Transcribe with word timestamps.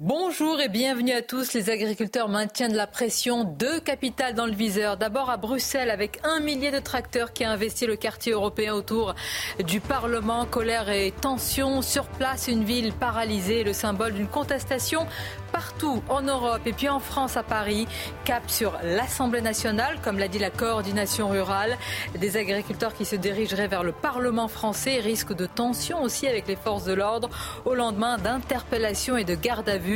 Bonjour 0.00 0.60
et 0.60 0.68
bienvenue 0.68 1.10
à 1.10 1.22
tous. 1.22 1.54
Les 1.54 1.70
agriculteurs 1.70 2.28
maintiennent 2.28 2.76
la 2.76 2.86
pression. 2.86 3.42
Deux 3.42 3.80
capitales 3.80 4.34
dans 4.34 4.46
le 4.46 4.52
viseur. 4.52 4.96
D'abord 4.96 5.28
à 5.28 5.38
Bruxelles 5.38 5.90
avec 5.90 6.20
un 6.22 6.38
millier 6.38 6.70
de 6.70 6.78
tracteurs 6.78 7.32
qui 7.32 7.42
a 7.42 7.50
investi 7.50 7.84
le 7.84 7.96
quartier 7.96 8.30
européen 8.30 8.74
autour 8.74 9.16
du 9.66 9.80
Parlement. 9.80 10.46
Colère 10.46 10.88
et 10.88 11.12
tension. 11.20 11.82
Sur 11.82 12.04
place, 12.04 12.46
une 12.46 12.62
ville 12.62 12.92
paralysée, 12.92 13.64
le 13.64 13.72
symbole 13.72 14.12
d'une 14.12 14.28
contestation 14.28 15.04
partout 15.50 16.02
en 16.10 16.20
Europe 16.22 16.60
et 16.66 16.72
puis 16.72 16.88
en 16.88 17.00
France 17.00 17.36
à 17.36 17.42
Paris. 17.42 17.88
Cap 18.24 18.48
sur 18.48 18.78
l'Assemblée 18.84 19.40
nationale, 19.40 19.98
comme 20.04 20.18
l'a 20.18 20.28
dit 20.28 20.38
la 20.38 20.50
coordination 20.50 21.28
rurale. 21.28 21.76
Des 22.16 22.36
agriculteurs 22.36 22.94
qui 22.94 23.04
se 23.04 23.16
dirigeraient 23.16 23.66
vers 23.66 23.82
le 23.82 23.90
Parlement 23.92 24.46
français. 24.46 25.00
Risque 25.00 25.32
de 25.32 25.46
tension 25.46 26.02
aussi 26.02 26.28
avec 26.28 26.46
les 26.46 26.54
forces 26.54 26.84
de 26.84 26.92
l'ordre 26.92 27.30
au 27.64 27.74
lendemain 27.74 28.16
d'interpellations 28.18 29.16
et 29.16 29.24
de 29.24 29.34
garde 29.34 29.68
à 29.68 29.78
vue 29.78 29.87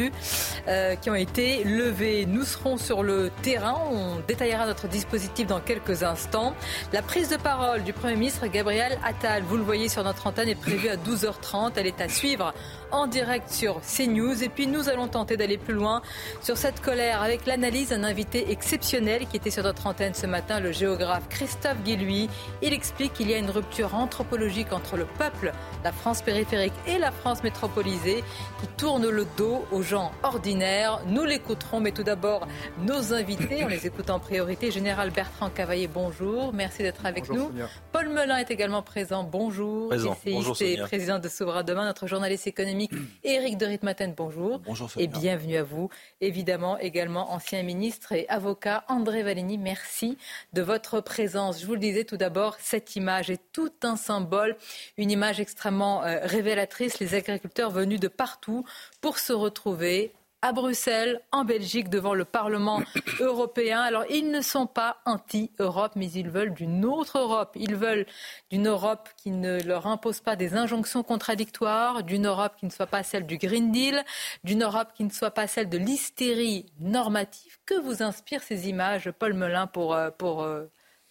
euh, 0.68 0.94
qui 0.96 1.10
ont 1.10 1.14
été 1.14 1.64
levées. 1.64 2.26
Nous 2.26 2.44
serons 2.44 2.76
sur 2.76 3.02
le 3.02 3.30
terrain. 3.42 3.76
On 3.90 4.20
détaillera 4.26 4.66
notre 4.66 4.88
dispositif 4.88 5.46
dans 5.46 5.60
quelques 5.60 6.02
instants. 6.02 6.54
La 6.92 7.02
prise 7.02 7.28
de 7.28 7.36
parole 7.36 7.82
du 7.82 7.92
Premier 7.92 8.16
ministre 8.16 8.46
Gabriel 8.46 8.98
Attal, 9.04 9.42
vous 9.42 9.56
le 9.56 9.62
voyez 9.62 9.88
sur 9.88 10.04
notre 10.04 10.26
antenne, 10.26 10.48
est 10.48 10.54
prévue 10.54 10.88
à 10.88 10.96
12h30. 10.96 11.72
Elle 11.76 11.86
est 11.86 12.00
à 12.00 12.08
suivre 12.08 12.52
en 12.92 13.06
direct 13.06 13.50
sur 13.50 13.80
CNews. 13.80 14.42
Et 14.42 14.48
puis 14.48 14.66
nous 14.66 14.88
allons 14.88 15.08
tenter 15.08 15.36
d'aller 15.36 15.58
plus 15.58 15.74
loin 15.74 16.02
sur 16.42 16.56
cette 16.56 16.80
colère 16.80 17.22
avec 17.22 17.46
l'analyse 17.46 17.88
d'un 17.88 18.04
invité 18.04 18.50
exceptionnel 18.50 19.26
qui 19.26 19.36
était 19.36 19.50
sur 19.50 19.64
notre 19.64 19.86
antenne 19.86 20.14
ce 20.14 20.26
matin, 20.26 20.60
le 20.60 20.72
géographe 20.72 21.28
Christophe 21.28 21.82
Guilluy. 21.82 22.28
Il 22.62 22.72
explique 22.72 23.14
qu'il 23.14 23.30
y 23.30 23.34
a 23.34 23.38
une 23.38 23.50
rupture 23.50 23.94
anthropologique 23.94 24.72
entre 24.72 24.96
le 24.96 25.06
peuple, 25.06 25.52
la 25.84 25.92
France 25.92 26.22
périphérique 26.22 26.74
et 26.86 26.98
la 26.98 27.10
France 27.10 27.42
métropolisée 27.42 28.22
qui 28.60 28.66
tourne 28.76 29.08
le 29.08 29.26
dos 29.36 29.64
aux 29.72 29.82
gens 29.82 30.12
ordinaires. 30.22 31.00
Nous 31.06 31.24
l'écouterons, 31.24 31.80
mais 31.80 31.92
tout 31.92 32.02
d'abord 32.02 32.46
nos 32.86 33.14
invités. 33.14 33.64
On 33.64 33.68
les 33.68 33.86
écoute 33.86 34.10
en 34.10 34.18
priorité. 34.18 34.70
Général 34.70 35.10
Bertrand 35.10 35.50
Cavaillé, 35.50 35.88
bonjour. 35.88 36.52
Merci 36.52 36.82
d'être 36.82 37.04
avec 37.06 37.28
nous. 37.30 37.50
Paul 37.92 38.08
Melun 38.08 38.36
est 38.36 38.50
également 38.50 38.82
présent. 38.82 39.24
Bonjour. 39.24 39.88
Présent. 39.88 40.16
Bonjour, 40.26 40.56
et 40.60 40.76
président 40.76 41.18
de 41.18 41.28
Souverain 41.28 41.62
Demain, 41.62 41.84
notre 41.84 42.06
journaliste 42.06 42.46
économique 42.46 42.81
Éric 43.24 43.58
de 43.58 43.66
Ritmaten, 43.66 44.14
bonjour. 44.16 44.58
Bonjour 44.60 44.90
Et 44.96 45.06
bienvenue 45.06 45.56
à 45.56 45.62
vous. 45.62 45.90
Évidemment, 46.20 46.78
également 46.78 47.32
ancien 47.32 47.62
ministre 47.62 48.12
et 48.12 48.28
avocat 48.28 48.84
André 48.88 49.22
Valigny, 49.22 49.58
merci 49.58 50.18
de 50.52 50.62
votre 50.62 51.00
présence. 51.00 51.60
Je 51.60 51.66
vous 51.66 51.74
le 51.74 51.80
disais 51.80 52.04
tout 52.04 52.16
d'abord, 52.16 52.56
cette 52.60 52.96
image 52.96 53.30
est 53.30 53.40
tout 53.52 53.72
un 53.82 53.96
symbole, 53.96 54.56
une 54.96 55.10
image 55.10 55.40
extrêmement 55.40 56.04
euh, 56.04 56.20
révélatrice. 56.22 56.98
Les 56.98 57.14
agriculteurs 57.14 57.70
venus 57.70 58.00
de 58.00 58.08
partout 58.08 58.64
pour 59.00 59.18
se 59.18 59.32
retrouver 59.32 60.12
à 60.42 60.52
Bruxelles, 60.52 61.20
en 61.30 61.44
Belgique, 61.44 61.88
devant 61.88 62.14
le 62.14 62.24
Parlement 62.24 62.82
européen. 63.20 63.80
Alors, 63.80 64.04
ils 64.10 64.30
ne 64.30 64.40
sont 64.40 64.66
pas 64.66 64.98
anti-Europe, 65.06 65.92
mais 65.94 66.10
ils 66.10 66.28
veulent 66.28 66.52
d'une 66.52 66.84
autre 66.84 67.18
Europe. 67.18 67.52
Ils 67.54 67.76
veulent 67.76 68.06
d'une 68.50 68.66
Europe 68.66 69.08
qui 69.16 69.30
ne 69.30 69.62
leur 69.62 69.86
impose 69.86 70.20
pas 70.20 70.34
des 70.34 70.54
injonctions 70.54 71.04
contradictoires, 71.04 72.02
d'une 72.02 72.26
Europe 72.26 72.54
qui 72.58 72.66
ne 72.66 72.70
soit 72.70 72.86
pas 72.86 73.04
celle 73.04 73.24
du 73.24 73.38
Green 73.38 73.70
Deal, 73.70 74.04
d'une 74.42 74.64
Europe 74.64 74.88
qui 74.94 75.04
ne 75.04 75.10
soit 75.10 75.30
pas 75.30 75.46
celle 75.46 75.68
de 75.68 75.78
l'hystérie 75.78 76.66
normative. 76.80 77.58
Que 77.64 77.80
vous 77.80 78.02
inspirent 78.02 78.42
ces 78.42 78.68
images, 78.68 79.10
Paul 79.12 79.34
Melun, 79.34 79.68
pour, 79.68 79.94
euh, 79.94 80.10
pour 80.10 80.42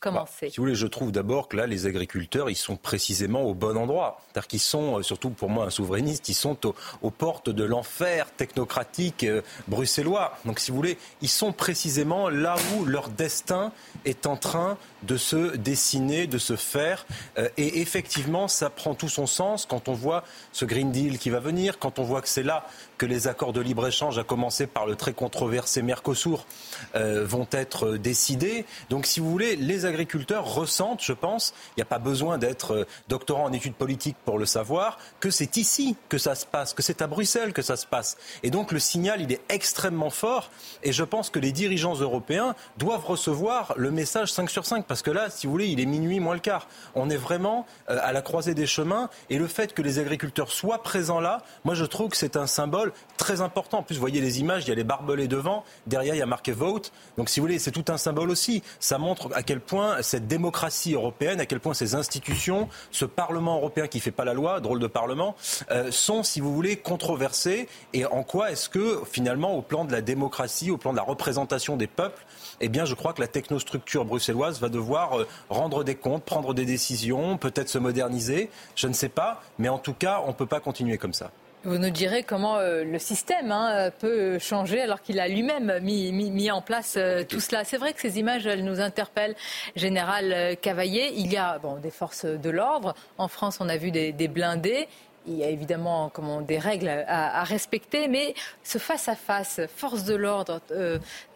bah, 0.10 0.26
si 0.40 0.58
vous 0.58 0.64
voulez, 0.64 0.76
je 0.76 0.88
trouve 0.88 1.12
d'abord 1.12 1.48
que 1.48 1.58
là, 1.58 1.68
les 1.68 1.86
agriculteurs, 1.86 2.50
ils 2.50 2.56
sont 2.56 2.76
précisément 2.76 3.44
au 3.44 3.54
bon 3.54 3.78
endroit. 3.78 4.20
C'est-à-dire 4.24 4.48
qu'ils 4.48 4.60
sont, 4.60 4.98
euh, 4.98 5.04
surtout 5.04 5.30
pour 5.30 5.50
moi 5.50 5.66
un 5.66 5.70
souverainiste, 5.70 6.28
ils 6.30 6.34
sont 6.34 6.58
aux, 7.02 7.12
portes 7.12 7.50
de 7.50 7.64
l'enfer 7.64 8.32
technocratique 8.36 9.24
euh, 9.24 9.42
bruxellois. 9.68 10.38
Donc 10.46 10.60
si 10.60 10.72
vous 10.72 10.78
voulez, 10.78 10.98
ils 11.22 11.30
sont 11.30 11.52
précisément 11.52 12.30
là 12.30 12.56
où 12.76 12.86
leur 12.86 13.10
destin 13.10 13.72
est 14.06 14.26
en 14.26 14.38
train 14.38 14.78
de 15.04 15.18
se 15.18 15.56
dessiner, 15.56 16.26
de 16.26 16.38
se 16.38 16.56
faire. 16.56 17.06
Euh, 17.38 17.50
et 17.58 17.82
effectivement, 17.82 18.48
ça 18.48 18.70
prend 18.70 18.96
tout 18.96 19.10
son 19.10 19.28
sens 19.28 19.66
quand 19.66 19.88
on 19.88 19.94
voit 19.94 20.24
ce 20.52 20.66
Green 20.66 20.92
Deal 20.92 21.20
qui 21.20 21.30
va 21.30 21.40
venir, 21.40 21.78
quand 21.78 22.00
on 22.00 22.04
voit 22.04 22.22
que 22.22 22.30
c'est 22.30 22.44
là 22.44 22.66
que 23.02 23.08
les 23.08 23.28
accords 23.28 23.52
de 23.52 23.62
libre-échange, 23.62 24.20
à 24.20 24.24
commencer 24.24 24.68
par 24.68 24.86
le 24.86 24.96
très 24.96 25.14
controversé 25.14 25.82
Mercosur, 25.82 26.46
vont 26.94 27.48
être 27.52 27.98
décidés. 27.98 28.66
Donc 28.92 29.08
si 29.08 29.20
vous 29.20 29.32
voulez, 29.32 29.56
les 29.56 29.88
agriculteurs 29.88 30.54
ressentent, 30.54 31.02
je 31.02 31.14
pense, 31.14 31.56
il 31.72 31.80
n'y 31.80 31.84
a 31.84 31.86
pas 31.86 31.98
besoin 31.98 32.38
d'être 32.38 32.74
euh, 32.74 32.86
doctorant 33.08 33.46
en 33.46 33.54
études 33.54 33.74
politiques 33.74 34.18
pour 34.26 34.38
le 34.38 34.46
savoir, 34.46 35.00
que 35.20 35.32
c'est 35.32 35.58
ici 35.58 35.96
que 36.10 36.18
ça 36.18 36.36
se 36.36 36.46
passe, 36.46 36.74
que 36.74 36.84
c'est 36.84 37.02
à 37.02 37.08
Bruxelles 37.08 37.54
que 37.54 37.62
ça 37.62 37.76
se 37.76 37.88
passe. 37.88 38.18
Et 38.44 38.52
donc 38.52 38.72
le 38.72 38.80
signal, 38.80 39.22
il 39.22 39.32
est 39.32 39.42
extrêmement 39.50 40.10
fort. 40.10 40.52
Et 40.84 40.92
je 40.92 41.04
pense 41.04 41.30
que 41.30 41.40
les 41.40 41.52
dirigeants 41.52 41.96
européens 41.96 42.56
doivent 42.78 43.06
recevoir 43.06 43.74
le 43.78 43.92
message 43.92 44.32
5 44.32 44.50
sur 44.50 44.66
5. 44.66 44.86
Parce 44.86 45.02
que 45.02 45.12
là, 45.12 45.30
si 45.30 45.48
vous 45.48 45.52
voulez, 45.52 45.68
il 45.68 45.80
est 45.80 45.86
minuit 45.86 46.20
moins 46.20 46.34
le 46.34 46.40
quart. 46.40 46.68
On 46.96 47.10
est 47.10 47.18
vraiment 47.18 47.66
euh, 47.90 47.98
à 48.02 48.12
la 48.12 48.22
croisée 48.22 48.54
des 48.54 48.68
chemins. 48.68 49.10
Et 49.30 49.38
le 49.38 49.48
fait 49.48 49.74
que 49.74 49.82
les 49.82 50.00
agriculteurs 50.00 50.52
soient 50.52 50.84
présents 50.84 51.20
là, 51.20 51.42
moi 51.64 51.76
je 51.76 51.86
trouve 51.86 52.10
que 52.10 52.18
c'est 52.18 52.36
un 52.36 52.48
symbole 52.48 52.91
très 53.18 53.41
important. 53.41 53.79
En 53.79 53.84
plus, 53.84 53.96
vous 53.96 54.02
voyez 54.02 54.22
les 54.22 54.40
images, 54.40 54.66
il 54.66 54.69
y 54.69 54.72
a 54.72 54.75
les 54.75 54.84
barbelés 54.84 55.28
devant. 55.28 55.63
Derrière, 55.88 56.16
il 56.16 56.19
y 56.19 56.24
a 56.24 56.25
marqué 56.25 56.52
vote. 56.52 56.91
Donc 57.18 57.29
si 57.29 57.40
vous 57.40 57.46
voulez, 57.46 57.59
c'est 57.59 57.72
tout 57.72 57.85
un 57.90 57.97
symbole 57.97 58.29
aussi. 58.29 58.63
Ça 58.79 58.97
montre 58.97 59.29
à 59.34 59.44
quel 59.44 59.59
point 59.59 60.02
cette 60.02 60.28
démocratie 60.28 60.94
européenne, 60.94 61.40
à 61.40 61.46
quel 61.46 61.59
point 61.59 61.74
ces 61.74 61.96
institutions, 61.96 62.68
ce 62.91 63.06
Parlement 63.06 63.57
européen 63.57 63.88
qui 63.88 63.97
ne 63.97 64.03
fait 64.03 64.12
pas 64.12 64.25
la 64.25 64.34
loi, 64.34 64.59
drôle 64.59 64.79
de 64.79 64.88
Parlement, 64.88 65.35
euh, 65.72 65.91
sont, 65.91 66.24
si 66.24 66.40
vous 66.40 66.53
voulez, 66.53 66.78
controversées 66.78 67.68
et 67.94 68.06
en 68.06 68.24
quoi 68.24 68.52
est-ce 68.52 68.69
que, 68.69 69.02
finalement, 69.09 69.56
au 69.56 69.62
plan 69.62 69.85
de 69.85 69.91
la 69.91 70.02
démocratie, 70.02 70.72
au 70.72 70.78
plan 70.78 70.91
de 70.91 70.97
la 70.97 71.03
représentation 71.03 71.78
des 71.78 71.88
peuples, 71.88 72.25
eh 72.59 72.69
bien, 72.69 72.85
je 72.85 72.96
crois 72.96 73.13
que 73.13 73.22
la 73.22 73.28
technostructure 73.28 74.06
bruxelloise 74.06 74.59
va 74.59 74.69
devoir 74.69 75.19
euh, 75.19 75.28
rendre 75.50 75.84
des 75.84 75.96
comptes, 75.96 76.23
prendre 76.23 76.53
des 76.53 76.66
décisions, 76.66 77.38
peut-être 77.38 77.69
se 77.69 77.78
moderniser, 77.78 78.50
je 78.75 78.88
ne 78.88 78.94
sais 78.94 79.09
pas, 79.09 79.41
mais 79.59 79.69
en 79.69 79.78
tout 79.78 79.94
cas, 79.94 80.22
on 80.25 80.29
ne 80.29 80.34
peut 80.34 80.46
pas 80.46 80.59
continuer 80.59 80.97
comme 80.97 81.13
ça. 81.13 81.31
Vous 81.64 81.78
nous 81.78 81.92
direz 81.92 82.24
comment 82.24 82.58
euh, 82.58 82.84
le 82.84 82.98
système 82.98 83.52
hein, 83.52 83.92
peut 84.00 84.40
changer 84.40 84.82
alors 84.82 85.00
qu'il 85.00 85.20
a 85.20 85.28
lui-même 85.28 85.78
mis, 85.84 86.50
en 86.50 86.60
place 86.60 86.96
euh, 86.98 87.24
tout 87.24 87.40
cela. 87.40 87.64
C'est 87.64 87.78
vrai 87.78 87.94
que 87.94 88.02
ces 88.02 88.18
images, 88.18 88.48
elles 88.48 88.64
nous 88.64 88.82
interpellent. 88.82 89.36
Général 89.76 90.34
euh, 90.34 90.56
Cavaillé, 90.56 91.14
il 91.16 91.32
y 91.32 91.38
a 91.38 91.62
des 91.84 91.92
forces 91.92 92.26
de 92.26 92.50
l'ordre. 92.50 92.96
En 93.20 93.28
France, 93.28 93.60
on 93.62 93.70
a 93.70 93.78
vu 93.78 93.92
des, 93.92 94.28
blindés. 94.28 94.88
Il 95.28 95.36
y 95.36 95.44
a 95.44 95.50
évidemment 95.50 96.12
des 96.48 96.58
règles 96.58 96.90
à, 97.08 97.44
respecter, 97.44 98.08
mais 98.08 98.34
ce 98.64 98.80
face-à-face, 98.80 99.62
force 99.76 100.04
de 100.04 100.16
l'ordre, 100.16 100.62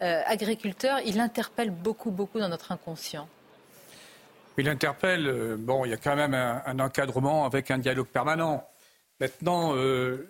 agriculteur, 0.00 0.98
il 1.06 1.20
interpelle 1.20 1.70
beaucoup, 1.70 2.10
beaucoup 2.10 2.40
dans 2.40 2.48
notre 2.48 2.72
inconscient. 2.72 3.28
Il 4.58 4.68
interpelle, 4.68 5.54
bon, 5.56 5.84
il 5.84 5.92
y 5.92 5.94
a 5.94 5.98
quand 5.98 6.16
même 6.16 6.34
un 6.34 6.78
encadrement 6.80 7.44
avec 7.44 7.70
un 7.70 7.78
dialogue 7.78 8.08
permanent. 8.08 8.66
Maintenant, 9.20 9.74
euh, 9.76 10.28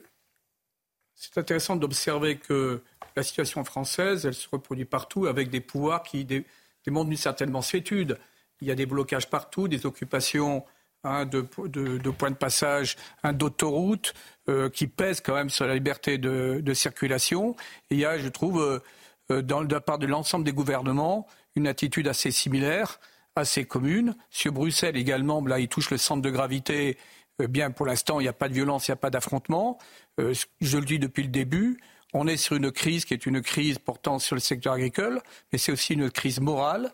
c'est 1.15 1.39
intéressant 1.39 1.77
d'observer 1.77 2.37
que 2.37 2.83
la 3.17 3.23
situation 3.23 3.65
française, 3.65 4.27
elle 4.27 4.35
se 4.35 4.49
reproduit 4.49 4.85
partout 4.85 5.27
avec 5.27 5.51
des 5.51 5.61
pouvoirs 5.61 6.03
qui 6.03 6.25
démontrent 6.25 7.11
une 7.11 7.17
certaine 7.17 7.51
mansuétude. 7.51 8.19
Il 8.61 8.69
y 8.69 8.71
a 8.71 8.75
des 8.75 8.87
blocages 8.87 9.29
partout, 9.29 9.69
des 9.69 9.87
occupations 9.87 10.65
hein, 11.05 11.25
de, 11.25 11.41
points 11.41 12.31
de 12.31 12.37
passage, 12.37 12.97
hein, 13.23 13.33
d'autoroutes 13.33 14.15
euh, 14.49 14.69
qui 14.69 14.87
pèsent 14.87 15.21
quand 15.21 15.35
même 15.35 15.51
sur 15.51 15.67
la 15.67 15.75
liberté 15.75 16.19
de, 16.19 16.75
circulation. 16.75 17.57
il 17.91 17.99
y 17.99 18.05
a, 18.05 18.19
je 18.19 18.29
trouve, 18.29 18.83
euh, 19.31 19.43
dans, 19.43 19.65
de 19.65 19.73
la 19.73 19.81
part 19.81 19.99
de 19.99 20.07
l'ensemble 20.07 20.45
des 20.45 20.53
gouvernements, 20.53 21.27
une 21.57 21.67
attitude 21.67 22.07
assez 22.07 22.31
similaire, 22.31 23.01
assez 23.35 23.65
commune. 23.65 24.15
Sur 24.31 24.53
Bruxelles 24.53 24.97
également, 24.97 25.45
là, 25.45 25.59
il 25.59 25.69
touche 25.69 25.91
le 25.91 25.99
centre 25.99 26.23
de 26.23 26.31
gravité 26.31 26.99
euh, 27.41 27.47
bien, 27.47 27.71
pour 27.71 27.87
l'instant, 27.87 28.21
il 28.21 28.25
n'y 28.25 28.29
a 28.29 28.33
pas 28.33 28.49
de 28.49 28.55
violence, 28.55 28.89
il 28.89 28.91
n'y 28.91 28.95
a 28.95 28.97
pas 28.97 29.11
d'affrontement. 29.11 29.79
Euh, 30.21 30.35
je 30.61 30.79
le 30.79 30.85
dis 30.85 30.99
depuis 30.99 31.23
le 31.23 31.29
début, 31.29 31.79
on 32.15 32.27
est 32.27 32.37
sur 32.37 32.57
une 32.57 32.71
crise 32.71 33.05
qui 33.05 33.15
est 33.15 33.27
une 33.27 33.43
crise 33.43 33.79
portant 33.79 34.19
sur 34.19 34.37
le 34.37 34.41
secteur 34.41 34.75
agricole, 34.75 35.21
mais 35.53 35.59
c'est 35.59 35.73
aussi 35.73 35.95
une 35.95 36.11
crise 36.11 36.41
morale. 36.41 36.93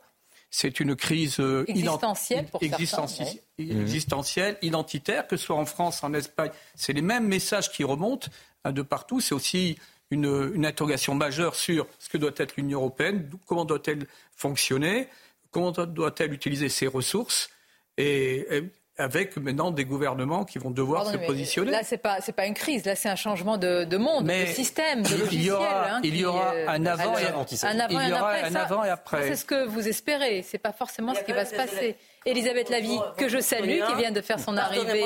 c'est 0.51 0.81
une 0.81 0.97
crise 0.97 1.39
euh, 1.41 1.65
existentielle, 1.69 2.47
pour 2.47 2.63
existentielle, 2.63 3.39
existentielle, 3.59 4.59
identitaire, 4.63 5.27
que 5.27 5.37
ce 5.37 5.47
soit 5.47 5.57
en 5.57 5.65
France, 5.65 6.03
en 6.03 6.13
Espagne. 6.13 6.51
C'est 6.75 6.93
les 6.93 7.03
mêmes 7.03 7.27
messages 7.27 7.71
qui 7.71 7.85
remontent 7.85 8.29
hein, 8.65 8.73
de 8.73 8.83
partout. 8.83 9.21
C'est 9.21 9.35
aussi 9.35 9.79
une, 10.11 10.53
une, 10.55 10.67
interrogation 10.67 11.15
majeure 11.15 11.55
sur 11.55 11.87
ce 11.99 12.11
que 12.11 12.19
doit 12.19 12.33
être 12.37 12.57
l'Union 12.57 12.81
européenne, 12.81 13.31
comment 13.47 13.65
doit-elle 13.65 14.07
fonctionner, 14.37 15.09
comment 15.51 15.71
doit-elle 15.71 16.35
utiliser 16.35 16.69
ses 16.69 16.87
ressources. 16.87 17.49
Et, 17.97 18.57
et 18.57 18.71
avec 19.03 19.37
maintenant 19.37 19.71
des 19.71 19.85
gouvernements 19.85 20.45
qui 20.45 20.59
vont 20.59 20.71
devoir 20.71 21.07
se 21.07 21.17
positionner. 21.17 21.71
Là, 21.71 21.83
ce 21.83 21.95
n'est 21.95 21.99
pas, 21.99 22.19
pas 22.35 22.47
une 22.47 22.55
crise, 22.55 22.85
là, 22.85 22.97
c'est 22.97 23.09
un 23.09 23.17
changement 23.17 23.59
de, 23.59 23.85
de 23.85 23.97
monde, 23.97 24.27
de 24.27 24.47
système, 24.47 25.03
de 25.03 25.17
logiciel. 25.17 25.33
Il 25.33 25.45
y 25.45 25.51
aura, 25.51 25.91
hein, 25.91 26.01
il 26.03 26.17
y 26.17 26.25
aura 26.25 26.55
euh, 26.55 26.69
un 26.69 26.87
avant, 26.87 27.19
et, 27.19 27.27
un 27.27 27.79
avant, 27.79 28.01
il 28.01 28.09
y 28.09 28.13
aura 28.13 28.33
un, 28.35 28.55
avant 28.55 28.85
et 28.85 28.89
après. 28.89 29.29
C'est 29.29 29.37
ce 29.37 29.45
que 29.45 29.67
vous 29.67 29.87
espérez, 29.87 30.43
ce 30.43 30.57
n'est 30.57 30.61
pas 30.61 30.73
forcément 30.73 31.15
ce 31.15 31.23
qui 31.23 31.33
va 31.33 31.45
se 31.45 31.55
passer. 31.55 31.97
Elisabeth 32.25 32.71
Lavie, 32.71 32.99
que 33.17 33.29
je 33.29 33.41
salue, 33.41 33.81
qui 33.89 33.95
vient 33.97 34.13
de 34.13 34.21
faire 34.21 34.39
son 34.39 34.57
arrivée 34.57 35.05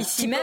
ici 0.00 0.26
même. 0.26 0.40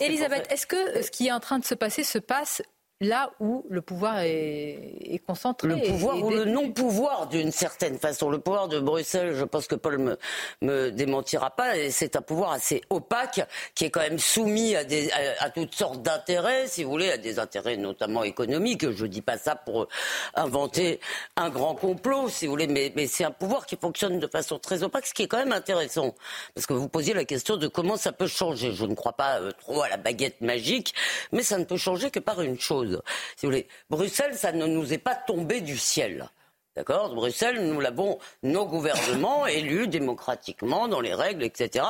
Elisabeth, 0.00 0.50
est-ce 0.50 0.66
que 0.66 1.02
ce 1.02 1.10
qui 1.10 1.28
est 1.28 1.32
en 1.32 1.40
train 1.40 1.58
de 1.58 1.64
se 1.64 1.74
passer 1.74 2.04
se 2.04 2.18
passe 2.18 2.62
là 3.00 3.30
où 3.40 3.64
le 3.70 3.80
pouvoir 3.80 4.20
est, 4.20 5.22
concentré. 5.26 5.68
Le 5.68 5.76
pouvoir 5.80 6.22
ou 6.22 6.30
le 6.30 6.44
non-pouvoir, 6.44 7.28
d'une 7.28 7.50
certaine 7.50 7.98
façon. 7.98 8.30
Le 8.30 8.38
pouvoir 8.38 8.68
de 8.68 8.78
Bruxelles, 8.78 9.34
je 9.34 9.44
pense 9.44 9.66
que 9.66 9.74
Paul 9.74 9.98
me, 9.98 10.18
me 10.60 10.90
démentira 10.90 11.50
pas, 11.50 11.72
c'est 11.90 12.16
un 12.16 12.22
pouvoir 12.22 12.52
assez 12.52 12.82
opaque 12.90 13.40
qui 13.74 13.86
est 13.86 13.90
quand 13.90 14.00
même 14.00 14.18
soumis 14.18 14.76
à, 14.76 14.84
des, 14.84 15.10
à, 15.38 15.48
toutes 15.50 15.74
sortes 15.74 16.02
d'intérêts, 16.02 16.66
si 16.66 16.84
vous 16.84 16.90
voulez, 16.90 17.10
à 17.10 17.16
des 17.16 17.38
intérêts 17.38 17.76
notamment 17.76 18.22
économiques. 18.22 18.90
Je 18.90 19.06
dis 19.06 19.22
pas 19.22 19.38
ça 19.38 19.56
pour 19.56 19.88
inventer 20.34 21.00
un 21.36 21.48
grand 21.48 21.74
complot, 21.74 22.28
si 22.28 22.46
vous 22.46 22.52
voulez, 22.52 22.66
mais, 22.66 22.92
mais 22.96 23.06
c'est 23.06 23.24
un 23.24 23.30
pouvoir 23.30 23.64
qui 23.64 23.76
fonctionne 23.76 24.18
de 24.18 24.26
façon 24.26 24.58
très 24.58 24.82
opaque, 24.82 25.06
ce 25.06 25.14
qui 25.14 25.22
est 25.22 25.28
quand 25.28 25.38
même 25.38 25.52
intéressant. 25.52 26.14
Parce 26.54 26.66
que 26.66 26.74
vous 26.74 26.88
posiez 26.88 27.14
la 27.14 27.24
question 27.24 27.56
de 27.56 27.66
comment 27.66 27.96
ça 27.96 28.12
peut 28.12 28.26
changer. 28.26 28.72
Je 28.72 28.84
ne 28.84 28.94
crois 28.94 29.14
pas 29.14 29.40
euh, 29.40 29.52
trop 29.58 29.82
à 29.82 29.88
la 29.88 29.96
baguette 29.96 30.40
magique, 30.42 30.94
mais 31.32 31.42
ça 31.42 31.56
ne 31.58 31.64
peut 31.64 31.78
changer 31.78 32.10
que 32.10 32.18
par 32.18 32.42
une 32.42 32.58
chose 32.58 32.89
si 33.36 33.46
vous 33.46 33.52
voulez. 33.52 33.68
Bruxelles, 33.88 34.36
ça 34.36 34.52
ne 34.52 34.66
nous 34.66 34.92
est 34.92 34.98
pas 34.98 35.14
tombé 35.14 35.60
du 35.60 35.78
ciel. 35.78 36.30
D'accord 36.76 37.12
Bruxelles, 37.16 37.66
nous 37.66 37.80
l'avons, 37.80 38.18
nos 38.44 38.64
gouvernements 38.64 39.44
élus 39.46 39.88
démocratiquement, 39.88 40.86
dans 40.86 41.00
les 41.00 41.14
règles, 41.14 41.42
etc., 41.42 41.84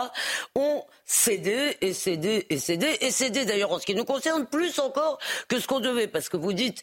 ont 0.55 0.85
cédé 1.05 1.76
et 1.82 1.93
cédé 1.93 2.47
et 2.49 2.58
cédé 2.58 2.97
et 3.02 3.11
cédé 3.11 3.44
d'ailleurs 3.44 3.73
en 3.73 3.79
ce 3.79 3.85
qui 3.85 3.94
nous 3.94 4.06
concerne 4.06 4.47
plus 4.47 4.79
encore 4.79 5.19
que 5.49 5.61
ce 5.61 5.67
qu'on 5.67 5.81
devait. 5.81 6.06
Parce 6.06 6.31
que 6.31 6.38
vous 6.38 6.55
dites, 6.55 6.82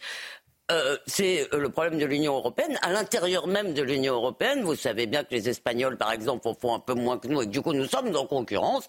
euh, 0.71 0.97
c'est 1.05 1.47
euh, 1.53 1.59
le 1.59 1.69
problème 1.69 1.97
de 1.97 2.05
l'Union 2.05 2.35
européenne. 2.35 2.77
À 2.81 2.91
l'intérieur 2.91 3.47
même 3.47 3.73
de 3.73 3.81
l'Union 3.81 4.15
européenne, 4.15 4.63
vous 4.63 4.75
savez 4.75 5.05
bien 5.05 5.23
que 5.23 5.33
les 5.33 5.47
Espagnols, 5.47 5.97
par 5.97 6.11
exemple, 6.11 6.47
en 6.47 6.53
font 6.53 6.73
un 6.73 6.79
peu 6.79 6.93
moins 6.93 7.17
que 7.17 7.27
nous 7.27 7.41
et 7.41 7.45
que 7.45 7.51
du 7.51 7.61
coup 7.61 7.73
nous 7.73 7.85
sommes 7.85 8.15
en 8.15 8.25
concurrence. 8.25 8.85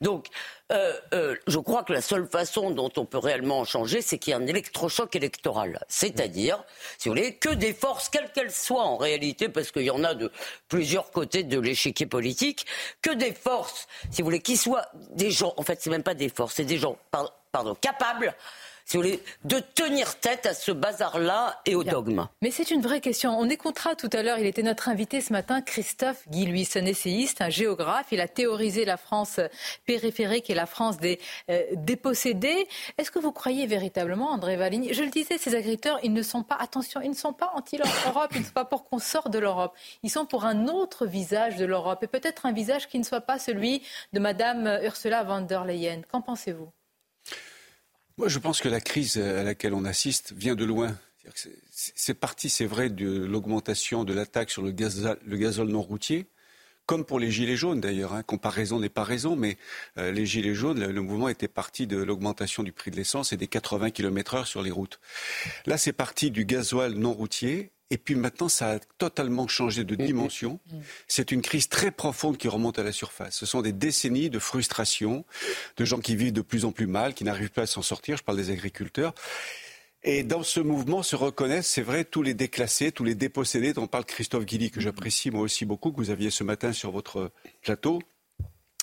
Donc, 0.00 0.28
euh, 0.72 0.92
euh, 1.12 1.36
je 1.46 1.58
crois 1.58 1.82
que 1.82 1.92
la 1.92 2.00
seule 2.00 2.26
façon 2.26 2.70
dont 2.70 2.90
on 2.96 3.04
peut 3.04 3.18
réellement 3.18 3.60
en 3.60 3.64
changer, 3.64 4.00
c'est 4.00 4.18
qu'il 4.18 4.32
y 4.32 4.36
ait 4.36 4.40
un 4.40 4.46
électrochoc 4.46 5.16
électoral. 5.16 5.84
C'est-à-dire, 5.88 6.62
si 6.96 7.08
vous 7.08 7.14
voulez, 7.14 7.34
que 7.36 7.50
des 7.50 7.74
forces, 7.74 8.08
quelles 8.08 8.30
qu'elles 8.32 8.52
soient 8.52 8.84
en 8.84 8.96
réalité, 8.96 9.48
parce 9.48 9.70
qu'il 9.70 9.82
y 9.82 9.90
en 9.90 10.04
a 10.04 10.14
de 10.14 10.30
plusieurs 10.68 11.10
côtés 11.10 11.42
de 11.42 11.58
l'échiquier 11.58 12.06
politique, 12.06 12.66
que 13.02 13.10
des 13.10 13.32
forces, 13.32 13.86
si 14.10 14.22
vous 14.22 14.26
voulez, 14.26 14.40
qui 14.40 14.56
soient 14.56 14.86
des 15.10 15.30
gens, 15.30 15.52
en 15.56 15.62
fait, 15.62 15.78
c'est 15.80 15.90
même 15.90 16.02
pas 16.02 16.14
des 16.14 16.28
forces, 16.28 16.54
c'est 16.54 16.64
des 16.64 16.78
gens, 16.78 16.96
pardon 17.10 17.74
capables 17.74 18.34
si 18.88 18.96
vous 18.96 19.02
voulez, 19.02 19.22
de 19.44 19.58
tenir 19.58 20.18
tête 20.18 20.46
à 20.46 20.54
ce 20.54 20.72
bazar-là 20.72 21.60
et 21.66 21.74
au 21.74 21.84
dogme. 21.84 22.26
Mais 22.40 22.50
c'est 22.50 22.70
une 22.70 22.80
vraie 22.80 23.02
question. 23.02 23.38
On 23.38 23.46
écoutera 23.50 23.94
tout 23.94 24.08
à 24.14 24.22
l'heure, 24.22 24.38
il 24.38 24.46
était 24.46 24.62
notre 24.62 24.88
invité 24.88 25.20
ce 25.20 25.30
matin, 25.30 25.60
Christophe 25.60 26.26
Guy, 26.30 26.46
lui, 26.46 26.66
un 26.74 26.86
essayiste, 26.86 27.42
un 27.42 27.50
géographe. 27.50 28.06
Il 28.12 28.20
a 28.22 28.28
théorisé 28.28 28.86
la 28.86 28.96
France 28.96 29.40
périphérique 29.84 30.48
et 30.48 30.54
la 30.54 30.64
France 30.64 30.96
des 30.96 31.20
euh, 31.50 31.64
dépossédés. 31.74 32.66
Est-ce 32.96 33.10
que 33.10 33.18
vous 33.18 33.30
croyez 33.30 33.66
véritablement, 33.66 34.30
André 34.30 34.56
Valigny 34.56 34.94
Je 34.94 35.02
le 35.02 35.10
disais, 35.10 35.36
ces 35.36 35.54
agriculteurs, 35.54 35.98
ils 36.02 36.14
ne 36.14 36.22
sont 36.22 36.42
pas, 36.42 36.56
attention, 36.58 37.02
ils 37.02 37.10
ne 37.10 37.14
sont 37.14 37.34
pas 37.34 37.52
anti-Europe, 37.56 38.30
ils 38.34 38.40
ne 38.40 38.46
sont 38.46 38.52
pas 38.52 38.64
pour 38.64 38.84
qu'on 38.84 38.98
sorte 38.98 39.30
de 39.30 39.38
l'Europe. 39.38 39.74
Ils 40.02 40.10
sont 40.10 40.24
pour 40.24 40.46
un 40.46 40.66
autre 40.66 41.04
visage 41.04 41.56
de 41.56 41.66
l'Europe 41.66 42.02
et 42.04 42.06
peut-être 42.06 42.46
un 42.46 42.52
visage 42.52 42.88
qui 42.88 42.98
ne 42.98 43.04
soit 43.04 43.20
pas 43.20 43.38
celui 43.38 43.82
de 44.14 44.18
Madame 44.18 44.78
Ursula 44.82 45.24
von 45.24 45.42
der 45.42 45.66
Leyen. 45.66 46.00
Qu'en 46.10 46.22
pensez-vous? 46.22 46.70
Moi, 48.18 48.28
je 48.28 48.38
pense 48.38 48.60
que 48.60 48.68
la 48.68 48.80
crise 48.80 49.16
à 49.16 49.44
laquelle 49.44 49.74
on 49.74 49.84
assiste 49.84 50.32
vient 50.36 50.54
de 50.54 50.64
loin. 50.64 50.96
C'est 51.70 52.14
parti, 52.14 52.48
c'est 52.48 52.66
vrai, 52.66 52.88
de 52.88 53.24
l'augmentation 53.24 54.04
de 54.04 54.12
l'attaque 54.12 54.50
sur 54.50 54.62
le 54.62 54.72
gazole, 54.72 55.68
non 55.68 55.82
routier, 55.82 56.26
comme 56.86 57.04
pour 57.04 57.20
les 57.20 57.30
gilets 57.30 57.56
jaunes 57.56 57.80
d'ailleurs. 57.80 58.14
Hein. 58.14 58.22
Comparaison 58.22 58.80
n'est 58.80 58.88
pas 58.88 59.04
raison, 59.04 59.36
mais 59.36 59.56
euh, 59.98 60.10
les 60.10 60.26
gilets 60.26 60.54
jaunes, 60.54 60.84
le, 60.84 61.02
mouvement 61.02 61.28
était 61.28 61.48
parti 61.48 61.86
de 61.86 61.98
l'augmentation 61.98 62.62
du 62.62 62.72
prix 62.72 62.90
de 62.90 62.96
l'essence 62.96 63.32
et 63.32 63.36
des 63.36 63.46
80 63.46 63.90
km/h 63.90 64.46
sur 64.46 64.62
les 64.62 64.70
routes. 64.70 64.98
Là, 65.66 65.76
c'est 65.78 65.92
parti 65.92 66.30
du 66.30 66.44
gasoil 66.44 66.94
non 66.94 67.12
routier 67.12 67.70
et 67.90 67.96
puis 67.98 68.14
maintenant, 68.14 68.48
ça 68.48 68.72
a 68.72 68.78
totalement 68.98 69.48
changé 69.48 69.84
de 69.84 69.94
dimension. 69.94 70.60
C'est 71.06 71.32
une 71.32 71.40
crise 71.40 71.68
très 71.68 71.90
profonde 71.90 72.36
qui 72.36 72.48
remonte 72.48 72.78
à 72.78 72.82
la 72.82 72.92
surface. 72.92 73.34
Ce 73.36 73.46
sont 73.46 73.62
des 73.62 73.72
décennies 73.72 74.28
de 74.28 74.38
frustration, 74.38 75.24
de 75.76 75.84
gens 75.84 75.98
qui 75.98 76.14
vivent 76.14 76.34
de 76.34 76.42
plus 76.42 76.64
en 76.66 76.72
plus 76.72 76.86
mal, 76.86 77.14
qui 77.14 77.24
n'arrivent 77.24 77.50
pas 77.50 77.62
à 77.62 77.66
s'en 77.66 77.82
sortir. 77.82 78.16
Je 78.18 78.22
parle 78.22 78.36
des 78.36 78.50
agriculteurs. 78.50 79.14
Et 80.04 80.22
dans 80.22 80.42
ce 80.42 80.60
mouvement 80.60 81.02
se 81.02 81.16
reconnaissent, 81.16 81.66
c'est 81.66 81.82
vrai, 81.82 82.04
tous 82.04 82.22
les 82.22 82.34
déclassés, 82.34 82.92
tous 82.92 83.04
les 83.04 83.14
dépossédés 83.14 83.72
dont 83.72 83.86
parle 83.86 84.04
Christophe 84.04 84.44
Guilly, 84.44 84.70
que 84.70 84.80
j'apprécie 84.80 85.30
moi 85.30 85.40
aussi 85.40 85.64
beaucoup, 85.64 85.90
que 85.90 85.96
vous 85.96 86.10
aviez 86.10 86.30
ce 86.30 86.44
matin 86.44 86.72
sur 86.72 86.92
votre 86.92 87.32
plateau. 87.62 88.00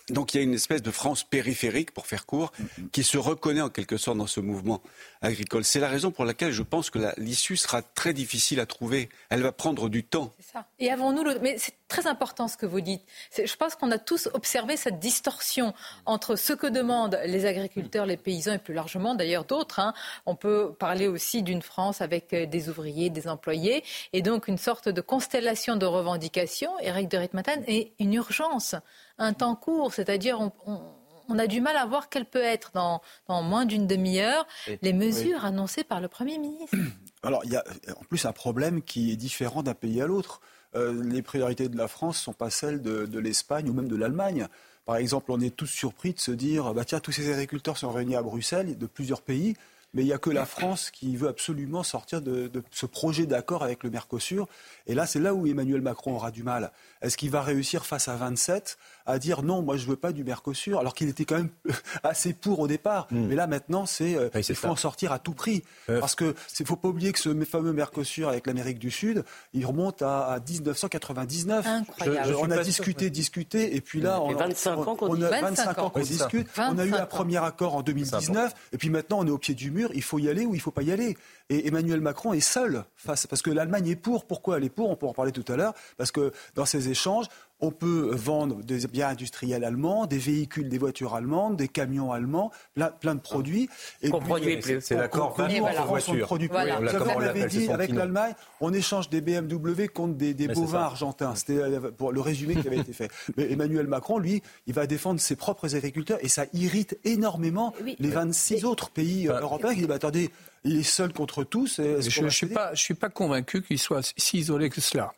Donc 0.09 0.33
il 0.33 0.37
y 0.37 0.39
a 0.39 0.43
une 0.43 0.53
espèce 0.53 0.81
de 0.81 0.91
France 0.91 1.23
périphérique, 1.23 1.91
pour 1.91 2.05
faire 2.05 2.25
court, 2.25 2.51
qui 2.91 3.03
se 3.03 3.17
reconnaît 3.17 3.61
en 3.61 3.69
quelque 3.69 3.97
sorte 3.97 4.17
dans 4.17 4.27
ce 4.27 4.39
mouvement 4.39 4.81
agricole. 5.21 5.63
C'est 5.63 5.79
la 5.79 5.89
raison 5.89 6.11
pour 6.11 6.25
laquelle 6.25 6.51
je 6.51 6.61
pense 6.61 6.89
que 6.89 6.99
l'issue 7.17 7.57
sera 7.57 7.81
très 7.81 8.13
difficile 8.13 8.59
à 8.59 8.65
trouver. 8.65 9.09
Elle 9.29 9.41
va 9.41 9.51
prendre 9.51 9.89
du 9.89 10.03
temps. 10.03 10.33
C'est 10.39 10.53
ça. 10.53 10.67
Et 10.79 10.91
avons-nous 10.91 11.23
le... 11.23 11.39
Mais 11.39 11.57
c'est 11.57 11.73
très 11.87 12.07
important 12.07 12.47
ce 12.47 12.57
que 12.57 12.65
vous 12.65 12.81
dites. 12.81 13.03
Je 13.37 13.55
pense 13.55 13.75
qu'on 13.75 13.91
a 13.91 13.97
tous 13.97 14.27
observé 14.33 14.77
cette 14.77 14.99
distorsion 14.99 15.73
entre 16.05 16.35
ce 16.35 16.53
que 16.53 16.67
demandent 16.67 17.19
les 17.25 17.45
agriculteurs, 17.45 18.05
les 18.05 18.17
paysans 18.17 18.53
et 18.53 18.57
plus 18.57 18.73
largement 18.73 19.15
d'ailleurs 19.15 19.45
d'autres. 19.45 19.79
Hein. 19.79 19.93
On 20.25 20.35
peut 20.35 20.73
parler 20.77 21.07
aussi 21.07 21.43
d'une 21.43 21.61
France 21.61 22.01
avec 22.01 22.33
euh, 22.33 22.45
des 22.45 22.69
ouvriers, 22.69 23.09
des 23.09 23.27
employés 23.27 23.83
et 24.13 24.21
donc 24.21 24.47
une 24.47 24.57
sorte 24.57 24.89
de 24.89 25.01
constellation 25.01 25.75
de 25.75 25.85
revendications. 25.85 26.71
Eric 26.79 27.09
de 27.09 27.17
Ritmaten 27.17 27.63
et 27.67 27.93
une 27.99 28.13
urgence 28.13 28.75
un 29.17 29.33
temps 29.33 29.55
court, 29.55 29.93
c'est-à-dire 29.93 30.39
on, 30.65 31.39
a 31.39 31.47
du 31.47 31.61
mal 31.61 31.77
à 31.77 31.85
voir 31.85 32.09
quelles 32.09 32.25
peuvent 32.25 32.43
être 32.43 32.71
dans, 32.73 33.01
moins 33.29 33.65
d'une 33.65 33.87
demi-heure 33.87 34.45
les 34.81 34.93
mesures 34.93 35.45
annoncées 35.45 35.83
par 35.83 36.01
le 36.01 36.07
Premier 36.07 36.37
ministre. 36.37 36.77
Alors 37.23 37.41
il 37.45 37.51
y 37.51 37.55
a 37.55 37.63
en 37.97 38.03
plus 38.03 38.25
un 38.25 38.33
problème 38.33 38.81
qui 38.81 39.11
est 39.11 39.15
différent 39.15 39.63
d'un 39.63 39.73
pays 39.73 40.01
à 40.01 40.07
l'autre. 40.07 40.41
Euh, 40.75 41.03
les 41.03 41.21
priorités 41.21 41.69
de 41.69 41.77
la 41.77 41.87
France 41.87 42.17
ne 42.19 42.23
sont 42.23 42.33
pas 42.33 42.49
celles 42.49 42.81
de, 42.81 43.19
l'Espagne 43.19 43.69
ou 43.69 43.73
même 43.73 43.87
de 43.87 43.95
l'Allemagne. 43.95 44.47
Par 44.85 44.97
exemple, 44.97 45.31
on 45.31 45.39
est 45.39 45.55
tous 45.55 45.67
surpris 45.67 46.13
de 46.13 46.19
se 46.19 46.31
dire, 46.31 46.73
bah 46.73 46.85
tiens, 46.85 46.99
tous 46.99 47.11
ces 47.11 47.31
agriculteurs 47.31 47.77
sont 47.77 47.91
réunis 47.91 48.15
à 48.15 48.21
Bruxelles 48.21 48.77
de 48.77 48.85
plusieurs 48.85 49.21
pays 49.21 49.55
mais 49.95 50.01
il 50.01 50.05
n'y 50.07 50.13
a 50.13 50.17
que 50.17 50.29
la 50.29 50.45
France 50.45 50.91
qui 50.91 51.15
veut 51.15 51.29
absolument 51.29 51.81
sortir 51.81 52.21
de, 52.21 52.51
ce 52.69 52.85
projet 52.85 53.25
d'accord 53.25 53.63
avec 53.63 53.81
le 53.83 53.89
Mercosur. 53.89 54.47
Et 54.87 54.93
là, 54.93 55.05
c'est 55.05 55.19
là 55.19 55.33
où 55.33 55.47
Emmanuel 55.47 55.81
Macron 55.81 56.15
aura 56.15 56.31
du 56.31 56.43
mal. 56.43 56.71
Est-ce 57.01 57.17
qu'il 57.17 57.29
va 57.29 57.41
réussir 57.41 57.85
face 57.85 58.07
à 58.07 58.15
27 58.15 58.77
à 59.05 59.19
dire 59.19 59.43
non, 59.43 59.61
moi 59.61 59.77
je 59.77 59.85
ne 59.85 59.91
veux 59.91 59.95
pas 59.95 60.11
du 60.11 60.23
Mercosur, 60.23 60.79
alors 60.79 60.93
qu'il 60.93 61.07
était 61.09 61.25
quand 61.25 61.37
même 61.37 61.49
assez 62.03 62.33
pour 62.33 62.59
au 62.59 62.67
départ. 62.67 63.07
Hmm. 63.11 63.27
Mais 63.27 63.35
là, 63.35 63.47
maintenant, 63.47 63.85
c'est 63.85 64.15
euh, 64.15 64.29
il 64.35 64.55
faut 64.55 64.67
en 64.67 64.75
sortir 64.75 65.11
à 65.11 65.19
tout 65.19 65.33
prix. 65.33 65.63
Euh. 65.89 65.99
Parce 65.99 66.15
que 66.15 66.33
ne 66.59 66.65
faut 66.65 66.75
pas 66.75 66.87
oublier 66.87 67.11
que 67.11 67.19
ce 67.19 67.29
fameux 67.45 67.73
Mercosur 67.73 68.29
avec 68.29 68.47
l'Amérique 68.47 68.79
du 68.79 68.89
Sud, 68.89 69.23
il 69.53 69.65
remonte 69.65 70.01
à, 70.01 70.39
1999. 70.47 71.65
Incroyable. 71.65 72.35
on 72.39 72.49
a 72.49 72.63
discuté, 72.63 73.09
discuté, 73.09 73.75
et 73.75 73.81
puis 73.81 74.01
là, 74.01 74.21
on, 74.21 74.33
25 74.33 74.87
ans 74.87 74.95
qu'on 74.95 75.21
a 75.21 75.41
25 75.41 75.77
ans 75.79 75.89
qu'on 75.89 75.99
discute. 75.99 76.47
On 76.57 76.77
a 76.77 76.85
eu 76.85 76.93
un 76.93 77.05
premier 77.05 77.43
accord 77.43 77.75
en 77.75 77.81
2019, 77.81 78.53
et 78.73 78.77
puis 78.77 78.89
maintenant 78.89 79.19
on 79.19 79.27
est 79.27 79.31
au 79.31 79.37
pied 79.37 79.53
du 79.53 79.71
mur. 79.71 79.89
Il 79.93 80.03
faut 80.03 80.19
y 80.19 80.29
aller 80.29 80.45
ou 80.45 80.53
il 80.55 80.57
ne 80.57 80.61
faut 80.61 80.71
pas 80.71 80.83
y 80.83 80.91
aller. 80.91 81.17
Et 81.49 81.67
Emmanuel 81.67 82.01
Macron 82.01 82.33
est 82.33 82.39
seul 82.39 82.85
face, 82.95 83.27
parce 83.27 83.41
que 83.41 83.51
l'Allemagne 83.51 83.87
est 83.89 83.95
pour. 83.95 84.25
Pourquoi 84.25 84.57
elle 84.57 84.63
est 84.63 84.69
pour 84.75 84.89
On 84.89 84.95
peut 84.95 85.07
en 85.07 85.13
parler 85.13 85.31
tout 85.31 85.45
à 85.51 85.55
l'heure. 85.55 85.73
Parce 85.97 86.11
que 86.11 86.31
dans 86.55 86.65
ces 86.65 86.89
échanges, 86.89 87.27
on 87.61 87.71
peut 87.71 88.11
vendre 88.13 88.61
des 88.63 88.85
biens 88.87 89.09
industriels 89.09 89.63
allemands, 89.63 90.05
des 90.05 90.17
véhicules, 90.17 90.67
des 90.67 90.77
voitures 90.77 91.15
allemandes, 91.15 91.55
des 91.55 91.67
camions 91.67 92.11
allemands, 92.11 92.51
plein, 92.73 93.15
de 93.15 93.19
produits. 93.19 93.69
Et 94.01 94.11
on 94.11 94.19
produit 94.19 94.57
plus. 94.57 94.81
C'est 94.81 94.95
l'accord 94.95 95.33
voilà. 95.35 95.83
voiture. 95.83 96.25
Produit 96.25 96.49
plus. 96.49 96.57
on 96.57 97.47
dit 97.47 97.69
avec 97.69 97.91
l'Allemagne, 97.91 98.33
on 98.59 98.73
échange 98.73 99.09
des 99.09 99.21
BMW 99.21 99.87
contre 99.87 100.15
des, 100.15 100.47
bovins 100.47 100.81
argentins. 100.81 101.33
C'était 101.35 101.57
euh, 101.57 101.91
pour 101.91 102.11
le 102.11 102.21
résumé 102.21 102.55
qui 102.55 102.67
avait 102.67 102.79
été 102.79 102.93
fait. 102.93 103.09
Mais 103.37 103.51
Emmanuel 103.51 103.87
Macron, 103.87 104.17
lui, 104.17 104.41
il 104.67 104.73
va 104.73 104.85
défendre 104.85 105.19
ses 105.19 105.35
propres 105.35 105.75
agriculteurs 105.75 106.19
et 106.21 106.27
ça 106.27 106.45
irrite 106.53 106.97
énormément 107.03 107.73
les 107.99 108.09
26 108.09 108.65
autres 108.65 108.89
pays 108.89 109.29
euh, 109.29 109.39
européens 109.39 109.71
qui 109.71 109.79
disent 109.79 109.87
bah, 109.87 109.95
attendez, 109.95 110.29
il 110.65 110.79
est 110.79 110.83
seul 110.83 111.13
contre 111.13 111.43
tous. 111.43 111.77
je 111.77 112.23
ne 112.23 112.29
suis, 112.29 112.47
pas, 112.47 112.75
suis 112.75 112.95
pas 112.95 113.09
convaincu 113.09 113.61
qu'il 113.61 113.79
soit 113.79 114.13
si 114.17 114.39
isolé 114.39 114.69
que 114.69 114.81
cela. 114.81 115.13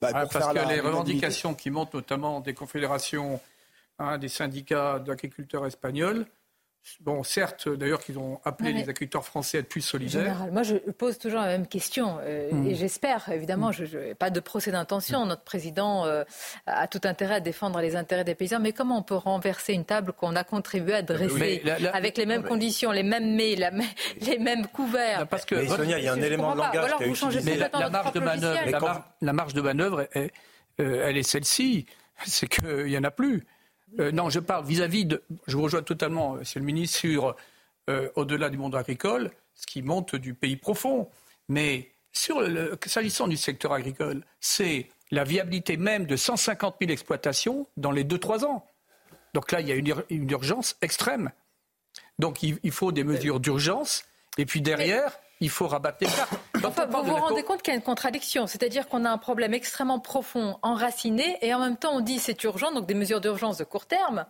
Bah, 0.00 0.10
Ah, 0.12 0.26
parce 0.26 0.52
que 0.52 0.68
les 0.68 0.80
revendications 0.80 1.54
qui 1.54 1.70
montent 1.70 1.94
notamment 1.94 2.40
des 2.40 2.52
confédérations, 2.52 3.40
hein, 3.98 4.18
des 4.18 4.28
syndicats 4.28 4.98
d'agriculteurs 4.98 5.64
espagnols, 5.64 6.26
bon, 7.00 7.22
certes, 7.22 7.68
d'ailleurs, 7.68 8.00
qu'ils 8.00 8.18
ont 8.18 8.40
appelé 8.44 8.70
Non, 8.72 8.76
les 8.78 8.82
agriculteurs 8.84 9.24
français 9.24 9.58
à 9.58 9.60
être 9.60 9.68
plus 9.68 9.80
solidaires. 9.80 10.22
Général, 10.24 10.52
moi 10.52 10.62
je 10.62 10.76
pose 10.76 11.18
toujours 11.18 11.40
la 11.40 11.46
même 11.48 11.66
question 11.66 12.18
euh, 12.20 12.50
Hmm. 12.52 12.66
et 12.66 12.74
j'espère 12.74 13.28
évidemment, 13.30 13.72
je, 13.72 13.84
je- 13.84 14.12
pas 14.14 14.30
de 14.30 14.40
procès 14.40 14.70
d'intention, 14.70 15.26
notre 15.26 15.42
président 15.42 16.04
euh, 16.06 16.24
a 16.66 16.86
tout 16.86 17.00
intérêt 17.04 17.36
à 17.36 17.40
défendre 17.40 17.80
les 17.80 17.96
intérêts 17.96 18.24
des 18.24 18.34
paysans, 18.34 18.60
mais 18.60 18.72
comment 18.72 18.98
on 18.98 19.02
peut 19.02 19.14
renverser 19.16 19.72
une 19.72 19.84
table 19.84 20.12
qu'on 20.12 20.36
a 20.36 20.44
contribué 20.44 20.94
à 20.94 21.02
dresser 21.02 21.60
la- 21.64 21.78
la- 21.78 21.94
avec 21.96 22.16
les 22.18 22.26
mêmes 22.26 22.42
conditions, 22.44 22.92
les 22.92 23.02
mêmes 23.02 23.34
mets, 23.34 23.56
les 24.20 24.38
mêmes 24.38 24.66
couverts? 24.66 25.20
Non, 25.20 25.26
parce 25.26 25.44
que 25.44 25.54
Mais 25.56 25.66
Sonia, 25.68 25.98
il 25.98 26.04
y 26.04 26.08
a 26.08 26.12
un 26.12 26.20
élément 26.22 26.52
de 26.54 26.58
langage 26.58 26.96
qui 26.96 27.04
a 27.04 27.06
utilisé. 27.08 27.56
La, 27.56 27.90
marge 27.90 28.12
de 28.12 28.20
manœuvre, 28.20 28.60
la, 28.70 28.78
quand- 28.78 28.86
mar- 28.86 29.10
la 29.20 29.32
marge 29.32 29.54
de 29.54 29.60
manœuvre, 29.60 30.08
est- 30.14 30.30
euh, 30.80 31.04
elle 31.08 31.16
est 31.16 31.22
celle-ci. 31.22 31.86
C'est 32.24 32.46
qu'il 32.48 32.84
n'y 32.86 32.96
en 32.96 33.04
a 33.04 33.10
plus. 33.10 33.44
Euh, 34.00 34.10
non, 34.12 34.30
je 34.30 34.40
parle 34.40 34.66
vis-à-vis 34.66 35.04
de. 35.04 35.22
Je 35.46 35.56
vous 35.56 35.62
rejoins 35.62 35.82
totalement, 35.82 36.34
euh, 36.34 36.38
Monsieur 36.40 36.60
le 36.60 36.66
ministre, 36.66 36.98
sur 36.98 37.36
euh, 37.88 38.08
au-delà 38.16 38.50
du 38.50 38.58
monde 38.58 38.74
agricole, 38.74 39.30
ce 39.54 39.66
qui 39.66 39.82
monte 39.82 40.16
du 40.16 40.34
pays 40.34 40.56
profond. 40.56 41.08
Mais 41.48 41.90
s'agissant 42.12 43.28
du 43.28 43.36
secteur 43.36 43.72
agricole, 43.72 44.24
c'est 44.40 44.88
la 45.10 45.22
viabilité 45.24 45.76
même 45.76 46.06
de 46.06 46.16
150 46.16 46.76
000 46.80 46.90
exploitations 46.90 47.66
dans 47.76 47.92
les 47.92 48.04
2-3 48.04 48.44
ans. 48.44 48.66
Donc 49.34 49.52
là, 49.52 49.60
il 49.60 49.68
y 49.68 49.72
a 49.72 49.76
une, 49.76 49.86
ur- 49.86 50.04
une 50.10 50.30
urgence 50.30 50.76
extrême. 50.82 51.30
Donc 52.18 52.42
il 52.42 52.70
faut 52.72 52.90
des 52.92 53.04
mesures 53.04 53.38
d'urgence. 53.40 54.04
Et 54.38 54.46
puis 54.46 54.60
derrière, 54.62 55.18
il 55.40 55.50
faut 55.50 55.66
rabattre 55.66 55.98
les 56.00 56.06
cartes. 56.06 56.32
Enfin, 56.64 56.86
vous 56.86 57.02
vous 57.04 57.14
rendez 57.14 57.42
compte 57.44 57.62
qu'il 57.62 57.72
y 57.72 57.76
a 57.76 57.78
une 57.78 57.84
contradiction, 57.84 58.46
c'est-à-dire 58.46 58.88
qu'on 58.88 59.04
a 59.04 59.10
un 59.10 59.18
problème 59.18 59.54
extrêmement 59.54 60.00
profond, 60.00 60.58
enraciné, 60.62 61.38
et 61.42 61.54
en 61.54 61.60
même 61.60 61.76
temps 61.76 61.92
on 61.92 62.00
dit 62.00 62.18
c'est 62.18 62.42
urgent, 62.44 62.72
donc 62.72 62.86
des 62.86 62.94
mesures 62.94 63.20
d'urgence 63.20 63.58
de 63.58 63.64
court 63.64 63.86
terme, 63.86 64.26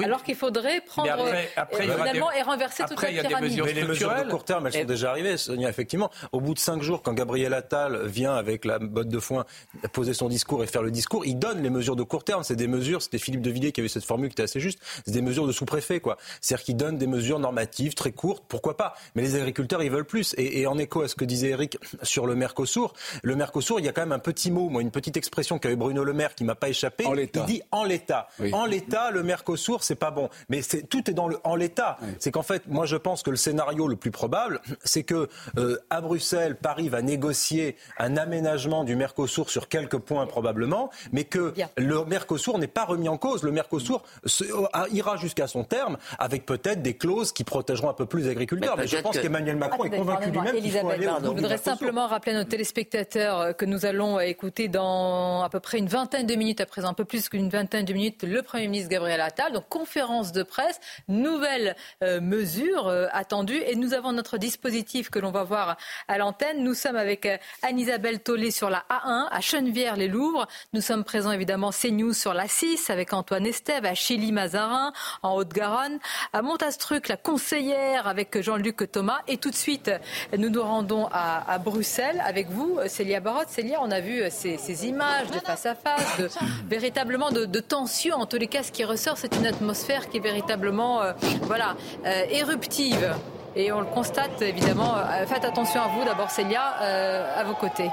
Oui. 0.00 0.04
alors 0.06 0.22
qu'il 0.22 0.34
faudrait 0.34 0.80
prendre 0.82 1.10
après- 1.10 1.48
après, 1.56 1.82
euh, 1.82 1.84
y 1.86 1.90
aura 1.90 1.96
finalement 2.06 2.30
des- 2.32 2.38
et 2.38 2.42
renverser 2.42 2.82
toute 2.82 2.92
après, 2.92 3.06
la 3.06 3.12
il 3.12 3.16
y 3.16 3.18
a 3.18 3.22
des 3.22 3.28
pyramide. 3.28 3.50
mesures 3.50 3.64
Mais 3.66 3.72
les 3.72 3.84
mesures 3.84 4.14
de 4.14 4.30
court 4.30 4.44
terme, 4.44 4.66
elles 4.66 4.72
sont 4.72 4.78
Et- 4.80 4.84
déjà 4.84 5.10
arrivées, 5.10 5.36
Sonia, 5.36 5.68
effectivement. 5.68 6.10
Au 6.32 6.40
bout 6.40 6.54
de 6.54 6.58
cinq 6.58 6.82
jours, 6.82 7.02
quand 7.02 7.12
Gabriel 7.12 7.54
Attal 7.54 8.06
vient 8.06 8.34
avec 8.34 8.64
la 8.64 8.78
botte 8.78 9.08
de 9.08 9.18
foin 9.20 9.44
poser 9.92 10.14
son 10.14 10.28
discours 10.28 10.62
et 10.64 10.66
faire 10.66 10.82
le 10.82 10.90
discours, 10.90 11.24
il 11.26 11.38
donne 11.38 11.62
les 11.62 11.70
mesures 11.70 11.96
de 11.96 12.02
court 12.02 12.24
terme. 12.24 12.42
C'est 12.42 12.56
des 12.56 12.66
mesures, 12.68 13.02
c'était 13.02 13.18
Philippe 13.18 13.42
de 13.42 13.50
Villiers 13.50 13.72
qui 13.72 13.80
avait 13.80 13.88
cette 13.88 14.04
formule 14.04 14.28
qui 14.30 14.34
était 14.34 14.42
assez 14.42 14.60
juste, 14.60 14.78
c'est 15.04 15.12
des 15.12 15.22
mesures 15.22 15.46
de 15.46 15.52
sous-préfet, 15.52 16.00
quoi. 16.00 16.16
C'est-à-dire 16.40 16.64
qu'il 16.64 16.76
donne 16.76 16.98
des 16.98 17.06
mesures 17.06 17.38
normatives 17.38 17.94
très 17.94 18.12
courtes, 18.12 18.44
pourquoi 18.48 18.76
pas. 18.76 18.94
Mais 19.14 19.22
les 19.22 19.36
agriculteurs, 19.36 19.82
ils 19.82 19.90
veulent 19.90 20.04
plus. 20.04 20.34
Et, 20.38 20.60
et 20.60 20.66
en 20.66 20.78
écho 20.78 21.02
à 21.02 21.08
ce 21.08 21.14
que 21.14 21.24
disait 21.24 21.50
Eric 21.50 21.78
sur 22.02 22.26
le 22.26 22.34
Mercosur, 22.34 22.92
le 23.22 23.36
Mercosur, 23.36 23.78
il 23.80 23.86
y 23.86 23.88
a 23.88 23.92
quand 23.92 24.02
même 24.02 24.12
un 24.12 24.18
petit 24.18 24.50
mot, 24.50 24.68
moi, 24.68 24.82
une 24.82 24.90
petite 24.90 25.16
expression 25.16 25.58
qu'avait 25.58 25.76
Bruno 25.76 26.04
Le 26.04 26.12
Maire 26.12 26.34
qui 26.34 26.44
m'a 26.44 26.54
pas 26.54 26.68
échappé. 26.68 27.06
En 27.06 27.12
l'état. 27.12 27.40
Il 27.40 27.46
dit 27.54 27.62
en 27.70 27.84
l'état. 27.84 28.28
Oui. 28.38 28.52
En 28.52 28.64
l'état, 28.66 29.10
le 29.10 29.22
Mercosur, 29.22 29.82
c'est 29.90 29.96
pas 29.96 30.12
bon. 30.12 30.28
Mais 30.48 30.62
c'est, 30.62 30.82
tout 30.88 31.10
est 31.10 31.14
dans 31.14 31.26
le 31.26 31.38
en 31.42 31.56
l'état. 31.56 31.98
C'est 32.20 32.30
qu'en 32.30 32.42
fait, 32.44 32.62
moi, 32.68 32.86
je 32.86 32.94
pense 32.96 33.24
que 33.24 33.30
le 33.30 33.36
scénario 33.36 33.88
le 33.88 33.96
plus 33.96 34.12
probable, 34.12 34.60
c'est 34.84 35.02
que 35.02 35.28
euh, 35.58 35.78
à 35.90 36.00
Bruxelles, 36.00 36.54
Paris 36.54 36.88
va 36.88 37.02
négocier 37.02 37.74
un 37.98 38.16
aménagement 38.16 38.84
du 38.84 38.94
Mercosur 38.94 39.50
sur 39.50 39.68
quelques 39.68 39.98
points 39.98 40.26
probablement, 40.26 40.90
mais 41.10 41.24
que 41.24 41.50
Bien. 41.50 41.68
le 41.76 42.04
Mercosur 42.04 42.58
n'est 42.58 42.68
pas 42.68 42.84
remis 42.84 43.08
en 43.08 43.18
cause. 43.18 43.42
Le 43.42 43.50
Mercosur 43.50 44.04
se- 44.26 44.44
euh, 44.44 44.68
ira 44.92 45.16
jusqu'à 45.16 45.48
son 45.48 45.64
terme 45.64 45.96
avec 46.20 46.46
peut-être 46.46 46.82
des 46.82 46.94
clauses 46.94 47.32
qui 47.32 47.42
protégeront 47.42 47.90
un 47.90 47.94
peu 47.94 48.06
plus 48.06 48.22
les 48.22 48.28
agriculteurs. 48.30 48.76
Mais 48.76 48.82
Mais, 48.84 48.88
je 48.88 48.96
pense 48.98 49.16
que- 49.16 49.22
qu'Emmanuel 49.22 49.56
Macron 49.56 49.82
est 49.84 49.88
Attendez, 49.88 49.98
convaincu 49.98 50.30
lui-même 50.30 50.44
qu'il 50.52 50.70
faut 50.70 50.78
Elisabeth, 50.78 50.92
aller 50.92 51.06
au 51.08 51.20
bout 51.20 51.24
Je 51.36 51.42
voudrais 51.42 51.58
simplement 51.58 52.06
rappeler 52.06 52.32
à 52.32 52.38
nos 52.38 52.44
téléspectateurs 52.44 53.40
euh, 53.40 53.52
que 53.52 53.64
nous 53.64 53.86
allons 53.86 54.20
écouter 54.20 54.68
dans 54.68 55.42
à 55.42 55.48
peu 55.48 55.58
près 55.58 55.78
une 55.78 55.88
vingtaine 55.88 56.26
de 56.26 56.34
minutes, 56.36 56.60
à 56.60 56.66
présent 56.66 56.88
un 56.90 56.94
peu 56.94 57.04
plus 57.04 57.28
qu'une 57.28 57.48
vingtaine 57.48 57.84
de 57.84 57.92
minutes, 57.92 58.22
le 58.22 58.42
Premier 58.42 58.68
ministre 58.68 58.90
Gabriel 58.90 59.20
Attal. 59.20 59.52
Donc 59.52 59.64
conférence 59.70 60.32
de 60.32 60.42
presse, 60.42 60.78
nouvelles 61.08 61.76
euh, 62.02 62.20
mesures 62.20 62.88
euh, 62.88 63.06
attendues. 63.12 63.62
Et 63.66 63.76
nous 63.76 63.94
avons 63.94 64.12
notre 64.12 64.36
dispositif 64.36 65.08
que 65.08 65.18
l'on 65.18 65.30
va 65.30 65.44
voir 65.44 65.78
à 66.08 66.18
l'antenne. 66.18 66.62
Nous 66.62 66.74
sommes 66.74 66.96
avec 66.96 67.24
euh, 67.24 67.38
Anne-Isabelle 67.62 68.20
Tollet 68.20 68.50
sur 68.50 68.68
la 68.68 68.84
A1, 68.90 69.28
à 69.30 69.40
Chenevière-les-Louvres. 69.40 70.46
Nous 70.74 70.82
sommes 70.82 71.04
présents 71.04 71.30
évidemment 71.30 71.70
CNews 71.70 72.12
sur 72.12 72.34
la 72.34 72.48
6 72.48 72.90
avec 72.90 73.12
Antoine 73.14 73.46
Estève, 73.46 73.86
à 73.86 73.94
Chili-Mazarin, 73.94 74.92
en 75.22 75.34
Haute-Garonne, 75.36 75.98
à 76.32 76.42
Montastruc, 76.42 77.08
la 77.08 77.16
conseillère 77.16 78.08
avec 78.08 78.42
Jean-Luc 78.42 78.90
Thomas. 78.90 79.20
Et 79.28 79.38
tout 79.38 79.50
de 79.50 79.56
suite, 79.56 79.90
nous 80.36 80.50
nous 80.50 80.62
rendons 80.62 81.08
à, 81.12 81.50
à 81.50 81.58
Bruxelles 81.58 82.22
avec 82.26 82.50
vous, 82.50 82.78
Célia 82.88 83.20
Barotte. 83.20 83.48
Célia, 83.48 83.78
on 83.80 83.90
a 83.90 84.00
vu 84.00 84.24
ces, 84.30 84.58
ces 84.58 84.86
images 84.86 85.30
de 85.30 85.38
face 85.38 85.66
à 85.66 85.76
face, 85.76 86.18
de, 86.18 86.28
véritablement 86.66 87.30
de, 87.30 87.44
de 87.44 87.60
tension. 87.60 88.16
En 88.16 88.26
tous 88.26 88.38
les 88.38 88.48
cas, 88.48 88.64
ce 88.64 88.72
qui 88.72 88.84
ressort, 88.84 89.16
c'est 89.16 89.36
une 89.36 89.46
atmosphère 89.60 90.08
qui 90.08 90.16
est 90.16 90.20
véritablement 90.20 91.02
euh, 91.02 91.12
voilà, 91.42 91.76
euh, 92.06 92.24
éruptive. 92.30 93.14
Et 93.56 93.72
on 93.72 93.80
le 93.80 93.86
constate 93.86 94.40
évidemment. 94.40 94.94
Euh, 94.96 95.26
Faites 95.26 95.44
attention 95.44 95.82
à 95.82 95.88
vous 95.88 96.04
d'abord, 96.04 96.30
Célia, 96.30 96.62
à 96.62 97.44
vos 97.44 97.54
côtés. 97.54 97.90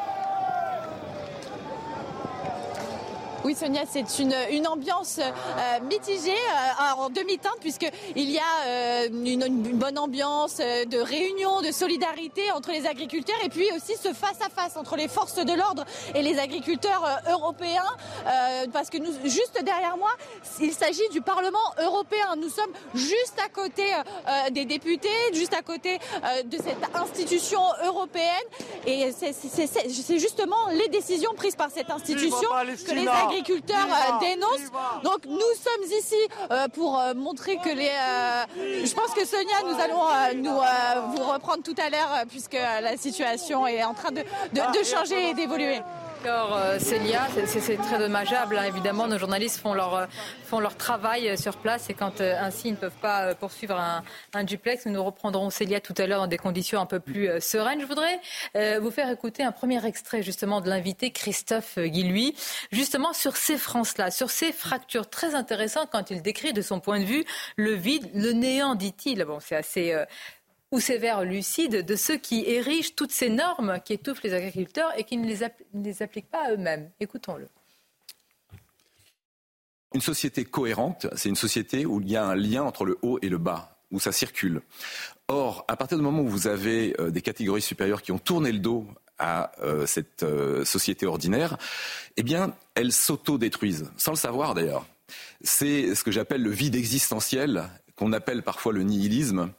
Oui, 3.48 3.56
Sonia, 3.56 3.84
c'est 3.90 4.20
une, 4.20 4.36
une 4.52 4.68
ambiance 4.68 5.20
euh, 5.20 5.80
mitigée 5.86 6.32
euh, 6.34 7.00
en 7.02 7.10
demi-teinte 7.10 7.56
puisqu'il 7.62 8.30
y 8.30 8.38
a 8.40 8.42
euh, 8.66 9.08
une, 9.10 9.42
une 9.42 9.78
bonne 9.78 9.98
ambiance 9.98 10.58
euh, 10.60 10.84
de 10.84 10.98
réunion, 10.98 11.62
de 11.62 11.72
solidarité 11.72 12.52
entre 12.52 12.72
les 12.74 12.86
agriculteurs 12.86 13.38
et 13.46 13.48
puis 13.48 13.70
aussi 13.74 13.94
ce 13.96 14.12
face-à-face 14.12 14.76
entre 14.76 14.98
les 14.98 15.08
forces 15.08 15.36
de 15.36 15.54
l'ordre 15.54 15.86
et 16.14 16.24
les 16.24 16.38
agriculteurs 16.40 17.06
euh, 17.06 17.32
européens 17.32 17.86
euh, 18.26 18.66
parce 18.74 18.90
que 18.90 18.98
nous, 18.98 19.14
juste 19.24 19.58
derrière 19.64 19.96
moi, 19.96 20.12
il 20.60 20.74
s'agit 20.74 21.08
du 21.14 21.22
Parlement 21.22 21.72
européen. 21.82 22.36
Nous 22.36 22.50
sommes 22.50 22.74
juste 22.96 23.40
à 23.42 23.48
côté 23.48 23.86
euh, 23.94 24.50
des 24.52 24.66
députés, 24.66 25.08
juste 25.32 25.54
à 25.54 25.62
côté 25.62 26.00
euh, 26.26 26.44
de 26.44 26.58
cette 26.58 26.84
institution 26.96 27.62
européenne 27.86 28.28
et 28.86 29.14
c'est- 29.14 30.18
justement 30.20 30.68
les 30.74 30.90
décisions 30.90 31.32
prises 31.38 31.56
par 31.56 31.70
cette 31.72 31.90
institution 31.90 32.36
que 32.84 32.92
les 32.92 33.06
agriculteurs 33.08 33.37
euh, 33.42 34.20
dénoncent. 34.20 34.72
Donc 35.04 35.26
nous 35.26 35.40
sommes 35.40 35.98
ici 36.00 36.16
euh, 36.52 36.68
pour 36.70 37.00
euh, 37.00 37.14
montrer 37.14 37.58
que 37.58 37.70
les. 37.70 37.92
je 38.86 38.94
pense 38.94 39.12
que 39.14 39.26
Sonia, 39.26 39.58
nous 39.66 39.80
allons 39.80 40.42
nous 40.44 40.60
vous 41.16 41.24
reprendre 41.32 41.64
tout 41.64 41.76
à 41.86 41.90
l'heure 41.90 42.26
puisque 42.30 42.54
la 42.82 42.98
situation 42.98 43.66
est 43.68 43.84
en 43.84 43.94
train 43.94 44.12
de, 44.12 44.22
de- 44.54 44.80
de 44.80 44.84
changer 44.86 45.30
et 45.30 45.34
d'évoluer. 45.34 45.80
D'accord, 46.24 46.58
euh, 46.58 46.80
Célia, 46.80 47.28
c'est- 47.46 47.78
très 47.78 48.00
dommageable. 48.00 48.58
hein. 48.58 48.64
Évidemment, 48.64 49.08
nos 49.08 49.18
journalistes 49.20 49.60
font 49.60 49.74
leur, 49.74 49.94
euh, 49.96 50.06
font 50.46 50.60
leur 50.60 50.76
travail 50.76 51.30
euh, 51.30 51.36
sur 51.38 51.58
place 51.58 51.90
et 51.90 51.94
quand 51.94 52.22
ainsi 52.22 52.70
ils 52.70 52.72
ne 52.72 52.78
peuvent 52.78 52.92
pas 53.02 53.36
poursuivre 53.36 53.76
un, 54.34 54.44
duplex, 54.44 54.86
nous 54.86 54.94
nous 54.94 55.04
reprendrons 55.04 55.50
Célia 55.50 55.80
tout 55.80 55.94
à 55.98 56.08
l'heure 56.08 56.20
dans 56.22 56.28
des 56.28 56.38
conditions 56.38 56.80
un 56.82 56.86
peu 56.86 57.00
plus 57.00 57.30
sereines. 57.42 57.80
Je 57.82 57.86
voudrais 57.86 58.20
vous 58.80 58.92
faire 58.92 59.10
écouter 59.10 59.44
un 59.44 59.52
premier 59.52 59.84
extrait 59.86 60.22
justement 60.24 60.62
de 60.62 60.70
l'invité 60.70 61.12
Christophe 61.12 61.78
Guilluy, 61.80 62.36
justement 62.72 63.14
sur 63.14 63.36
ces 63.36 63.58
France-là, 63.58 64.12
sur 64.12 64.30
ces 64.30 64.52
fractures 64.52 65.10
très 65.10 65.36
intéressantes 65.36 65.90
quand 65.92 66.10
il 66.12 66.22
décrit 66.22 66.54
de 66.54 66.62
son 66.62 66.80
point 66.80 67.00
de 67.00 67.06
vue 67.06 67.26
le 67.56 67.74
vide, 67.74 68.10
le 68.14 68.32
néant, 68.32 68.76
dit-il. 68.76 69.24
Bon, 69.26 69.40
c'est 69.40 69.56
assez 69.56 69.96
ou 70.72 70.80
sévère 70.80 71.24
lucide 71.24 71.86
de 71.86 71.96
ceux 71.96 72.18
qui 72.18 72.44
érigent 72.46 72.94
toutes 72.96 73.12
ces 73.12 73.30
normes 73.30 73.80
qui 73.84 73.94
étouffent 73.94 74.24
les 74.24 74.34
agriculteurs 74.34 74.92
et 74.98 75.04
qui 75.04 75.18
ne 75.18 75.26
les, 75.26 76.02
appliquent 76.04 76.30
pas 76.30 76.48
à 76.48 76.52
eux-mêmes. 76.52 76.90
Écoutons-le. 77.00 77.48
Une 79.94 80.02
société 80.02 80.44
cohérente, 80.44 81.08
c'est 81.16 81.30
une 81.30 81.36
société 81.36 81.86
où 81.86 82.02
il 82.02 82.10
y 82.10 82.18
a 82.18 82.26
un 82.26 82.36
lien 82.36 82.64
entre 82.64 82.86
le 82.86 82.98
haut 83.02 83.20
et 83.22 83.30
le 83.30 83.38
bas, 83.38 83.78
où 83.92 84.00
ça 84.00 84.12
circule. 84.12 84.62
Or, 85.30 85.64
à 85.70 85.78
partir 85.78 85.98
du 85.98 86.04
moment 86.04 86.22
où 86.22 86.28
vous 86.28 86.48
avez 86.48 86.96
euh, 87.00 87.10
des 87.10 87.22
catégories 87.22 87.62
supérieures 87.62 88.02
qui 88.02 88.12
ont 88.12 88.20
tourné 88.20 88.52
le 88.52 88.60
dos 88.60 88.86
à 89.18 89.52
euh, 89.62 89.86
cette 89.86 90.24
euh, 90.24 90.66
société 90.66 91.06
ordinaire, 91.06 91.58
eh 92.18 92.24
bien, 92.24 92.54
elles 92.76 92.92
s'auto-détruisent, 92.92 93.90
sans 93.96 94.12
le 94.12 94.18
savoir 94.18 94.54
d'ailleurs. 94.54 94.86
C'est 95.42 95.96
ce 95.96 96.04
que 96.04 96.12
j'appelle 96.12 96.44
le 96.44 96.52
vide 96.52 96.76
existentiel, 96.76 97.70
qu'on 97.98 98.14
appelle 98.14 98.44
parfois 98.44 98.72
le 98.72 98.84
nihilisme, 98.84 99.52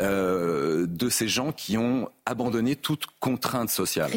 euh, 0.00 0.86
de 0.86 1.08
ces 1.10 1.28
gens 1.28 1.52
qui 1.52 1.76
ont 1.76 2.08
abandonné 2.24 2.76
toute 2.76 3.06
contrainte 3.18 3.68
sociale. 3.68 4.12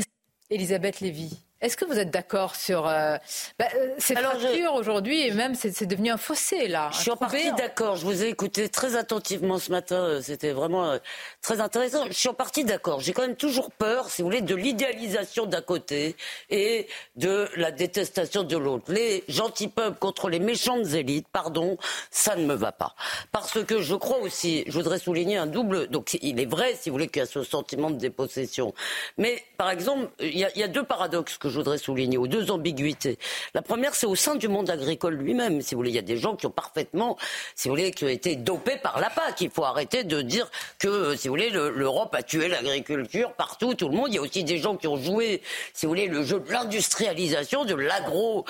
Elisabeth 0.49 0.99
Lévy, 0.99 1.39
est-ce 1.63 1.75
que 1.77 1.85
vous 1.85 1.97
êtes 1.97 2.11
d'accord 2.11 2.55
sur 2.55 2.87
euh, 2.87 3.17
bah, 3.57 3.65
euh, 3.75 3.89
ces 3.97 4.15
Alors, 4.15 4.33
je- 4.33 4.39
fractures 4.47 4.73
aujourd'hui 4.75 5.25
et 5.27 5.31
même 5.31 5.55
c'est 5.55 5.85
devenu 5.85 6.11
un 6.11 6.17
fossé 6.17 6.67
là 6.67 6.89
Je 6.93 6.99
suis 6.99 7.11
en 7.11 7.17
partie 7.17 7.37
béant. 7.43 7.55
d'accord. 7.55 7.95
Je 7.95 8.05
vous 8.05 8.23
ai 8.23 8.27
écouté 8.27 8.69
très 8.69 8.95
attentivement 8.95 9.57
ce 9.57 9.71
matin. 9.71 9.95
euh, 9.95 10.21
C'était 10.21 10.51
vraiment 10.51 10.85
euh, 10.91 10.97
très 11.41 11.59
intéressant. 11.61 12.05
Je 12.07 12.13
suis 12.13 12.29
en 12.29 12.33
partie 12.33 12.63
d'accord. 12.63 12.99
J'ai 12.99 13.13
quand 13.13 13.21
même 13.23 13.35
toujours 13.35 13.71
peur, 13.71 14.09
si 14.09 14.21
vous 14.21 14.27
voulez, 14.27 14.41
de 14.41 14.55
l'idéalisation 14.55 15.45
d'un 15.45 15.61
côté 15.61 16.15
et 16.49 16.87
de 17.15 17.47
la 17.55 17.71
détestation 17.71 18.43
de 18.43 18.57
l'autre. 18.57 18.91
Les 18.91 19.23
gentils 19.27 19.69
peuples 19.69 19.97
contre 19.99 20.29
les 20.29 20.39
méchantes 20.39 20.85
élites, 20.93 21.27
pardon, 21.31 21.77
ça 22.11 22.35
ne 22.35 22.45
me 22.45 22.53
va 22.53 22.71
pas. 22.71 22.93
Parce 23.31 23.63
que 23.63 23.81
je 23.81 23.95
crois 23.95 24.17
aussi, 24.19 24.63
je 24.67 24.73
voudrais 24.73 24.99
souligner 24.99 25.37
un 25.37 25.47
double. 25.47 25.87
Donc 25.87 26.17
il 26.21 26.39
est 26.39 26.45
vrai, 26.45 26.75
si 26.79 26.89
vous 26.89 26.95
voulez, 26.95 27.07
qu'il 27.07 27.21
y 27.21 27.23
a 27.23 27.25
ce 27.25 27.43
sentiment 27.43 27.89
de 27.89 27.97
dépossession. 27.97 28.73
Mais 29.17 29.43
par 29.57 29.69
exemple, 29.71 30.09
il 30.19 30.29
y 30.37 30.43
y 30.55 30.63
a 30.63 30.67
deux 30.67 30.83
paradoxes 30.83 31.37
que 31.37 31.49
je 31.53 31.57
voudrais 31.59 31.77
souligner, 31.77 32.17
aux 32.17 32.27
deux 32.27 32.51
ambiguïtés. 32.51 33.17
La 33.53 33.61
première, 33.61 33.95
c'est 33.95 34.07
au 34.07 34.15
sein 34.15 34.35
du 34.35 34.47
monde 34.47 34.69
agricole 34.69 35.13
lui-même. 35.13 35.61
Si 35.61 35.75
vous 35.75 35.79
voulez, 35.79 35.91
il 35.91 35.95
y 35.95 35.99
a 35.99 36.01
des 36.01 36.17
gens 36.17 36.35
qui 36.35 36.47
ont 36.47 36.51
parfaitement, 36.51 37.17
si 37.55 37.67
vous 37.67 37.75
voulez, 37.75 37.91
qui 37.91 38.03
ont 38.03 38.09
été 38.09 38.35
dopés 38.35 38.77
par 38.77 38.99
la 38.99 39.09
PAC. 39.09 39.41
Il 39.41 39.49
faut 39.51 39.63
arrêter 39.63 40.03
de 40.03 40.21
dire 40.21 40.49
que, 40.79 41.15
si 41.15 41.27
vous 41.27 41.33
voulez, 41.33 41.51
l'Europe 41.51 42.13
a 42.15 42.23
tué 42.23 42.47
l'agriculture 42.47 43.33
partout, 43.33 43.75
tout 43.75 43.87
le 43.87 43.95
monde. 43.95 44.07
Il 44.09 44.15
y 44.15 44.17
a 44.17 44.21
aussi 44.21 44.43
des 44.43 44.57
gens 44.57 44.75
qui 44.75 44.87
ont 44.87 44.97
joué, 44.97 45.41
si 45.73 45.85
vous 45.85 45.91
voulez, 45.91 46.07
le 46.07 46.23
jeu 46.23 46.39
de 46.39 46.51
l'industrialisation, 46.51 47.65
de 47.65 47.75
l'agro, 47.75 48.45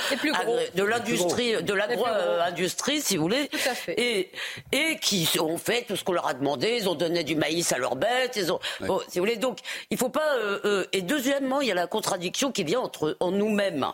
de 0.75 0.83
l'industrie, 0.83 1.61
de 1.61 1.73
l'agro-industrie, 1.73 3.01
si 3.01 3.17
vous 3.17 3.23
voulez. 3.23 3.49
Et, 3.97 4.31
et 4.71 4.97
qui 5.01 5.27
ont 5.39 5.57
fait 5.57 5.83
tout 5.87 5.97
ce 5.97 6.03
qu'on 6.03 6.13
leur 6.13 6.27
a 6.27 6.33
demandé. 6.33 6.77
Ils 6.79 6.87
ont 6.87 6.95
donné 6.95 7.23
du 7.23 7.35
maïs 7.35 7.71
à 7.73 7.77
leurs 7.77 7.97
bêtes. 7.97 8.37
Ils 8.37 8.51
ont, 8.51 8.59
si 8.79 9.19
vous 9.19 9.25
voulez, 9.25 9.35
donc, 9.35 9.59
il 9.89 9.97
faut 9.97 10.09
pas, 10.09 10.35
euh, 10.37 10.59
euh, 10.65 10.85
et 10.93 11.01
deuxièmement, 11.01 11.59
il 11.59 11.67
y 11.67 11.71
a 11.71 11.75
la 11.75 11.87
contradiction 11.87 12.51
qui 12.51 12.63
vient 12.63 12.79
entre, 12.79 12.92
en 13.19 13.31
nous-mêmes. 13.31 13.87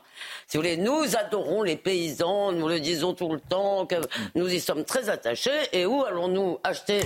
Si 0.48 0.58
vous 0.58 0.63
voulez, 0.63 0.77
nous 0.77 1.15
adorons 1.15 1.63
les 1.63 1.75
paysans, 1.75 2.51
nous 2.51 2.68
le 2.68 2.79
disons 2.79 3.13
tout 3.13 3.32
le 3.32 3.39
temps, 3.39 3.86
que 3.86 3.96
nous 4.36 4.51
y 4.51 4.60
sommes 4.60 4.84
très 4.84 5.10
attachés, 5.10 5.70
et 5.72 5.86
où 5.86 6.03
allons-nous 6.03 6.60
acheter 6.63 7.01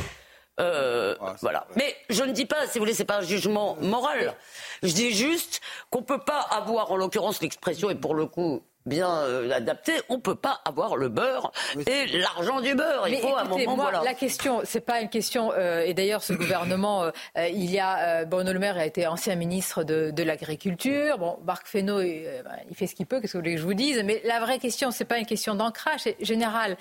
euh, 0.59 1.15
voilà. 1.41 1.65
Mais 1.75 1.95
je 2.09 2.23
ne 2.23 2.31
dis 2.31 2.45
pas, 2.45 2.67
si 2.67 2.77
vous 2.77 2.83
voulez, 2.83 2.93
c'est 2.93 3.05
pas 3.05 3.17
un 3.17 3.23
jugement 3.23 3.75
moral. 3.81 4.35
Je 4.83 4.93
dis 4.93 5.11
juste 5.11 5.61
qu'on 5.89 6.03
peut 6.03 6.19
pas 6.19 6.41
avoir, 6.41 6.91
en 6.91 6.97
l'occurrence, 6.97 7.41
l'expression, 7.41 7.89
et 7.89 7.95
pour 7.95 8.13
le 8.13 8.27
coup, 8.27 8.61
bien 8.85 9.09
euh, 9.09 9.51
adapté, 9.51 9.93
on 10.09 10.19
peut 10.19 10.35
pas 10.35 10.61
avoir 10.65 10.97
le 10.97 11.09
beurre 11.09 11.51
et 11.87 12.07
l'argent 12.17 12.61
du 12.61 12.75
beurre. 12.75 13.07
Il 13.07 13.17
faut 13.17 13.35
un 13.35 13.45
moment. 13.45 13.75
Moi, 13.75 13.91
La 14.03 14.13
question, 14.13 14.61
c'est 14.63 14.81
pas 14.81 15.01
une 15.01 15.09
question. 15.09 15.51
Euh, 15.53 15.81
et 15.81 15.93
d'ailleurs, 15.93 16.23
ce 16.23 16.33
gouvernement, 16.33 17.03
euh, 17.03 17.11
il 17.49 17.71
y 17.71 17.79
a 17.79 18.25
Bruno 18.25 18.51
Le 18.51 18.59
Maire 18.59 18.77
a 18.77 18.85
été 18.85 19.07
ancien 19.07 19.35
ministre 19.35 19.83
de, 19.83 20.11
de 20.11 20.23
l'agriculture. 20.23 21.17
Bon, 21.17 21.39
Marc 21.45 21.67
Fesneau, 21.67 22.01
il, 22.01 22.27
il 22.69 22.75
fait 22.75 22.87
ce 22.87 22.95
qu'il 22.95 23.05
peut. 23.05 23.19
Qu'est-ce 23.19 23.33
que 23.33 23.37
vous 23.37 23.43
voulez 23.43 23.55
que 23.55 23.61
je 23.61 23.65
vous 23.65 23.73
dise 23.73 24.01
Mais 24.03 24.21
la 24.25 24.39
vraie 24.39 24.59
question, 24.59 24.91
c'est 24.91 25.05
pas 25.05 25.17
une 25.17 25.25
question 25.25 25.55
d'ancrage. 25.55 26.01
C'est 26.01 26.17
général. 26.19 26.77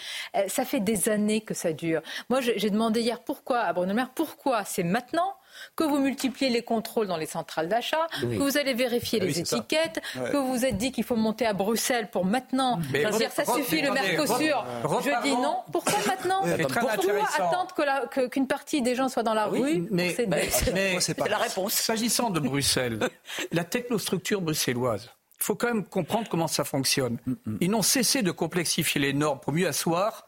ça 0.48 0.64
fait 0.64 0.80
des 0.80 1.08
années 1.08 1.40
que 1.40 1.54
ça 1.54 1.72
dure. 1.72 2.02
Moi, 2.28 2.40
j'ai 2.40 2.70
demandé 2.70 3.00
hier 3.00 3.20
pourquoi 3.20 3.60
à 3.60 3.72
Bruno 3.72 3.88
Le 3.88 3.94
Maire, 3.94 4.10
pourquoi 4.14 4.64
c'est 4.64 4.82
maintenant 4.82 5.34
que 5.76 5.84
vous 5.84 5.98
multipliez 5.98 6.50
les 6.50 6.62
contrôles 6.62 7.06
dans 7.06 7.16
les 7.16 7.26
centrales 7.26 7.68
d'achat, 7.68 8.06
que 8.20 8.38
vous 8.38 8.56
allez 8.58 8.74
vérifier 8.74 9.18
ah 9.22 9.24
les 9.24 9.40
étiquettes, 9.40 10.00
que 10.14 10.36
vous 10.36 10.52
vous 10.52 10.64
êtes 10.64 10.76
dit 10.76 10.92
qu'il 10.92 11.04
faut 11.04 11.16
monter 11.16 11.46
à 11.46 11.52
Bruxelles 11.52 12.10
pour 12.10 12.24
maintenant 12.24 12.80
mais 12.92 13.04
dire 13.12 13.30
ça 13.30 13.44
suffit 13.44 13.82
le 13.82 13.92
Mercosur. 13.92 14.64
Je 14.82 15.22
dis 15.22 15.36
non. 15.36 15.58
Pourquoi 15.72 15.98
maintenant 16.06 16.42
Pourquoi 16.60 16.92
attendre 17.38 18.28
qu'une 18.30 18.46
partie 18.46 18.82
des 18.82 18.94
gens 18.94 19.08
soient 19.08 19.22
dans 19.22 19.34
la 19.34 19.46
rue 19.46 19.86
Mais, 19.90 20.14
c'est 21.00 21.18
la 21.18 21.38
réponse. 21.38 21.72
S'agissant 21.72 22.30
de 22.30 22.40
Bruxelles, 22.40 23.00
la 23.52 23.64
technostructure 23.64 24.40
bruxelloise, 24.40 25.10
il 25.40 25.44
faut 25.44 25.54
quand 25.54 25.68
même 25.68 25.84
comprendre 25.84 26.28
comment 26.28 26.48
ça 26.48 26.64
fonctionne. 26.64 27.18
Mm, 27.26 27.32
mm. 27.32 27.58
Ils 27.62 27.70
n'ont 27.70 27.82
cessé 27.82 28.22
de 28.22 28.30
complexifier 28.30 29.00
les 29.00 29.12
normes 29.12 29.40
pour 29.40 29.52
mieux 29.52 29.66
asseoir 29.66 30.26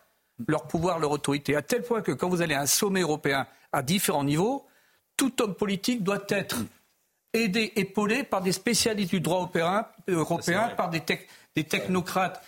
leur 0.48 0.66
pouvoir, 0.66 0.98
leur 0.98 1.10
autorité, 1.10 1.56
à 1.56 1.62
tel 1.62 1.82
point 1.82 2.02
que 2.02 2.12
quand 2.12 2.28
vous 2.28 2.42
allez 2.42 2.54
à 2.54 2.60
un 2.60 2.66
sommet 2.66 3.00
européen 3.00 3.46
à 3.72 3.82
différents 3.82 4.24
niveaux, 4.24 4.66
tout 5.16 5.42
homme 5.42 5.54
politique 5.54 6.02
doit 6.02 6.24
être 6.28 6.56
aidé, 7.32 7.72
épaulé 7.76 8.22
par 8.22 8.40
des 8.40 8.52
spécialistes 8.52 9.10
du 9.10 9.20
droit 9.20 9.38
européen, 9.38 9.86
européen 10.08 10.70
par 10.76 10.90
des, 10.90 11.02
des 11.56 11.64
technocrates. 11.64 12.42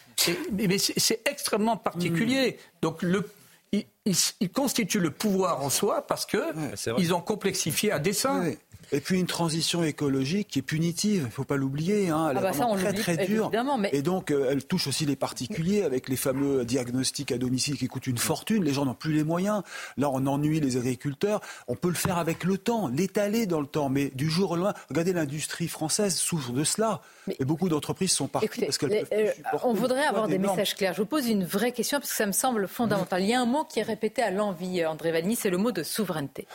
Mais 0.52 0.78
c'est 0.78 1.28
extrêmement 1.28 1.76
particulier. 1.76 2.58
Donc 2.82 3.02
le, 3.02 3.28
ils, 3.73 4.50
constituent 4.50 5.00
le 5.00 5.11
pouvoir 5.11 5.62
en 5.62 5.70
soi 5.70 6.06
parce 6.06 6.26
qu'ils 6.26 7.14
ont 7.14 7.20
complexifié 7.20 7.92
à 7.92 7.99
dessein. 7.99 8.52
Et 8.93 9.00
puis 9.00 9.19
une 9.19 9.26
transition 9.26 9.83
écologique 9.83 10.49
qui 10.49 10.61
est 10.61 10.62
punitive, 10.62 11.23
il 11.23 11.26
ne 11.26 11.31
faut 11.31 11.45
pas 11.45 11.57
l'oublier. 11.57 12.09
Hein, 12.09 12.28
elle 12.31 12.38
ah 12.38 12.40
bah 12.40 12.50
est 12.50 12.93
très 12.93 13.16
très 13.16 13.26
dure. 13.26 13.50
Et 13.93 14.02
donc 14.02 14.31
euh, 14.31 14.49
elle 14.50 14.64
touche 14.64 14.87
aussi 14.87 15.07
les 15.07 15.16
particuliers 15.16 15.83
avec 15.83 16.09
les 16.09 16.16
fameux 16.16 16.64
diagnostics 16.64 17.33
à 17.33 17.38
domicile 17.38 17.76
qui 17.76 17.88
coûtent 17.88 18.07
une 18.07 18.19
fortune. 18.19 18.62
Les 18.62 18.73
gens 18.73 18.85
n'ont 18.85 18.95
plus 18.95 19.12
les 19.12 19.25
moyens. 19.25 19.62
Là, 19.97 20.11
on 20.11 20.26
ennuie 20.26 20.61
les 20.61 20.76
agriculteurs. 20.76 21.40
On 21.69 21.75
peut 21.75 21.88
le 21.88 21.95
faire 21.95 22.19
avec 22.19 22.45
le 22.45 22.59
temps, 22.59 22.88
l'étaler 22.88 23.46
dans 23.46 23.61
le 23.61 23.66
temps. 23.66 23.88
Mais 23.88 24.11
du 24.14 24.31
jour 24.31 24.53
au 24.53 24.57
lendemain, 24.57 24.75
regardez 24.88 25.12
l'industrie 25.12 25.68
française 25.68 26.14
souffre 26.14 26.53
de 26.53 26.64
cela. 26.64 27.01
Et 27.38 27.44
beaucoup 27.44 27.68
d'entreprises 27.68 28.12
sont 28.12 28.28
parties 28.28 28.60
parce 28.60 28.78
qu'elles 28.78 29.06
euh, 29.12 29.32
On 29.64 29.72
voudrait 29.72 30.04
avoir 30.04 30.28
des, 30.28 30.38
messages 30.38 30.74
clairs. 30.74 30.94
Je 30.94 31.02
vous 31.02 31.06
pose 31.06 31.28
une 31.28 31.44
vraie 31.44 31.72
question 31.72 31.98
parce 31.98 32.10
que 32.10 32.16
ça 32.16 32.26
me 32.26 32.32
semble 32.32 32.68
fondamental. 32.68 33.22
Il 33.22 33.28
y 33.28 33.34
a 33.34 33.40
un 33.40 33.46
mot 33.46 33.64
qui 33.64 33.80
est 33.80 33.84
répété 33.84 34.22
à 34.22 34.30
l'envie, 34.30 34.84
André 34.84 35.12
Valny, 35.12 35.36
c'est 35.36 35.50
le 35.50 35.58
mot 35.58 35.72
de 35.72 35.82
souveraineté. 35.82 36.46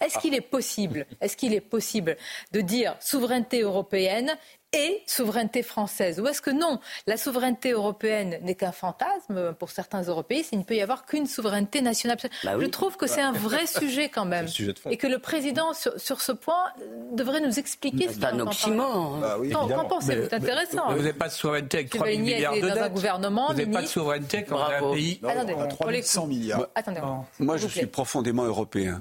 Est-ce 0.00 0.18
qu'il 0.18 0.34
est 0.34 0.40
possible 0.40 1.06
Est-ce 1.20 1.36
qu'il 1.36 1.54
est 1.54 1.60
possible 1.60 2.16
de 2.52 2.60
dire 2.60 2.96
souveraineté 3.00 3.62
européenne 3.62 4.36
et 4.72 5.02
souveraineté 5.06 5.62
française. 5.62 6.20
Ou 6.20 6.28
est-ce 6.28 6.40
que 6.40 6.50
non 6.50 6.78
La 7.06 7.16
souveraineté 7.16 7.72
européenne 7.72 8.38
n'est 8.42 8.54
qu'un 8.54 8.72
fantasme 8.72 9.52
pour 9.58 9.70
certains 9.70 10.02
européistes, 10.02 10.50
il 10.52 10.60
ne 10.60 10.64
peut 10.64 10.76
y 10.76 10.80
avoir 10.80 11.06
qu'une 11.06 11.26
souveraineté 11.26 11.80
nationale. 11.80 12.18
Bah 12.44 12.52
Je 12.58 12.66
trouve 12.66 12.96
que 12.96 13.06
c'est 13.06 13.20
un 13.20 13.32
vrai 13.32 13.66
sujet 13.66 14.08
quand 14.08 14.24
même. 14.24 14.46
et 14.90 14.96
que 14.96 15.06
le 15.06 15.18
président, 15.18 15.72
sur, 15.74 16.20
ce 16.20 16.32
point, 16.32 16.64
devrait 17.12 17.40
nous 17.40 17.58
expliquer 17.58 18.08
ce 18.08 18.14
qu'il 18.14 18.24
un 18.24 18.40
oxymore. 18.40 19.18
Bah 19.18 19.36
Qu'en 19.52 19.84
pensez-vous 19.86 20.28
C'est 20.28 20.34
intéressant. 20.34 20.90
Vous 20.90 20.98
n'avez 20.98 21.12
pas 21.12 21.28
de 21.28 21.32
souveraineté 21.32 21.78
avec 21.78 21.90
3 21.90 22.06
000 22.06 22.18
milliards 22.20 22.54
de 22.54 22.60
dettes. 22.60 22.92
gouvernement, 22.92 23.48
vous 23.48 23.54
n'avez 23.54 23.70
pas 23.70 23.82
de 23.82 23.86
souveraineté 23.86 24.44
quand 24.44 24.60
un 24.60 24.92
pays... 24.92 25.20
Attendez, 25.26 25.54
3 25.68 26.26
milliards. 26.26 26.66
Attendez, 26.74 27.00
Moi, 27.38 27.56
je 27.56 27.66
suis 27.66 27.86
profondément 27.86 28.44
européen. 28.44 29.00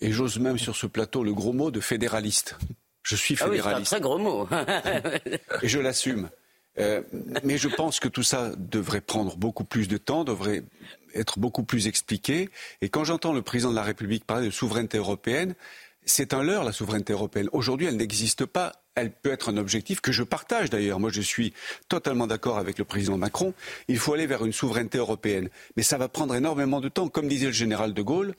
Et 0.00 0.12
j'ose 0.12 0.38
même 0.38 0.58
sur 0.58 0.76
ce 0.76 0.86
plateau 0.86 1.24
le 1.24 1.34
gros 1.34 1.52
mot 1.52 1.70
de 1.70 1.80
fédéraliste. 1.80 2.56
Je 3.08 3.16
suis 3.16 3.36
fédéraliste. 3.36 3.64
Ah 3.66 3.78
oui, 3.78 3.84
c'est 3.86 3.96
un 3.96 3.98
très 3.98 4.00
gros 4.02 4.18
mot. 4.18 4.46
et 5.62 5.68
je 5.68 5.78
l'assume. 5.78 6.28
Euh, 6.78 7.00
mais 7.42 7.56
je 7.56 7.68
pense 7.68 8.00
que 8.00 8.08
tout 8.08 8.22
ça 8.22 8.52
devrait 8.58 9.00
prendre 9.00 9.36
beaucoup 9.38 9.64
plus 9.64 9.88
de 9.88 9.96
temps, 9.96 10.24
devrait 10.24 10.62
être 11.14 11.38
beaucoup 11.38 11.62
plus 11.62 11.86
expliqué. 11.86 12.50
Et 12.82 12.90
quand 12.90 13.04
j'entends 13.04 13.32
le 13.32 13.40
président 13.40 13.70
de 13.70 13.76
la 13.76 13.82
République 13.82 14.26
parler 14.26 14.46
de 14.46 14.52
souveraineté 14.52 14.98
européenne, 14.98 15.54
c'est 16.04 16.34
un 16.34 16.42
leurre, 16.42 16.64
la 16.64 16.72
souveraineté 16.72 17.14
européenne. 17.14 17.48
Aujourd'hui, 17.52 17.86
elle 17.86 17.96
n'existe 17.96 18.44
pas. 18.44 18.72
Elle 18.94 19.10
peut 19.10 19.32
être 19.32 19.50
un 19.50 19.56
objectif 19.56 20.02
que 20.02 20.12
je 20.12 20.22
partage 20.22 20.68
d'ailleurs. 20.68 21.00
Moi, 21.00 21.10
je 21.10 21.22
suis 21.22 21.54
totalement 21.88 22.26
d'accord 22.26 22.58
avec 22.58 22.76
le 22.78 22.84
président 22.84 23.16
Macron. 23.16 23.54
Il 23.88 23.98
faut 23.98 24.12
aller 24.12 24.26
vers 24.26 24.44
une 24.44 24.52
souveraineté 24.52 24.98
européenne. 24.98 25.48
Mais 25.76 25.82
ça 25.82 25.96
va 25.96 26.08
prendre 26.08 26.34
énormément 26.34 26.82
de 26.82 26.90
temps. 26.90 27.08
Comme 27.08 27.28
disait 27.28 27.46
le 27.46 27.52
général 27.52 27.94
de 27.94 28.02
Gaulle, 28.02 28.34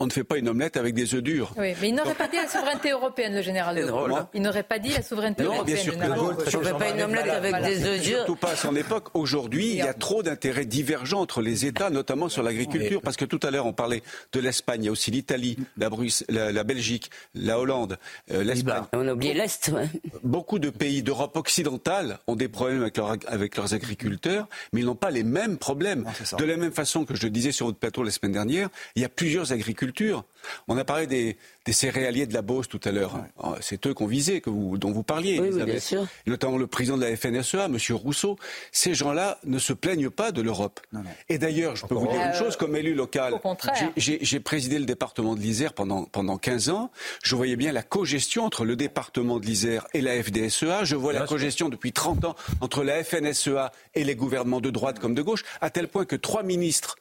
on 0.00 0.06
ne 0.06 0.10
fait 0.10 0.24
pas 0.24 0.38
une 0.38 0.48
omelette 0.48 0.78
avec 0.78 0.94
des 0.94 1.14
œufs 1.14 1.22
durs. 1.22 1.52
Oui, 1.58 1.74
mais 1.80 1.90
il 1.90 1.94
n'aurait 1.94 2.14
pas 2.14 2.26
dit 2.26 2.36
la 2.36 2.48
souveraineté 2.48 2.90
européenne, 2.90 3.34
le 3.34 3.42
général 3.42 3.76
de 3.76 3.90
Gaulle. 3.90 4.14
Il 4.32 4.40
n'aurait 4.40 4.62
pas 4.62 4.78
dit 4.78 4.88
la 4.88 5.02
souveraineté 5.02 5.44
non, 5.44 5.54
européenne. 5.54 5.74
Bien 5.74 5.84
sûr 5.84 5.98
que 5.98 6.06
Gaulle, 6.06 6.36
on 6.54 6.58
ne 6.58 6.64
fait 6.64 6.78
pas 6.78 6.90
une 6.90 7.02
omelette 7.02 7.28
avec 7.28 7.62
des 7.62 7.84
œufs 7.84 8.00
durs. 8.00 8.16
Surtout 8.16 8.36
pas 8.36 8.52
à 8.52 8.56
son 8.56 8.74
époque. 8.74 9.08
Aujourd'hui, 9.12 9.68
il 9.68 9.76
y 9.76 9.82
a 9.82 9.92
trop 9.92 10.22
d'intérêts 10.22 10.64
divergents 10.64 11.20
entre 11.20 11.42
les 11.42 11.66
États, 11.66 11.90
notamment 11.90 12.30
sur 12.30 12.42
l'agriculture, 12.42 13.02
parce 13.02 13.18
que 13.18 13.26
tout 13.26 13.40
à 13.42 13.50
l'heure 13.50 13.66
on 13.66 13.74
parlait 13.74 14.02
de 14.32 14.40
l'Espagne, 14.40 14.84
il 14.84 14.86
y 14.86 14.88
a 14.88 14.92
aussi 14.92 15.10
l'Italie, 15.10 15.58
la, 15.76 15.90
la, 16.50 16.64
Belgique, 16.64 17.10
la 17.34 17.60
Hollande, 17.60 17.98
euh, 18.30 18.42
l'Espagne. 18.42 18.84
On 18.94 19.06
a 19.06 19.12
oublié 19.12 19.34
l'Est. 19.34 19.70
Beaucoup 20.24 20.58
de 20.58 20.70
pays 20.70 21.02
d'Europe 21.02 21.36
occidentale 21.36 22.18
ont 22.26 22.36
des 22.36 22.48
problèmes 22.48 22.80
avec, 22.80 22.98
avec 23.26 23.56
leurs 23.56 23.74
agriculteurs, 23.74 24.48
mais 24.72 24.80
ils 24.80 24.86
n'ont 24.86 24.94
pas 24.94 25.10
les 25.10 25.24
mêmes 25.24 25.58
problèmes. 25.58 26.06
de 26.38 26.44
la 26.44 26.56
même 26.56 26.72
façon 26.72 27.04
que 27.04 27.14
je 27.14 27.24
le 27.24 27.30
disais 27.30 27.52
sur 27.52 27.66
votre 27.66 27.78
plateau 27.78 28.02
la 28.02 28.10
semaine 28.10 28.32
dernière, 28.32 28.70
il 28.96 29.02
y 29.02 29.04
a 29.04 29.10
plusieurs 29.10 29.52
On 30.68 30.76
a 30.76 30.84
parlé 30.84 31.06
des, 31.06 31.36
céréaliers 31.72 32.26
de 32.26 32.34
la 32.34 32.42
Beauce 32.42 32.68
tout 32.68 32.80
à 32.84 32.90
l'heure. 32.90 33.24
Ah, 33.40 33.54
c'est 33.60 33.86
eux 33.86 33.94
qu'on 33.94 34.06
visait, 34.06 34.40
que 34.40 34.50
vous, 34.50 34.76
dont 34.76 34.90
vous 34.90 35.04
parliez, 35.04 35.38
oui, 35.38 35.62
bien 35.62 35.78
sûr. 35.78 36.06
notamment 36.26 36.58
le 36.58 36.66
président 36.66 36.96
de 36.96 37.04
la 37.04 37.16
FNSEA, 37.16 37.66
M. 37.66 37.76
Rousseau. 37.90 38.36
Ces 38.72 38.94
gens-là 38.94 39.38
ne 39.44 39.58
se 39.58 39.72
plaignent 39.72 40.10
pas 40.10 40.32
de 40.32 40.42
l'Europe. 40.42 40.80
Et 41.28 41.38
d'ailleurs, 41.38 41.76
je 41.76 41.86
peux 41.86 41.94
vous 41.94 42.08
dire 42.08 42.20
une 42.20 42.34
chose, 42.34 42.56
comme 42.56 42.74
élu 42.74 42.94
local, 42.94 43.34
j'ai 43.96 44.40
présidé 44.40 44.78
le 44.78 44.84
département 44.84 45.34
de 45.34 45.40
l'Isère 45.40 45.72
pendant, 45.72 46.04
pendant 46.04 46.38
15 46.38 46.70
ans. 46.70 46.90
Je 47.22 47.36
voyais 47.36 47.56
bien 47.56 47.72
la 47.72 47.82
cogestion 47.82 48.44
entre 48.44 48.64
le 48.64 48.76
département 48.76 49.38
de 49.38 49.46
l'Isère 49.46 49.86
et 49.94 50.00
la 50.00 50.20
FDSEA. 50.22 50.84
Je 50.84 50.96
vois 50.96 51.12
la 51.12 51.26
cogestion 51.26 51.68
depuis 51.68 51.92
30 51.92 52.24
ans 52.24 52.34
entre 52.60 52.82
la 52.82 53.04
FNSEA 53.04 53.72
et 53.94 54.04
les 54.04 54.14
gouvernements 54.14 54.60
de 54.60 54.70
droite 54.70 54.98
comme 54.98 55.14
de 55.14 55.22
gauche, 55.22 55.44
à 55.60 55.70
tel 55.70 55.88
point 55.88 56.04
que 56.04 56.16
trois 56.16 56.42
ministres 56.42 56.96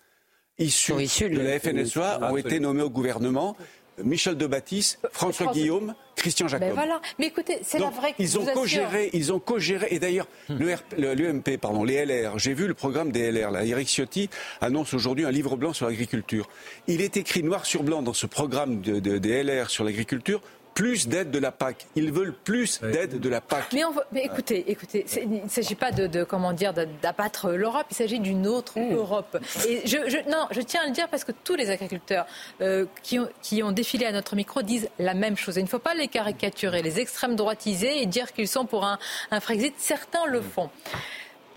issus, 0.59 1.29
de 1.29 1.41
la 1.41 1.59
FNSEA 1.59 2.31
ont 2.31 2.37
été 2.37 2.59
nommés 2.59 2.83
au 2.83 2.89
gouvernement. 2.89 3.55
Michel 4.03 4.37
de 4.37 4.47
Baptiste, 4.47 4.99
François 5.11 5.51
Guillaume, 5.51 5.93
Christian 6.15 6.47
Jacob. 6.47 6.69
Mais 6.69 6.73
voilà, 6.73 7.01
mais 7.17 7.27
écoutez, 7.27 7.59
c'est 7.63 7.79
la 7.79 7.89
vraie 7.89 8.13
ils 8.17 8.39
ont 8.39 8.45
co-géré, 8.45 9.09
ils 9.11 9.33
ont 9.33 9.39
co-géré, 9.39 9.87
et 9.91 9.99
d'ailleurs, 9.99 10.27
l'UMP, 10.49 11.57
pardon, 11.59 11.83
les 11.83 12.05
LR, 12.05 12.39
j'ai 12.39 12.53
vu 12.53 12.67
le 12.67 12.73
programme 12.73 13.11
des 13.11 13.29
LR, 13.29 13.51
là. 13.51 13.65
Eric 13.65 13.89
Ciotti 13.89 14.29
annonce 14.61 14.93
aujourd'hui 14.93 15.25
un 15.25 15.31
livre 15.31 15.57
blanc 15.57 15.73
sur 15.73 15.85
l'agriculture. 15.87 16.47
Il 16.87 17.01
est 17.01 17.17
écrit 17.17 17.43
noir 17.43 17.65
sur 17.65 17.83
blanc 17.83 18.01
dans 18.01 18.13
ce 18.13 18.25
programme 18.25 18.79
des 18.79 19.43
LR 19.43 19.69
sur 19.69 19.83
l'agriculture 19.83 20.41
plus 20.79 21.09
d'aide 21.09 21.29
de 21.29 21.39
la 21.39 21.51
PAC. 21.51 21.87
Ils 21.97 22.09
veulent 22.09 22.33
plus 22.33 22.79
d'aide 22.79 23.19
de 23.19 23.27
la 23.27 23.41
PAC. 23.41 23.73
Mais, 23.73 23.81
mais 24.13 24.23
écoutez, 24.23 24.71
écoutez, 24.71 25.05
il 25.21 25.43
ne 25.43 25.49
s'agit 25.49 25.75
pas 25.75 25.91
de, 25.91 26.23
comment 26.23 26.53
dire 26.53 26.73
d'abattre 26.73 27.49
l'Europe, 27.51 27.87
il 27.91 27.95
s'agit 27.95 28.21
d'une 28.21 28.47
autre 28.47 28.79
mmh. 28.79 28.93
Europe. 28.93 29.37
Et 29.67 29.85
je, 29.85 29.97
non, 30.29 30.47
je 30.51 30.61
tiens 30.61 30.83
à 30.83 30.87
le 30.87 30.93
dire 30.93 31.09
parce 31.09 31.25
que 31.25 31.33
tous 31.33 31.55
les 31.55 31.69
agriculteurs 31.69 32.25
euh, 32.61 32.85
qui, 33.03 33.19
ont, 33.19 33.27
qui 33.41 33.61
ont 33.61 33.73
défilé 33.73 34.05
à 34.05 34.13
notre 34.13 34.37
micro 34.37 34.61
disent 34.61 34.87
la 34.99 35.15
même 35.15 35.35
chose. 35.35 35.57
il 35.57 35.63
ne 35.63 35.67
faut 35.67 35.79
pas 35.79 35.95
les 35.95 36.07
caricaturer, 36.07 36.81
les 36.81 37.01
extrêmes 37.01 37.35
droitisés 37.35 38.01
et 38.01 38.05
dire 38.05 38.31
qu'ils 38.31 38.47
sont 38.47 38.65
pour 38.65 38.85
un, 38.85 38.99
un 39.31 39.41
Frexit. 39.41 39.73
Certains 39.79 40.27
le 40.27 40.39
font. 40.39 40.69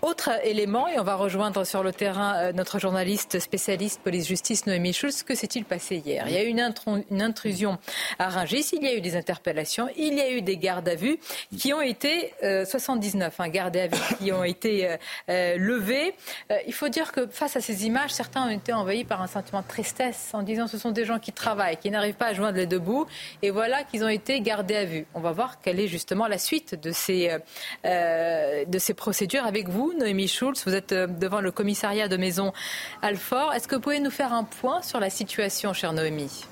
Autre 0.03 0.31
élément, 0.43 0.89
et 0.89 0.99
on 0.99 1.03
va 1.03 1.15
rejoindre 1.15 1.63
sur 1.63 1.81
le 1.81 1.93
terrain 1.93 2.35
euh, 2.35 2.51
notre 2.51 2.77
journaliste 2.77 3.39
spécialiste 3.39 4.01
police-justice 4.01 4.65
Noémie 4.65 4.91
Schulz, 4.91 5.23
que 5.23 5.33
s'est-il 5.33 5.63
passé 5.63 6.03
hier? 6.05 6.25
Il 6.27 6.33
y 6.33 6.37
a 6.37 6.43
eu 6.43 6.47
une, 6.47 7.21
intrusion 7.21 7.77
à 8.19 8.27
Rungis, 8.27 8.71
il 8.73 8.83
y 8.83 8.87
a 8.89 8.95
eu 8.95 8.99
des 8.99 9.15
interpellations, 9.15 9.87
il 9.95 10.15
y 10.15 10.19
a 10.19 10.29
eu 10.29 10.41
des 10.41 10.57
gardes 10.57 10.89
à 10.89 10.95
vue 10.95 11.19
qui 11.57 11.71
ont 11.71 11.79
été 11.79 12.33
79 12.41 13.33
euh, 13.39 13.43
hein, 13.43 13.47
gardes 13.47 13.77
à 13.77 13.87
vue 13.87 14.15
qui 14.19 14.33
ont 14.33 14.43
été 14.43 14.97
euh, 15.29 15.57
levés. 15.57 16.13
il 16.67 16.73
faut 16.73 16.89
dire 16.89 17.13
que 17.13 17.25
face 17.27 17.55
à 17.55 17.61
ces 17.61 17.85
images, 17.85 18.11
certains 18.11 18.45
ont 18.45 18.49
été 18.49 18.73
envahis 18.73 19.05
par 19.05 19.21
un 19.21 19.27
sentiment 19.27 19.61
de 19.61 19.67
tristesse 19.67 20.31
en 20.33 20.43
disant 20.43 20.67
ce 20.67 20.77
sont 20.77 20.91
des 20.91 21.05
gens 21.05 21.19
qui 21.19 21.31
travaillent, 21.31 21.77
qui 21.77 21.89
n'arrivent 21.89 22.15
pas 22.15 22.27
à 22.27 22.33
joindre 22.33 22.57
les 22.57 22.67
deux 22.67 22.77
bouts, 22.77 23.05
et 23.41 23.51
voilà 23.51 23.85
qu'ils 23.85 24.03
ont 24.03 24.09
été 24.09 24.41
gardés 24.41 24.75
à 24.75 24.83
vue. 24.83 25.05
On 25.13 25.21
va 25.21 25.31
voir 25.31 25.61
quelle 25.61 25.79
est 25.79 25.87
justement 25.87 26.27
la 26.27 26.39
suite 26.39 26.75
de 26.75 26.91
ces, 26.91 27.37
de 27.85 28.79
ces 28.79 28.93
procédures 28.93 29.45
avec 29.45 29.69
vous. 29.69 29.92
Noémie 29.97 30.27
Schulz. 30.27 30.63
Vous 30.65 30.73
êtes 30.73 30.91
euh, 30.91 31.07
devant 31.07 31.41
le 31.41 31.51
commissariat 31.51 32.07
de 32.07 32.17
Maison 32.17 32.53
Alfort. 33.01 33.53
Est-ce 33.53 33.67
que 33.67 33.75
vous 33.75 33.81
pouvez 33.81 33.99
nous 33.99 34.11
faire 34.11 34.33
un 34.33 34.43
point 34.43 34.81
sur 34.81 34.99
la 34.99 35.09
situation, 35.09 35.73
chère 35.73 35.93
Noémie? 35.93 36.45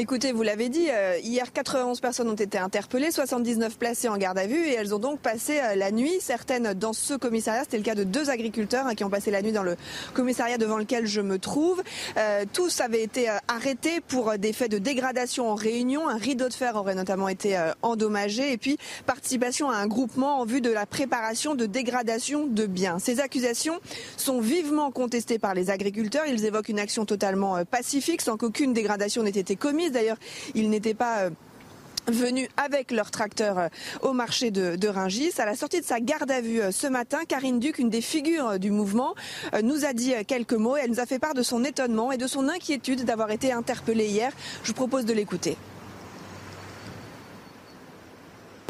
Écoutez, 0.00 0.30
vous 0.30 0.44
l'avez 0.44 0.68
dit, 0.68 0.86
euh, 0.92 1.18
hier 1.24 1.52
91 1.52 1.98
personnes 2.00 2.28
ont 2.28 2.34
été 2.36 2.56
interpellées, 2.56 3.10
79 3.10 3.78
placées 3.78 4.08
en 4.08 4.16
garde 4.16 4.38
à 4.38 4.46
vue 4.46 4.68
et 4.68 4.74
elles 4.74 4.94
ont 4.94 5.00
donc 5.00 5.18
passé 5.18 5.58
euh, 5.58 5.74
la 5.74 5.90
nuit. 5.90 6.18
Certaines 6.20 6.72
dans 6.72 6.92
ce 6.92 7.14
commissariat, 7.14 7.64
c'était 7.64 7.78
le 7.78 7.82
cas 7.82 7.96
de 7.96 8.04
deux 8.04 8.30
agriculteurs 8.30 8.86
hein, 8.86 8.94
qui 8.94 9.02
ont 9.02 9.10
passé 9.10 9.32
la 9.32 9.42
nuit 9.42 9.50
dans 9.50 9.64
le 9.64 9.74
commissariat 10.14 10.56
devant 10.56 10.78
lequel 10.78 11.06
je 11.08 11.20
me 11.20 11.40
trouve. 11.40 11.82
Euh, 12.16 12.44
tous 12.52 12.80
avaient 12.80 13.02
été 13.02 13.28
arrêtés 13.48 14.00
pour 14.00 14.38
des 14.38 14.52
faits 14.52 14.70
de 14.70 14.78
dégradation 14.78 15.50
en 15.50 15.56
réunion. 15.56 16.08
Un 16.08 16.16
rideau 16.16 16.48
de 16.48 16.54
fer 16.54 16.76
aurait 16.76 16.94
notamment 16.94 17.28
été 17.28 17.58
endommagé 17.82 18.52
et 18.52 18.56
puis 18.56 18.78
participation 19.04 19.68
à 19.68 19.78
un 19.78 19.88
groupement 19.88 20.38
en 20.38 20.44
vue 20.44 20.60
de 20.60 20.70
la 20.70 20.86
préparation 20.86 21.56
de 21.56 21.66
dégradation 21.66 22.46
de 22.46 22.66
biens. 22.66 23.00
Ces 23.00 23.18
accusations 23.18 23.80
sont 24.16 24.40
vivement 24.40 24.92
contestées 24.92 25.40
par 25.40 25.54
les 25.54 25.70
agriculteurs. 25.70 26.26
Ils 26.28 26.44
évoquent 26.44 26.68
une 26.68 26.78
action 26.78 27.04
totalement 27.04 27.64
pacifique 27.64 28.22
sans 28.22 28.36
qu'aucune 28.36 28.72
dégradation 28.72 29.24
n'ait 29.24 29.30
été 29.30 29.56
commise. 29.56 29.87
D'ailleurs, 29.90 30.16
ils 30.54 30.70
n'étaient 30.70 30.94
pas 30.94 31.20
euh, 31.20 31.30
venus 32.06 32.48
avec 32.56 32.90
leur 32.90 33.10
tracteur 33.10 33.58
euh, 33.58 33.68
au 34.02 34.12
marché 34.12 34.50
de, 34.50 34.76
de, 34.76 34.88
Ringis. 34.88 35.32
À 35.38 35.46
la 35.46 35.54
sortie 35.54 35.80
de 35.80 35.86
sa 35.86 36.00
garde 36.00 36.30
à 36.30 36.40
vue 36.40 36.60
euh, 36.60 36.70
ce 36.70 36.86
matin, 36.86 37.18
Karine 37.26 37.58
Duc, 37.58 37.78
une 37.78 37.90
des 37.90 38.00
figures 38.00 38.58
du 38.58 38.70
mouvement, 38.70 39.14
nous 39.62 39.84
a 39.84 39.92
dit 39.92 40.12
quelques 40.26 40.54
mots. 40.54 40.76
Elle 40.76 40.90
nous 40.90 41.00
a 41.00 41.06
fait 41.06 41.18
part 41.18 41.34
de 41.34 41.42
son 41.42 41.64
étonnement 41.64 42.12
et 42.12 42.16
de 42.16 42.26
son 42.26 42.48
inquiétude 42.48 43.04
d'avoir 43.04 43.30
été 43.30 43.52
interpellée 43.52 44.06
hier. 44.06 44.32
Je 44.62 44.68
vous 44.68 44.74
propose 44.74 45.04
de 45.04 45.12
l'écouter. 45.12 45.56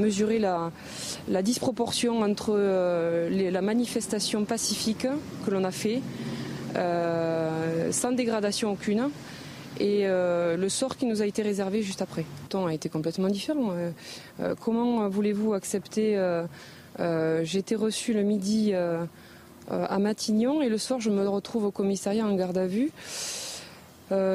Mesurer 0.00 0.38
la, 0.38 0.70
la 1.26 1.42
disproportion 1.42 2.20
entre 2.20 2.56
la 3.28 3.62
manifestation 3.62 4.44
pacifique 4.44 5.08
que 5.44 5.50
l'on 5.50 5.64
a 5.64 5.72
fait, 5.72 6.00
sans 7.90 8.12
dégradation 8.12 8.70
aucune, 8.70 9.10
et 9.80 10.06
euh, 10.06 10.56
le 10.56 10.68
sort 10.68 10.96
qui 10.96 11.06
nous 11.06 11.22
a 11.22 11.26
été 11.26 11.42
réservé 11.42 11.82
juste 11.82 12.02
après. 12.02 12.22
Le 12.22 12.48
temps 12.48 12.66
a 12.66 12.74
été 12.74 12.88
complètement 12.88 13.28
différent. 13.28 13.70
Euh, 13.72 13.90
euh, 14.40 14.54
comment 14.60 15.08
voulez-vous 15.08 15.54
accepter 15.54 16.18
J'ai 16.98 17.58
été 17.58 17.74
reçu 17.76 18.12
le 18.12 18.22
midi 18.22 18.72
à 18.74 19.98
Matignon 19.98 20.62
et 20.62 20.68
le 20.68 20.78
soir 20.78 21.00
je 21.00 21.10
me 21.10 21.28
retrouve 21.28 21.64
au 21.64 21.70
commissariat 21.70 22.26
en 22.26 22.34
garde 22.34 22.58
à 22.58 22.66
vue. 22.66 22.90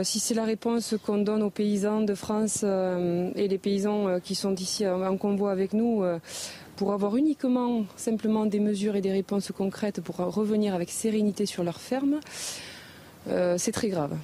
si 0.03 0.19
c'est 0.19 0.33
la 0.33 0.45
réponse 0.45 0.95
qu'on 1.05 1.17
donne 1.17 1.43
aux 1.43 1.49
paysans 1.49 2.01
de 2.01 2.15
France 2.15 2.63
et 2.63 3.47
les 3.47 3.57
paysans 3.57 4.19
qui 4.23 4.35
sont 4.35 4.55
ici 4.55 4.87
en 4.87 5.17
convoi 5.17 5.51
avec 5.51 5.73
nous, 5.73 6.03
pour 6.77 6.93
avoir 6.93 7.17
uniquement 7.17 7.85
simplement 7.97 8.45
des 8.45 8.59
mesures 8.59 8.95
et 8.95 9.01
des 9.01 9.11
réponses 9.11 9.51
concrètes 9.51 9.99
pour 10.01 10.17
revenir 10.17 10.73
avec 10.73 10.89
sérénité 10.89 11.45
sur 11.45 11.63
leur 11.63 11.81
ferme, 11.81 12.19
c'est 13.27 13.73
très 13.73 13.89
grave. 13.89 14.15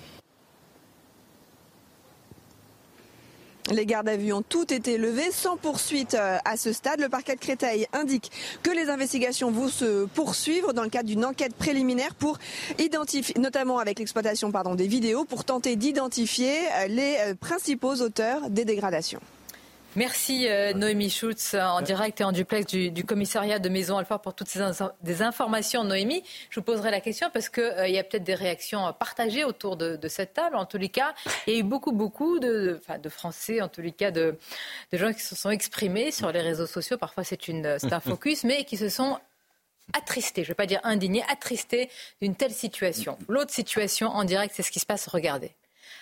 Les 3.71 3.85
gardes 3.85 4.09
à 4.09 4.17
vue 4.17 4.33
ont 4.33 4.41
toutes 4.41 4.71
été 4.71 4.97
levées 4.97 5.31
sans 5.31 5.55
poursuite 5.55 6.15
euh, 6.15 6.37
à 6.43 6.57
ce 6.57 6.73
stade. 6.73 6.99
Le 6.99 7.09
parquet 7.09 7.35
de 7.35 7.39
Créteil 7.39 7.87
indique 7.93 8.31
que 8.63 8.71
les 8.71 8.89
investigations 8.89 9.51
vont 9.51 9.67
se 9.67 10.05
poursuivre 10.05 10.73
dans 10.73 10.83
le 10.83 10.89
cadre 10.89 11.07
d'une 11.07 11.23
enquête 11.23 11.53
préliminaire 11.53 12.15
pour 12.15 12.39
identifier, 12.79 13.35
notamment 13.39 13.77
avec 13.77 13.99
l'exploitation 13.99 14.49
des 14.49 14.87
vidéos, 14.87 15.23
pour 15.23 15.45
tenter 15.45 15.75
d'identifier 15.75 16.51
euh, 16.51 16.87
les 16.87 17.17
euh, 17.19 17.35
principaux 17.35 17.95
auteurs 18.01 18.49
des 18.49 18.65
dégradations. 18.65 19.21
Merci 19.95 20.47
euh, 20.47 20.73
Noémie 20.73 21.09
Schultz 21.09 21.55
en 21.55 21.81
direct 21.81 22.21
et 22.21 22.23
en 22.23 22.31
duplex 22.31 22.67
du, 22.67 23.03
commissariat 23.03 23.57
de 23.57 23.69
Maison 23.69 23.97
Alfort 23.97 24.21
pour 24.21 24.35
toutes 24.35 24.47
ces 24.47 24.61
des 25.01 25.21
informations. 25.23 25.83
Noémie, 25.83 26.23
je 26.51 26.59
vous 26.59 26.63
poserai 26.63 26.91
la 26.91 27.01
question 27.01 27.29
parce 27.33 27.49
qu'il 27.49 27.63
euh, 27.63 27.87
y 27.87 27.97
a 27.97 28.03
peut-être 28.03 28.23
des 28.23 28.35
réactions 28.35 28.93
partagées 28.93 29.43
autour 29.43 29.77
de, 29.77 29.97
cette 30.07 30.33
table. 30.33 30.57
En 30.57 30.65
tous 30.65 30.77
les 30.77 30.89
cas, 30.89 31.15
il 31.47 31.53
y 31.53 31.55
a 31.57 31.59
eu 31.59 31.63
beaucoup, 31.63 31.91
beaucoup 31.91 32.37
de, 32.37 32.79
de 33.01 33.09
Français, 33.09 33.61
en 33.61 33.67
tous 33.67 33.81
les 33.81 33.91
cas, 33.91 34.11
de, 34.11 34.37
gens 34.93 35.11
qui 35.11 35.21
se 35.21 35.35
sont 35.35 35.49
exprimés 35.49 36.11
sur 36.11 36.31
les 36.31 36.41
réseaux 36.41 36.67
sociaux. 36.67 36.99
Parfois, 36.99 37.23
c'est 37.23 37.39
un 37.49 37.99
focus, 37.99 38.43
mais 38.43 38.65
qui 38.65 38.77
se 38.77 38.89
sont 38.89 39.17
attristés, 39.93 40.43
je 40.43 40.49
ne 40.49 40.51
vais 40.51 40.55
pas 40.55 40.67
dire 40.67 40.81
indignés, 40.83 41.23
attristés 41.29 41.89
d'une 42.21 42.35
telle 42.35 42.53
situation. 42.53 43.17
L'autre 43.27 43.51
situation 43.51 44.09
en 44.09 44.23
direct, 44.23 44.53
c'est 44.55 44.61
ce 44.61 44.69
qui 44.69 44.79
se 44.79 44.85
passe. 44.85 45.07
Regardez 45.07 45.55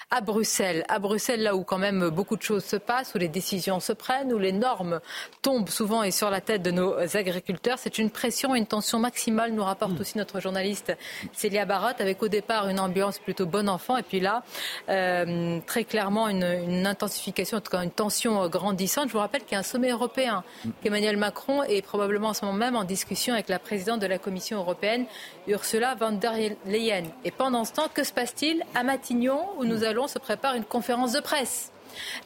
à 0.09 0.21
Bruxelles. 0.21 0.85
À 0.87 0.99
Bruxelles, 0.99 1.43
là 1.43 1.55
où 1.55 1.63
quand 1.63 1.77
même 1.77 2.09
beaucoup 2.09 2.37
de 2.37 2.41
choses 2.41 2.63
se 2.63 2.77
passent, 2.77 3.13
où 3.13 3.17
les 3.17 3.27
décisions 3.27 3.81
se 3.81 3.91
prennent, 3.91 4.31
où 4.31 4.37
les 4.37 4.53
normes 4.53 5.01
tombent 5.41 5.69
souvent 5.69 6.03
et 6.03 6.11
sur 6.11 6.29
la 6.29 6.39
tête 6.39 6.61
de 6.61 6.71
nos 6.71 6.95
agriculteurs. 7.17 7.77
C'est 7.77 7.97
une 7.97 8.09
pression 8.09 8.55
une 8.55 8.65
tension 8.65 8.99
maximale, 8.99 9.51
nous 9.51 9.63
rapporte 9.63 9.99
aussi 9.99 10.17
notre 10.17 10.39
journaliste 10.39 10.95
Célia 11.33 11.65
Barotte, 11.65 11.99
avec 11.99 12.23
au 12.23 12.29
départ 12.29 12.69
une 12.69 12.79
ambiance 12.79 13.19
plutôt 13.19 13.45
bon 13.45 13.67
enfant 13.67 13.97
et 13.97 14.03
puis 14.03 14.19
là, 14.19 14.43
euh, 14.89 15.59
très 15.65 15.83
clairement 15.83 16.29
une, 16.29 16.87
intensification, 16.87 17.57
en 17.57 17.61
tout 17.61 17.71
cas 17.71 17.83
une 17.83 17.91
tension 17.91 18.47
grandissante. 18.47 19.09
Je 19.09 19.13
vous 19.13 19.19
rappelle 19.19 19.41
qu'il 19.41 19.53
y 19.53 19.55
a 19.55 19.59
un 19.59 19.63
sommet 19.63 19.91
européen, 19.91 20.43
mm. 20.63 20.69
qu'Emmanuel 20.81 21.17
Macron 21.17 21.63
est 21.63 21.81
probablement 21.81 22.29
en 22.29 22.33
ce 22.33 22.45
moment 22.45 22.57
même 22.57 22.75
en 22.75 22.85
discussion 22.85 23.33
avec 23.33 23.49
la 23.49 23.59
présidente 23.59 23.99
de 23.99 24.07
la 24.07 24.19
Commission 24.19 24.59
européenne, 24.59 25.05
Ursula 25.47 25.95
von 25.95 26.13
der 26.13 26.33
Leyen. 26.65 27.03
Et 27.25 27.31
pendant 27.31 27.65
ce 27.65 27.73
temps, 27.73 27.89
que 27.93 28.03
se 28.03 28.13
passe-t-il 28.13 28.63
à 28.73 28.83
Matignon, 28.83 29.41
où 29.57 29.65
nous 29.65 29.83
allons 29.83 29.96
se 30.05 30.19
prépare 30.19 30.53
une 30.53 30.65
conférence 30.65 31.13
de 31.13 31.19
presse. 31.19 31.71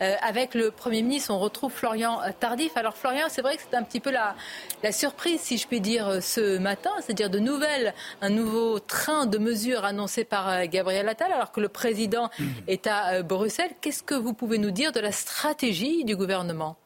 Euh, 0.01 0.15
avec 0.21 0.53
le 0.53 0.71
Premier 0.71 1.01
ministre, 1.01 1.33
on 1.33 1.39
retrouve 1.39 1.71
Florian 1.71 2.19
Tardif. 2.39 2.75
Alors 2.75 2.97
Florian, 2.97 3.27
c'est 3.29 3.41
vrai 3.41 3.55
que 3.55 3.61
c'est 3.69 3.77
un 3.77 3.83
petit 3.83 3.99
peu 4.01 4.11
la, 4.11 4.35
la, 4.83 4.91
surprise, 4.91 5.39
si 5.39 5.57
je 5.57 5.67
puis 5.67 5.79
dire, 5.79 6.07
euh, 6.07 6.19
ce 6.19 6.57
matin, 6.57 6.91
c'est-à-dire 6.99 7.29
de 7.29 7.39
nouvelles, 7.39 7.93
un 8.21 8.29
nouveau 8.29 8.79
train 8.79 9.25
de 9.25 9.37
mesures 9.37 9.85
annoncé 9.85 10.25
par 10.25 10.49
euh, 10.49 10.65
Gabriel 10.65 11.07
Attal, 11.07 11.31
alors 11.31 11.51
que 11.51 11.61
le 11.61 11.69
président 11.69 12.29
est 12.67 12.87
à 12.87 13.23
Bruxelles. 13.23 13.71
Qu'est-ce 13.79 14.03
que 14.03 14.15
vous 14.15 14.33
pouvez 14.33 14.57
nous 14.57 14.71
dire 14.71 14.91
de 14.91 14.99
la 14.99 15.11
stratégie 15.11 16.03
du 16.03 16.15
gouvernement? 16.15 16.77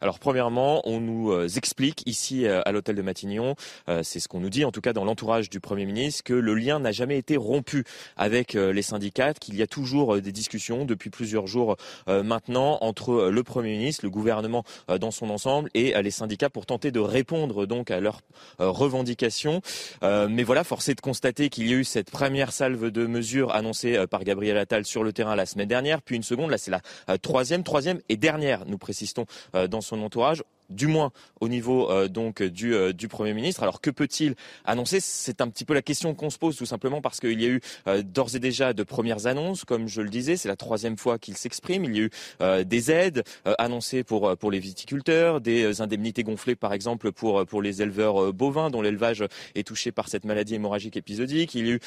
Alors 0.00 0.18
premièrement, 0.18 0.80
on 0.84 1.00
nous 1.00 1.32
euh, 1.32 1.48
explique 1.48 2.02
ici 2.06 2.46
euh, 2.46 2.62
à 2.64 2.72
l'hôtel 2.72 2.94
de 2.94 3.02
Matignon, 3.02 3.56
euh, 3.88 4.02
c'est 4.04 4.20
ce 4.20 4.28
qu'on 4.28 4.38
nous 4.38 4.50
dit 4.50 4.64
en 4.64 4.70
tout 4.70 4.80
cas 4.80 4.92
dans 4.92 5.04
l'entourage 5.04 5.50
du 5.50 5.58
Premier 5.58 5.86
ministre, 5.86 6.22
que 6.22 6.34
le 6.34 6.54
lien 6.54 6.78
n'a 6.78 6.92
jamais 6.92 7.18
été 7.18 7.36
rompu 7.36 7.84
avec 8.16 8.52
les 8.52 8.82
syndicats, 8.82 9.34
qu'il 9.34 9.56
y 9.56 9.62
a 9.62 9.66
toujours 9.66 10.20
des 10.20 10.32
discussions 10.32 10.84
depuis 10.84 11.10
plusieurs 11.10 11.46
jours 11.46 11.76
maintenant 12.06 12.78
entre 12.80 13.28
le 13.28 13.42
Premier 13.42 13.70
ministre, 13.70 14.04
le 14.04 14.10
gouvernement 14.10 14.64
dans 15.00 15.10
son 15.10 15.30
ensemble 15.30 15.70
et 15.74 16.00
les 16.00 16.10
syndicats 16.10 16.50
pour 16.50 16.66
tenter 16.66 16.90
de 16.90 17.00
répondre 17.00 17.66
donc 17.66 17.90
à 17.90 18.00
leurs 18.00 18.20
revendications. 18.58 19.60
Mais 20.02 20.42
voilà, 20.42 20.64
force 20.64 20.88
est 20.88 20.94
de 20.94 21.00
constater 21.00 21.48
qu'il 21.48 21.68
y 21.68 21.72
a 21.72 21.76
eu 21.76 21.84
cette 21.84 22.10
première 22.10 22.52
salve 22.52 22.90
de 22.90 23.06
mesures 23.06 23.54
annoncée 23.54 24.06
par 24.06 24.24
Gabriel 24.24 24.58
Attal 24.58 24.84
sur 24.84 25.04
le 25.04 25.12
terrain 25.12 25.36
la 25.36 25.46
semaine 25.46 25.68
dernière, 25.68 26.02
puis 26.02 26.16
une 26.16 26.22
seconde, 26.22 26.50
là 26.50 26.58
c'est 26.58 26.70
la 26.70 27.18
troisième, 27.18 27.62
troisième 27.62 28.00
et 28.08 28.16
dernière, 28.16 28.64
nous 28.66 28.78
précisons 28.78 29.26
dans 29.68 29.80
son 29.88 30.02
entourage 30.02 30.42
du 30.70 30.86
moins 30.86 31.12
au 31.40 31.48
niveau 31.48 31.90
euh, 31.90 32.08
donc 32.08 32.42
du, 32.42 32.74
euh, 32.74 32.92
du 32.92 33.08
Premier 33.08 33.34
ministre. 33.34 33.62
Alors 33.62 33.80
que 33.80 33.90
peut-il 33.90 34.34
annoncer? 34.64 35.00
C'est 35.00 35.40
un 35.40 35.48
petit 35.48 35.64
peu 35.64 35.74
la 35.74 35.82
question 35.82 36.14
qu'on 36.14 36.30
se 36.30 36.38
pose, 36.38 36.56
tout 36.56 36.66
simplement 36.66 37.00
parce 37.00 37.20
qu'il 37.20 37.40
y 37.40 37.46
a 37.46 37.48
eu 37.48 37.60
euh, 37.86 38.02
d'ores 38.02 38.34
et 38.34 38.38
déjà 38.38 38.72
de 38.72 38.82
premières 38.82 39.26
annonces, 39.26 39.64
comme 39.64 39.88
je 39.88 40.02
le 40.02 40.10
disais, 40.10 40.36
c'est 40.36 40.48
la 40.48 40.56
troisième 40.56 40.96
fois 40.96 41.18
qu'il 41.18 41.36
s'exprime. 41.36 41.84
Il 41.84 41.96
y 41.96 42.00
a 42.00 42.02
eu 42.02 42.64
des 42.64 42.90
aides 42.90 43.24
annoncées 43.58 44.04
pour 44.04 44.36
pour 44.36 44.50
les 44.50 44.58
viticulteurs, 44.58 45.40
des 45.40 45.80
indemnités 45.80 46.22
gonflées 46.22 46.56
par 46.56 46.72
exemple 46.72 47.12
pour 47.12 47.46
pour 47.46 47.62
les 47.62 47.82
éleveurs 47.82 48.32
bovins 48.32 48.70
dont 48.70 48.82
l'élevage 48.82 49.24
est 49.54 49.66
touché 49.66 49.92
par 49.92 50.08
cette 50.08 50.24
maladie 50.24 50.54
hémorragique 50.54 50.96
épisodique. 50.96 51.54
Il 51.54 51.66
y 51.66 51.70
a 51.70 51.74
eu 51.74 51.80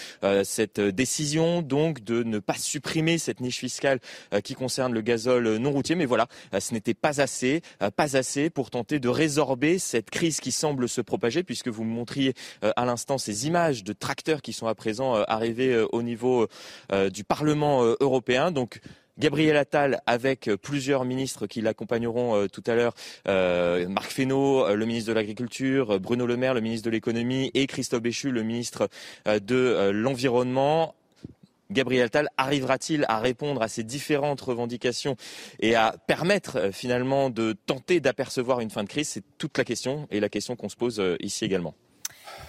cette 0.44 0.80
décision 0.80 1.62
donc 1.62 2.04
de 2.04 2.24
ne 2.24 2.40
pas 2.40 2.56
supprimer 2.56 3.18
cette 3.18 3.40
niche 3.40 3.60
fiscale 3.60 4.00
qui 4.44 4.56
concerne 4.56 4.94
le 4.94 5.02
gazole 5.02 5.58
non 5.58 5.72
routier, 5.72 5.96
mais 5.96 6.06
voilà, 6.06 6.28
ce 6.58 6.74
n'était 6.74 6.94
pas 6.94 7.22
assez, 7.22 7.62
pas 7.96 8.16
assez 8.16 8.50
pour 8.50 8.71
tenter 8.72 9.00
de 9.00 9.10
résorber 9.10 9.78
cette 9.78 10.10
crise 10.10 10.40
qui 10.40 10.52
semble 10.52 10.90
se 10.90 11.02
propager, 11.02 11.44
puisque 11.44 11.68
vous 11.68 11.84
me 11.84 11.94
montriez 11.94 12.34
euh, 12.64 12.72
à 12.76 12.86
l'instant 12.86 13.18
ces 13.18 13.48
images 13.48 13.84
de 13.84 13.94
tracteurs 13.94 14.42
qui 14.42 14.54
sont 14.54 14.68
à 14.68 14.74
présent 14.74 15.16
euh, 15.16 15.24
arrivés 15.28 15.74
euh, 15.74 15.88
au 15.92 16.02
niveau 16.02 16.48
du 17.12 17.24
Parlement 17.24 17.84
européen. 18.00 18.52
Donc 18.52 18.80
Gabriel 19.18 19.58
Attal 19.58 20.02
avec 20.06 20.50
plusieurs 20.62 21.04
ministres 21.04 21.48
qui 21.48 21.62
l'accompagneront 21.62 22.48
tout 22.48 22.64
à 22.66 22.76
l'heure, 22.76 22.94
Marc 23.26 24.12
Fesneau, 24.12 24.74
le 24.74 24.86
ministre 24.86 25.10
de 25.10 25.14
l'Agriculture, 25.14 26.00
Bruno 26.00 26.26
Le 26.26 26.38
Maire, 26.38 26.54
le 26.54 26.62
ministre 26.62 26.86
de 26.86 26.92
l'Économie 26.92 27.52
et 27.54 27.68
Christophe 27.68 28.02
Béchu, 28.02 28.32
le 28.32 28.44
ministre 28.44 28.90
de 29.26 29.92
l'Environnement. 29.92 30.96
Gabriel 31.72 32.06
Attal 32.06 32.30
arrivera-t-il 32.38 33.06
à 33.08 33.20
répondre 33.20 33.62
à 33.62 33.68
ces 33.68 33.84
différentes 33.84 34.42
revendications 34.42 35.16
et 35.60 35.76
à 35.76 35.96
permettre 36.08 36.58
euh, 36.58 36.72
finalement 36.72 37.30
de 37.30 37.54
tenter 37.66 38.00
d'apercevoir 38.00 38.60
une 38.60 38.70
fin 38.70 38.84
de 38.84 38.90
crise? 38.90 39.10
C'est 39.10 39.24
toute 39.38 39.58
la 39.58 39.64
question 39.64 40.08
et 40.12 40.20
la 40.20 40.30
question 40.30 40.56
qu'on 40.56 40.70
se 40.70 40.76
pose 40.76 41.00
euh, 41.00 41.16
ici 41.20 41.46
également. 41.46 41.74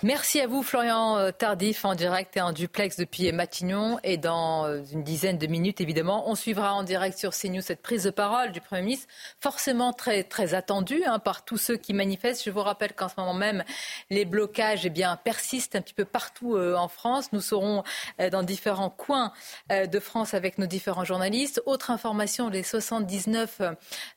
Merci 0.05 0.41
à 0.41 0.49
vous, 0.49 0.65
Florian 0.65 1.17
euh, 1.17 1.31
Tardif, 1.31 1.85
en 1.85 1.95
direct 1.95 2.37
et 2.37 2.41
en 2.41 2.51
duplex 2.51 2.97
depuis 2.97 3.31
Matignon. 3.31 4.01
Et 4.03 4.17
dans 4.17 4.67
euh, 4.67 4.83
une 4.93 5.05
dizaine 5.05 5.39
de 5.39 5.47
minutes, 5.47 5.81
évidemment, 5.81 6.29
on 6.29 6.35
suivra 6.35 6.75
en 6.75 6.83
direct 6.83 7.17
sur 7.17 7.31
CNews 7.31 7.61
cette 7.61 7.83
prise 7.83 8.03
de 8.03 8.11
parole 8.11 8.51
du 8.51 8.61
Premier 8.61 8.83
ministre, 8.83 9.07
forcément 9.39 9.93
très, 9.93 10.25
très 10.25 10.55
attendue 10.55 11.05
hein, 11.07 11.21
par 11.21 11.45
tous 11.45 11.57
ceux 11.57 11.77
qui 11.77 11.95
manifestent. 11.95 12.43
Je 12.45 12.51
vous 12.51 12.63
rappelle 12.63 12.95
qu'en 12.95 13.09
ce 13.09 13.15
moment 13.17 13.33
même, 13.33 13.63
les 14.11 14.25
blocages 14.25 14.85
eh 14.85 14.93
persistent 15.23 15.77
un 15.77 15.81
petit 15.81 15.95
peu 15.95 16.05
partout 16.05 16.57
euh, 16.57 16.75
en 16.75 16.89
France. 16.89 17.33
Nous 17.33 17.41
serons 17.41 17.85
dans 18.33 18.43
différents 18.43 18.91
coins 18.91 19.33
de 19.71 20.01
France 20.01 20.35
avec 20.35 20.59
nos 20.59 20.67
différents 20.67 21.05
journalistes. 21.05 21.63
Autre 21.65 21.93
information, 21.93 22.49
les 22.49 22.65
79 22.65 23.61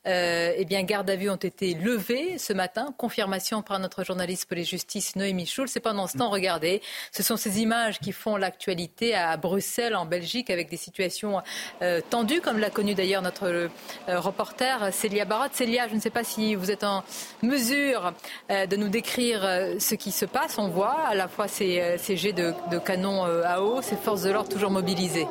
eh 0.04 0.64
bien, 0.64 0.82
gardes 0.82 1.10
à 1.10 1.16
vue 1.16 1.30
ont 1.30 1.36
été 1.36 1.74
levés 1.74 2.38
ce 2.38 2.52
matin. 2.52 2.92
Confirmation 2.98 3.62
par 3.62 3.78
notre 3.78 4.04
journaliste 4.04 4.48
police-justice 4.48 5.14
Noémie 5.14 5.46
Schulz. 5.46 5.75
C'est 5.76 5.80
pendant 5.80 6.06
ce 6.06 6.16
temps, 6.16 6.30
regardez, 6.30 6.80
ce 7.12 7.22
sont 7.22 7.36
ces 7.36 7.60
images 7.60 7.98
qui 7.98 8.12
font 8.12 8.38
l'actualité 8.38 9.14
à 9.14 9.36
Bruxelles, 9.36 9.94
en 9.94 10.06
Belgique, 10.06 10.48
avec 10.48 10.70
des 10.70 10.78
situations 10.78 11.42
euh, 11.82 12.00
tendues, 12.08 12.40
comme 12.40 12.58
l'a 12.58 12.70
connu 12.70 12.94
d'ailleurs 12.94 13.20
notre 13.20 13.44
euh, 13.44 13.68
reporter 14.08 14.90
Célia 14.90 15.26
Barotte. 15.26 15.52
Célia, 15.52 15.86
je 15.86 15.94
ne 15.94 16.00
sais 16.00 16.08
pas 16.08 16.24
si 16.24 16.54
vous 16.54 16.70
êtes 16.70 16.82
en 16.82 17.04
mesure 17.42 18.14
euh, 18.50 18.64
de 18.64 18.76
nous 18.76 18.88
décrire 18.88 19.42
ce 19.78 19.94
qui 19.96 20.12
se 20.12 20.24
passe. 20.24 20.56
On 20.56 20.68
voit 20.68 20.96
à 21.08 21.14
la 21.14 21.28
fois 21.28 21.46
ces, 21.46 21.98
jets 22.16 22.32
de, 22.32 22.54
de 22.70 22.78
canon 22.78 23.24
à 23.24 23.60
eau, 23.60 23.82
ces 23.82 23.96
forces 23.96 24.22
de 24.22 24.30
l'ordre 24.30 24.48
toujours 24.48 24.70
mobilisées. 24.70 25.26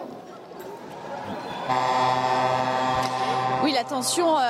Oui, 3.63 3.71
la 3.71 3.83
tension 3.83 4.37
euh, 4.37 4.41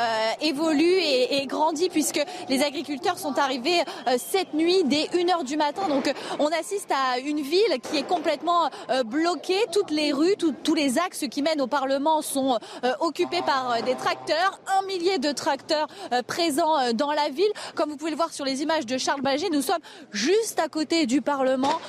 évolue 0.41 1.00
et, 1.00 1.46
grandit 1.48 1.89
puisque 1.89 2.22
les 2.50 2.63
agriculteurs 2.63 3.18
sont 3.18 3.38
arrivés 3.38 3.82
euh, 4.08 4.15
cette 4.18 4.54
nuit 4.54 4.84
dès 4.86 5.04
1h 5.06 5.44
du 5.44 5.58
matin. 5.58 5.88
Donc 5.88 6.12
on 6.39 6.48
assiste 6.48 6.91
à 6.91 7.20
une 7.20 7.41
ville 7.41 7.80
qui 7.84 7.98
est 7.98 8.08
complètement 8.08 8.70
euh, 8.89 9.04
bloquée. 9.04 9.60
Toutes 9.72 9.91
les 9.91 10.12
rues, 10.12 10.36
tous 10.38 10.74
les 10.74 10.98
axes 10.98 11.26
qui 11.30 11.41
mènent 11.41 11.62
au 11.62 11.68
Parlement 11.68 12.22
sont 12.22 12.58
occupés 13.00 13.41
par 13.46 13.82
des 13.84 13.96
tracteurs. 13.96 14.60
Un 14.80 14.86
millier 14.86 15.18
de 15.18 15.32
tracteurs 15.32 15.88
présents 16.28 16.94
dans 16.94 17.12
la 17.12 17.30
ville. 17.30 17.52
Comme 17.76 17.89
vous 17.89 17.98
pouvez 17.98 18.12
le 18.12 18.18
voir 18.18 18.34
sur 18.34 18.46
les 18.46 18.62
images 18.62 18.86
de 18.86 18.98
Charles 18.98 19.22
Baget, 19.22 19.50
nous 19.50 19.62
sommes 19.62 19.82
juste 20.12 20.60
à 20.60 20.68
côté 20.68 21.06
du 21.06 21.22
Parlement 21.22 21.80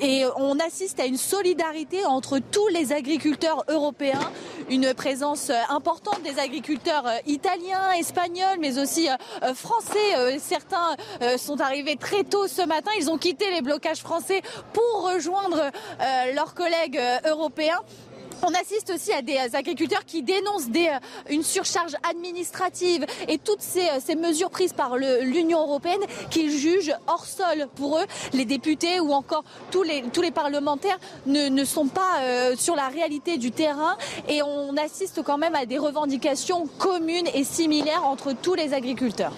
et 0.00 0.24
on 0.36 0.58
assiste 0.58 1.00
à 1.00 1.06
une 1.06 1.16
solidarité 1.16 2.04
entre 2.04 2.38
tous 2.38 2.68
les 2.68 2.92
agriculteurs 2.92 3.64
européens. 3.68 4.30
Une 4.70 4.94
présence 4.94 5.50
importante 5.70 6.22
des 6.22 6.38
agriculteurs 6.38 6.61
agriculteurs 6.62 7.06
euh, 7.08 7.18
italiens, 7.26 7.90
espagnols, 7.98 8.58
mais 8.60 8.78
aussi 8.78 9.08
euh, 9.08 9.14
euh, 9.42 9.52
français. 9.52 10.38
Certains 10.38 10.96
sont 11.36 11.60
arrivés 11.60 11.96
très 11.96 12.22
tôt 12.22 12.46
ce 12.46 12.62
matin. 12.62 12.90
Ils 12.98 13.10
ont 13.10 13.18
quitté 13.18 13.50
les 13.50 13.62
blocages 13.62 14.00
français 14.00 14.42
pour 14.72 15.12
rejoindre 15.12 15.70
leurs 16.34 16.54
collègues 16.54 17.00
européens. 17.26 17.80
On 18.44 18.54
assiste 18.54 18.90
aussi 18.92 19.12
à 19.12 19.22
des 19.22 19.38
agriculteurs 19.54 20.04
qui 20.04 20.22
dénoncent 20.22 20.68
des, 20.68 20.90
une 21.30 21.44
surcharge 21.44 21.94
administrative 22.08 23.06
et 23.28 23.38
toutes 23.38 23.62
ces, 23.62 24.14
mesures 24.16 24.50
prises 24.50 24.72
par 24.72 24.96
l'Union 24.96 25.60
européenne 25.60 26.00
qu'ils 26.30 26.50
jugent 26.50 26.94
hors 27.06 27.24
sol 27.24 27.68
pour 27.76 27.98
eux. 27.98 28.04
Les 28.32 28.44
députés 28.44 29.00
ou 29.00 29.12
encore 29.12 29.44
tous 29.70 29.82
les, 29.82 30.02
parlementaires 30.32 30.98
ne 31.26 31.64
sont 31.64 31.86
pas 31.86 32.54
sur 32.56 32.74
la 32.74 32.88
réalité 32.88 33.36
du 33.36 33.52
terrain 33.52 33.96
et 34.28 34.42
on 34.42 34.76
assiste 34.76 35.22
quand 35.22 35.38
même 35.38 35.54
à 35.54 35.66
des 35.66 35.78
revendications 35.78 36.66
communes 36.78 37.28
et 37.34 37.44
similaires 37.44 38.04
entre 38.04 38.32
tous 38.32 38.54
les 38.54 38.74
agriculteurs. 38.74 39.34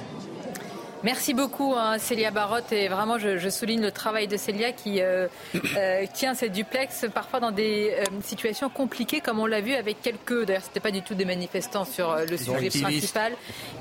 Merci 1.04 1.34
beaucoup, 1.34 1.74
hein, 1.76 1.98
Célia 1.98 2.30
Barotte. 2.30 2.72
Et 2.72 2.88
vraiment, 2.88 3.18
je, 3.18 3.50
souligne 3.50 3.82
le 3.82 3.92
travail 3.92 4.26
de 4.26 4.38
Célia 4.38 4.72
qui 4.72 5.02
euh, 5.02 5.28
euh, 5.76 6.06
tient 6.14 6.32
cette 6.32 6.52
duplex 6.52 7.04
parfois 7.12 7.40
dans 7.40 7.50
des 7.50 7.94
euh, 7.98 8.04
situations 8.22 8.70
compliquées, 8.70 9.20
comme 9.20 9.38
on 9.38 9.44
l'a 9.44 9.60
vu 9.60 9.74
avec 9.74 10.00
quelques. 10.00 10.46
D'ailleurs, 10.46 10.62
ce 10.62 10.68
n'était 10.68 10.80
pas 10.80 10.90
du 10.90 11.02
tout 11.02 11.14
des 11.14 11.26
manifestants 11.26 11.84
sur 11.84 12.16
le 12.16 12.36
sujet 12.38 12.70
principal 12.70 13.34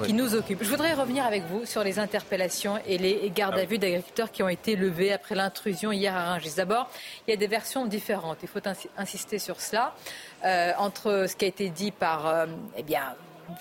qui 0.03 0.11
nous 0.11 0.35
occupe. 0.35 0.61
Je 0.61 0.69
voudrais 0.69 0.93
revenir 0.93 1.25
avec 1.25 1.43
vous 1.43 1.65
sur 1.65 1.81
les 1.81 1.97
interpellations 1.97 2.77
et 2.85 2.97
les 2.97 3.31
gardes 3.33 3.57
à 3.57 3.63
vue 3.63 3.77
d'agriculteurs 3.77 4.29
qui 4.29 4.43
ont 4.43 4.49
été 4.49 4.75
levés 4.75 5.13
après 5.13 5.35
l'intrusion 5.35 5.93
hier 5.93 6.13
à 6.13 6.33
Rungis. 6.33 6.55
D'abord, 6.57 6.89
il 7.25 7.31
y 7.31 7.33
a 7.33 7.37
des 7.37 7.47
versions 7.47 7.85
différentes. 7.85 8.39
Il 8.41 8.49
faut 8.49 8.59
insister 8.97 9.39
sur 9.39 9.61
cela. 9.61 9.95
entre 10.77 11.25
ce 11.29 11.37
qui 11.37 11.45
a 11.45 11.47
été 11.47 11.69
dit 11.69 11.91
par 11.91 12.47
eh 12.75 12.83
bien, 12.83 13.15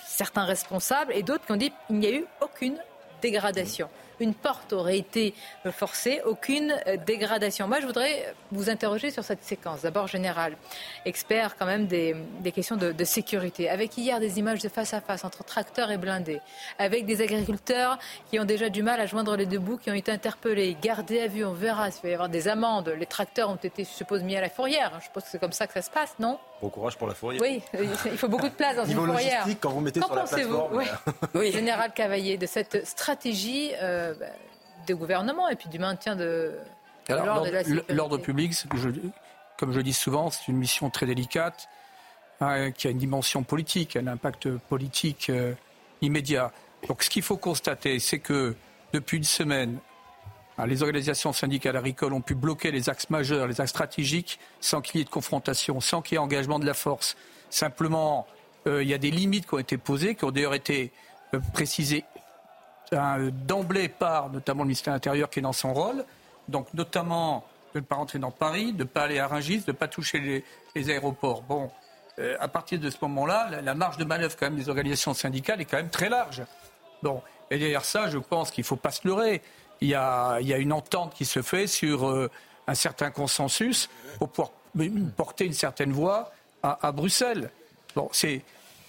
certains 0.05 0.43
responsables 0.43 1.13
et 1.13 1.23
d'autres 1.23 1.45
qui 1.45 1.51
ont 1.53 1.55
dit 1.55 1.71
qu'il 1.87 1.99
n'y 1.99 2.07
a 2.07 2.11
eu 2.11 2.25
aucune 2.41 2.77
dégradation. 3.23 3.89
Une 4.23 4.33
porte 4.33 4.71
aurait 4.71 4.97
été 4.97 5.33
forcée, 5.73 6.21
aucune 6.25 6.73
dégradation. 7.05 7.67
Moi, 7.67 7.81
je 7.81 7.85
voudrais 7.85 8.33
vous 8.53 8.69
interroger 8.69 9.11
sur 9.11 9.25
cette 9.25 9.43
séquence. 9.43 9.81
D'abord, 9.81 10.07
général, 10.07 10.55
expert 11.03 11.57
quand 11.57 11.65
même 11.65 11.87
des, 11.87 12.15
questions 12.55 12.77
de, 12.77 13.03
sécurité. 13.03 13.69
Avec 13.69 13.97
hier 13.97 14.21
des 14.21 14.39
images 14.39 14.61
de 14.61 14.69
face 14.69 14.93
à 14.93 15.01
face 15.01 15.25
entre 15.25 15.43
tracteurs 15.43 15.91
et 15.91 15.97
blindés, 15.97 16.39
avec 16.79 17.05
des 17.05 17.21
agriculteurs 17.21 17.99
qui 18.29 18.39
ont 18.39 18.45
déjà 18.45 18.69
du 18.69 18.81
mal 18.81 19.01
à 19.01 19.07
joindre 19.07 19.35
les 19.35 19.45
deux 19.45 19.59
bouts, 19.59 19.75
qui 19.75 19.91
ont 19.91 19.93
été 19.93 20.09
interpellés, 20.09 20.77
gardés 20.81 21.19
à 21.19 21.27
vue. 21.27 21.43
On 21.43 21.51
verra 21.51 21.91
s'il 21.91 22.03
va 22.03 22.09
y 22.09 22.13
avoir 22.13 22.29
des 22.29 22.47
amendes. 22.47 22.95
Les 22.97 23.05
tracteurs 23.05 23.49
ont 23.49 23.57
été, 23.57 23.83
je 23.83 23.89
suppose, 23.89 24.23
mis 24.23 24.37
à 24.37 24.41
la 24.41 24.49
fourrière. 24.49 24.93
Je 24.99 25.03
suppose 25.03 25.23
que 25.23 25.29
c'est 25.31 25.39
comme 25.39 25.51
ça 25.51 25.67
que 25.67 25.73
ça 25.73 25.81
se 25.81 25.89
passe, 25.89 26.15
non? 26.17 26.39
Bon 26.61 26.69
courage 26.69 26.95
pour 26.95 27.09
la 27.09 27.13
fourrière. 27.13 27.41
Oui, 27.41 27.61
il 28.05 28.17
faut 28.17 28.29
beaucoup 28.29 28.47
de 28.47 28.53
place 28.53 28.77
dans 28.77 28.85
une 28.85 28.95
fourrière. 28.95 29.45
quand 29.59 29.71
vous 29.71 29.81
mettez 29.81 29.99
sur 29.99 30.15
la 30.15 30.23
plateforme. 30.23 30.77
Oui. 30.77 30.85
oui. 31.33 31.51
Général 31.51 31.91
Cavaillé, 31.91 32.37
de 32.37 32.45
cette 32.45 32.87
stratégie 32.87 33.71
euh, 33.81 34.12
bah, 34.19 34.25
de 34.87 34.93
gouvernement 34.93 35.49
et 35.49 35.55
puis 35.55 35.69
du 35.69 35.79
maintien 35.79 36.15
de, 36.15 36.53
l'ordre 37.09 37.47
L'ordre 37.89 38.17
public, 38.17 38.53
comme 39.57 39.71
je 39.71 39.81
dis 39.81 39.93
souvent, 39.93 40.29
c'est 40.29 40.47
une 40.47 40.57
mission 40.57 40.89
très 40.89 41.05
délicate 41.05 41.69
hein, 42.41 42.71
qui 42.71 42.87
a 42.87 42.91
une 42.91 42.97
dimension 42.97 43.43
politique, 43.43 43.95
un 43.95 44.07
impact 44.07 44.49
politique 44.57 45.29
euh, 45.29 45.53
immédiat. 46.01 46.51
Donc 46.87 47.03
ce 47.03 47.09
qu'il 47.09 47.23
faut 47.23 47.37
constater, 47.37 47.99
c'est 47.99 48.19
que 48.19 48.55
depuis 48.93 49.17
une 49.17 49.23
semaine, 49.23 49.79
ah, 50.57 50.67
les 50.67 50.83
organisations 50.83 51.33
syndicales 51.33 51.75
agricoles 51.75 52.13
ont 52.13 52.21
pu 52.21 52.35
bloquer 52.35 52.71
les 52.71 52.89
axes 52.89 53.09
majeurs, 53.09 53.47
les 53.47 53.59
axes 53.59 53.71
stratégiques, 53.71 54.39
sans 54.59 54.81
qu'il 54.81 54.99
y 54.99 55.01
ait 55.01 55.05
de 55.05 55.09
confrontation, 55.09 55.79
sans 55.81 56.01
qu'il 56.01 56.15
y 56.15 56.17
ait 56.17 56.19
engagement 56.19 56.59
de 56.59 56.65
la 56.65 56.75
force. 56.75 57.15
Simplement, 57.49 58.27
euh, 58.67 58.83
il 58.83 58.89
y 58.89 58.93
a 58.93 58.99
des 58.99 59.09
limites 59.09 59.47
qui 59.47 59.55
ont 59.55 59.59
été 59.59 59.77
posées, 59.77 60.15
qui 60.15 60.25
ont 60.25 60.31
d'ailleurs 60.31 60.53
été 60.53 60.91
euh, 61.33 61.39
précisées 61.53 62.05
euh, 62.12 62.12
d'emblée 62.91 63.89
par 63.89 64.29
notamment 64.29 64.63
le 64.63 64.67
ministère 64.67 64.93
de 64.93 64.97
l'Intérieur 64.97 65.29
qui 65.29 65.39
est 65.39 65.41
dans 65.43 65.53
son 65.53 65.73
rôle. 65.73 66.05
Donc, 66.47 66.73
notamment 66.73 67.45
de 67.73 67.79
ne 67.79 67.83
pas 67.85 67.95
rentrer 67.95 68.19
dans 68.19 68.31
Paris, 68.31 68.73
de 68.73 68.83
ne 68.83 68.87
pas 68.87 69.03
aller 69.03 69.19
à 69.19 69.27
Rungis, 69.27 69.59
de 69.59 69.71
ne 69.71 69.77
pas 69.77 69.87
toucher 69.87 70.43
les, 70.75 70.89
aéroports. 70.89 71.41
Bon, 71.43 71.71
à 72.39 72.47
partir 72.47 72.79
de 72.79 72.89
ce 72.89 72.97
moment-là, 73.01 73.47
la, 73.49 73.61
la, 73.61 73.73
marge 73.73 73.97
de 73.97 74.05
manœuvre 74.05 74.35
quand 74.37 74.45
même 74.45 74.57
des 74.57 74.69
organisations 74.69 75.13
syndicales 75.13 75.61
est 75.61 75.65
quand 75.65 75.77
même 75.77 75.89
très 75.89 76.09
large. 76.09 76.43
Bon, 77.01 77.21
et 77.49 77.57
derrière 77.57 77.85
ça, 77.85 78.09
je 78.09 78.19
pense 78.19 78.51
qu'il 78.51 78.61
ne 78.61 78.67
faut 78.67 78.75
pas 78.75 78.91
se 78.91 79.07
leurrer 79.07 79.41
il 79.83 79.89
y 79.89 79.95
a, 79.95 80.57
une 80.57 80.73
entente 80.73 81.13
qui 81.13 81.25
se 81.25 81.41
fait 81.41 81.67
sur 81.67 82.07
euh, 82.07 82.29
un 82.67 82.73
certain 82.73 83.11
consensus 83.11 83.89
pour 84.17 84.29
pouvoir 84.29 84.51
porter 85.17 85.45
une 85.45 85.53
certaine 85.53 85.91
voix 85.91 86.31
à, 86.63 86.93
Bruxelles. 86.93 87.51
Bon, 87.93 88.07
c'est, 88.13 88.41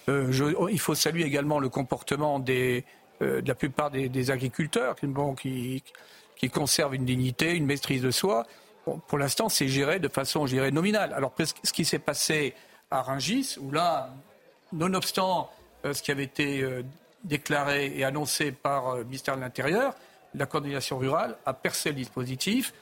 euh, 0.07 0.69
il 0.71 0.79
faut 0.79 0.95
saluer 0.95 1.25
également 1.25 1.59
le 1.59 1.67
comportement 1.67 2.39
des, 2.39 2.85
de 3.21 3.47
la 3.47 3.55
plupart 3.55 3.91
des, 3.91 4.31
agriculteurs 4.31 4.95
qui, 4.95 5.81
conservent 6.53 6.95
une 6.95 7.05
dignité, 7.05 7.53
une 7.53 7.65
maîtrise 7.65 8.01
de 8.01 8.11
soi. 8.11 8.45
pour 9.07 9.17
l'instant, 9.17 9.49
c'est 9.49 9.67
géré 9.67 9.99
de 9.99 10.07
façon 10.07 10.45
gérée 10.45 10.71
nominale. 10.71 11.13
Alors, 11.13 11.33
ce 11.39 11.73
qui 11.73 11.85
s'est 11.85 11.99
passé 11.99 12.53
à 12.91 13.01
Rungis, 13.01 13.57
où 13.59 13.71
là, 13.71 14.13
nonobstant 14.73 15.49
ce 15.83 16.01
qui 16.01 16.11
avait 16.11 16.23
été 16.23 16.63
déclaré 17.23 17.93
et 17.95 18.03
annoncé 18.03 18.51
par 18.51 18.97
le 18.97 19.03
ministère 19.03 19.35
de 19.35 19.41
l'Intérieur, 19.41 19.95
la 20.35 20.45
coordination 20.45 20.97
rurale 20.97 21.37
a 21.45 21.53
percé 21.53 21.89
le 21.89 21.95
dispositif 21.95 22.73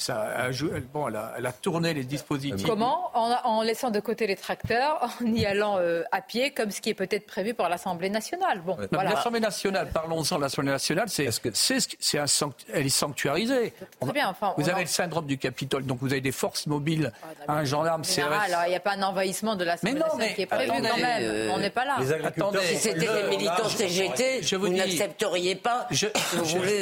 ça 0.00 0.20
a, 0.20 0.50
bon, 0.92 1.08
elle 1.08 1.46
a, 1.46 1.52
tourné 1.52 1.94
les 1.94 2.04
dispositifs. 2.04 2.66
Comment? 2.66 3.10
En, 3.14 3.62
laissant 3.62 3.90
de 3.90 4.00
côté 4.00 4.26
les 4.26 4.36
tracteurs, 4.36 5.10
en 5.20 5.26
y 5.26 5.44
allant 5.44 5.78
euh, 5.78 6.02
à 6.12 6.22
pied, 6.22 6.52
comme 6.52 6.70
ce 6.70 6.80
qui 6.80 6.90
est 6.90 6.94
peut-être 6.94 7.26
prévu 7.26 7.54
pour 7.54 7.68
l'Assemblée 7.68 8.10
nationale. 8.10 8.60
Bon, 8.64 8.76
L'Assemblée 8.92 9.40
nationale, 9.40 9.90
parlons-en 9.92 10.36
de 10.36 10.42
l'Assemblée 10.42 10.72
nationale, 10.72 11.08
c'est, 11.08 11.28
c'est, 11.30 12.18
un, 12.18 12.26
elle 12.72 12.86
est 12.86 12.88
sanctuarisée. 12.88 13.72
Très 14.00 14.12
bien, 14.12 14.28
enfin, 14.28 14.54
vous 14.56 14.68
avez 14.68 14.82
le 14.82 14.88
syndrome 14.88 15.26
du 15.26 15.38
Capitole, 15.38 15.84
donc 15.84 15.98
vous 16.00 16.12
avez 16.12 16.20
des 16.20 16.32
forces 16.32 16.66
mobiles, 16.66 17.12
ah, 17.46 17.54
un 17.54 17.64
gendarme, 17.64 18.04
c'est 18.04 18.22
Alors 18.22 18.64
il 18.66 18.70
n'y 18.70 18.76
a 18.76 18.80
pas 18.80 18.94
un 18.94 19.02
envahissement 19.02 19.56
de 19.56 19.64
l'Assemblée 19.64 19.98
nationale 19.98 20.34
qui 20.34 20.42
est 20.42 20.46
prévu 20.46 20.70
quand 20.70 20.96
même. 20.96 21.22
Euh, 21.22 21.50
on 21.52 21.58
n'est 21.58 21.70
pas 21.70 21.84
là. 21.84 21.98
Attendez, 22.24 22.58
si 22.62 22.76
c'était 22.76 23.22
des 23.22 23.28
militants 23.28 23.68
CGT, 23.68 24.42
je 24.42 24.56
vous, 24.56 24.68
n'accepteriez 24.68 25.54
pas. 25.54 25.86
Je, 25.90 26.06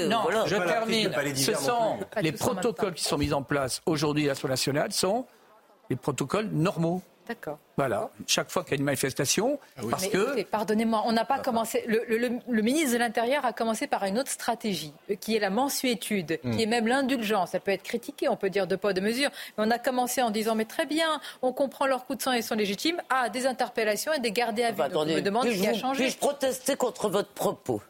non, 0.08 0.24
je 0.46 0.56
termine. 0.56 1.10
Ce 1.34 1.54
sont 1.54 1.98
les 2.20 2.32
protocoles 2.32 2.94
qui 2.94 3.04
sont 3.08 3.18
mis 3.18 3.32
en 3.32 3.42
place 3.42 3.82
aujourd'hui 3.86 4.24
à 4.26 4.28
l'Assemblée 4.28 4.52
nationale 4.52 4.92
sont 4.92 5.24
les 5.90 5.96
protocoles 5.96 6.48
normaux. 6.52 7.02
D'accord. 7.26 7.58
Voilà, 7.76 8.10
chaque 8.26 8.50
fois 8.50 8.64
qu'il 8.64 8.72
y 8.72 8.74
a 8.74 8.78
une 8.78 8.84
manifestation, 8.84 9.60
ah 9.76 9.82
parce 9.90 10.06
que... 10.06 10.42
Pardonnez-moi, 10.44 11.02
on 11.04 11.12
n'a 11.12 11.26
pas 11.26 11.38
commencé... 11.38 11.84
Le, 11.86 12.62
ministre 12.62 12.94
de 12.94 12.98
l'Intérieur 12.98 13.44
a 13.44 13.52
commencé 13.52 13.86
par 13.86 14.04
une 14.04 14.18
autre 14.18 14.30
stratégie, 14.30 14.94
euh, 15.10 15.14
qui 15.14 15.36
est 15.36 15.38
la 15.38 15.50
mensuétude, 15.50 16.40
qui 16.40 16.48
hmm. 16.48 16.60
est 16.60 16.66
même 16.66 16.86
l'indulgence. 16.86 17.50
Ça 17.50 17.60
peut 17.60 17.70
être 17.70 17.82
critiqué, 17.82 18.28
on 18.28 18.36
peut 18.36 18.48
dire 18.48 18.66
de 18.66 18.76
pas 18.76 18.94
de 18.94 19.02
mesure, 19.02 19.28
mais 19.56 19.64
on 19.66 19.70
a 19.70 19.78
commencé 19.78 20.22
en 20.22 20.30
disant, 20.30 20.54
mais 20.54 20.64
très 20.64 20.86
bien, 20.86 21.20
on 21.42 21.52
comprend 21.52 21.86
leurs 21.86 22.06
coups 22.06 22.18
de 22.18 22.22
sang 22.22 22.32
et 22.32 22.40
sont 22.40 22.54
légitimes, 22.54 23.00
à 23.10 23.28
des 23.28 23.46
interpellations 23.46 24.14
et 24.14 24.20
des 24.20 24.32
gardés 24.32 24.64
à 24.64 24.70
vue. 24.70 24.78
Bah, 24.78 24.88
me 24.88 25.20
demande 25.20 25.48
ce 25.48 25.52
qui 25.52 25.66
a 25.66 25.74
changé. 25.74 26.04
Puis-je 26.04 26.18
protester 26.18 26.76
contre 26.76 27.10
votre 27.10 27.30
propos 27.30 27.82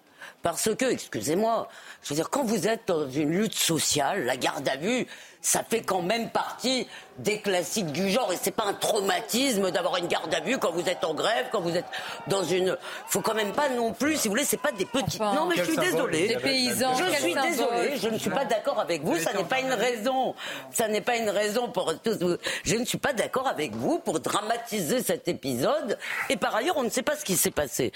Parce 0.43 0.75
que, 0.75 0.85
excusez-moi, 0.85 1.69
je 2.03 2.11
veux 2.11 2.14
dire, 2.14 2.31
quand 2.31 2.45
vous 2.45 2.69
êtes 2.69 2.88
dans 2.88 3.09
une 3.09 3.31
lutte 3.31 3.55
sociale, 3.55 4.25
la 4.25 4.37
garde 4.37 4.69
à 4.69 4.77
vue, 4.77 5.07
ça 5.40 5.62
fait 5.68 5.83
quand 5.83 6.03
même 6.03 6.31
partie 6.31 6.87
des 7.18 7.40
classiques 7.40 7.90
du 7.92 8.11
genre 8.11 8.33
et 8.33 8.37
c'est 8.40 8.53
pas 8.53 8.64
un 8.64 8.74
traumatisme 8.74 9.70
d'avoir 9.70 9.96
une 9.96 10.07
garde 10.07 10.33
à 10.33 10.40
vue 10.40 10.59
quand 10.59 10.70
vous 10.70 10.88
êtes 10.88 11.05
en 11.05 11.14
grève, 11.14 11.46
quand 11.51 11.61
vous 11.61 11.77
êtes 11.77 11.87
dans 12.29 12.44
une. 12.44 12.77
Faut 13.09 13.20
quand 13.20 13.35
même 13.35 13.53
pas 13.53 13.68
non 13.68 13.92
plus, 13.92 14.16
si 14.16 14.29
vous 14.29 14.33
voulez, 14.33 14.44
c'est 14.44 14.57
pas 14.57 14.72
des 14.72 14.85
petites. 14.85 15.20
non, 15.20 15.46
mais 15.46 15.57
je 15.57 15.64
suis 15.64 15.77
désolée. 15.77 16.29
Des 16.29 16.37
paysans. 16.37 16.94
Je 16.94 17.14
suis 17.20 17.35
désolée. 17.35 17.96
Je 17.96 18.09
ne 18.09 18.18
suis 18.18 18.31
pas 18.31 18.44
d'accord 18.44 18.79
avec 18.81 19.03
vous. 19.03 19.18
Ça 19.18 19.33
n'est 19.33 19.44
pas 19.44 19.61
une 19.61 19.72
raison. 19.72 20.35
Ça 20.72 20.88
n'est 20.88 21.01
pas 21.01 21.16
une 21.16 21.31
raison 21.31 21.68
pour 21.68 21.92
tous. 22.01 22.18
Je 22.64 22.77
ne 22.77 22.85
suis 22.85 22.98
pas 22.98 23.12
d'accord 23.12 23.48
avec 23.48 23.74
vous 23.74 23.98
pour 23.98 24.20
dramatiser 24.20 25.03
cet 25.03 25.29
épisode. 25.29 25.98
Et 26.29 26.37
par 26.37 26.55
ailleurs, 26.55 26.77
on 26.77 26.85
ne 26.85 26.90
sait 26.90 27.03
pas 27.03 27.16
ce 27.16 27.24
qui 27.24 27.37
s'est 27.37 27.51
passé. 27.51 27.92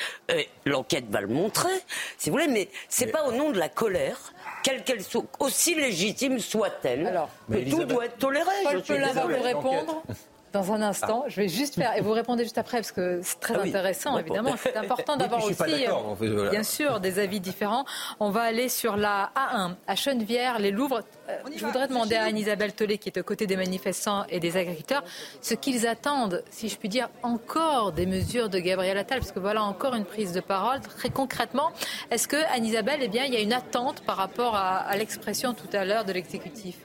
L'enquête 0.64 1.08
va 1.10 1.20
le 1.20 1.28
montrer, 1.28 1.72
si 2.18 2.30
vous 2.30 2.36
voulez, 2.36 2.48
mais 2.48 2.68
c'est 2.88 3.06
pas 3.06 3.24
au 3.24 3.32
nom 3.32 3.50
de 3.50 3.58
la 3.58 3.68
colère 3.68 4.32
quelle 4.62 4.82
qu'elle 4.84 5.02
soit, 5.02 5.24
aussi 5.38 5.74
légitime 5.74 6.38
soit-elle, 6.38 7.20
que 7.50 7.70
tout 7.70 7.84
doit 7.84 8.06
être 8.06 8.18
toléré. 8.18 8.50
Paul 8.64 8.82
Pelin 8.82 9.12
va 9.12 9.26
vous 9.26 9.42
répondre 9.42 10.02
dans 10.52 10.72
un 10.72 10.82
instant. 10.82 11.24
Je 11.28 11.36
vais 11.36 11.48
juste 11.48 11.74
faire, 11.74 11.96
et 11.96 12.00
vous 12.00 12.12
répondez 12.12 12.44
juste 12.44 12.58
après, 12.58 12.78
parce 12.78 12.92
que 12.92 13.20
c'est 13.22 13.40
très 13.40 13.54
ah 13.56 13.62
intéressant, 13.62 14.18
évidemment. 14.18 14.54
C'est 14.62 14.76
important 14.76 15.16
d'avoir 15.18 15.44
aussi, 15.44 15.86
euh, 16.22 16.50
bien 16.50 16.62
sûr, 16.62 17.00
des 17.00 17.18
avis 17.18 17.40
différents. 17.40 17.84
On 18.20 18.30
va 18.30 18.42
aller 18.42 18.68
sur 18.68 18.96
la 18.96 19.32
A1, 19.34 19.74
à 19.86 19.96
Chenevière, 19.96 20.58
les 20.58 20.70
Louvres. 20.70 21.02
Euh, 21.28 21.38
je 21.56 21.64
voudrais 21.64 21.88
demander 21.88 22.16
à 22.16 22.24
Anne-Isabelle 22.24 22.72
Tollet, 22.72 22.98
qui 22.98 23.08
est 23.08 23.18
aux 23.18 23.24
côtés 23.24 23.46
des 23.46 23.56
manifestants 23.56 24.24
et 24.28 24.40
des 24.40 24.56
agriculteurs, 24.56 25.04
ce 25.40 25.54
qu'ils 25.54 25.86
attendent, 25.86 26.42
si 26.50 26.68
je 26.68 26.76
puis 26.76 26.88
dire, 26.88 27.08
encore 27.22 27.92
des 27.92 28.06
mesures 28.06 28.48
de 28.48 28.58
Gabriel 28.58 28.98
Attal, 28.98 29.20
parce 29.20 29.32
que 29.32 29.40
voilà 29.40 29.62
encore 29.62 29.94
une 29.94 30.04
prise 30.04 30.32
de 30.32 30.40
parole. 30.40 30.80
Très 30.80 31.10
concrètement, 31.10 31.70
est-ce 32.10 32.28
que, 32.28 32.36
Anne-Isabelle, 32.54 33.00
eh 33.02 33.08
bien, 33.08 33.24
il 33.24 33.32
y 33.32 33.36
a 33.36 33.40
une 33.40 33.52
attente 33.52 34.02
par 34.02 34.16
rapport 34.16 34.54
à 34.54 34.94
l'expression 34.96 35.54
tout 35.54 35.68
à 35.72 35.84
l'heure 35.84 36.04
de 36.04 36.12
l'exécutif? 36.12 36.76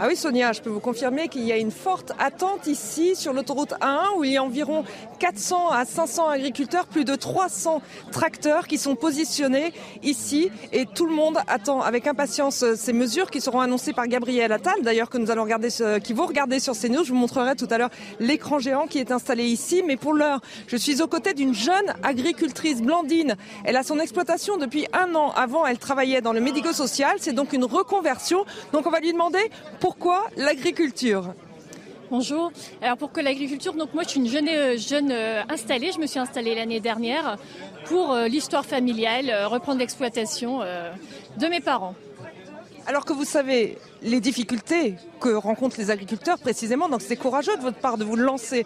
Ah 0.00 0.06
oui, 0.08 0.16
Sonia, 0.16 0.52
je 0.52 0.62
peux 0.62 0.70
vous 0.70 0.80
confirmer 0.80 1.28
qu'il 1.28 1.42
y 1.42 1.52
a 1.52 1.58
une 1.58 1.70
forte 1.70 2.12
attente 2.18 2.66
ici 2.66 3.14
sur 3.14 3.34
l'autoroute 3.34 3.74
A1 3.80 4.16
où 4.16 4.24
il 4.24 4.32
y 4.32 4.36
a 4.38 4.42
environ 4.42 4.84
400 5.18 5.68
à 5.68 5.84
500 5.84 6.28
agriculteurs, 6.28 6.86
plus 6.86 7.04
de 7.04 7.14
300 7.14 7.82
tracteurs 8.10 8.66
qui 8.66 8.78
sont 8.78 8.96
positionnés 8.96 9.72
ici 10.02 10.50
et 10.72 10.86
tout 10.86 11.04
le 11.04 11.14
monde 11.14 11.38
attend 11.46 11.82
avec 11.82 12.06
impatience 12.06 12.64
ces 12.74 12.94
mesures 12.94 13.30
qui 13.30 13.42
seront 13.42 13.60
annoncées 13.60 13.92
par 13.92 14.08
Gabriel 14.08 14.50
Attal, 14.50 14.82
d'ailleurs 14.82 15.10
que 15.10 15.18
nous 15.18 15.30
allons 15.30 15.42
regarder, 15.42 15.68
qui 16.02 16.14
vont 16.14 16.26
regarder 16.26 16.58
sur 16.58 16.74
CNews. 16.74 17.04
Je 17.04 17.12
vous 17.12 17.18
montrerai 17.18 17.54
tout 17.54 17.68
à 17.70 17.76
l'heure 17.76 17.90
l'écran 18.18 18.58
géant 18.58 18.86
qui 18.86 18.98
est 18.98 19.12
installé 19.12 19.44
ici, 19.44 19.82
mais 19.86 19.96
pour 19.96 20.14
l'heure, 20.14 20.40
je 20.68 20.76
suis 20.76 21.02
aux 21.02 21.06
côtés 21.06 21.34
d'une 21.34 21.54
jeune 21.54 21.94
agricultrice, 22.02 22.80
Blandine. 22.80 23.36
Elle 23.64 23.76
a 23.76 23.82
son 23.82 23.98
exploitation 24.00 24.56
depuis 24.56 24.86
un 24.94 25.14
an. 25.14 25.32
Avant, 25.36 25.66
elle 25.66 25.78
travaillait 25.78 26.22
dans 26.22 26.32
le 26.32 26.40
médico-social. 26.40 27.16
C'est 27.20 27.34
donc 27.34 27.52
une 27.52 27.64
reconversion. 27.64 28.46
Donc 28.72 28.86
on 28.86 28.90
va 28.90 29.00
lui 29.00 29.12
demander 29.12 29.50
pourquoi 29.82 30.28
l'agriculture 30.36 31.34
Bonjour. 32.08 32.52
Alors 32.82 32.96
pour 32.96 33.10
que 33.10 33.20
l'agriculture, 33.20 33.72
donc 33.72 33.92
moi 33.94 34.04
je 34.04 34.10
suis 34.10 34.20
une 34.20 34.28
jeune, 34.28 34.48
euh, 34.48 34.78
jeune 34.78 35.10
euh, 35.10 35.42
installée, 35.48 35.90
je 35.92 35.98
me 35.98 36.06
suis 36.06 36.20
installée 36.20 36.54
l'année 36.54 36.78
dernière 36.78 37.36
pour 37.86 38.12
euh, 38.12 38.28
l'histoire 38.28 38.64
familiale, 38.64 39.34
reprendre 39.46 39.80
l'exploitation 39.80 40.60
de 40.60 41.46
mes 41.48 41.60
parents. 41.60 41.96
Alors 42.86 43.04
que 43.04 43.12
vous 43.12 43.24
savez 43.24 43.76
les 44.02 44.20
difficultés 44.20 44.94
que 45.18 45.30
rencontrent 45.30 45.78
les 45.78 45.90
agriculteurs 45.90 46.38
précisément, 46.38 46.88
donc 46.88 47.02
c'est 47.02 47.16
courageux 47.16 47.56
de 47.56 47.62
votre 47.62 47.78
part 47.78 47.98
de 47.98 48.04
vous 48.04 48.16
lancer 48.16 48.64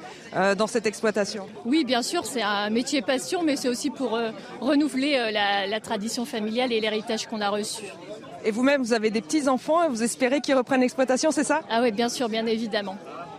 dans 0.59 0.67
cette 0.67 0.87
exploitation. 0.87 1.47
Oui, 1.65 1.85
bien 1.85 2.03
sûr, 2.03 2.25
c'est 2.27 2.43
un 2.43 2.71
métier 2.71 3.03
passion, 3.03 3.43
mais 3.43 3.57
c'est 3.57 3.69
aussi 3.69 3.91
pour 3.91 4.19
renouveler 4.61 5.31
la 5.33 5.81
tradition 5.81 6.25
familiale 6.25 6.73
et 6.73 6.81
l'héritage 6.81 7.27
qu'on 7.27 7.43
a 7.43 7.51
reçu. 7.51 7.85
Et 8.47 8.53
vous-même, 8.53 8.81
vous 8.81 8.93
avez 8.93 9.11
des 9.11 9.21
petits-enfants 9.21 9.83
et 9.83 9.89
vous 9.89 10.05
espérez 10.05 10.41
qu'ils 10.41 10.55
reprennent 10.55 10.81
l'exploitation, 10.81 11.33
c'est 11.33 11.43
ça? 11.43 11.63
Ah 11.69 11.81
oui, 11.83 11.91
bien 11.91 12.09
sûr, 12.09 12.29
bien 12.29 12.47
évidemment. 12.47 12.97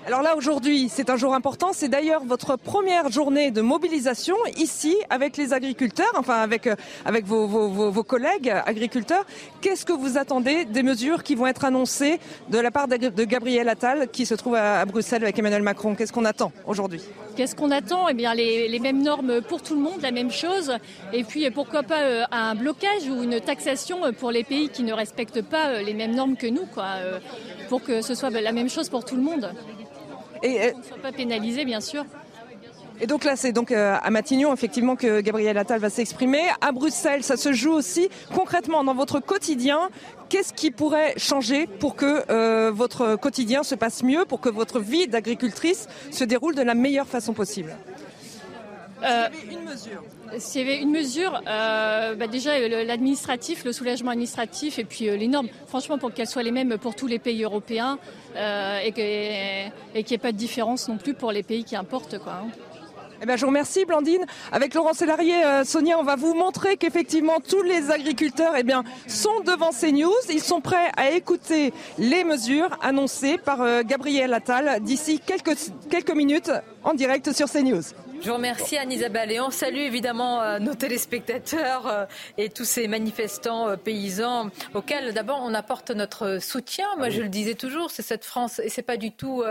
Alors 0.08 0.22
là, 0.22 0.38
aujourd'hui, 0.38 0.88
c'est 0.88 1.10
un 1.10 1.18
jour 1.18 1.34
important. 1.34 1.72
C'est 1.74 1.90
d'ailleurs 1.90 2.24
votre 2.24 2.56
première 2.56 3.12
journée 3.12 3.52
de 3.52 3.60
mobilisation 3.60 4.38
ici 4.56 4.96
avec 5.10 5.36
les 5.36 5.52
agriculteurs, 5.52 6.14
enfin 6.16 6.36
avec, 6.36 6.66
euh, 6.66 6.78
avec 7.04 7.26
vos, 7.26 7.46
vos, 7.46 8.04
collègues 8.04 8.54
agriculteurs. 8.66 9.26
Qu'est-ce 9.60 9.86
que 9.86 9.92
vous 9.92 10.18
attendez 10.18 10.64
des 10.64 10.82
mesures 10.82 11.24
qui 11.24 11.36
vont 11.36 11.46
être 11.46 11.66
annoncées 11.66 12.22
de 12.48 12.58
la 12.58 12.72
part 12.72 12.88
de 12.88 13.24
Gabriel 13.26 13.68
Attal, 13.68 14.08
qui 14.08 14.26
se 14.26 14.34
trouve 14.34 14.56
à, 14.56 14.86
Bruxelles 14.86 15.24
avec 15.24 15.38
Emmanuel 15.38 15.62
Macron? 15.62 15.94
Qu'est-ce 15.94 16.14
qu'on 16.14 16.24
attend 16.24 16.54
aujourd'hui? 16.66 17.02
Qu'est-ce 17.36 17.58
qu'on 17.58 17.72
attend? 17.72 18.08
Eh 18.08 18.14
bien, 18.14 18.34
les, 18.34 18.70
les, 18.70 18.80
mêmes 18.80 19.04
normes 19.04 19.42
pour 19.42 19.62
tout 19.62 19.76
le 19.76 19.82
monde, 19.82 20.02
la 20.02 20.12
même 20.12 20.32
chose. 20.32 20.72
Et 21.12 21.26
puis, 21.26 21.52
pourquoi 21.52 21.84
pas 21.84 22.04
euh, 22.04 22.24
un 22.32 22.56
blocage 22.56 23.10
ou 23.10 23.24
une 23.24 23.42
taxation 23.42 24.14
pour 24.18 24.32
les 24.32 24.46
pays 24.46 24.70
qui 24.70 24.84
ne 24.84 24.94
respectent 24.94 25.42
pas 25.42 25.68
euh, 25.68 25.82
les 25.82 25.94
mêmes 25.94 26.16
normes 26.16 26.38
que 26.38 26.48
nous, 26.48 26.66
quoi, 26.66 26.96
pour 27.68 27.84
que 27.84 28.02
ce 28.02 28.16
soit 28.16 28.30
la 28.30 28.54
même 28.54 28.70
chose 28.70 28.88
pour 28.88 29.04
tout 29.04 29.18
le 29.18 29.22
monde. 29.22 29.52
Et, 30.44 30.62
euh, 30.62 30.74
ne 30.74 30.84
soit 30.84 30.98
pas 30.98 31.12
pénalisé, 31.12 31.66
bien 31.66 31.82
sûr. 31.82 32.06
Et 33.00 33.06
donc 33.06 33.24
là, 33.24 33.36
c'est 33.36 33.52
donc 33.52 33.72
euh, 33.72 33.96
à 34.02 34.10
Matignon, 34.10 34.52
effectivement, 34.54 34.96
que 34.96 35.22
Gabriel 35.22 35.58
Attal 35.58 35.80
va 35.80 35.90
s'exprimer. 35.90 36.42
À 36.62 36.72
Bruxelles, 36.72 37.24
ça 37.24 37.38
se 37.38 37.54
joue 37.54 37.72
aussi 37.72 38.10
concrètement 38.34 38.84
dans 38.84 38.96
votre 38.96 39.20
quotidien. 39.20 39.90
Qu'est-ce 40.30 40.52
qui 40.52 40.72
pourrait 40.72 41.14
changer 41.18 41.68
pour 41.68 41.96
que 41.96 42.24
euh, 42.32 42.72
votre 42.72 43.16
quotidien 43.16 43.62
se 43.64 43.76
passe 43.76 44.02
mieux, 44.02 44.26
pour 44.26 44.42
que 44.42 44.50
votre 44.50 44.80
vie 44.80 45.08
d'agricultrice 45.08 45.88
se 46.12 46.24
déroule 46.24 46.56
de 46.56 46.64
la 46.64 46.74
meilleure 46.74 47.08
façon 47.08 47.34
possible? 47.34 47.76
Euh, 49.04 49.28
une 49.52 49.64
mesure. 49.64 50.04
S'il 50.38 50.62
y 50.62 50.64
avait 50.64 50.82
une 50.82 50.92
mesure, 50.92 51.42
bah 51.46 52.28
déjà 52.28 52.60
l'administratif, 52.68 53.64
le 53.64 53.72
soulagement 53.72 54.12
administratif 54.12 54.80
et 54.80 54.84
puis 54.84 55.06
les 55.06 55.28
normes, 55.28 55.48
franchement 55.68 55.98
pour 55.98 56.14
qu'elles 56.14 56.28
soient 56.28 56.44
les 56.44 56.52
mêmes 56.52 56.78
pour 56.78 56.96
tous 56.96 57.08
les 57.08 57.20
pays 57.20 57.44
européens, 57.44 58.00
euh, 58.36 58.80
et 58.84 58.92
qu'il 58.92 60.04
n'y 60.04 60.14
ait 60.14 60.18
pas 60.20 60.32
de 60.32 60.38
différence 60.38 60.88
non 60.88 60.98
plus 60.98 61.14
pour 61.14 61.32
les 61.32 61.44
pays 61.44 61.64
qui 61.64 61.76
importent. 61.76 62.20
Quoi, 62.20 62.34
hein. 62.34 62.48
eh 63.22 63.26
ben, 63.26 63.36
je 63.36 63.42
vous 63.42 63.48
remercie, 63.48 63.86
Blandine. 63.86 64.26
Avec 64.52 64.76
Laurent 64.76 64.94
Sélarié, 64.94 65.44
euh, 65.44 65.64
Sonia, 65.64 65.98
on 65.98 66.04
va 66.04 66.16
vous 66.16 66.36
montrer 66.36 66.78
qu'effectivement, 66.78 67.40
tous 67.40 67.64
les 67.64 67.90
agriculteurs 67.90 68.54
eh 68.56 68.64
bien, 68.64 68.84
sont 69.08 69.40
devant 69.44 69.72
ces 69.72 69.92
news. 69.92 70.14
Ils 70.30 70.42
sont 70.42 70.62
prêts 70.62 70.92
à 70.98 71.10
écouter 71.12 71.74
les 71.98 72.24
mesures 72.24 72.70
annoncées 72.82 73.38
par 73.38 73.62
euh, 73.62 73.82
Gabriel 73.84 74.34
Attal 74.34 74.84
d'ici 74.84 75.20
quelques, 75.20 75.58
quelques 75.90 76.16
minutes 76.16 76.52
en 76.84 76.94
direct 76.94 77.32
sur 77.34 77.50
CNews. 77.50 77.82
Je 78.20 78.30
vous 78.30 78.36
remercie 78.36 78.78
Anne-Isabelle 78.78 79.32
et 79.32 79.40
on 79.40 79.52
salue 79.52 79.78
évidemment 79.78 80.42
euh, 80.42 80.60
nos 80.60 80.74
téléspectateurs 80.74 81.88
euh, 81.88 82.06
et 82.38 82.50
tous 82.50 82.66
ces 82.66 82.88
manifestants 82.88 83.68
euh, 83.68 83.76
paysans 83.76 84.50
auxquels 84.74 85.14
d'abord 85.14 85.40
on 85.44 85.54
apporte 85.54 85.92
notre 85.92 86.40
soutien. 86.40 86.88
Moi 86.98 87.10
je 87.10 87.22
le 87.22 87.30
disais 87.30 87.54
toujours, 87.54 87.92
c'est 87.92 88.02
cette 88.02 88.26
France 88.26 88.60
et 88.60 88.70
c'est 88.70 88.82
pas 88.82 88.98
du 88.98 89.12
tout 89.12 89.44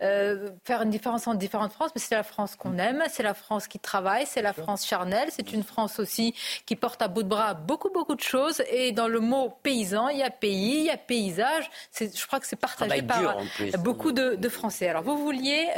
faire 0.00 0.82
une 0.82 0.90
différence 0.90 1.26
entre 1.26 1.38
différentes 1.38 1.72
France, 1.72 1.90
mais 1.94 2.00
c'est 2.00 2.14
la 2.14 2.22
France 2.22 2.56
qu'on 2.56 2.78
aime, 2.78 3.02
c'est 3.08 3.22
la 3.22 3.34
France 3.34 3.68
qui 3.68 3.78
travaille, 3.78 4.26
c'est 4.26 4.42
la 4.42 4.52
France 4.52 4.86
charnelle, 4.86 5.28
c'est 5.30 5.52
une 5.52 5.62
France 5.62 5.98
aussi 5.98 6.34
qui 6.66 6.76
porte 6.76 7.00
à 7.02 7.08
bout 7.08 7.22
de 7.22 7.28
bras 7.28 7.54
beaucoup 7.54 7.90
beaucoup 7.90 8.14
de 8.14 8.20
choses 8.20 8.62
et 8.70 8.92
dans 8.92 9.08
le 9.08 9.20
mot 9.20 9.54
paysan 9.62 10.08
il 10.08 10.18
y 10.18 10.22
a 10.22 10.30
pays, 10.30 10.78
il 10.78 10.84
y 10.84 10.90
a 10.90 10.96
paysage. 10.96 11.70
Je 11.98 12.26
crois 12.26 12.40
que 12.40 12.46
c'est 12.46 12.56
partagé 12.56 13.02
par 13.02 13.38
beaucoup 13.78 14.12
de, 14.12 14.34
de, 14.34 14.48
Français. 14.48 14.88
Alors 14.88 15.02
vous 15.02 15.18
vouliez 15.18 15.68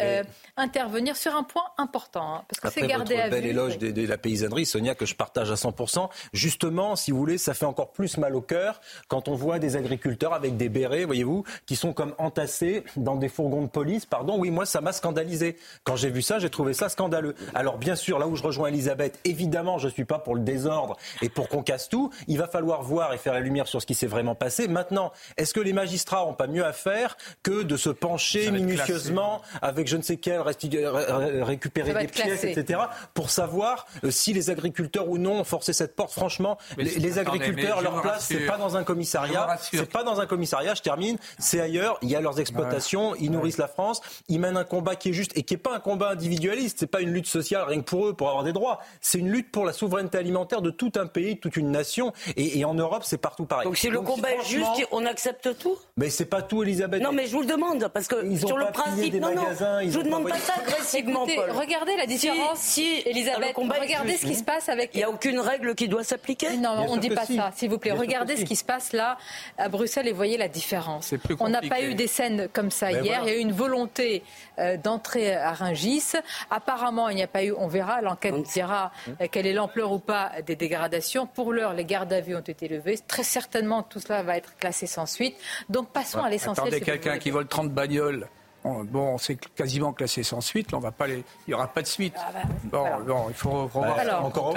intervenir 0.56 1.16
sur 1.16 1.36
un 1.36 1.42
point 1.42 1.64
important. 1.76 2.29
Hein. 2.30 2.44
Parce 2.48 2.74
que 2.74 2.80
Après 2.80 2.88
gardé 2.88 3.16
votre 3.16 3.30
bel 3.30 3.46
éloge 3.46 3.78
de, 3.78 4.06
la 4.06 4.18
paysannerie, 4.18 4.66
Sonia, 4.66 4.94
que 4.94 5.06
je 5.06 5.14
partage 5.14 5.50
à 5.50 5.54
100%, 5.54 6.08
justement, 6.32 6.96
si 6.96 7.10
vous 7.10 7.18
voulez, 7.18 7.38
ça 7.38 7.54
fait 7.54 7.66
encore 7.66 7.92
plus 7.92 8.18
mal 8.18 8.34
au 8.34 8.40
cœur 8.40 8.80
quand 9.08 9.28
on 9.28 9.34
voit 9.34 9.58
des 9.58 9.76
agriculteurs 9.76 10.32
avec 10.32 10.56
des 10.56 10.68
bérets, 10.68 11.04
voyez-vous, 11.04 11.44
qui 11.66 11.76
sont 11.76 11.92
comme 11.92 12.14
entassés 12.18 12.84
dans 12.96 13.16
des 13.16 13.28
fourgons 13.28 13.62
de 13.62 13.68
police. 13.68 14.06
Pardon, 14.06 14.38
oui, 14.38 14.50
moi, 14.50 14.66
ça 14.66 14.80
m'a 14.80 14.92
scandalisé. 14.92 15.56
Quand 15.84 15.96
j'ai 15.96 16.10
vu 16.10 16.22
ça, 16.22 16.38
j'ai 16.38 16.50
trouvé 16.50 16.74
ça 16.74 16.88
scandaleux. 16.88 17.34
Alors, 17.54 17.78
bien 17.78 17.96
sûr, 17.96 18.18
là 18.18 18.26
où 18.26 18.36
je 18.36 18.42
rejoins 18.42 18.68
Elisabeth, 18.68 19.18
évidemment, 19.24 19.78
je 19.78 19.86
ne 19.86 19.92
suis 19.92 20.04
pas 20.04 20.18
pour 20.18 20.34
le 20.34 20.42
désordre 20.42 20.96
et 21.22 21.28
pour 21.28 21.48
qu'on 21.48 21.62
casse 21.62 21.88
tout. 21.88 22.10
Il 22.28 22.38
va 22.38 22.46
falloir 22.46 22.82
voir 22.82 23.12
et 23.12 23.18
faire 23.18 23.34
la 23.34 23.40
lumière 23.40 23.66
sur 23.66 23.80
ce 23.80 23.86
qui 23.86 23.94
s'est 23.94 24.06
vraiment 24.06 24.34
passé. 24.34 24.68
Maintenant, 24.68 25.12
est-ce 25.36 25.54
que 25.54 25.60
les 25.60 25.72
magistrats 25.72 26.24
n'ont 26.24 26.34
pas 26.34 26.46
mieux 26.46 26.64
à 26.64 26.72
faire 26.72 27.16
que 27.42 27.62
de 27.62 27.76
se 27.76 27.90
pencher 27.90 28.50
minutieusement 28.50 29.40
avec 29.62 29.88
je 29.88 29.96
ne 29.96 30.02
sais 30.02 30.16
quel 30.16 30.40
récupérer 30.40 31.94
des 31.94 32.06
etc., 32.28 32.80
pour 33.14 33.30
savoir 33.30 33.86
euh, 34.04 34.10
si 34.10 34.32
les 34.32 34.50
agriculteurs 34.50 35.08
ou 35.08 35.18
non 35.18 35.40
ont 35.40 35.44
forcé 35.44 35.72
cette 35.72 35.96
porte. 35.96 36.12
Franchement, 36.12 36.58
les, 36.76 37.18
agriculteurs, 37.18 37.82
leur 37.82 38.02
place, 38.02 38.26
c'est 38.26 38.46
pas 38.46 38.56
dans 38.56 38.76
un 38.76 38.84
commissariat, 38.84 39.56
c'est 39.60 39.90
pas 39.90 40.02
dans 40.02 40.20
un 40.20 40.26
commissariat, 40.26 40.74
je 40.74 40.82
termine, 40.82 41.18
c'est 41.38 41.60
ailleurs, 41.60 41.98
il 42.02 42.10
y 42.10 42.16
a 42.16 42.20
leurs 42.20 42.40
exploitations, 42.40 43.14
ils 43.16 43.30
nourrissent 43.30 43.58
la 43.58 43.68
France, 43.68 44.00
ils 44.28 44.40
mènent 44.40 44.56
un 44.56 44.64
combat 44.64 44.96
qui 44.96 45.10
est 45.10 45.12
juste 45.12 45.36
et 45.36 45.42
qui 45.42 45.54
n'est 45.54 45.58
pas 45.58 45.74
un 45.74 45.80
combat 45.80 46.10
individualiste, 46.10 46.78
c'est 46.80 46.86
pas 46.86 47.00
une 47.00 47.12
lutte 47.12 47.26
sociale 47.26 47.64
rien 47.66 47.80
que 47.80 47.84
pour 47.84 48.06
eux, 48.06 48.14
pour 48.14 48.28
avoir 48.28 48.44
des 48.44 48.52
droits, 48.52 48.80
c'est 49.00 49.18
une 49.18 49.30
lutte 49.30 49.50
pour 49.50 49.64
la 49.64 49.72
souveraineté 49.72 50.18
alimentaire 50.18 50.62
de 50.62 50.70
tout 50.70 50.92
un 50.96 51.06
pays, 51.06 51.38
toute 51.38 51.56
une 51.56 51.70
nation, 51.70 52.12
et, 52.36 52.64
en 52.64 52.74
Europe, 52.74 53.02
c'est 53.04 53.18
partout 53.18 53.46
pareil. 53.46 53.64
Donc 53.64 53.76
si 53.76 53.88
le 53.88 54.00
combat 54.00 54.32
est 54.32 54.44
juste, 54.44 54.68
on 54.90 55.06
accepte 55.06 55.58
tout? 55.58 55.76
Mais 55.96 56.10
c'est 56.10 56.26
pas 56.26 56.42
tout, 56.42 56.62
Elisabeth. 56.62 57.02
Non, 57.02 57.12
mais 57.12 57.26
je 57.26 57.32
vous 57.32 57.40
le 57.40 57.46
demande, 57.46 57.88
parce 57.88 58.08
que 58.08 58.24
ils 58.24 58.38
sur 58.38 58.56
le 58.56 58.66
principe, 58.66 59.14
non, 59.14 59.34
non, 59.34 59.46
je 59.82 59.90
vous 59.90 60.02
demande 60.02 60.28
pas 60.28 60.38
ça 60.38 60.54
agressivement, 60.60 61.26
Paul. 61.26 61.50
Regardez 61.50 61.96
la 61.96 62.06
différence. 62.10 62.58
Si, 62.58 63.02
Elisabeth, 63.06 63.56
regardez 63.56 64.16
ce 64.16 64.26
qui 64.26 64.34
se 64.34 64.44
passe 64.44 64.68
avec. 64.68 64.90
Il 64.94 64.98
n'y 64.98 65.04
a 65.04 65.10
aucune 65.10 65.38
règle 65.38 65.74
qui 65.74 65.88
doit 65.88 66.04
s'appliquer 66.04 66.56
Non, 66.56 66.86
on 66.88 66.96
ne 66.96 67.00
dit 67.00 67.10
pas 67.10 67.24
ça, 67.24 67.50
s'il 67.54 67.70
vous 67.70 67.78
plaît. 67.78 67.92
regardez 67.92 68.36
ce 68.36 68.44
qui 68.44 68.56
se 68.56 68.64
passe 68.64 68.92
là 68.92 69.18
à 69.58 69.68
Bruxelles 69.68 70.08
et 70.08 70.12
voyez 70.12 70.36
la 70.36 70.48
différence. 70.48 71.14
On 71.38 71.48
n'a 71.48 71.62
pas 71.62 71.82
eu 71.82 71.94
des 71.94 72.06
scènes 72.06 72.48
comme 72.52 72.70
ça 72.70 72.92
hier. 72.92 73.22
Il 73.24 73.28
y 73.28 73.32
a 73.32 73.36
eu 73.36 73.40
une 73.40 73.52
volonté 73.52 74.22
euh, 74.58 74.76
d'entrer 74.76 75.34
à 75.34 75.52
Ringis. 75.52 76.12
Apparemment, 76.50 77.08
il 77.08 77.16
n'y 77.16 77.22
a 77.22 77.26
pas 77.26 77.44
eu, 77.44 77.52
on 77.56 77.66
verra, 77.66 78.00
l'enquête 78.02 78.34
dira 78.42 78.92
euh, 79.20 79.26
quelle 79.30 79.46
est 79.46 79.52
l'ampleur 79.52 79.92
ou 79.92 79.98
pas 79.98 80.32
des 80.46 80.56
dégradations. 80.56 81.26
Pour 81.26 81.52
l'heure, 81.52 81.72
les 81.72 81.84
gardes 81.84 82.12
à 82.12 82.20
vue 82.20 82.36
ont 82.36 82.40
été 82.40 82.68
levés. 82.68 82.98
Très 83.06 83.22
certainement, 83.22 83.82
tout 83.82 84.00
cela 84.00 84.22
va 84.22 84.36
être 84.36 84.56
classé 84.56 84.86
sans 84.86 85.06
suite. 85.06 85.36
Donc 85.68 85.90
passons 85.90 86.22
à 86.22 86.28
l'essentiel. 86.28 86.66
Attendez, 86.66 86.80
quelqu'un 86.80 87.18
qui 87.18 87.30
vole 87.30 87.46
30 87.46 87.70
bagnoles 87.70 88.28
Bon, 88.64 89.16
c'est 89.18 89.36
quasiment 89.54 89.92
classé 89.92 90.22
sans 90.22 90.40
suite. 90.40 90.72
Là, 90.72 90.78
on 90.78 90.80
va 90.80 90.92
pas 90.92 91.08
il 91.08 91.22
n'y 91.48 91.54
aura 91.54 91.68
pas 91.68 91.82
de 91.82 91.86
suite. 91.86 92.14
Ah 92.16 92.30
bah, 92.64 92.98
bon, 93.06 93.26
il 93.28 93.34
faut 93.34 93.62
revoir 93.64 93.98
Alors, 93.98 94.24
encore 94.24 94.54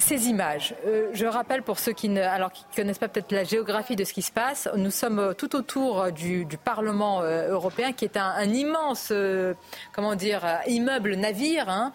ces 0.00 0.28
images, 0.28 0.74
euh, 0.86 1.10
je 1.12 1.26
rappelle 1.26 1.62
pour 1.62 1.78
ceux 1.78 1.92
qui 1.92 2.08
ne 2.08 2.22
alors, 2.22 2.50
qui 2.50 2.64
connaissent 2.74 2.98
pas 2.98 3.08
peut-être 3.08 3.32
la 3.32 3.44
géographie 3.44 3.96
de 3.96 4.04
ce 4.04 4.12
qui 4.12 4.22
se 4.22 4.32
passe, 4.32 4.68
nous 4.76 4.90
sommes 4.90 5.18
euh, 5.18 5.32
tout 5.34 5.54
autour 5.54 6.10
du, 6.10 6.46
Parlement 6.64 7.20
euh, 7.22 7.50
européen, 7.50 7.92
qui 7.92 8.04
est 8.04 8.16
un, 8.16 8.42
immense, 8.44 9.12
comment 9.92 10.14
dire, 10.14 10.42
immeuble 10.66 11.14
navire, 11.14 11.68
hein, 11.68 11.92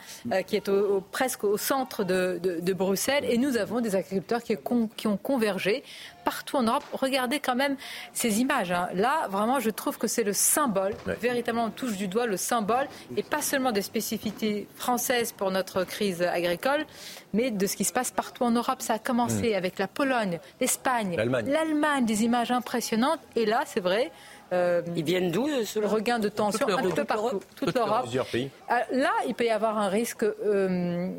qui 0.47 0.55
est 0.55 0.69
presque 1.11 1.43
au 1.43 1.57
centre 1.57 2.03
de, 2.03 2.73
Bruxelles, 2.73 3.25
et 3.25 3.37
nous 3.37 3.57
avons 3.57 3.79
des 3.79 3.95
agriculteurs 3.95 4.43
qui, 4.43 4.55
qui 4.95 5.07
ont 5.07 5.17
convergé 5.17 5.83
partout 6.25 6.57
en 6.57 6.63
Europe. 6.63 6.83
Regardez 6.91 7.39
quand 7.39 7.55
même 7.55 7.77
ces 8.11 8.41
images. 8.41 8.71
Hein. 8.71 8.89
Là, 8.93 9.27
vraiment, 9.29 9.61
je 9.61 9.69
trouve 9.69 9.97
que 9.97 10.07
c'est 10.07 10.23
le 10.23 10.33
symbole. 10.33 10.93
Véritablement, 11.21 11.65
on 11.65 11.69
touche 11.69 11.95
du 11.95 12.09
doigt 12.09 12.25
le 12.25 12.35
symbole, 12.35 12.87
et 13.15 13.23
pas 13.23 13.41
seulement 13.41 13.71
des 13.71 13.81
spécificités 13.81 14.67
françaises 14.75 15.31
pour 15.31 15.51
notre 15.51 15.83
crise 15.85 16.21
agricole, 16.21 16.85
mais 17.33 17.51
de 17.51 17.65
ce 17.67 17.77
qui 17.77 17.85
se 17.85 17.93
passe 17.93 18.11
partout 18.11 18.43
en 18.43 18.51
Europe. 18.51 18.81
Ça 18.81 18.95
a 18.95 18.99
commencé 18.99 19.51
mm. 19.51 19.55
avec 19.55 19.79
la 19.79 19.87
Pologne, 19.87 20.39
l'Espagne, 20.59 21.15
l'Allemagne, 21.15 22.05
des 22.05 22.23
images 22.23 22.51
impressionnantes. 22.51 23.19
Et 23.35 23.45
là, 23.45 23.63
c'est 23.65 23.79
vrai, 23.79 24.11
euh, 24.53 24.81
Ils 24.95 25.03
viennent 25.03 25.31
d'où 25.31 25.47
Le 25.47 25.87
regain 25.87 26.19
de 26.19 26.29
tension 26.29 26.67
un 26.67 26.89
peu 26.89 27.03
partout, 27.03 27.39
toute 27.55 27.75
l'Europe. 27.75 28.07
Euh, 28.13 28.73
là, 28.91 29.11
il 29.27 29.33
peut 29.33 29.45
y 29.45 29.49
avoir 29.49 29.77
un 29.77 29.89
risque 29.89 30.23
euh, 30.23 31.09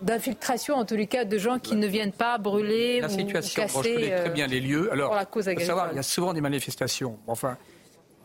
d'infiltration, 0.00 0.76
en 0.76 0.84
tous 0.84 0.96
les 0.96 1.06
cas, 1.06 1.24
de 1.24 1.38
gens 1.38 1.58
qui 1.58 1.76
ne 1.76 1.86
viennent 1.86 2.12
pas 2.12 2.38
brûler 2.38 3.00
la 3.00 3.08
situation, 3.08 3.62
ou 3.62 3.66
casser. 3.66 3.82
je 3.82 3.94
connais 3.94 4.16
très 4.16 4.30
bien 4.30 4.46
les 4.46 4.60
lieux. 4.60 4.90
Alors, 4.92 5.08
pour 5.08 5.16
la 5.16 5.24
cause 5.24 5.48
agricole. 5.48 5.88
il 5.92 5.96
y 5.96 5.98
a 5.98 6.02
souvent 6.02 6.32
des 6.32 6.40
manifestations, 6.40 7.18
enfin, 7.26 7.56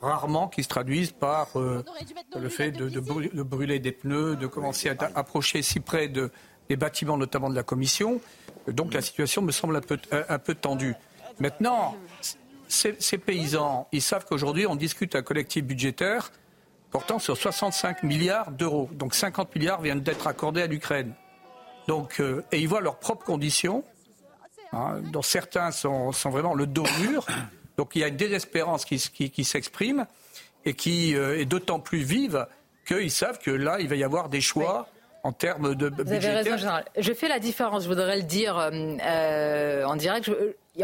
rarement 0.02 0.48
qui 0.48 0.64
se 0.64 0.70
traduisent 0.70 1.12
par 1.12 1.50
le 1.56 2.50
fait 2.50 2.72
de, 2.72 2.90
de, 2.90 3.44
brûler 3.44 3.80
des 3.80 3.92
pneus, 3.92 4.36
de 4.36 4.48
commencer 4.48 4.90
à 4.90 4.96
approcher 5.16 5.62
si 5.62 5.80
près 5.80 6.08
de, 6.08 6.32
des 6.70 6.78
bâtiments, 6.78 7.18
notamment 7.18 7.50
de 7.50 7.56
la 7.56 7.64
Commission. 7.64 8.22
Donc 8.68 8.94
la 8.94 9.02
situation 9.02 9.42
me 9.42 9.52
semble 9.52 9.76
un 9.76 9.82
peu, 9.82 9.98
un 10.12 10.40
peu 10.40 10.56
tendue. 10.56 10.96
Maintenant, 11.40 11.96
ces, 12.70 13.18
paysans, 13.18 13.88
ils 13.92 14.02
savent 14.02 14.26
qu'aujourd'hui, 14.26 14.68
on 14.68 14.76
discute 14.76 15.16
un 15.16 15.22
collectif 15.22 15.64
budgétaire 15.64 16.32
portant 16.92 17.20
sur 17.20 17.36
65 17.36 18.04
milliards 18.04 18.52
d'euros. 18.52 18.90
Donc 18.94 19.14
50 19.16 19.56
milliards 19.56 19.82
viennent 19.82 20.02
d'être 20.02 20.28
accordés 20.28 20.62
à 20.62 20.68
l'Ukraine. 20.68 21.14
Donc, 21.88 22.20
euh, 22.20 22.44
et 22.52 22.60
ils 22.60 22.68
voient 22.68 22.82
leurs 22.82 23.00
propres 23.00 23.26
conditions, 23.26 23.84
hein, 24.72 25.02
dont 25.12 25.22
certains 25.22 25.72
sont, 25.72 26.12
vraiment 26.26 26.54
le 26.54 26.68
dos 26.68 26.86
mur. 27.02 27.26
Donc 27.78 27.96
il 27.96 28.02
y 28.02 28.04
a 28.04 28.08
une 28.08 28.18
désespérance 28.18 28.86
qui, 28.86 29.00
s'exprime 29.44 30.06
et 30.66 30.74
qui 30.74 31.16
euh, 31.16 31.40
est 31.40 31.46
d'autant 31.46 31.80
plus 31.80 32.04
vive 32.04 32.46
qu'ils 32.86 33.12
savent 33.12 33.40
que 33.40 33.52
là, 33.52 33.78
il 33.80 33.88
va 33.88 33.96
y 33.96 34.04
avoir 34.04 34.30
des 34.30 34.42
choix. 34.42 34.88
En 35.22 35.34
termes 35.34 35.76
de 35.76 35.92
Vous 36.02 36.14
avez 36.14 36.30
raison, 36.30 36.56
général. 36.56 36.86
Je 36.98 37.12
fais 37.12 37.28
la 37.28 37.40
différence, 37.40 37.84
je 37.84 37.90
voudrais 37.90 38.16
le 38.16 38.24
dire 38.24 38.58
euh, 38.58 39.84
en 39.84 39.98
direct. 39.98 40.28
Je, 40.28 40.34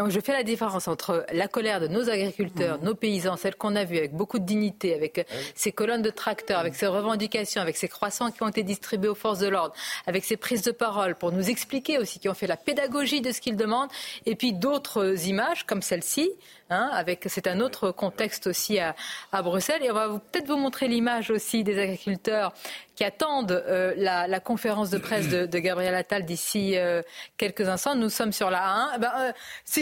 je 0.09 0.19
fais 0.19 0.33
la 0.33 0.43
différence 0.43 0.87
entre 0.87 1.25
la 1.31 1.47
colère 1.47 1.79
de 1.79 1.87
nos 1.87 2.09
agriculteurs, 2.09 2.79
nos 2.81 2.95
paysans, 2.95 3.37
celle 3.37 3.55
qu'on 3.55 3.75
a 3.75 3.83
vue 3.83 3.97
avec 3.97 4.13
beaucoup 4.13 4.39
de 4.39 4.45
dignité, 4.45 4.93
avec 4.93 5.19
ah 5.19 5.35
ces 5.55 5.71
colonnes 5.71 6.01
de 6.01 6.09
tracteurs, 6.09 6.59
avec 6.59 6.75
ces 6.75 6.87
revendications, 6.87 7.61
avec 7.61 7.77
ces 7.77 7.87
croissants 7.87 8.31
qui 8.31 8.43
ont 8.43 8.47
été 8.47 8.63
distribués 8.63 9.09
aux 9.09 9.15
forces 9.15 9.39
de 9.39 9.47
l'ordre, 9.47 9.73
avec 10.05 10.25
ces 10.25 10.37
prises 10.37 10.63
de 10.63 10.71
parole 10.71 11.15
pour 11.15 11.31
nous 11.31 11.49
expliquer 11.49 11.97
aussi, 11.97 12.19
qui 12.19 12.29
ont 12.29 12.33
fait 12.33 12.47
la 12.47 12.57
pédagogie 12.57 13.21
de 13.21 13.31
ce 13.31 13.41
qu'ils 13.41 13.57
demandent, 13.57 13.89
et 14.25 14.35
puis 14.35 14.53
d'autres 14.53 15.27
images 15.27 15.65
comme 15.65 15.81
celle-ci, 15.81 16.29
hein, 16.69 16.89
avec 16.93 17.25
c'est 17.27 17.47
un 17.47 17.59
autre 17.59 17.91
contexte 17.91 18.47
aussi 18.47 18.79
à, 18.79 18.95
Bruxelles. 19.41 19.83
Et 19.83 19.91
on 19.91 19.93
va 19.93 20.09
peut-être 20.31 20.47
vous 20.47 20.57
montrer 20.57 20.87
l'image 20.87 21.29
aussi 21.29 21.63
des 21.63 21.79
agriculteurs 21.79 22.53
qui 22.95 23.03
attendent 23.03 23.51
euh, 23.51 23.93
la, 23.97 24.39
conférence 24.39 24.89
de 24.89 24.97
presse 24.97 25.27
de, 25.27 25.59
Gabriel 25.59 25.95
Attal 25.95 26.25
d'ici 26.25 26.77
euh, 26.77 27.01
quelques 27.37 27.67
instants. 27.67 27.95
Nous 27.95 28.09
sommes 28.09 28.31
sur 28.31 28.49
la 28.49 28.65
1. 28.65 28.91
Eh 28.95 28.99
ben, 28.99 29.11
euh, 29.19 29.31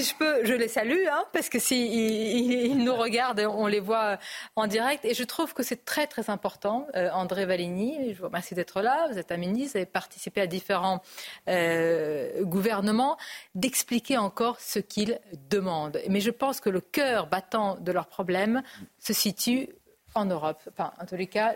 je 0.03 0.15
peux, 0.15 0.45
je 0.45 0.53
les 0.53 0.67
salue, 0.67 1.05
hein, 1.11 1.25
parce 1.33 1.49
que 1.49 1.59
s'ils 1.59 1.89
si 1.89 2.65
ils, 2.65 2.83
nous 2.83 2.95
regardent, 2.95 3.39
on 3.39 3.67
les 3.67 3.79
voit 3.79 4.17
en 4.55 4.67
direct. 4.67 5.05
Et 5.05 5.13
je 5.13 5.23
trouve 5.23 5.53
que 5.53 5.63
c'est 5.63 5.85
très 5.85 6.07
très 6.07 6.29
important. 6.29 6.87
Euh, 6.95 7.09
André 7.11 7.45
Valigny, 7.45 8.13
je 8.13 8.19
vous 8.19 8.25
remercie 8.25 8.55
d'être 8.55 8.81
là. 8.81 9.07
Vous 9.11 9.17
êtes 9.17 9.31
un 9.31 9.37
ministre, 9.37 9.73
vous 9.73 9.77
avez 9.77 9.85
participé 9.85 10.41
à 10.41 10.47
différents 10.47 11.01
euh, 11.49 12.43
gouvernements, 12.43 13.17
d'expliquer 13.55 14.17
encore 14.17 14.59
ce 14.59 14.79
qu'ils 14.79 15.19
demandent. 15.49 15.99
Mais 16.09 16.21
je 16.21 16.31
pense 16.31 16.59
que 16.59 16.69
le 16.69 16.81
cœur 16.81 17.27
battant 17.27 17.75
de 17.79 17.91
leurs 17.91 18.07
problèmes 18.07 18.61
se 18.99 19.13
situe 19.13 19.69
en 20.15 20.25
Europe. 20.25 20.61
Enfin, 20.71 20.93
en 21.01 21.05
tous 21.05 21.15
les 21.15 21.27
cas, 21.27 21.55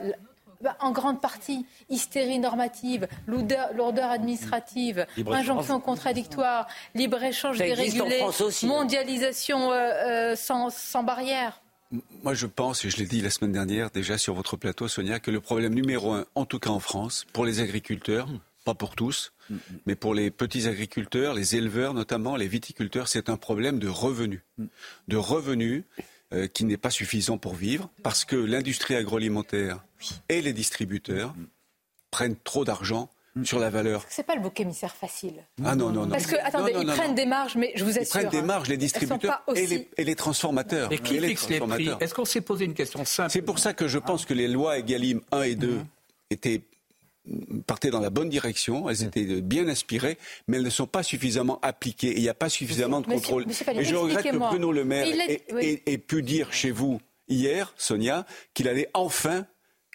bah, 0.61 0.75
en 0.79 0.91
grande 0.91 1.21
partie, 1.21 1.65
hystérie 1.89 2.39
normative, 2.39 3.07
lourdeur 3.27 4.09
administrative, 4.09 5.05
injonction 5.27 5.79
contradictoire, 5.79 6.67
libre-échange 6.95 7.57
dérégulé, 7.57 8.23
mondialisation 8.63 9.71
euh, 9.71 9.75
euh, 9.75 10.35
sans, 10.35 10.69
sans 10.69 11.03
barrière. 11.03 11.61
Moi, 12.23 12.33
je 12.33 12.47
pense, 12.47 12.83
et 12.83 12.89
je 12.89 12.97
l'ai 12.97 13.05
dit 13.05 13.21
la 13.21 13.29
semaine 13.29 13.53
dernière 13.53 13.91
déjà 13.91 14.17
sur 14.17 14.33
votre 14.33 14.57
plateau, 14.57 14.87
Sonia, 14.87 15.19
que 15.19 15.31
le 15.31 15.39
problème 15.39 15.73
numéro 15.73 16.11
un, 16.13 16.25
en 16.35 16.45
tout 16.45 16.59
cas 16.59 16.69
en 16.69 16.79
France, 16.79 17.25
pour 17.31 17.45
les 17.45 17.61
agriculteurs, 17.61 18.27
pas 18.65 18.73
pour 18.73 18.95
tous, 18.95 19.31
mais 19.85 19.95
pour 19.95 20.13
les 20.13 20.29
petits 20.29 20.67
agriculteurs, 20.67 21.33
les 21.33 21.55
éleveurs 21.55 21.93
notamment, 21.93 22.35
les 22.35 22.49
viticulteurs, 22.49 23.07
c'est 23.07 23.29
un 23.29 23.37
problème 23.37 23.79
de 23.79 23.87
revenus. 23.87 24.41
De 25.07 25.15
revenus 25.15 25.85
euh, 26.33 26.47
qui 26.47 26.65
n'est 26.65 26.77
pas 26.77 26.89
suffisant 26.89 27.37
pour 27.37 27.55
vivre, 27.55 27.89
parce 28.03 28.25
que 28.25 28.35
l'industrie 28.35 28.95
agroalimentaire 28.95 29.83
et 30.29 30.41
les 30.41 30.53
distributeurs 30.53 31.33
prennent 32.11 32.35
trop 32.43 32.65
d'argent 32.65 33.09
sur 33.43 33.59
la 33.59 33.69
valeur. 33.69 34.03
C'est 34.09 34.25
pas 34.25 34.33
le 34.35 34.41
bouc 34.41 34.59
émissaire 34.59 34.95
facile. 34.95 35.35
Ah 35.63 35.75
non, 35.75 35.91
non, 35.91 36.05
non. 36.05 36.09
Parce 36.09 36.25
que, 36.25 36.35
attendez, 36.43 36.73
Non, 36.73 36.83
non, 36.83 36.91
ils 36.93 36.97
prennent 36.97 37.09
non. 37.09 37.13
des 37.15 37.25
marges, 37.27 37.55
mais 37.55 37.71
je 37.75 37.83
vous 37.83 37.91
Ils 37.91 37.99
assure. 37.99 38.09
prennent 38.21 38.29
des 38.29 38.41
marges, 38.41 38.67
les 38.67 38.77
distributeurs 38.77 39.43
aussi- 39.45 39.61
et, 39.61 39.67
les, 39.67 39.89
et 39.97 40.03
les 40.03 40.15
transformateurs. 40.15 40.89
Mais 40.89 40.97
qui 40.97 41.19
fixe 41.19 41.47
les 41.49 41.59
prix? 41.59 41.89
Est-ce 41.99 42.15
qu'on 42.15 42.25
s'est 42.25 42.41
posé 42.41 42.65
une 42.65 42.73
question 42.73 43.05
simple? 43.05 43.29
C'est 43.31 43.43
pour 43.43 43.59
ça 43.59 43.73
que 43.73 43.87
je 43.87 43.99
pense 43.99 44.25
que 44.25 44.33
les 44.33 44.47
lois 44.47 44.79
Egalim 44.79 45.21
1 45.31 45.43
et 45.43 45.55
2 45.55 45.81
étaient 46.31 46.61
partaient 47.65 47.89
dans 47.89 47.99
la 47.99 48.09
bonne 48.09 48.29
direction, 48.29 48.89
elles 48.89 49.03
étaient 49.03 49.41
bien 49.41 49.67
inspirées, 49.67 50.17
mais 50.47 50.57
elles 50.57 50.63
ne 50.63 50.69
sont 50.69 50.87
pas 50.87 51.03
suffisamment 51.03 51.59
appliquées 51.61 52.09
et 52.09 52.17
il 52.17 52.21
n'y 52.21 52.29
a 52.29 52.33
pas 52.33 52.49
suffisamment 52.49 53.01
de 53.01 53.07
contrôle. 53.07 53.45
Monsieur 53.47 53.65
et 53.73 53.83
je 53.83 53.95
regrette 53.95 54.25
que. 54.31 54.37
Bruno 54.37 54.71
Le 54.71 54.83
Maire 54.85 55.07
ait, 55.07 55.41
oui. 55.53 55.81
ait- 55.85 55.93
ait 55.93 55.97
pu 55.97 56.21
dire 56.23 56.51
chez 56.53 56.71
vous 56.71 56.99
hier, 57.27 57.73
Sonia, 57.77 58.25
qu'il 58.53 58.67
allait 58.67 58.89
enfin 58.93 59.45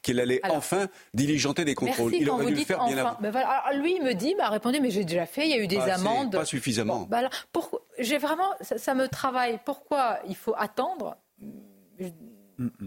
qu'il 0.02 0.18
allait 0.18 0.40
Alors, 0.42 0.56
enfin 0.56 0.88
diligenter 1.14 1.64
des 1.64 1.76
contrôles. 1.76 2.10
Merci 2.10 2.24
il 2.24 2.28
aurait 2.30 2.46
dû 2.46 2.54
le 2.56 2.64
faire 2.64 2.84
bien 2.86 2.98
enfin. 2.98 3.08
avant. 3.10 3.18
Ben 3.20 3.30
voilà. 3.30 3.48
Alors, 3.50 3.80
lui, 3.80 3.94
il 3.96 4.02
me 4.02 4.14
dit, 4.14 4.34
m'a 4.34 4.48
répondu, 4.48 4.80
mais 4.80 4.90
j'ai 4.90 5.04
déjà 5.04 5.26
fait, 5.26 5.44
il 5.46 5.50
y 5.50 5.54
a 5.54 5.58
eu 5.62 5.68
des 5.68 5.76
assez, 5.76 5.90
amendes. 5.92 6.32
Pas 6.32 6.44
suffisamment. 6.44 7.06
Bah 7.08 7.18
alors, 7.18 7.30
pourquoi- 7.52 7.82
j'ai 8.00 8.18
vraiment, 8.18 8.50
ça, 8.62 8.78
ça 8.78 8.94
me 8.94 9.06
travaille. 9.06 9.60
Pourquoi 9.64 10.18
il 10.28 10.34
faut 10.34 10.54
attendre? 10.58 11.16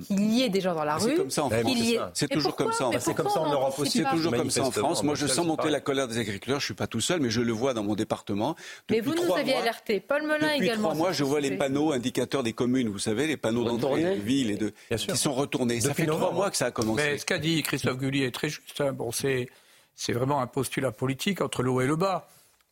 Qu'il 0.07 0.31
y 0.33 0.43
ait 0.43 0.49
des 0.49 0.61
gens 0.61 0.73
dans 0.75 0.83
la 0.83 0.99
C'est 0.99 1.05
rue 1.11 1.15
comme 1.17 1.29
ça 1.29 1.43
en 1.45 1.49
France. 1.49 1.73
C'est 2.13 2.27
toujours 2.29 2.55
comme 2.55 2.71
ça. 2.73 2.87
en 2.87 2.89
Mais 2.91 2.99
France. 2.99 3.15
pourquoi 3.15 3.41
on 3.41 3.49
n'anticipe 3.51 4.03
C'est 4.03 4.15
toujours 4.15 4.31
comme 4.33 4.49
ça 4.49 4.63
en 4.63 4.71
France. 4.71 5.03
Moi, 5.03 5.13
en 5.13 5.15
je 5.15 5.27
sens 5.27 5.35
c'est 5.37 5.43
monter 5.43 5.69
la 5.69 5.79
colère 5.79 6.07
des 6.07 6.17
agriculteurs. 6.17 6.59
Je 6.59 6.65
suis 6.65 6.73
pas 6.73 6.87
tout 6.87 7.01
seul, 7.01 7.19
mais 7.19 7.29
je 7.29 7.41
le 7.41 7.51
vois 7.53 7.73
dans 7.73 7.83
mon 7.83 7.95
département. 7.95 8.55
Mais 8.89 8.97
Depuis 8.97 9.09
vous 9.09 9.15
nous 9.15 9.23
trois 9.23 9.39
aviez 9.39 9.53
mois- 9.53 9.61
alerté. 9.61 9.99
Paul 9.99 10.23
Melun 10.23 10.37
Depuis 10.53 10.65
également. 10.65 10.83
trois 10.89 10.95
mois, 10.95 11.11
s'est 11.11 11.17
je 11.19 11.23
vois 11.23 11.39
les 11.41 11.51
panneaux 11.57 11.91
indicateurs 11.91 12.43
des 12.43 12.53
communes, 12.53 12.89
vous 12.89 12.99
savez, 12.99 13.27
les 13.27 13.37
panneaux 13.37 13.63
d'entrée 13.63 13.75
Retournés 14.03 14.15
de 14.17 14.21
ville 14.21 14.51
et 14.51 14.57
de, 14.57 14.73
qui 14.97 15.17
sont 15.17 15.33
retournés. 15.33 15.81
ça 15.81 15.93
fait 15.93 16.05
trois 16.05 16.31
mois 16.31 16.49
que 16.51 16.57
ça 16.57 16.67
a 16.67 16.71
commencé. 16.71 17.03
Mais 17.03 17.17
ce 17.17 17.25
qu'a 17.25 17.37
dit 17.39 17.61
Christophe 17.63 17.97
Gulli 17.97 18.23
est 18.23 18.33
très 18.33 18.49
juste. 18.49 18.79
hein. 18.81 18.93
Bon, 18.93 19.11
c'est, 19.11 19.49
c'est 19.95 20.13
vraiment 20.13 20.41
un 20.41 20.47
postulat 20.47 20.91
politique 20.91 21.41
entre 21.41 21.63
le 21.63 21.69
haut 21.71 21.81
et 21.81 21.87
le 21.87 21.95
bas. 21.95 22.27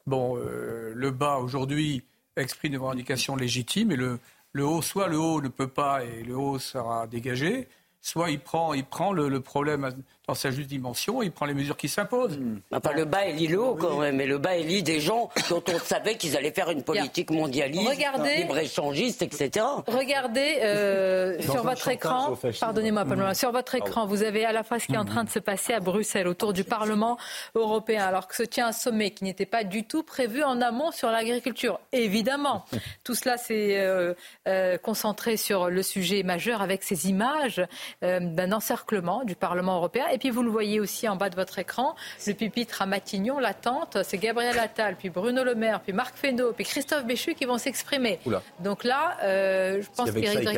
Bon, 0.08 0.38
euh, 0.38 0.92
le 0.96 1.12
bas 1.12 1.38
aujourd'hui 1.38 2.04
exprime 2.36 2.72
des 2.72 2.78
revendications 2.78 3.36
légitimes 3.36 3.92
et 3.92 3.96
le, 3.96 4.20
le 4.54 4.66
haut, 4.66 4.82
soit 4.82 5.08
le 5.08 5.18
haut 5.18 5.42
ne 5.42 5.48
peut 5.48 5.68
pas 5.68 6.04
et 6.06 6.24
le 6.24 6.38
haut 6.38 6.60
sera 6.60 7.08
dégagé, 7.08 7.68
soit 8.04 8.30
il 8.30 8.40
prend, 8.40 8.74
il 8.74 8.84
prend 8.84 9.14
le, 9.14 9.30
le 9.30 9.40
problème 9.40 9.92
dans 10.28 10.36
sa 10.36 10.52
juste 10.52 10.70
dimension, 10.70 11.22
il 11.22 11.32
prend 11.34 11.46
les 11.46 11.54
mesures 11.54 11.76
qui 11.76 11.90
s'imposent. 11.90 12.40
Enfin, 12.72 12.94
le 12.94 13.04
bas 13.04 13.26
élit 13.26 13.48
le 13.48 13.60
haut 13.62 13.76
quand 13.76 14.00
même, 14.00 14.16
mais 14.16 14.26
le 14.26 14.38
bas 14.38 14.56
élit 14.56 14.82
des 14.82 15.02
gens 15.02 15.30
dont 15.50 15.62
on 15.68 15.78
savait 15.80 16.16
qu'ils 16.16 16.38
allaient 16.38 16.52
faire 16.52 16.70
une 16.70 16.82
politique 16.84 17.30
mondialiste, 17.30 17.90
Regardez- 17.90 18.36
libre-échangiste, 18.36 19.22
etc. 19.22 19.66
Regardez 19.88 20.60
euh, 20.64 21.38
Dans 21.46 21.54
sur 21.54 21.64
votre 21.64 21.88
écran, 21.90 22.38
pardonnez-moi. 22.60 23.04
Melun, 23.04 23.34
sur 23.34 23.52
votre 23.52 23.76
écran, 23.76 24.06
vous 24.06 24.24
avez 24.24 24.46
à 24.46 24.54
la 24.54 24.64
fois 24.64 24.80
ce 24.80 24.88
qui 24.88 24.94
est 24.94 24.98
en 24.98 25.04
train 25.04 25.26
de 25.26 25.30
se 25.30 25.40
passer 25.40 25.74
à 25.74 25.82
Bruxelles 25.82 26.28
autour 26.28 26.54
du 26.54 26.64
Parlement 26.64 27.18
européen, 27.56 28.06
alors 28.06 28.28
que 28.30 28.36
se 28.36 28.44
tient 28.44 28.68
un 28.68 28.72
sommet 28.72 29.12
qui 29.12 29.26
n'était 29.26 29.46
pas 29.46 29.66
du 29.66 29.84
tout 29.84 30.04
prévu 30.04 30.42
en 30.44 30.62
amont 30.62 30.92
sur 30.92 31.10
l'agriculture. 31.10 31.82
Évidemment, 31.92 32.64
tout 33.04 33.16
cela 33.16 33.38
s'est 33.38 33.78
euh, 33.80 34.14
euh, 34.48 34.78
concentré 34.78 35.36
sur 35.36 35.70
le 35.70 35.84
sujet 35.84 36.24
majeur 36.24 36.62
avec 36.62 36.84
ces 36.84 37.10
images 37.10 37.62
d'un 38.02 38.52
encerclement 38.52 39.24
du 39.24 39.36
Parlement 39.36 39.76
européen. 39.78 40.06
Et 40.12 40.18
puis 40.18 40.30
vous 40.30 40.44
le 40.44 40.50
voyez 40.50 40.80
aussi 40.80 41.08
en 41.08 41.16
bas 41.16 41.30
de 41.30 41.36
votre 41.36 41.60
écran, 41.60 41.96
le 42.26 42.34
pupitre 42.34 42.82
à 42.82 42.86
Matignon, 42.86 43.40
l'attente, 43.40 43.98
c'est 44.04 44.18
Gabriel 44.18 44.58
Attal, 44.60 44.96
puis 44.96 45.10
Bruno 45.10 45.44
Le 45.44 45.56
Maire, 45.56 45.82
puis 45.82 45.94
Marc 45.94 46.16
Fesneau, 46.16 46.52
puis 46.54 46.66
Christophe 46.66 47.06
Béchu 47.06 47.34
qui 47.34 47.46
vont 47.46 47.58
s'exprimer. 47.58 48.20
Donc 48.60 48.84
là, 48.84 49.18
euh, 49.24 49.82
je 49.82 49.88
pense 49.96 50.12
qu'Éric 50.12 50.50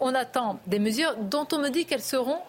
on 0.00 0.14
attend 0.14 0.60
des 0.66 0.78
mesures 0.78 1.16
dont 1.16 1.46
on 1.52 1.58
me 1.58 1.68
dit 1.68 1.84
qu'elles 1.84 2.02
seront 2.02 2.40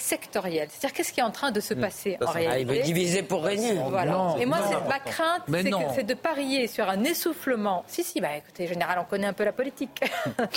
sectorielles. 0.00 0.68
C'est-à-dire 0.70 0.96
qu'est-ce 0.96 1.12
qui 1.12 1.20
est 1.20 1.24
en 1.24 1.30
train 1.30 1.50
de 1.50 1.60
se 1.60 1.74
passer 1.74 2.16
en 2.20 2.26
Ah, 2.26 2.30
réalité 2.32 2.60
il 2.72 2.78
veut 2.78 2.82
diviser 2.82 3.22
pour 3.22 3.44
régner. 3.44 3.74
Voilà. 3.88 4.12
Non, 4.12 4.36
Et 4.38 4.46
moi, 4.46 4.58
ma 4.88 4.98
crainte, 4.98 5.42
Mais 5.48 5.62
c'est 5.94 6.04
de 6.04 6.14
parier 6.14 6.66
sur 6.66 6.88
un 6.88 7.02
essoufflement. 7.04 7.84
Si, 7.86 8.02
si, 8.02 8.20
bah 8.20 8.36
écoutez, 8.36 8.66
général, 8.66 8.98
on 9.00 9.04
connaît 9.04 9.26
un 9.26 9.32
peu 9.32 9.44
la 9.44 9.52
politique. 9.52 10.00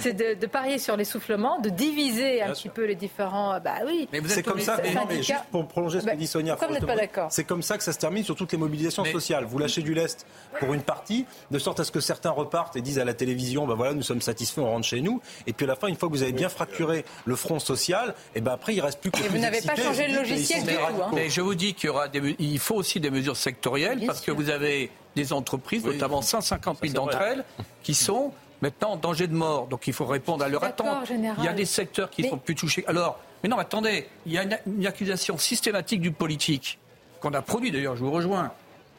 c'est 0.00 0.12
de, 0.12 0.34
de 0.34 0.46
parier 0.46 0.78
sur 0.78 0.96
l'essoufflement, 0.96 1.58
de 1.60 1.68
diviser 1.70 2.42
un 2.42 2.52
petit 2.52 2.68
peu 2.68 2.84
les 2.84 2.94
différents. 2.94 3.58
Bah 3.60 3.74
oui. 3.86 4.08
C'est 4.26 4.42
comme 4.42 4.60
ça, 4.60 4.78
mais, 4.82 4.92
non, 4.94 5.02
mais 5.08 5.22
juste 5.22 5.44
pour 5.50 5.66
prolonger 5.66 6.00
ce 6.00 6.04
que 6.04 6.10
Bah, 6.10 6.16
dit 6.16 6.26
Sonia. 6.26 6.54
pourquoi 6.54 6.68
vous 6.68 6.74
n'êtes 6.74 6.82
pas 6.82 6.88
fortement, 6.92 7.06
d'accord 7.14 7.32
C'est 7.32 7.44
comme 7.44 7.62
ça 7.62 7.78
que 7.78 7.84
ça 7.84 7.92
se 7.92 7.98
termine 7.98 8.24
sur 8.24 8.36
toutes 8.36 8.52
les 8.52 8.58
mobilisations 8.58 9.04
sociales. 9.04 9.44
Vous 9.44 9.58
lâchez 9.58 9.82
du 9.82 9.94
lest 9.94 10.26
pour 10.60 10.74
une 10.74 10.82
partie, 10.82 11.26
de 11.50 11.58
sorte 11.58 11.80
à 11.80 11.84
ce 11.84 11.92
que 11.92 12.00
certains 12.00 12.30
repartent 12.30 12.76
et 12.76 12.80
disent 12.80 12.98
à 12.98 13.04
la 13.04 13.14
télévision, 13.14 13.66
bah 13.66 13.74
voilà, 13.76 13.94
nous 13.94 14.02
sommes 14.02 14.20
satisfaits, 14.22 14.60
on 14.60 14.70
rentre 14.70 14.86
chez 14.86 15.00
nous. 15.00 15.20
Et 15.46 15.52
puis 15.52 15.64
à 15.64 15.68
la 15.68 15.76
fin, 15.76 15.86
une 15.88 15.96
fois 15.96 16.08
que 16.08 16.14
vous 16.14 16.22
avez 16.22 16.32
bien 16.32 16.48
fracturé 16.48 17.04
le 17.24 17.36
front 17.36 17.58
social, 17.58 18.14
et 18.34 18.40
ben 18.40 18.52
après, 18.52 18.74
il 18.74 18.80
reste 18.88 19.00
plus 19.00 19.10
que. 19.10 19.18
les 19.18 19.26
Et 19.26 19.28
vous 19.28 19.38
n'avez 19.38 19.62
pas 19.62 19.76
changé 19.76 20.08
le 20.08 20.16
logiciel 20.16 20.62
du 20.64 20.74
tout, 20.74 20.80
hein. 21.02 21.10
Mais 21.14 21.28
je 21.30 21.40
vous 21.40 21.54
dis 21.54 21.74
qu'il 21.74 21.86
y 21.86 21.90
aura 21.90 22.08
des, 22.08 22.36
il 22.38 22.58
faut 22.58 22.74
aussi 22.74 23.00
des 23.00 23.10
mesures 23.10 23.36
sectorielles 23.36 24.02
parce 24.06 24.20
que 24.20 24.30
vous 24.30 24.50
avez 24.50 24.90
des 25.16 25.32
entreprises, 25.32 25.84
notamment 25.84 26.22
150 26.22 26.78
000 26.82 26.92
d'entre 26.94 27.20
elles, 27.22 27.44
qui 27.82 27.94
sont 27.94 28.32
maintenant 28.60 28.90
en 28.92 28.96
danger 28.96 29.26
de 29.26 29.34
mort. 29.34 29.66
Donc 29.68 29.86
il 29.86 29.92
faut 29.92 30.04
répondre 30.06 30.44
à 30.44 30.48
leur 30.48 30.62
attente. 30.64 31.06
général. 31.06 31.36
Il 31.40 31.44
y 31.44 31.48
a 31.48 31.52
des 31.52 31.64
secteurs 31.64 32.10
qui 32.10 32.22
Mais- 32.22 32.28
sont 32.30 32.38
plus 32.38 32.54
touchés. 32.54 32.84
Alors, 32.86 33.18
mais 33.42 33.48
non, 33.48 33.58
attendez, 33.58 34.08
il 34.26 34.32
y 34.32 34.38
a 34.38 34.42
une, 34.42 34.58
une 34.66 34.86
accusation 34.86 35.38
systématique 35.38 36.00
du 36.00 36.10
politique 36.12 36.78
qu'on 37.20 37.32
a 37.34 37.42
produit 37.42 37.70
d'ailleurs. 37.70 37.96
Je 37.96 38.02
vous 38.04 38.10
rejoins. 38.10 38.50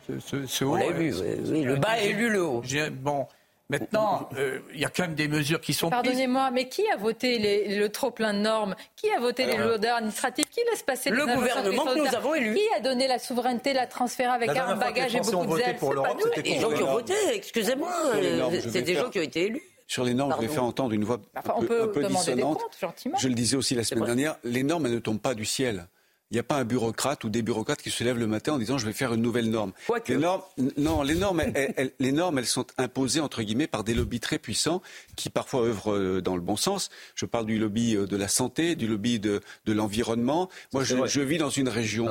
Ce, 0.07 0.19
ce- 0.19 0.45
ce 0.47 0.65
On 0.65 0.71
haut, 0.71 0.77
l'a 0.77 0.85
euh, 0.85 0.91
vu, 0.93 1.13
oui, 1.13 1.27
oui, 1.51 1.61
le 1.63 1.75
bas 1.75 1.99
élu 1.99 2.29
le 2.29 2.43
haut. 2.43 2.63
Bon, 2.93 3.27
maintenant, 3.70 4.30
euh, 4.38 4.59
il 4.74 4.80
y 4.80 4.86
a 4.86 4.89
quand 4.89 5.03
même 5.03 5.15
des 5.15 5.28
mesures 5.28 5.61
qui 5.61 5.74
sont 5.74 5.89
prises. 5.89 6.01
Pardonnez-moi, 6.03 6.51
mais 6.51 6.67
qui 6.67 6.84
a 6.89 6.97
voté 6.97 7.38
les- 7.39 7.76
le 7.78 7.89
trop 7.89 8.11
plein 8.11 8.34
de 8.34 8.39
normes? 8.39 8.76
Qui 8.95 9.09
a 9.11 9.20
voté 9.20 9.45
les 9.45 9.53
Alors, 9.53 9.70
lourdeurs 9.70 9.97
administratives? 9.97 10.45
Qui 10.49 10.61
laisse 10.72 10.84
passer 10.84 11.09
Le 11.09 11.26
gouvernement 11.26 11.86
que 11.86 11.97
nous 11.99 12.15
avons 12.15 12.34
élu. 12.36 12.55
Qui 12.55 12.61
a 12.76 12.80
donné 12.80 13.07
la 13.07 13.20
souveraineté, 13.20 13.74
la 13.74 13.88
transférer 13.88 14.30
avec 14.32 14.53
La 14.53 14.67
un 14.67 14.76
bagage 14.76 15.15
et 15.15 15.20
beaucoup 15.22 15.57
de 15.57 15.61
zèle 15.61 15.76
pour 15.78 15.89
C'est 15.93 16.01
pas 16.01 16.13
nous. 16.13 16.20
c'était 16.36 16.41
Les 16.49 16.59
gens 16.59 16.72
qui 16.72 16.84
ont 16.84 16.91
voté, 16.91 17.13
excusez-moi, 17.34 17.91
euh, 18.15 18.59
c'est 18.72 18.82
des 18.82 18.95
gens 18.95 19.09
qui 19.09 19.20
ont 19.20 19.24
été 19.24 19.45
élus. 19.45 19.61
Sur 19.88 20.03
les 20.03 20.13
normes, 20.13 20.36
je 20.36 20.41
vais 20.45 20.53
faire 20.53 20.63
entendre 20.63 20.93
une 20.93 21.03
voix 21.03 21.17
Enfin, 21.36 21.49
un 21.49 21.53
on 21.57 21.61
peu, 21.61 21.67
peut 21.67 21.84
un 21.84 21.88
peu 21.88 22.01
des 22.36 22.41
comptes, 22.43 22.61
gentiment. 22.80 23.17
Je 23.17 23.28
le 23.28 23.34
disais 23.34 23.55
aussi 23.57 23.74
la 23.74 23.84
semaine 23.84 24.05
dernière, 24.05 24.36
les 24.43 24.61
normes, 24.61 24.86
elles 24.86 24.93
ne 24.93 24.99
tombent 24.99 25.20
pas 25.22 25.34
du 25.34 25.45
ciel. 25.45 25.88
Il 26.32 26.36
n'y 26.36 26.39
a 26.39 26.43
pas 26.43 26.57
un 26.57 26.63
bureaucrate 26.63 27.23
ou 27.23 27.30
des 27.30 27.41
bureaucrates 27.41 27.82
qui 27.82 27.89
se 27.89 28.03
lèvent 28.03 28.19
le 28.19 28.27
matin 28.27 28.53
en 28.53 28.59
disant 28.59 28.77
je 28.77 28.86
vais 28.86 28.93
faire 28.93 29.13
une 29.15 29.21
nouvelle 29.23 29.49
norme. 29.49 29.71
Les 30.13 30.19
normes, 30.19 30.41
non, 30.77 31.01
les 31.01 31.15
normes, 31.15 31.39
elles, 31.41 31.73
elles- 31.75 31.91
les 31.99 32.11
normes, 32.11 32.38
elles 32.38 32.45
sont 32.45 32.67
imposées 32.77 33.19
entre 33.19 33.41
guillemets 33.41 33.65
par 33.65 33.84
des 33.84 33.95
lobbies 33.95 34.19
très 34.19 34.38
puissants 34.38 34.84
qui 35.15 35.32
parfois 35.32 35.61
œuvrent 35.63 35.93
euh, 35.95 36.21
dans 36.21 36.36
le 36.36 36.41
bon 36.43 36.55
sens. 36.55 36.91
Je 37.15 37.25
parle 37.25 37.47
du 37.47 37.57
lobby 37.57 37.95
euh, 37.95 38.05
de 38.05 38.15
la 38.15 38.27
santé, 38.27 38.75
du 38.75 38.86
lobby 38.86 39.19
de, 39.19 39.41
de 39.65 39.73
l'environnement. 39.73 40.49
Moi, 40.71 40.84
je, 40.84 40.95
je 41.07 41.21
vis 41.21 41.39
dans 41.39 41.49
une 41.49 41.67
région 41.67 42.05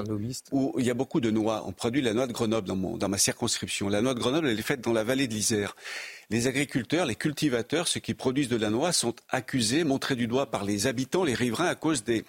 où 0.50 0.74
il 0.78 0.84
y 0.84 0.90
a 0.90 0.94
beaucoup 0.94 1.20
de 1.20 1.30
noix. 1.30 1.62
On 1.66 1.72
produit 1.72 2.02
la 2.02 2.12
noix 2.12 2.26
de 2.26 2.32
Grenoble 2.32 2.66
dans, 2.66 2.74
mon, 2.76 2.96
dans 2.96 3.08
ma 3.08 3.18
circonscription. 3.18 3.88
La 3.88 4.02
noix 4.02 4.14
de 4.14 4.18
Grenoble, 4.18 4.48
elle 4.48 4.58
est 4.58 4.62
faite 4.62 4.80
dans 4.80 4.92
la 4.92 5.04
vallée 5.04 5.28
de 5.28 5.34
l'Isère. 5.34 5.76
Les 6.30 6.48
agriculteurs, 6.48 7.06
les 7.06 7.14
cultivateurs, 7.14 7.86
ceux 7.86 8.00
qui 8.00 8.14
produisent 8.14 8.48
de 8.50 8.56
la 8.56 8.68
noix, 8.70 8.92
sont 8.92 9.14
accusés, 9.30 9.84
montrés 9.84 10.16
du 10.16 10.26
doigt 10.26 10.50
par 10.50 10.64
les 10.64 10.86
habitants, 10.88 11.22
les 11.24 11.34
riverains, 11.34 11.66
à 11.68 11.74
cause 11.76 12.02
des, 12.04 12.24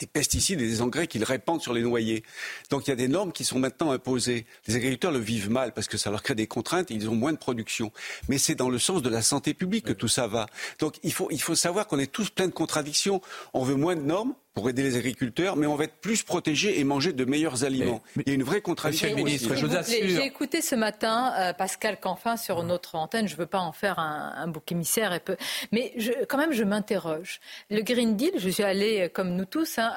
des 0.00 0.06
pesticides 0.06 0.60
et 0.60 0.66
des 0.66 0.82
engrais 0.82 1.06
qu'ils 1.06 1.24
répandent 1.24 1.62
sur 1.62 1.72
les 1.72 1.82
noyers. 1.82 2.24
Donc 2.70 2.86
il 2.86 2.90
y 2.90 2.92
a 2.92 2.96
des 2.96 3.08
normes 3.08 3.32
qui 3.32 3.44
sont 3.44 3.58
maintenant 3.58 3.92
imposées. 3.92 4.46
Les 4.66 4.76
agriculteurs 4.76 5.12
le 5.12 5.18
vivent 5.18 5.50
mal 5.50 5.72
parce 5.72 5.86
que 5.86 5.98
ça 5.98 6.10
leur 6.10 6.22
crée 6.22 6.34
des 6.34 6.46
contraintes 6.46 6.90
et 6.90 6.94
ils 6.94 7.08
ont 7.08 7.14
moins 7.14 7.32
de 7.32 7.38
production. 7.38 7.92
Mais 8.28 8.38
c'est 8.38 8.54
dans 8.54 8.70
le 8.70 8.78
sens 8.78 9.02
de 9.02 9.08
la 9.08 9.22
santé 9.22 9.54
publique 9.54 9.84
que 9.84 9.92
tout 9.92 10.08
ça 10.08 10.26
va. 10.26 10.46
Donc 10.78 10.96
il 11.02 11.12
faut, 11.12 11.28
il 11.30 11.40
faut 11.40 11.54
savoir 11.54 11.86
qu'on 11.86 11.98
est 11.98 12.10
tous 12.10 12.30
pleins 12.30 12.48
de 12.48 12.52
contradictions. 12.52 13.20
On 13.52 13.62
veut 13.62 13.76
moins 13.76 13.94
de 13.94 14.02
normes 14.02 14.34
pour 14.52 14.68
aider 14.68 14.82
les 14.82 14.96
agriculteurs, 14.96 15.56
mais 15.56 15.66
on 15.66 15.76
va 15.76 15.84
être 15.84 16.00
plus 16.00 16.22
protégés 16.24 16.80
et 16.80 16.84
manger 16.84 17.12
de 17.12 17.24
meilleurs 17.24 17.64
aliments. 17.64 18.02
il 18.16 18.28
y 18.28 18.30
a 18.32 18.34
une 18.34 18.42
vraie 18.42 18.60
contradiction. 18.60 19.06
Monsieur 19.06 19.16
le 19.18 19.24
ministre, 19.24 19.52
aussi. 19.52 19.60
je 19.60 19.66
vous 19.66 19.76
assure. 19.76 20.08
J'ai 20.08 20.24
écouté 20.24 20.60
ce 20.60 20.74
matin 20.74 21.32
euh, 21.38 21.52
Pascal 21.52 22.00
Canfin 22.00 22.36
sur 22.36 22.62
notre 22.64 22.96
antenne. 22.96 23.28
Je 23.28 23.34
ne 23.34 23.38
veux 23.38 23.46
pas 23.46 23.60
en 23.60 23.72
faire 23.72 23.98
un, 23.98 24.32
un 24.36 24.48
bouc 24.48 24.70
émissaire, 24.72 25.12
et 25.12 25.20
peu... 25.20 25.36
mais 25.70 25.92
je, 25.96 26.10
quand 26.28 26.36
même, 26.38 26.52
je 26.52 26.64
m'interroge. 26.64 27.40
Le 27.70 27.80
Green 27.82 28.16
Deal, 28.16 28.32
je 28.38 28.48
suis 28.48 28.62
allée, 28.64 29.02
euh, 29.02 29.08
comme 29.08 29.36
nous 29.36 29.44
tous, 29.44 29.78
hein, 29.78 29.92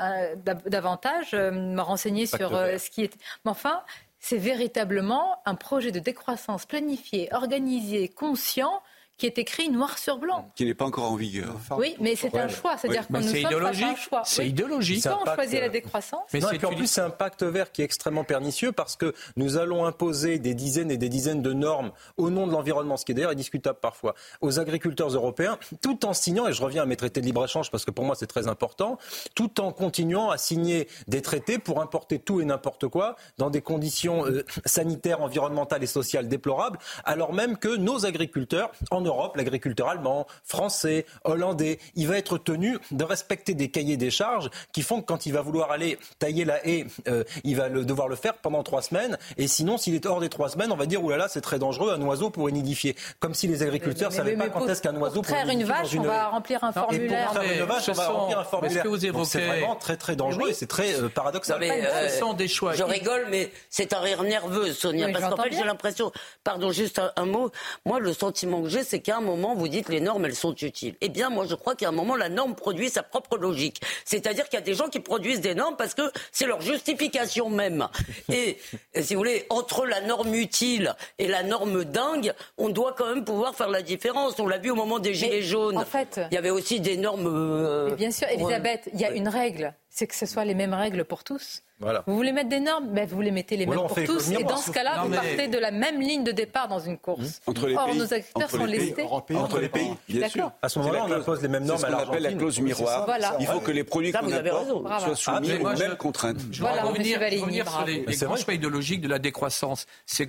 dav- 0.46 0.68
davantage 0.70 1.32
euh, 1.34 1.52
me 1.52 1.82
renseigner 1.82 2.28
Pacte 2.28 2.38
sur 2.44 2.56
euh, 2.56 2.78
ce 2.78 2.90
qui 2.92 3.02
est. 3.04 3.14
Mais 3.46 3.52
enfin, 3.52 3.82
c'est 4.20 4.38
véritablement 4.38 5.40
un 5.46 5.56
projet 5.56 5.92
de 5.92 6.00
décroissance 6.00 6.66
planifié, 6.66 7.28
organisé, 7.34 8.08
conscient, 8.08 8.82
qui 9.24 9.28
est 9.28 9.38
écrit 9.38 9.70
noir 9.70 9.98
sur 9.98 10.18
blanc. 10.18 10.50
Qui 10.54 10.66
n'est 10.66 10.74
pas 10.74 10.84
encore 10.84 11.10
en 11.10 11.16
vigueur. 11.16 11.56
Oui, 11.78 11.96
mais 12.02 12.14
c'est 12.18 12.36
un 12.36 12.50
choix. 12.50 12.76
C'est-à-dire 12.78 13.06
Mais 13.10 13.20
que 13.22 13.24
nous 13.24 13.30
à 13.30 13.36
un 13.36 13.40
idéologique. 13.40 13.98
choix. 13.98 14.24
C'est 14.26 14.42
Oui. 14.42 14.50
idéologique. 14.50 15.02
Soit 15.02 15.18
on 15.26 15.34
choisit 15.34 15.62
la 15.62 15.68
euh, 15.68 15.70
décroissance. 15.70 16.20
Mais 16.34 16.42
non, 16.42 16.48
c'est 16.50 16.56
et 16.56 16.58
puis 16.58 16.68
en 16.68 16.72
une- 16.72 16.78
plus, 16.78 16.88
c'est 16.88 17.00
un 17.00 17.10
pacte 17.10 17.42
vert 17.42 17.72
qui 17.72 17.82
est 17.84 17.86
extrêmement 17.86 18.26
pernicieux 18.26 18.74
parce 18.74 18.98
que 18.98 19.14
nous 19.38 19.56
allons 19.56 19.86
imposer 19.86 20.40
des 20.40 20.54
dizaines 20.54 20.92
et 20.92 20.98
des 20.98 21.08
dizaines 21.08 21.42
de 21.42 21.54
normes 21.54 21.94
au 22.18 22.30
nom 22.32 22.48
de 22.48 22.52
l'environnement, 22.52 22.98
ce 22.98 23.06
qui 23.06 23.14
est 23.14 23.16
d'ailleurs 23.16 23.34
discutable 23.34 23.80
parfois, 23.82 24.14
aux 24.42 24.60
agriculteurs 24.60 25.08
européens, 25.08 25.58
tout 25.82 26.06
en 26.06 26.12
signant, 26.12 26.46
et 26.50 26.52
je 26.52 26.62
reviens 26.62 26.84
à 26.84 26.86
mes 26.86 26.98
traités 26.98 27.22
de 27.22 27.26
libre-échange 27.26 27.72
parce 27.72 27.86
que 27.86 27.92
pour 27.92 28.04
moi 28.04 28.16
c'est 28.20 28.28
très 28.28 28.50
important, 28.50 28.98
tout 29.36 29.62
en 29.62 29.72
continuant 29.72 30.32
à 30.32 30.38
signer 30.38 30.90
des 31.08 31.22
traités 31.22 31.60
pour 31.60 31.82
importer 31.82 32.20
tout 32.20 32.42
et 32.42 32.46
n'importe 32.46 32.90
quoi 32.90 33.16
dans 33.38 33.50
des 33.50 33.62
conditions 33.62 34.26
euh, 34.26 34.44
sanitaires, 34.66 35.22
environnementales 35.22 35.82
et 35.82 35.88
sociales 35.88 36.28
déplorables, 36.28 36.78
alors 37.06 37.32
même 37.32 37.56
que 37.56 37.74
nos 37.78 38.06
agriculteurs 38.06 38.70
en 38.92 39.00
Europe 39.00 39.13
Europe, 39.14 39.36
l'agriculteur 39.36 39.90
allemand, 39.90 40.28
français, 40.44 41.06
hollandais, 41.24 41.80
il 41.96 42.08
va 42.08 42.18
être 42.18 42.38
tenu 42.38 42.78
de 42.92 43.04
respecter 43.04 43.54
des 43.54 43.70
cahiers 43.70 43.98
des 43.98 44.12
charges 44.12 44.50
qui 44.72 44.82
font 44.82 45.02
que 45.02 45.06
quand 45.06 45.26
il 45.26 45.34
va 45.34 45.42
vouloir 45.42 45.72
aller 45.72 45.98
tailler 46.20 46.46
la 46.46 46.66
haie, 46.68 46.86
euh, 47.08 47.24
il 47.44 47.56
va 47.56 47.70
le, 47.70 47.86
devoir 47.86 48.08
le 48.08 48.16
faire 48.16 48.36
pendant 48.36 48.64
trois 48.64 48.82
semaines. 48.82 49.18
Et 49.38 49.48
sinon, 49.48 49.78
s'il 49.78 49.96
est 49.96 50.06
hors 50.06 50.20
des 50.20 50.30
trois 50.30 50.50
semaines, 50.50 50.72
on 50.72 50.76
va 50.76 50.86
dire, 50.86 51.04
oulala, 51.04 51.28
c'est 51.28 51.42
très 51.42 51.60
dangereux, 51.60 51.92
un 51.92 52.02
oiseau 52.02 52.30
pourrait 52.30 52.52
nidifier. 52.52 52.96
Comme 53.20 53.34
si 53.34 53.48
les 53.48 53.64
agriculteurs 53.64 54.12
ne 54.12 54.16
savaient 54.16 54.36
pas 54.36 54.50
quand 54.50 54.68
est-ce 54.68 54.82
qu'un 54.82 54.96
oiseau 54.96 55.22
pourrait 55.22 55.46
nidifier 55.46 55.64
une 55.64 55.68
vache, 55.68 55.96
on 55.98 56.02
va 56.04 56.28
remplir 56.28 56.64
un 56.64 56.72
formulaire. 56.72 57.22
Et 57.22 57.26
pour 57.26 57.42
faire 57.42 57.54
une 57.54 57.66
vache, 57.66 57.90
on 57.90 57.94
va 57.94 58.08
remplir 58.08 58.40
un 58.40 58.44
formulaire. 58.44 58.86
C'est 59.26 59.46
vraiment 59.46 59.76
très 59.76 59.98
très 59.98 60.16
dangereux 60.16 60.50
et 60.50 60.54
c'est 60.54 60.68
très 60.68 60.94
euh, 60.96 61.10
paradoxal. 61.10 61.60
Mais, 61.60 61.86
euh, 61.86 62.10
ce 62.10 62.20
sont 62.20 62.34
des 62.34 62.48
choix. 62.48 62.74
Je 62.74 62.84
rigole, 62.84 63.28
mais 63.30 63.52
c'est 63.70 63.94
un 63.94 64.00
rire 64.00 64.24
nerveux, 64.24 64.74
Sonia, 64.74 65.10
parce 65.12 65.34
qu'en 65.34 65.42
fait, 65.42 65.52
j'ai 65.52 65.64
l'impression, 65.64 66.12
pardon, 66.44 66.72
juste 66.72 67.00
un, 67.00 67.12
un, 67.16 67.26
mot, 67.26 67.52
moi, 67.86 68.00
le 68.00 68.14
sentiment 68.14 68.62
que 68.62 68.70
j'ai, 68.70 68.84
c'est 68.94 69.00
qu'à 69.00 69.18
un 69.18 69.22
moment, 69.22 69.56
vous 69.56 69.68
dites 69.70 69.90
les 69.90 70.02
normes, 70.02 70.24
elles 70.26 70.36
sont 70.36 70.54
utiles. 70.54 70.94
Eh 71.02 71.10
bien, 71.10 71.32
moi, 71.32 71.48
je 71.50 71.56
crois 71.56 71.74
qu'à 71.74 71.88
un 71.88 71.92
moment, 71.92 72.16
la 72.16 72.30
norme 72.30 72.54
produit 72.54 72.92
sa 72.92 73.02
propre 73.02 73.40
logique. 73.40 73.82
C'est-à-dire 74.06 74.48
qu'il 74.48 74.60
y 74.60 74.62
a 74.62 74.66
des 74.66 74.76
gens 74.76 74.88
qui 74.88 75.00
produisent 75.00 75.42
des 75.42 75.56
normes 75.56 75.76
parce 75.76 75.96
que 75.96 76.12
c'est 76.32 76.46
leur 76.46 76.62
justification 76.62 77.50
même. 77.50 77.88
Et, 78.32 78.60
si 79.02 79.16
vous 79.16 79.22
voulez, 79.22 79.48
entre 79.50 79.88
la 79.88 80.02
norme 80.02 80.36
utile 80.36 80.94
et 81.18 81.28
la 81.28 81.42
norme 81.42 81.86
dingue, 81.86 82.34
on 82.60 82.70
doit 82.70 82.94
quand 82.96 83.08
même 83.08 83.26
pouvoir 83.26 83.56
faire 83.56 83.70
la 83.70 83.82
différence. 83.82 84.38
On 84.38 84.46
l'a 84.46 84.60
vu 84.60 84.70
au 84.70 84.76
moment 84.76 85.00
des 85.00 85.16
Gilets 85.16 85.42
jaunes. 85.42 85.80
En 85.80 85.86
fait, 85.86 86.22
il 86.30 86.36
y 86.36 86.38
avait 86.38 86.52
aussi 86.52 86.80
des 86.80 86.96
normes. 86.96 87.26
Euh, 87.26 87.96
bien 87.96 88.12
sûr, 88.12 88.28
Elisabeth, 88.28 88.92
il 88.94 89.02
y 89.02 89.06
a 89.06 89.10
une 89.10 89.28
règle, 89.28 89.74
c'est 89.94 90.08
que 90.08 90.16
ce 90.16 90.26
soit 90.26 90.44
les 90.44 90.56
mêmes 90.56 90.74
règles 90.74 91.06
pour 91.06 91.24
tous. 91.24 91.62
Vous 92.08 92.16
voulez 92.16 92.32
mettre 92.32 92.50
des 92.50 92.60
normes 92.60 92.88
ben, 92.88 93.06
Vous 93.08 93.22
les 93.22 93.30
mettez 93.30 93.58
les 93.58 93.68
mêmes 93.68 93.78
pour 93.78 93.94
tous. 93.94 94.32
Et 94.32 94.44
dans 94.44 94.58
ce 94.58 94.72
cas-là, 94.72 95.04
vous 95.04 95.12
partez 95.12 95.48
de 95.48 95.58
la 95.60 95.70
même 95.70 96.02
ligne 96.02 96.24
de 96.24 96.32
départ 96.32 96.68
dans 96.68 96.80
une 96.80 96.98
course. 96.98 97.42
Mmh. 97.46 97.50
Entre 97.52 97.68
les 97.68 97.76
Or, 97.76 97.86
pays, 97.86 97.98
nos 98.00 98.14
agriculteurs 98.14 98.50
sont 98.50 98.66
lestés. 98.66 99.04
Entre 99.04 99.60
les 99.60 99.70
pays, 99.70 99.92
bien 100.10 100.30
sûr. 100.30 100.52
À 100.64 100.70
ce 100.70 100.80
moment-là, 100.80 101.06
on 101.08 101.12
impose 101.12 101.42
les 101.44 101.48
mêmes 101.48 101.66
normes 101.66 101.84
à 101.84 101.88
ce 101.88 101.94
qu'on 101.94 102.10
appelle 102.10 102.24
la 102.24 102.34
clause 102.34 102.60
miroir. 102.60 103.08
Il 103.40 103.46
faut 103.46 103.60
que 103.60 103.72
les 103.72 103.84
produits 103.84 104.12
qu'on 104.12 104.32
importe 104.32 105.00
soient 105.02 105.16
soumis 105.16 105.54
aux 105.54 105.78
mêmes 105.78 105.96
contraintes. 105.96 106.40
Je 106.52 106.64
vais 106.64 106.82
revenir, 106.82 107.70
sur 107.70 107.86
les, 107.86 108.06
les 108.06 108.16
grands 108.16 108.36
choix 108.36 108.54
idéologiques 108.56 109.02
de 109.02 109.08
la 109.08 109.20
décroissance. 109.20 109.86
C'est 110.06 110.28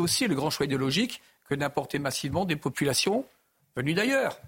aussi 0.00 0.26
le 0.26 0.34
grand 0.34 0.50
choix 0.50 0.66
idéologique 0.66 1.22
que 1.48 1.54
d'importer 1.54 2.00
massivement 2.00 2.44
des 2.44 2.56
populations 2.56 3.24
venues 3.76 3.94
d'ailleurs. 3.94 4.40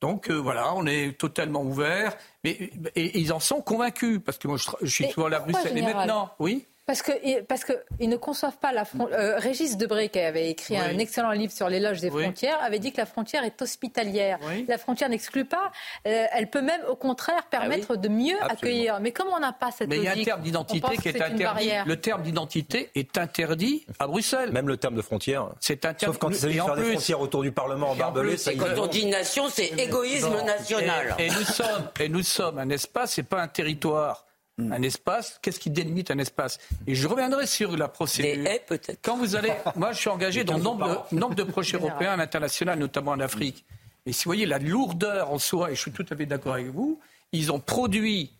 Donc 0.00 0.28
euh, 0.28 0.34
voilà, 0.34 0.74
on 0.74 0.86
est 0.86 1.16
totalement 1.18 1.62
ouvert. 1.62 2.14
Mais, 2.44 2.70
et, 2.94 3.18
ils 3.18 3.32
en 3.32 3.40
sont 3.40 3.60
convaincus, 3.60 4.20
parce 4.24 4.38
que 4.38 4.48
moi 4.48 4.58
je, 4.82 4.86
suis 4.86 5.08
souvent 5.10 5.26
à 5.26 5.30
la 5.30 5.40
Bruxelles. 5.40 5.76
Et 5.76 5.82
maintenant, 5.82 6.30
oui? 6.38 6.66
Parce 6.86 7.00
que 7.02 7.42
parce 7.42 7.64
que 7.64 7.72
ils 7.98 8.08
ne 8.08 8.16
conçoivent 8.16 8.58
pas 8.58 8.72
la 8.72 8.84
frontière. 8.84 9.18
Euh, 9.18 9.38
Régis 9.38 9.76
Debré, 9.76 10.10
qui 10.10 10.20
avait 10.20 10.50
écrit 10.50 10.76
un 10.76 10.98
excellent 10.98 11.30
livre 11.32 11.52
sur 11.52 11.68
l'éloge 11.68 12.00
des 12.00 12.10
frontières, 12.10 12.62
avait 12.62 12.78
dit 12.78 12.92
que 12.92 12.98
la 12.98 13.06
frontière 13.06 13.44
est 13.44 13.60
hospitalière. 13.62 14.38
La 14.68 14.78
frontière 14.78 15.08
n'exclut 15.08 15.44
pas. 15.44 15.72
Euh, 16.06 16.26
elle 16.32 16.50
peut 16.50 16.62
même, 16.62 16.80
au 16.88 16.96
contraire, 16.96 17.40
ah 17.40 17.46
permettre 17.50 17.96
de 17.96 18.08
mieux 18.08 18.36
accueillir. 18.42 19.00
Mais 19.00 19.12
comme 19.12 19.28
on 19.34 19.40
n'a 19.40 19.52
pas 19.52 19.70
cette 19.70 19.88
Mais 19.88 19.96
logique, 19.96 20.12
il 20.14 20.18
y 20.18 20.20
a 20.20 20.22
un 20.22 20.36
terme 20.36 20.42
d'identité 20.42 20.96
qui 20.98 21.08
est, 21.08 21.22
interdit. 21.22 21.70
Le 21.86 22.00
terme 22.00 22.22
d'identité 22.22 22.90
est 22.94 23.16
interdit 23.16 23.86
à 23.98 24.06
Bruxelles. 24.06 24.52
Même 24.52 24.68
le 24.68 24.76
terme 24.76 24.94
de 24.94 25.02
frontière. 25.02 25.48
C'est 25.60 25.84
interdit. 25.84 26.06
Sauf 26.06 26.18
quand 26.18 26.30
il 26.30 26.36
s'agit 26.36 26.58
de 26.58 26.62
faire 26.62 26.76
des 26.76 26.92
frontières 26.92 27.20
autour 27.20 27.42
du 27.42 27.52
Parlement 27.52 27.90
en 27.90 27.96
barbelé. 27.96 28.36
Et 28.48 28.56
quand 28.56 28.78
on 28.78 28.86
dit 28.86 29.06
nation, 29.06 29.48
c'est 29.48 29.72
égoïsme 29.78 30.42
national. 30.44 31.16
Et, 31.18 31.28
nous 31.28 31.44
sommes, 31.44 31.88
et 32.00 32.08
nous 32.08 32.22
sommes 32.22 32.58
un 32.58 32.68
espace, 32.68 33.12
c'est 33.12 33.22
pas 33.22 33.40
un 33.40 33.48
territoire. 33.48 34.26
Hmm. 34.56 34.72
Un 34.72 34.82
espace, 34.82 35.40
qu'est-ce 35.42 35.58
qui 35.58 35.70
délimite 35.70 36.12
un 36.12 36.18
espace? 36.18 36.58
Et 36.86 36.94
je 36.94 37.08
reviendrai 37.08 37.46
sur 37.46 37.76
la 37.76 37.88
procédure. 37.88 38.48
Peut-être. 38.66 39.00
Quand 39.02 39.16
vous 39.16 39.34
allez, 39.34 39.52
moi, 39.76 39.92
je 39.92 39.98
suis 39.98 40.10
engagé 40.10 40.44
dans 40.44 40.58
nombre 40.58 41.06
de, 41.10 41.16
nombre 41.16 41.34
de 41.34 41.42
projets 41.42 41.76
européens, 41.76 42.12
à 42.12 42.16
l'international, 42.16 42.78
notamment 42.78 43.12
en 43.12 43.20
Afrique. 43.20 43.64
Et 44.06 44.12
si 44.12 44.24
vous 44.24 44.28
voyez 44.28 44.46
la 44.46 44.60
lourdeur 44.60 45.32
en 45.32 45.38
soi, 45.38 45.72
et 45.72 45.74
je 45.74 45.80
suis 45.80 45.90
tout 45.90 46.06
à 46.08 46.14
fait 46.14 46.26
d'accord 46.26 46.54
avec 46.54 46.68
vous, 46.68 47.00
ils 47.32 47.50
ont 47.50 47.58
produit 47.58 48.30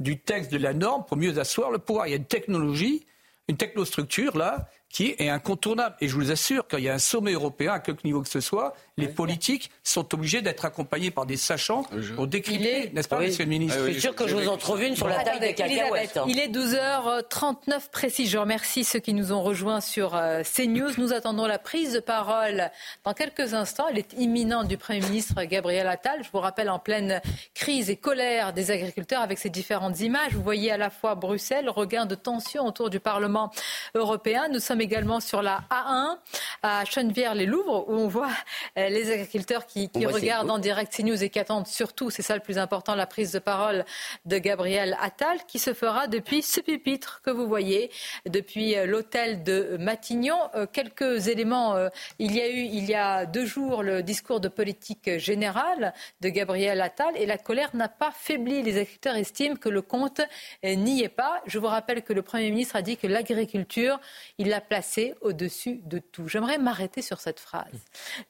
du 0.00 0.18
texte 0.18 0.50
de 0.50 0.58
la 0.58 0.72
norme 0.72 1.04
pour 1.04 1.18
mieux 1.18 1.38
asseoir 1.38 1.70
le 1.70 1.78
pouvoir. 1.78 2.06
Il 2.06 2.10
y 2.10 2.14
a 2.14 2.16
une 2.16 2.24
technologie, 2.24 3.04
une 3.48 3.58
technostructure 3.58 4.38
là, 4.38 4.68
qui 4.94 5.16
est 5.18 5.28
incontournable. 5.28 5.96
Et 6.00 6.06
je 6.06 6.14
vous 6.14 6.30
assure, 6.30 6.68
quand 6.70 6.78
il 6.78 6.84
y 6.84 6.88
a 6.88 6.94
un 6.94 6.98
sommet 6.98 7.32
européen, 7.32 7.72
à 7.72 7.80
quelque 7.80 8.04
niveau 8.04 8.22
que 8.22 8.28
ce 8.28 8.38
soit, 8.38 8.74
les 8.96 9.08
politiques 9.08 9.72
sont 9.82 10.14
obligés 10.14 10.40
d'être 10.40 10.64
accompagnés 10.64 11.10
par 11.10 11.26
des 11.26 11.36
sachants 11.36 11.84
pour 12.14 12.28
décrypter, 12.28 12.90
n'est-ce 12.94 13.08
pas, 13.08 13.18
Monsieur 13.18 13.42
le 13.42 13.50
ministre 13.50 13.76
Je 13.86 13.90
suis 13.90 14.00
sûr 14.00 14.14
que 14.14 14.28
je 14.28 14.36
vous 14.36 14.48
en 14.48 14.56
trouve 14.56 14.84
une 14.84 14.94
sur 14.94 15.08
la 15.08 15.24
table 15.24 15.40
des 15.40 15.52
cacahuètes. 15.52 16.20
Il 16.28 16.38
est 16.38 16.46
12h39 16.46 17.90
précis. 17.90 18.28
Je 18.28 18.38
remercie 18.38 18.84
ceux 18.84 19.00
qui 19.00 19.14
nous 19.14 19.32
ont 19.32 19.42
rejoints 19.42 19.80
sur 19.80 20.14
euh, 20.14 20.42
CNews. 20.44 20.92
Nous 20.98 21.12
attendons 21.12 21.46
la 21.46 21.58
prise 21.58 21.94
de 21.94 21.98
parole 21.98 22.70
dans 23.02 23.14
quelques 23.14 23.52
instants. 23.52 23.86
Elle 23.90 23.98
est 23.98 24.12
imminente 24.12 24.68
du 24.68 24.76
Premier 24.76 25.00
ministre 25.00 25.42
Gabriel 25.42 25.88
Attal. 25.88 26.22
Je 26.22 26.30
vous 26.32 26.38
rappelle 26.38 26.70
en 26.70 26.78
pleine 26.78 27.20
crise 27.52 27.90
et 27.90 27.96
colère 27.96 28.52
des 28.52 28.70
agriculteurs 28.70 29.22
avec 29.22 29.40
ces 29.40 29.50
différentes 29.50 29.98
images. 29.98 30.34
Vous 30.34 30.42
voyez 30.42 30.70
à 30.70 30.78
la 30.78 30.90
fois 30.90 31.16
Bruxelles, 31.16 31.68
regain 31.68 32.06
de 32.06 32.14
tension 32.14 32.64
autour 32.64 32.90
du 32.90 33.00
Parlement 33.00 33.50
européen. 33.96 34.46
Nous 34.52 34.60
sommes 34.60 34.83
également 34.84 35.18
sur 35.18 35.42
la 35.42 35.64
A1 35.70 36.18
à 36.62 36.84
Chenevière-les-Louvres 36.84 37.88
où 37.88 37.94
on 37.94 38.06
voit 38.06 38.30
euh, 38.78 38.88
les 38.88 39.10
agriculteurs 39.10 39.66
qui, 39.66 39.90
regardent 40.06 40.50
en 40.50 40.58
direct 40.58 40.94
CNews 40.94 41.24
et 41.24 41.30
qui 41.30 41.38
attendent 41.38 41.66
surtout, 41.66 42.10
c'est 42.10 42.22
ça 42.22 42.34
le 42.34 42.40
plus 42.40 42.58
important, 42.58 42.94
la 42.94 43.06
prise 43.06 43.32
de 43.32 43.38
parole 43.38 43.84
de 44.26 44.38
Gabriel 44.38 44.96
Attal 45.00 45.38
qui 45.48 45.58
se 45.58 45.72
fera 45.72 46.06
depuis 46.06 46.42
ce 46.42 46.60
pupitre 46.60 47.22
que 47.22 47.30
vous 47.30 47.48
voyez, 47.48 47.90
depuis 48.26 48.76
euh, 48.76 48.86
l'hôtel 48.86 49.42
de 49.42 49.76
Matignon. 49.80 50.38
Euh, 50.54 50.66
quelques 50.70 51.28
éléments. 51.28 51.76
Il 52.18 52.34
y 52.34 52.40
a 52.40 52.48
eu 52.48 52.60
il 52.60 52.84
y 52.84 52.94
a 52.94 53.26
deux 53.26 53.46
jours 53.46 53.82
le 53.82 54.02
discours 54.02 54.40
de 54.40 54.48
politique 54.48 55.18
générale 55.18 55.94
de 56.20 56.28
Gabriel 56.28 56.80
Attal 56.80 57.14
et 57.16 57.26
la 57.26 57.38
colère 57.38 57.70
n'a 57.74 57.88
pas 57.88 58.10
faibli. 58.10 58.62
Les 58.62 58.76
agriculteurs 58.76 59.16
estiment 59.16 59.56
que 59.56 59.68
le 59.68 59.82
compte 59.82 60.20
n'y 60.62 61.02
est 61.02 61.08
pas. 61.08 61.42
Je 61.46 61.58
vous 61.58 61.68
rappelle 61.68 62.02
que 62.02 62.12
le 62.12 62.22
Premier 62.22 62.50
ministre 62.50 62.76
a 62.76 62.82
dit 62.82 62.96
que 62.96 63.06
l'agriculture, 63.06 64.00
il 64.38 64.48
l'a 64.48 64.60
placée 64.74 65.14
au-dessus 65.20 65.82
de 65.84 66.00
tout. 66.00 66.26
J'aimerais 66.26 66.58
m'arrêter 66.58 67.00
sur 67.00 67.20
cette 67.20 67.38
phrase. 67.38 67.78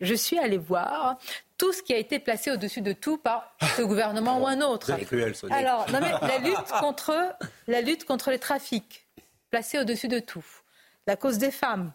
Je 0.03 0.13
suis 0.13 0.39
allée 0.39 0.59
voir 0.59 1.17
tout 1.57 1.73
ce 1.73 1.83
qui 1.83 1.95
a 1.95 1.97
été 1.97 2.19
placé 2.19 2.51
au-dessus 2.51 2.83
de 2.83 2.93
tout 2.93 3.17
par 3.17 3.57
ce 3.79 3.81
gouvernement 3.81 4.39
ou 4.43 4.47
un 4.47 4.61
autre. 4.61 4.93
Alors, 5.51 5.91
non 5.91 6.01
mais 6.03 6.11
la 6.11 6.39
lutte 6.47 6.71
contre 6.81 7.35
la 7.67 7.81
lutte 7.81 8.05
contre 8.05 8.31
les 8.31 8.39
trafics, 8.39 9.07
placée 9.51 9.79
au-dessus 9.79 10.09
de 10.09 10.19
tout. 10.19 10.45
La 11.07 11.17
cause 11.17 11.39
des 11.39 11.51
femmes, 11.51 11.93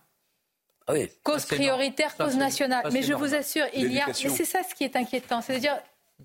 ah 0.88 0.94
Cause 1.22 1.46
prioritaire, 1.46 2.18
cause 2.18 2.36
nationale. 2.36 2.90
Mais 2.92 3.04
je 3.04 3.14
vous 3.14 3.36
assure, 3.36 3.68
il 3.76 3.94
y 3.94 4.00
a. 4.00 4.12
C'est 4.14 4.46
ça 4.46 4.64
ce 4.64 4.74
qui 4.74 4.84
est 4.84 4.96
inquiétant. 4.96 5.44
C'est-à-dire, 5.44 5.78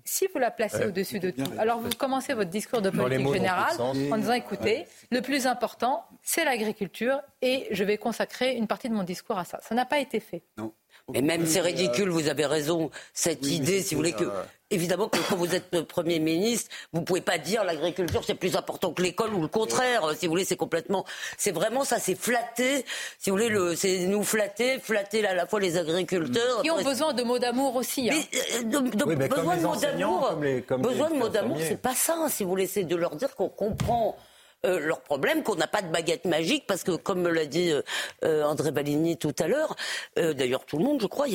si 0.03 0.27
vous 0.33 0.39
la 0.39 0.51
placez 0.51 0.85
au-dessus 0.85 1.19
de 1.19 1.29
tout, 1.31 1.43
alors 1.57 1.79
vous 1.79 1.89
commencez 1.97 2.33
votre 2.33 2.49
discours 2.49 2.81
de 2.81 2.89
politique 2.89 3.31
générale 3.33 3.75
en 3.79 4.17
disant 4.17 4.33
écoutez, 4.33 4.85
le 5.11 5.21
plus 5.21 5.47
important, 5.47 6.05
c'est 6.21 6.43
l'agriculture 6.43 7.21
et 7.41 7.67
je 7.71 7.83
vais 7.83 7.97
consacrer 7.97 8.55
une 8.55 8.67
partie 8.67 8.89
de 8.89 8.93
mon 8.93 9.03
discours 9.03 9.37
à 9.37 9.45
ça. 9.45 9.59
Ça 9.61 9.75
n'a 9.75 9.85
pas 9.85 9.99
été 9.99 10.19
fait. 10.19 10.43
Non. 10.57 10.73
Mais 11.13 11.21
même 11.21 11.45
c'est 11.45 11.61
ridicule, 11.61 12.09
vous 12.09 12.29
avez 12.29 12.47
raison, 12.47 12.89
cette 13.13 13.45
idée, 13.45 13.83
si 13.83 13.93
vous 13.93 13.99
voulez, 13.99 14.13
que 14.13 14.27
évidemment 14.71 15.07
que 15.07 15.19
quand 15.29 15.35
vous 15.35 15.53
êtes 15.53 15.69
Premier 15.83 16.17
ministre, 16.17 16.71
vous 16.93 17.03
pouvez 17.03 17.21
pas 17.21 17.37
dire 17.37 17.63
l'agriculture 17.63 18.23
c'est 18.25 18.33
plus 18.33 18.55
important 18.55 18.91
que 18.91 19.03
l'école 19.03 19.31
ou 19.35 19.41
le 19.41 19.47
contraire, 19.47 20.01
si 20.17 20.25
vous 20.25 20.31
voulez, 20.31 20.45
c'est 20.45 20.55
complètement, 20.55 21.05
c'est 21.37 21.51
vraiment 21.51 21.83
ça, 21.83 21.99
c'est 21.99 22.15
flatter, 22.15 22.83
si 23.19 23.29
vous 23.29 23.35
voulez, 23.35 23.49
le, 23.49 23.75
c'est 23.75 24.07
nous 24.07 24.23
flatter, 24.23 24.79
flatter 24.79 25.23
à 25.27 25.35
la 25.35 25.45
fois 25.45 25.59
les 25.59 25.77
agriculteurs. 25.77 26.63
Qui 26.63 26.71
ont 26.71 26.81
besoin 26.81 27.13
de 27.13 27.21
mots 27.21 27.37
d'amour 27.37 27.75
aussi. 27.75 28.09
Hein. 28.09 28.19
Euh, 28.55 28.63
besoin 28.63 28.81
de 28.81 29.61
mots 29.61 29.75
d'amour, 29.75 30.35
besoin 30.79 31.09
de 31.11 31.15
mots 31.15 31.29
d'amour, 31.29 31.57
c'est 31.61 31.79
pas 31.79 31.93
ça, 31.93 32.15
si 32.29 32.43
vous 32.43 32.49
voulez, 32.49 32.67
c'est 32.67 32.83
de 32.83 32.95
leur 32.95 33.15
dire 33.15 33.35
qu'on 33.35 33.49
comprend 33.49 34.17
euh, 34.65 34.79
leur 34.79 35.01
problème, 35.01 35.43
qu'on 35.43 35.55
n'a 35.55 35.67
pas 35.67 35.81
de 35.81 35.87
baguette 35.87 36.25
magique, 36.25 36.65
parce 36.67 36.83
que 36.83 36.91
comme 36.91 37.21
me 37.21 37.29
l'a 37.29 37.45
dit 37.45 37.71
euh, 37.71 37.81
euh, 38.23 38.43
André 38.43 38.71
Baligny 38.71 39.17
tout 39.17 39.35
à 39.39 39.47
l'heure, 39.47 39.75
d'ailleurs 40.15 40.65
tout 40.65 40.77
le 40.77 40.83
monde, 40.83 41.01
je 41.01 41.07
crois, 41.07 41.27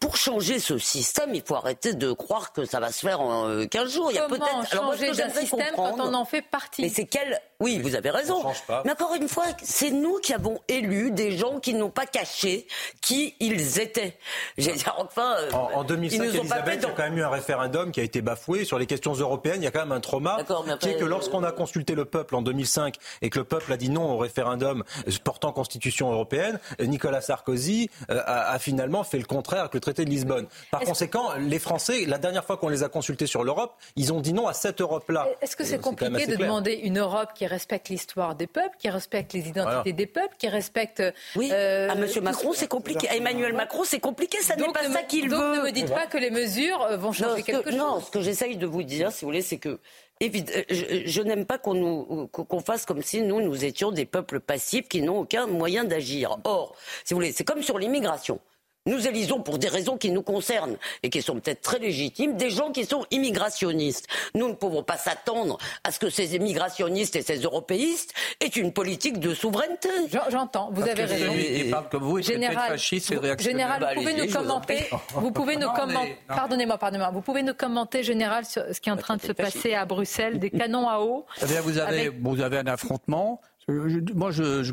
pour 0.00 0.16
changer 0.16 0.58
ce 0.58 0.78
système, 0.78 1.34
il 1.34 1.42
faut 1.42 1.54
arrêter 1.54 1.94
de 1.94 2.12
croire 2.12 2.52
que 2.52 2.64
ça 2.64 2.80
va 2.80 2.92
se 2.92 3.00
faire 3.00 3.20
en 3.20 3.66
15 3.66 3.92
jours. 3.92 4.10
il 4.10 4.16
y 4.16 4.18
a 4.18 4.28
peut-être 4.28 4.68
changer 4.70 5.12
d'un 5.12 5.30
système 5.30 5.74
quand 5.74 5.96
on 5.98 6.14
en 6.14 6.24
fait 6.24 6.42
partie? 6.42 6.82
Mais 6.82 6.88
c'est 6.88 7.06
quel 7.06 7.40
Oui, 7.60 7.78
vous 7.78 7.94
avez 7.94 8.10
raison. 8.10 8.42
Mais 8.84 8.92
encore 8.92 9.14
une 9.14 9.28
fois, 9.28 9.44
c'est 9.62 9.90
nous 9.90 10.18
qui 10.18 10.32
avons 10.32 10.58
élu 10.68 11.10
des 11.10 11.36
gens 11.36 11.60
qui 11.60 11.74
n'ont 11.74 11.90
pas 11.90 12.06
caché 12.06 12.66
qui 13.02 13.34
ils 13.38 13.78
étaient. 13.80 14.16
J'ai 14.56 14.74
enfin. 14.96 15.36
en, 15.52 15.84
2005, 15.84 16.22
Elisabeth, 16.22 16.80
il 16.82 16.82
y 16.82 16.86
a 16.86 16.90
quand 16.90 17.02
même 17.02 17.18
eu 17.18 17.22
un 17.22 17.28
référendum 17.28 17.92
qui 17.92 18.00
a 18.00 18.02
été 18.02 18.22
bafoué 18.22 18.64
sur 18.64 18.78
les 18.78 18.86
questions 18.86 19.12
européennes. 19.12 19.60
Il 19.60 19.64
y 19.64 19.68
a 19.68 19.70
quand 19.70 19.80
même 19.80 19.92
un 19.92 20.00
trauma 20.00 20.38
qui 20.80 20.88
est 20.88 20.96
que 20.96 21.04
lorsqu'on 21.04 21.44
a 21.44 21.52
consulté 21.52 21.94
le 21.94 22.04
peuple 22.04 22.34
en 22.34 22.42
2005 22.42 22.96
et 23.22 23.30
que 23.30 23.38
le 23.38 23.44
peuple 23.44 23.72
a 23.72 23.76
dit 23.76 23.90
non 23.90 24.10
au 24.12 24.16
référendum 24.18 24.82
portant 25.22 25.52
constitution 25.52 26.10
européenne, 26.12 26.58
Nicolas 26.80 27.20
Sarkozy 27.20 27.90
euh, 28.10 28.20
a, 28.26 28.58
finalement 28.58 29.04
fait 29.04 29.18
le 29.18 29.24
contraire 29.24 29.60
avec 29.60 29.74
le 29.74 29.80
traité 29.80 30.04
de 30.04 30.10
Lisbonne. 30.10 30.46
Par 30.70 30.80
conséquent, 30.80 31.28
les 31.38 31.58
Français, 31.58 32.06
la 32.06 32.18
dernière 32.18 32.44
fois 32.44 32.56
qu'on 32.56 32.68
les 32.68 32.82
a 32.82 32.88
consultés 32.88 33.26
sur 33.26 33.44
l'Europe, 33.44 33.74
ils 33.96 34.12
ont 34.12 34.20
dit 34.20 34.32
non 34.32 34.48
à 34.48 34.54
cette 34.54 34.80
Europe-là. 34.80 35.28
Est-ce 35.40 35.56
que 35.56 35.64
c'est 35.64 35.78
compliqué 35.78 36.26
de 36.26 36.36
demander 36.36 36.72
une 36.72 36.98
Europe 36.98 37.30
qui, 37.34 37.46
respecte 37.50 37.88
l'histoire 37.90 38.34
des 38.34 38.46
peuples, 38.46 38.76
qui 38.78 38.88
respecte 38.88 39.32
les 39.34 39.46
identités 39.48 39.92
des 39.92 40.06
peuples, 40.06 40.34
qui 40.38 40.48
respecte. 40.48 41.02
Oui. 41.36 41.50
euh, 41.52 41.90
à 41.90 41.94
Monsieur 41.96 42.22
Macron, 42.22 42.52
c'est 42.54 42.68
compliqué. 42.68 43.08
À 43.10 43.16
Emmanuel 43.16 43.52
Macron, 43.52 43.82
c'est 43.84 44.00
compliqué. 44.00 44.38
Ça 44.40 44.56
n'est 44.56 44.72
pas 44.72 44.88
ne 44.88 44.92
ça 44.94 45.02
qu'il 45.02 45.28
veut. 45.28 45.36
donc 45.36 45.56
ne 45.58 45.62
me 45.62 45.70
dites 45.72 45.92
pas 45.92 46.06
que 46.06 46.16
les 46.16 46.30
mesures 46.30 46.80
euh, 46.82 46.96
vont 46.96 47.12
changer 47.12 47.42
que- 47.42 47.46
quelque 47.52 47.70
chose. 47.70 47.78
Non, 47.78 48.00
ce 48.00 48.10
que 48.10 48.20
j'essaye 48.22 48.56
de 48.56 48.66
vous 48.66 48.82
dire, 48.82 49.12
si 49.12 49.20
vous 49.24 49.28
voulez, 49.28 49.42
c'est 49.42 49.58
que 49.58 49.78
euh, 50.22 50.28
je, 50.70 51.02
je 51.06 51.22
n'aime 51.22 51.44
pas 51.46 51.58
qu'on 51.58 51.74
nous 51.74 52.28
qu'on 52.28 52.44
qu'on 52.44 52.60
fasse 52.60 52.84
comme 52.86 53.02
si 53.02 53.22
nous 53.22 53.40
nous 53.40 53.64
étions 53.64 53.90
des 53.90 54.04
peuples 54.04 54.38
passifs 54.40 54.86
qui 54.88 55.02
n'ont 55.02 55.20
aucun 55.20 55.46
moyen 55.46 55.84
d'agir. 55.84 56.38
Or, 56.44 56.74
si 57.04 57.14
vous 57.14 57.18
voulez, 57.20 57.32
c'est 57.32 57.44
comme 57.44 57.62
sur 57.62 57.78
l'immigration. 57.78 58.38
Nous 58.86 59.06
élisons 59.06 59.40
pour 59.40 59.58
des 59.58 59.68
raisons 59.68 59.98
qui 59.98 60.10
nous 60.10 60.22
concernent 60.22 60.76
et 61.02 61.10
qui 61.10 61.20
sont 61.20 61.34
peut-être 61.38 61.60
très 61.60 61.78
légitimes 61.78 62.36
des 62.38 62.48
gens 62.48 62.72
qui 62.72 62.86
sont 62.86 63.04
immigrationnistes. 63.10 64.06
Nous 64.34 64.48
ne 64.48 64.54
pouvons 64.54 64.82
pas 64.82 64.96
s'attendre 64.96 65.58
à 65.84 65.92
ce 65.92 65.98
que 65.98 66.08
ces 66.08 66.34
immigrationnistes 66.34 67.14
et 67.14 67.20
ces 67.22 67.40
européistes 67.40 68.14
aient 68.40 68.46
une 68.46 68.72
politique 68.72 69.20
de 69.20 69.34
souveraineté. 69.34 69.90
J'entends, 70.30 70.70
vous 70.72 70.82
avez 70.82 71.04
raison. 71.04 71.32
Et, 71.34 71.60
et 71.68 71.70
parle 71.70 71.88
comme 71.90 72.04
vous, 72.04 72.18
et 72.18 72.22
traite 72.22 72.36
de 72.38 72.42
Général, 72.42 72.70
fasciste 72.70 73.10
et 73.12 73.16
vous- 73.16 73.20
réactionnaire. 73.20 73.50
Général, 73.76 73.80
Bah, 73.80 73.88
vous 73.94 74.00
pouvez 74.00 74.14
nous 74.26 74.32
commenter. 74.32 74.90
Vous 75.14 75.30
pouvez 75.32 75.56
nous 75.56 75.70
commenter. 75.72 76.16
Pardonnez-moi, 76.26 76.78
pardonnez-moi. 76.78 77.10
Vous 77.12 77.20
pouvez 77.20 77.42
nous 77.42 77.54
commenter, 77.54 78.02
Général, 78.02 78.46
sur 78.46 78.62
ce 78.72 78.80
qui 78.80 78.88
est 78.88 78.92
en 78.92 78.96
train 78.96 79.16
de 79.16 79.22
se 79.22 79.32
passer 79.32 79.74
à 79.74 79.84
Bruxelles, 79.84 80.38
des 80.38 80.50
canons 80.50 80.88
à 80.88 81.00
eau. 81.00 81.26
Eh 81.42 81.46
bien, 81.46 81.60
vous, 81.60 81.76
avez, 81.78 82.00
avec- 82.08 82.20
vous 82.22 82.40
avez 82.40 82.56
un 82.58 82.66
affrontement. 82.66 83.42
Je- 83.70 83.88
je- 83.88 84.14
moi, 84.14 84.30
je, 84.30 84.62
je- 84.62 84.72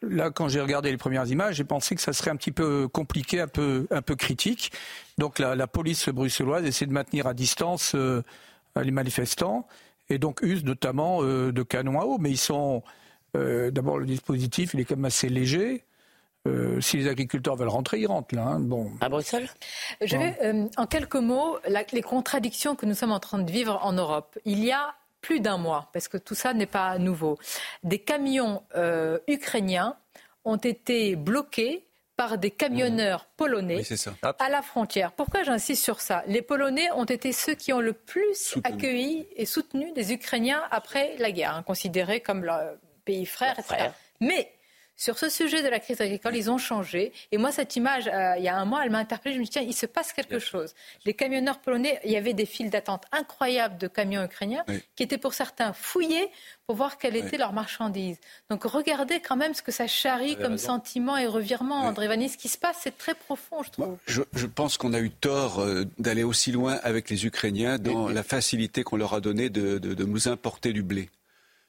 je- 0.00 0.06
là, 0.06 0.30
quand 0.30 0.48
j'ai 0.48 0.60
regardé 0.60 0.90
les 0.90 0.96
premières 0.96 1.26
images, 1.26 1.56
j'ai 1.56 1.64
pensé 1.64 1.94
que 1.94 2.00
ça 2.00 2.12
serait 2.12 2.30
un 2.30 2.36
petit 2.36 2.52
peu 2.52 2.88
compliqué, 2.88 3.40
un 3.40 3.48
peu, 3.48 3.86
un 3.90 4.02
peu 4.02 4.14
critique. 4.16 4.72
Donc, 5.18 5.38
la, 5.38 5.54
la 5.54 5.66
police 5.66 6.08
bruxelloise 6.08 6.64
essaie 6.64 6.86
de 6.86 6.92
maintenir 6.92 7.26
à 7.26 7.34
distance 7.34 7.94
euh, 7.94 8.22
les 8.80 8.90
manifestants 8.92 9.66
et 10.10 10.18
donc 10.18 10.40
use 10.42 10.64
notamment 10.64 11.22
euh, 11.22 11.52
de 11.52 11.62
canons 11.62 12.00
à 12.00 12.04
eau. 12.04 12.18
Mais 12.18 12.30
ils 12.30 12.36
sont. 12.38 12.82
euh, 13.36 13.70
D'abord, 13.70 13.98
le 13.98 14.06
dispositif, 14.06 14.72
il 14.74 14.80
est 14.80 14.84
quand 14.84 14.96
même 14.96 15.04
assez 15.04 15.28
léger. 15.28 15.84
Euh, 16.46 16.80
si 16.80 16.96
les 16.96 17.08
agriculteurs 17.08 17.56
veulent 17.56 17.68
rentrer, 17.68 17.98
ils 18.00 18.06
rentrent 18.06 18.34
là. 18.34 18.44
hein. 18.46 18.60
Bon. 18.60 18.90
À 19.00 19.08
Bruxelles? 19.08 19.48
Je 20.00 20.16
vais, 20.16 20.36
euh, 20.42 20.66
en 20.76 20.86
quelques 20.86 21.16
mots, 21.16 21.58
la- 21.68 21.82
les 21.92 22.00
contradictions 22.00 22.74
que 22.76 22.86
nous 22.86 22.94
sommes 22.94 23.10
en 23.12 23.18
train 23.20 23.38
de 23.40 23.50
vivre 23.50 23.78
en 23.82 23.92
Europe. 23.92 24.38
Il 24.46 24.64
y 24.64 24.70
a 24.72 24.94
plus 25.20 25.40
d'un 25.40 25.56
mois, 25.58 25.90
parce 25.92 26.08
que 26.08 26.16
tout 26.16 26.34
ça 26.34 26.54
n'est 26.54 26.66
pas 26.66 26.98
nouveau, 26.98 27.38
des 27.82 27.98
camions 27.98 28.62
euh, 28.76 29.18
ukrainiens 29.26 29.96
ont 30.44 30.56
été 30.56 31.16
bloqués 31.16 31.84
par 32.16 32.36
des 32.36 32.50
camionneurs 32.50 33.26
polonais 33.36 33.76
Oui, 33.76 33.84
c'est 33.84 33.96
ça. 33.96 34.12
à 34.40 34.48
la 34.48 34.60
frontière. 34.60 35.12
Pourquoi 35.12 35.44
j'insiste 35.44 35.84
sur 35.84 36.00
ça? 36.00 36.24
Les 36.26 36.42
Polonais 36.42 36.90
ont 36.92 37.04
été 37.04 37.32
ceux 37.32 37.54
qui 37.54 37.72
ont 37.72 37.78
le 37.80 37.92
plus 37.92 38.56
accueilli 38.64 39.28
et 39.36 39.46
soutenu 39.46 39.92
les 39.94 40.12
Ukrainiens 40.12 40.62
après 40.72 41.14
la 41.18 41.30
guerre, 41.30 41.54
hein, 41.54 41.62
considérés 41.62 42.20
comme 42.20 42.42
leur 42.44 42.74
pays 43.04 43.24
frère, 43.24 43.56
etc. 43.60 43.90
Mais 44.20 44.52
sur 45.00 45.16
ce 45.16 45.28
sujet 45.30 45.62
de 45.62 45.68
la 45.68 45.78
crise 45.78 46.00
agricole, 46.00 46.34
ils 46.36 46.50
ont 46.50 46.58
changé. 46.58 47.12
Et 47.30 47.38
moi, 47.38 47.52
cette 47.52 47.76
image, 47.76 48.08
euh, 48.12 48.34
il 48.36 48.42
y 48.42 48.48
a 48.48 48.56
un 48.56 48.64
mois, 48.64 48.84
elle 48.84 48.90
m'a 48.90 48.98
interpellée. 48.98 49.34
Je 49.36 49.38
me 49.40 49.44
dis, 49.44 49.50
tiens, 49.50 49.62
il 49.62 49.72
se 49.72 49.86
passe 49.86 50.12
quelque 50.12 50.40
chose. 50.40 50.74
Les 51.06 51.14
camionneurs 51.14 51.60
polonais, 51.60 52.00
il 52.04 52.10
y 52.10 52.16
avait 52.16 52.34
des 52.34 52.46
files 52.46 52.68
d'attente 52.68 53.04
incroyables 53.12 53.78
de 53.78 53.86
camions 53.86 54.24
ukrainiens 54.24 54.64
Oui. 54.66 54.82
qui 54.96 55.04
étaient 55.04 55.16
pour 55.16 55.34
certains 55.34 55.72
fouillés 55.72 56.28
pour 56.66 56.74
voir 56.74 56.98
quelle 56.98 57.14
était 57.16 57.38
leur 57.38 57.52
marchandise. 57.52 58.18
Donc 58.50 58.64
regardez 58.64 59.20
quand 59.20 59.36
même 59.36 59.54
ce 59.54 59.62
que 59.62 59.70
ça 59.72 59.86
charrie 59.86 60.34
comme 60.36 60.52
raison. 60.52 60.66
sentiment 60.66 61.16
et 61.16 61.26
revirement, 61.26 61.76
André 61.82 62.08
Vanni. 62.08 62.28
Ce 62.28 62.36
qui 62.36 62.48
se 62.48 62.58
passe, 62.58 62.78
c'est 62.82 62.98
très 62.98 63.14
profond, 63.14 63.62
je 63.62 63.70
trouve. 63.70 63.96
Je, 64.06 64.22
je 64.34 64.46
pense 64.46 64.76
qu'on 64.78 64.92
a 64.94 64.98
eu 65.00 65.10
tort 65.10 65.60
euh, 65.60 65.84
d'aller 65.98 66.24
aussi 66.24 66.50
loin 66.52 66.78
avec 66.82 67.08
les 67.08 67.24
Ukrainiens 67.24 67.78
dans 67.78 68.08
la 68.08 68.24
facilité 68.24 68.82
qu'on 68.82 68.96
leur 68.96 69.14
a 69.14 69.20
donnée 69.20 69.48
de, 69.48 69.78
de- 69.78 69.94
de 69.94 70.04
nous 70.04 70.26
importer 70.28 70.72
du 70.72 70.82
blé. 70.82 71.08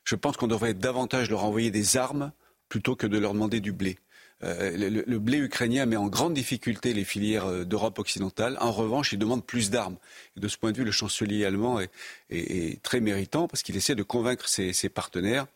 Je 0.03 0.15
pense 0.15 0.35
qu'on 0.35 0.47
devrait 0.47 0.73
davantage 0.73 1.29
leur 1.29 1.43
envoyer 1.45 1.69
des 1.69 1.95
armes 1.95 2.31
plutôt 2.69 2.95
que 2.95 3.07
de 3.07 3.17
leur 3.17 3.33
demander 3.33 3.59
du 3.59 3.71
blé. 3.71 3.97
Euh, 4.41 5.03
le, 5.05 5.19
blé 5.19 5.37
ukrainien 5.37 5.85
met 5.85 5.97
en 5.97 6.07
grande 6.07 6.33
difficulté 6.33 6.93
les 6.93 7.03
filières 7.03 7.45
euh, 7.45 7.65
d'Europe 7.65 7.99
occidentale. 7.99 8.57
En 8.61 8.71
revanche, 8.71 9.11
il 9.11 9.19
demande 9.19 9.45
plus 9.45 9.69
d'armes. 9.69 9.97
De 10.37 10.47
ce 10.47 10.57
point 10.57 10.71
de 10.71 10.77
vue, 10.77 10.85
le 10.85 10.91
chancelier 10.91 11.43
allemand 11.43 11.81
est, 12.29 12.81
très 12.81 13.01
méritant 13.01 13.49
parce 13.49 13.63
qu'il 13.63 13.75
essaie 13.75 13.95
de 13.95 14.03
convaincre 14.03 14.47
ses 14.47 14.89
partenaires 14.89 15.47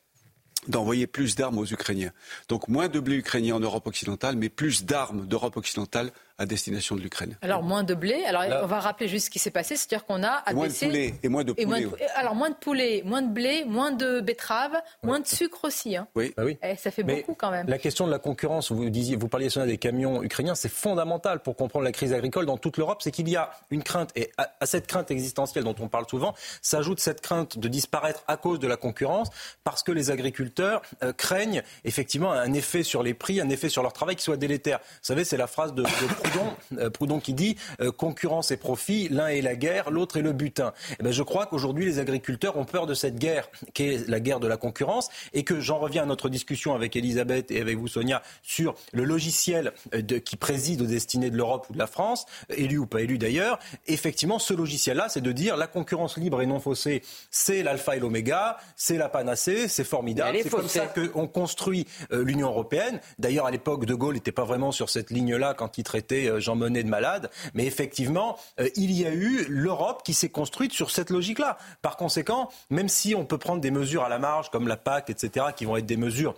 d'envoyer 0.67 1.07
plus 1.07 1.35
d'armes 1.35 1.57
aux 1.57 1.65
Ukrainiens. 1.65 2.11
Donc 2.49 2.67
moins 2.67 2.87
de 2.87 2.99
blé 2.99 3.17
ukrainien 3.17 3.55
en 3.55 3.59
Europe 3.59 3.87
occidentale, 3.87 4.35
mais 4.35 4.49
plus 4.49 4.85
d'armes 4.85 5.27
d'Europe 5.27 5.57
occidentale 5.57 6.11
à 6.37 6.45
destination 6.45 6.95
de 6.95 7.01
l'Ukraine. 7.01 7.37
Alors 7.41 7.63
moins 7.63 7.83
de 7.83 7.93
blé. 7.93 8.23
Alors 8.25 8.43
Là- 8.43 8.61
on 8.63 8.67
va 8.67 8.79
rappeler 8.79 9.07
juste 9.07 9.25
ce 9.27 9.29
qui 9.29 9.39
s'est 9.39 9.51
passé, 9.51 9.75
c'est-à-dire 9.75 10.05
qu'on 10.05 10.23
a 10.23 10.43
Et 10.49 10.53
moins 10.53 10.63
de 10.63 10.69
abaissé 10.69 10.85
poulet, 10.87 11.13
et 11.23 11.29
moins 11.29 11.43
de 11.43 11.53
moins 11.65 11.77
poulet, 11.81 11.83
de-. 12.05 12.05
Alors 12.15 12.35
moins 12.35 12.49
de 12.49 12.55
poulet, 12.55 13.01
moins 13.05 13.21
de 13.21 13.29
blé, 13.31 13.65
moins 13.65 13.91
de 13.91 14.19
betteraves, 14.19 14.75
moins 15.03 15.19
de 15.19 15.27
sucre 15.27 15.65
aussi. 15.65 15.95
hein. 15.95 16.07
Oui. 16.15 16.33
Bah 16.35 16.43
oui. 16.45 16.57
Eh, 16.63 16.75
ça 16.75 16.89
fait 16.91 17.03
Mais 17.03 17.17
beaucoup 17.17 17.35
quand 17.35 17.51
même. 17.51 17.67
La 17.67 17.77
question 17.77 18.05
de 18.07 18.11
la 18.11 18.19
concurrence, 18.19 18.71
vous 18.71 18.89
disiez, 18.89 19.15
vous 19.15 19.27
parliez 19.27 19.47
des 19.65 19.77
camions 19.77 20.23
ukrainiens, 20.23 20.55
c'est 20.55 20.69
fondamental 20.71 21.41
pour 21.41 21.55
comprendre 21.55 21.85
la 21.85 21.91
crise 21.91 22.13
agricole 22.13 22.45
dans 22.45 22.57
toute 22.57 22.77
l'Europe, 22.77 23.01
c'est 23.03 23.11
qu'il 23.11 23.29
y 23.29 23.35
a 23.35 23.51
une 23.69 23.83
crainte, 23.83 24.09
et 24.15 24.31
à, 24.37 24.51
à 24.59 24.65
cette 24.65 24.87
crainte 24.87 25.11
existentielle 25.11 25.63
dont 25.63 25.75
on 25.79 25.87
parle 25.87 26.05
souvent, 26.09 26.33
s'ajoute 26.61 26.99
cette 26.99 27.21
crainte 27.21 27.59
de 27.59 27.67
disparaître 27.67 28.23
à 28.27 28.37
cause 28.37 28.59
de 28.59 28.67
la 28.67 28.77
concurrence, 28.77 29.29
parce 29.63 29.83
que 29.83 29.91
les 29.91 30.09
agriculteurs 30.11 30.81
euh, 31.03 31.13
craignent 31.13 31.61
effectivement 31.83 32.31
un 32.31 32.53
effet 32.53 32.83
sur 32.83 33.03
les 33.03 33.13
prix, 33.13 33.39
un 33.39 33.49
effet 33.49 33.69
sur 33.69 33.83
leur 33.83 33.93
travail 33.93 34.15
qui 34.15 34.23
soit 34.23 34.37
délétère. 34.37 34.79
Vous 34.79 34.85
savez, 35.01 35.23
c'est 35.23 35.37
la 35.37 35.47
phrase 35.47 35.73
de, 35.73 35.83
de 35.83 35.87
Proudhon, 36.23 36.53
euh, 36.79 36.89
Proudhon 36.89 37.19
qui 37.19 37.33
dit 37.33 37.57
euh, 37.81 37.91
concurrence 37.91 38.51
et 38.51 38.57
profit, 38.57 39.09
l'un 39.09 39.27
est 39.27 39.41
la 39.41 39.55
guerre, 39.55 39.91
l'autre 39.91 40.17
est 40.17 40.21
le 40.21 40.31
butin. 40.31 40.73
Eh 40.99 41.03
ben, 41.03 41.11
je 41.11 41.21
crois 41.23 41.45
qu'aujourd'hui 41.45 41.85
les 41.85 41.99
agriculteurs 41.99 42.57
ont 42.57 42.65
peur 42.65 42.87
de 42.87 42.93
cette 42.93 43.15
guerre, 43.17 43.49
qui 43.73 43.83
est 43.89 44.07
la 44.07 44.19
guerre 44.19 44.39
de 44.39 44.47
la 44.47 44.57
concurrence, 44.57 45.09
et 45.33 45.43
que 45.43 45.59
j'en 45.59 45.79
reviens 45.79 46.03
à 46.03 46.05
notre 46.05 46.29
discussion 46.29 46.73
avec 46.73 46.95
Elisabeth 46.95 47.51
et 47.51 47.59
avec 47.61 47.77
vous 47.77 47.87
Sonia 47.87 48.21
sur 48.41 48.73
le 48.93 49.03
logiciel 49.03 49.73
euh, 49.93 50.01
de- 50.01 50.17
qui 50.17 50.37
préside 50.37 50.81
aux 50.81 50.85
destinées 50.85 51.29
de 51.29 51.37
l'Europe 51.37 51.67
ou 51.69 51.73
de 51.73 51.79
la 51.79 51.87
France, 51.87 52.25
élu 52.55 52.77
ou 52.77 52.85
pas 52.85 53.01
élu 53.01 53.17
d'ailleurs. 53.17 53.59
Effectivement, 53.87 54.39
ce 54.39 54.53
logiciel-là, 54.53 55.07
c'est 55.09 55.21
de 55.21 55.31
dire 55.31 55.57
la 55.57 55.67
concurrence 55.67 56.17
libre 56.17 56.41
et 56.41 56.45
non 56.45 56.59
faussée, 56.59 57.01
c'est 57.31 57.63
l'alpha 57.63 57.95
et 57.97 57.99
l'oméga, 57.99 58.57
c'est 58.75 58.97
la 58.97 59.09
panacée, 59.09 59.67
c'est 59.67 59.83
formidable. 59.83 60.37
C'est 60.43 60.49
comme 60.49 60.67
ça 60.69 60.85
qu'on 60.87 61.27
construit 61.27 61.85
euh, 62.11 62.23
l'Union 62.23 62.47
européenne. 62.47 62.99
D'ailleurs, 63.19 63.45
à 63.45 63.51
l'époque, 63.51 63.85
De 63.85 63.93
Gaulle 63.93 64.15
n'était 64.15 64.31
pas 64.31 64.45
vraiment 64.45 64.71
sur 64.71 64.89
cette 64.89 65.09
ligne-là 65.11 65.53
quand 65.53 65.77
il 65.77 65.83
traitait 65.83 66.12
euh, 66.27 66.39
Jean 66.39 66.55
Monnet 66.55 66.83
de 66.83 66.89
malade. 66.89 67.29
Mais 67.53 67.65
effectivement, 67.65 68.37
euh, 68.59 68.69
il 68.75 68.91
y 68.91 69.05
a 69.05 69.13
eu 69.13 69.45
l'Europe 69.47 70.03
qui 70.03 70.13
s'est 70.13 70.29
construite 70.29 70.73
sur 70.73 70.91
cette 70.91 71.09
logique-là. 71.09 71.57
Par 71.81 71.97
conséquent, 71.97 72.49
même 72.69 72.89
si 72.89 73.15
on 73.15 73.25
peut 73.25 73.37
prendre 73.37 73.61
des 73.61 73.71
mesures 73.71 74.03
à 74.03 74.09
la 74.09 74.19
marge, 74.19 74.49
comme 74.49 74.67
la 74.67 74.77
PAC, 74.77 75.09
etc., 75.09 75.47
qui 75.55 75.65
vont 75.65 75.77
être 75.77 75.85
des 75.85 75.97
mesures 75.97 76.35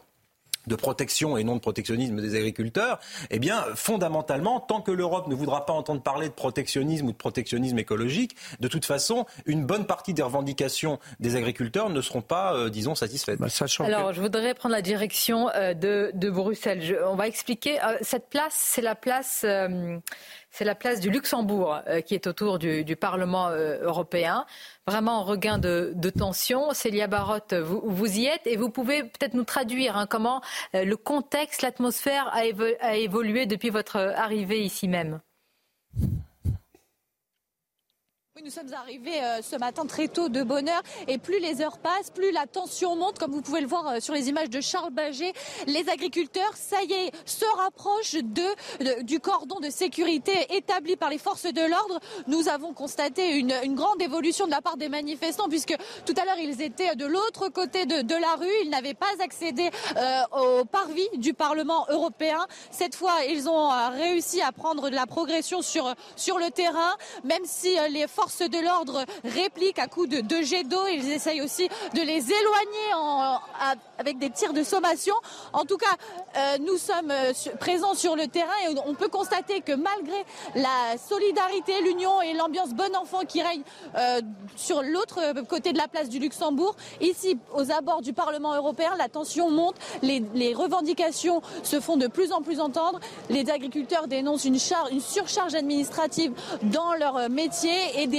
de 0.68 0.76
protection 0.76 1.38
et 1.38 1.44
non 1.44 1.56
de 1.56 1.62
protectionnisme 1.62 2.22
des 2.22 2.36
agriculteurs, 2.36 3.00
eh 3.30 3.40
bien, 3.40 3.64
fondamentalement, 3.76 4.60
tant 4.60 4.82
que 4.82 4.92
l'Europe 4.92 5.28
ne 5.28 5.36
voudra 5.36 5.66
pas 5.66 5.74
entendre 5.74 6.02
parler 6.02 6.28
de 6.30 6.34
protectionnisme 6.34 7.08
ou 7.08 7.12
de 7.12 7.18
protectionnisme 7.18 7.78
écologique, 7.80 8.36
de 8.60 8.68
toute 8.68 8.86
façon, 8.86 9.26
une 9.46 9.66
bonne 9.66 9.86
partie 9.86 10.14
des 10.14 10.22
revendications 10.24 11.00
des 11.20 11.36
agriculteurs 11.36 11.90
ne 11.90 12.02
seront 12.02 12.22
pas, 12.22 12.54
euh, 12.54 12.70
disons, 12.70 12.96
satisfaites. 12.96 13.40
Alors, 13.86 14.14
je 14.14 14.22
voudrais 14.22 14.54
prendre 14.54 14.74
la 14.76 14.82
direction 14.82 15.50
euh, 15.56 15.74
de, 15.74 16.12
de 16.14 16.30
Bruxelles. 16.30 16.82
Je- 16.82 16.96
on 17.06 17.16
va 17.16 17.28
expliquer. 17.28 17.80
euh, 17.84 17.98
cette 18.02 18.30
place, 18.30 18.54
c'est 18.56 18.82
la 18.82 18.96
place, 18.96 19.42
euh, 19.44 19.98
c'est 20.56 20.64
la 20.64 20.76
place 20.76 21.02
du 21.02 21.10
Luxembourg 21.10 21.82
euh, 21.88 22.00
qui 22.00 22.16
est 22.16 22.28
autour 22.28 22.60
du, 22.60 22.96
Parlement 22.96 23.50
euh, 23.50 23.78
européen. 23.82 24.46
Vraiment 24.88 25.20
en 25.20 25.24
regain 25.24 25.58
de, 25.58 25.94
tension. 26.18 26.72
Célia 26.72 27.08
Barotte, 27.08 27.54
vous, 27.54 27.82
vous 27.84 28.20
y 28.20 28.26
êtes 28.26 28.48
et 28.48 28.56
vous 28.56 28.70
pouvez 28.70 29.04
peut-être 29.04 29.34
nous 29.34 29.44
traduire 29.44 29.98
hein, 29.98 30.08
comment 30.08 30.42
euh, 30.74 30.86
le 30.86 30.96
contexte, 30.96 31.62
l'atmosphère 31.62 32.32
a 32.34 32.96
évolué 32.96 33.48
depuis 33.48 33.70
votre 33.70 33.98
arrivée 33.98 34.62
ici 34.62 34.88
même. 34.88 35.20
Oui, 38.38 38.42
nous 38.44 38.52
sommes 38.52 38.74
arrivés 38.74 39.24
euh, 39.24 39.42
ce 39.42 39.56
matin 39.56 39.86
très 39.86 40.10
tôt 40.10 40.28
de 40.28 40.44
bonne 40.44 40.68
heure 40.68 40.82
et 41.08 41.18
plus 41.18 41.40
les 41.40 41.62
heures 41.62 41.78
passent, 41.78 42.10
plus 42.10 42.34
la 42.34 42.46
tension 42.48 42.98
monte, 42.98 43.18
comme 43.18 43.32
vous 43.32 43.42
pouvez 43.42 43.62
le 43.62 43.68
voir 43.68 43.88
euh, 43.88 44.00
sur 44.02 44.14
les 44.14 44.28
images 44.28 44.50
de 44.50 44.60
Charles 44.60 44.92
Baget. 44.92 45.32
Les 45.68 45.88
agriculteurs, 45.88 46.52
ça 46.54 46.84
y 46.84 46.92
est, 46.92 47.12
se 47.26 47.46
rapprochent 47.56 48.16
de, 48.16 49.04
du 49.04 49.22
cordon 49.22 49.62
de 49.62 49.70
sécurité 49.70 50.34
établi 50.54 50.98
par 50.98 51.10
les 51.10 51.18
forces 51.18 51.46
de 51.46 51.62
l'ordre. 51.62 52.02
Nous 52.28 52.50
avons 52.50 52.74
constaté 52.74 53.38
une, 53.38 53.54
grande 53.74 54.02
évolution 54.02 54.48
de 54.48 54.52
la 54.52 54.62
part 54.62 54.76
des 54.76 54.90
manifestants 54.90 55.48
puisque 55.48 55.78
tout 56.06 56.14
à 56.22 56.26
l'heure 56.26 56.38
ils 56.38 56.62
étaient 56.62 56.94
de 56.98 57.06
l'autre 57.06 57.48
côté 57.48 57.86
de, 57.86 58.02
de 58.02 58.16
la 58.16 58.36
rue, 58.36 58.52
ils 58.66 58.70
n'avaient 58.70 58.96
pas 58.96 59.14
accédé 59.24 59.70
euh, 59.96 60.60
au 60.60 60.66
parvis 60.66 61.08
du 61.16 61.34
Parlement 61.34 61.86
européen. 61.88 62.46
Cette 62.70 62.96
fois, 62.96 63.14
ils 63.30 63.48
ont 63.48 63.70
réussi 63.92 64.42
à 64.42 64.52
prendre 64.52 64.90
de 64.90 64.96
la 64.96 65.06
progression 65.06 65.62
sur, 65.62 65.96
sur 66.18 66.38
le 66.38 66.52
terrain, 66.52 66.98
même 67.24 67.46
si 67.46 67.78
les 67.92 68.08
forces 68.08 68.25
forces 68.26 68.50
de 68.50 68.58
l'ordre 68.58 69.06
répliquent 69.24 69.78
à 69.78 69.88
coups 69.88 70.10
de, 70.10 70.42
jets 70.42 70.64
d'eau. 70.64 70.88
Ils 70.92 71.12
essayent 71.12 71.42
aussi 71.42 71.68
de 71.94 72.02
les 72.02 72.32
éloigner 72.32 73.76
avec 74.00 74.18
des 74.18 74.32
tirs 74.32 74.54
de 74.54 74.64
sommation. 74.64 75.14
En 75.54 75.64
tout 75.64 75.78
cas, 75.78 75.86
euh, 76.38 76.58
nous 76.60 76.78
sommes 76.78 77.12
euh, 77.12 77.34
présents 77.60 77.94
sur 77.94 78.16
le 78.16 78.28
terrain 78.28 78.52
et 78.68 78.76
on 78.86 78.96
peut 78.96 79.08
constater 79.10 79.62
que 79.62 79.74
malgré 79.74 80.26
la 80.56 80.98
solidarité, 80.98 81.74
l'union 81.82 82.22
et 82.22 82.34
l'ambiance 82.34 82.74
bon 82.74 82.96
enfant 82.96 83.20
qui 83.28 83.42
règne 83.42 83.62
euh, 83.96 84.22
sur 84.56 84.82
l'autre 84.82 85.20
côté 85.48 85.72
de 85.72 85.78
la 85.78 85.88
place 85.88 86.10
du 86.10 86.20
Luxembourg, 86.20 86.76
ici 87.02 87.38
aux 87.54 87.72
abords 87.72 88.02
du 88.02 88.14
Parlement 88.14 88.56
européen, 88.56 88.92
la 88.98 89.08
tension 89.08 89.52
monte, 89.52 89.76
les, 90.02 90.54
revendications 90.56 91.42
se 91.64 91.80
font 91.80 91.98
de 91.98 92.08
plus 92.08 92.32
en 92.32 92.42
plus 92.42 92.60
entendre. 92.60 93.00
Les 93.30 93.50
agriculteurs 93.50 94.08
dénoncent 94.08 94.46
une, 94.46 94.58
une 94.92 95.02
surcharge 95.02 95.54
administrative 95.54 96.34
dans 96.64 96.94
leur 96.94 97.30
métier 97.30 97.76
et 97.98 98.08
des, 98.08 98.15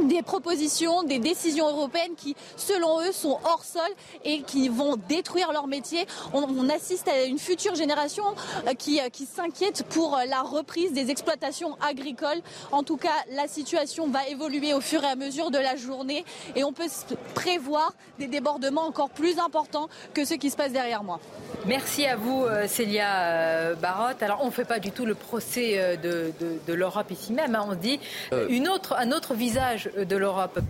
des 0.00 0.22
propositions, 0.22 1.02
des 1.02 1.18
décisions 1.18 1.68
européennes 1.68 2.14
qui, 2.16 2.36
selon 2.56 3.00
eux, 3.00 3.12
sont 3.12 3.38
hors 3.44 3.64
sol 3.64 3.90
et 4.24 4.42
qui 4.42 4.68
vont 4.68 4.96
détruire 5.08 5.52
leur 5.52 5.66
métier. 5.66 6.06
On, 6.32 6.42
on 6.42 6.68
assiste 6.68 7.08
à 7.08 7.24
une 7.24 7.38
future 7.38 7.74
génération 7.74 8.24
euh, 8.66 8.74
qui, 8.74 9.00
euh, 9.00 9.08
qui 9.08 9.26
s'inquiète 9.26 9.84
pour 9.90 10.16
euh, 10.16 10.24
la 10.28 10.42
reprise 10.42 10.92
des 10.92 11.10
exploitations 11.10 11.76
agricoles. 11.80 12.40
En 12.70 12.82
tout 12.82 12.96
cas, 12.96 13.10
la 13.30 13.48
situation 13.48 14.08
va 14.08 14.26
évoluer 14.28 14.74
au 14.74 14.80
fur 14.80 15.02
et 15.04 15.08
à 15.08 15.16
mesure 15.16 15.50
de 15.50 15.58
la 15.58 15.76
journée 15.76 16.24
et 16.56 16.64
on 16.64 16.72
peut 16.72 16.88
prévoir 17.34 17.94
des 18.18 18.26
débordements 18.26 18.86
encore 18.86 19.10
plus 19.10 19.38
importants 19.38 19.88
que 20.14 20.24
ceux 20.24 20.36
qui 20.36 20.50
se 20.50 20.56
passent 20.56 20.72
derrière 20.72 21.02
moi. 21.02 21.20
Merci 21.66 22.06
à 22.06 22.16
vous, 22.16 22.44
Célia 22.66 23.74
Barotte. 23.74 24.22
Alors, 24.22 24.40
on 24.42 24.46
ne 24.46 24.50
fait 24.50 24.64
pas 24.64 24.80
du 24.80 24.90
tout 24.90 25.06
le 25.06 25.14
procès 25.14 25.96
de, 26.02 26.32
de, 26.40 26.58
de 26.66 26.72
l'Europe 26.72 27.10
ici 27.10 27.32
même. 27.32 27.54
Hein. 27.54 27.66
On 27.68 27.74
dit 27.74 28.00
une 28.48 28.68
autre, 28.68 28.91
un 28.96 29.12
autre 29.12 29.34
visage 29.34 29.90
de 29.96 30.16
l'Europe 30.16 30.60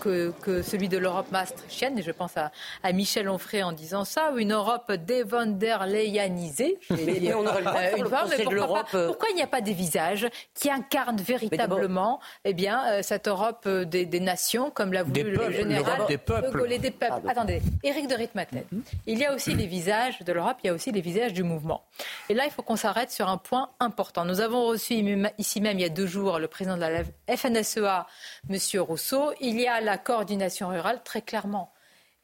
que, 0.00 0.32
que, 0.42 0.62
celui 0.62 0.88
de 0.88 0.98
l'Europe 0.98 1.30
maastrichtienne. 1.30 1.98
Et 1.98 2.02
je 2.02 2.10
pense 2.10 2.36
à, 2.36 2.50
à 2.82 2.92
Michel 2.92 3.28
Onfray 3.28 3.62
en 3.62 3.72
disant 3.72 4.04
ça. 4.04 4.32
Une 4.36 4.52
Europe 4.52 4.92
des 4.92 5.22
von 5.22 5.46
der 5.46 5.86
Leyenisée. 5.86 6.78
Pourquoi 9.06 9.28
il 9.30 9.36
n'y 9.36 9.42
a 9.42 9.46
pas 9.46 9.60
des 9.60 9.72
visages 9.72 10.28
qui 10.54 10.70
incarnent 10.70 11.20
véritablement 11.20 12.20
eh 12.44 12.54
bien, 12.54 13.02
cette 13.02 13.28
Europe 13.28 13.68
des, 13.68 14.06
des 14.06 14.20
nations, 14.20 14.70
comme 14.70 14.92
l'a 14.92 15.02
voulu 15.02 15.22
le 15.22 15.50
général 15.50 16.06
des 16.08 16.18
peuples. 16.18 16.78
des 16.78 16.90
peuples. 16.90 17.28
Attendez, 17.28 17.62
Éric 17.82 18.08
de 18.08 18.14
Ritmaten. 18.14 18.64
Il 19.06 19.18
y 19.18 19.24
a 19.24 19.34
aussi 19.34 19.54
les 19.54 19.66
visages 19.66 20.20
de 20.20 20.32
l'Europe, 20.32 20.56
il 20.64 20.68
y 20.68 20.70
a 20.70 20.72
aussi 20.72 20.92
les 20.92 21.00
visages 21.00 21.32
du 21.32 21.42
mouvement. 21.42 21.82
Et 22.28 22.34
là, 22.34 22.44
il 22.44 22.50
faut 22.50 22.62
qu'on 22.62 22.76
s'arrête 22.76 23.10
sur 23.10 23.28
un 23.28 23.38
point 23.38 23.70
important. 23.80 24.24
Nous 24.24 24.40
avons 24.40 24.66
reçu 24.66 24.94
ici 25.38 25.60
même, 25.60 25.78
il 25.78 25.82
y 25.82 25.86
a 25.86 25.88
deux 25.88 26.06
jours, 26.06 26.38
le 26.38 26.48
président 26.48 26.76
de 26.76 26.80
la 26.80 27.02
FNSEA, 27.62 28.06
M. 28.48 28.80
Rousseau. 28.80 29.32
Il 29.40 29.60
y 29.60 29.66
a 29.66 29.80
la 29.80 29.98
coordination 29.98 30.68
rurale, 30.68 31.02
très 31.02 31.22
clairement. 31.22 31.72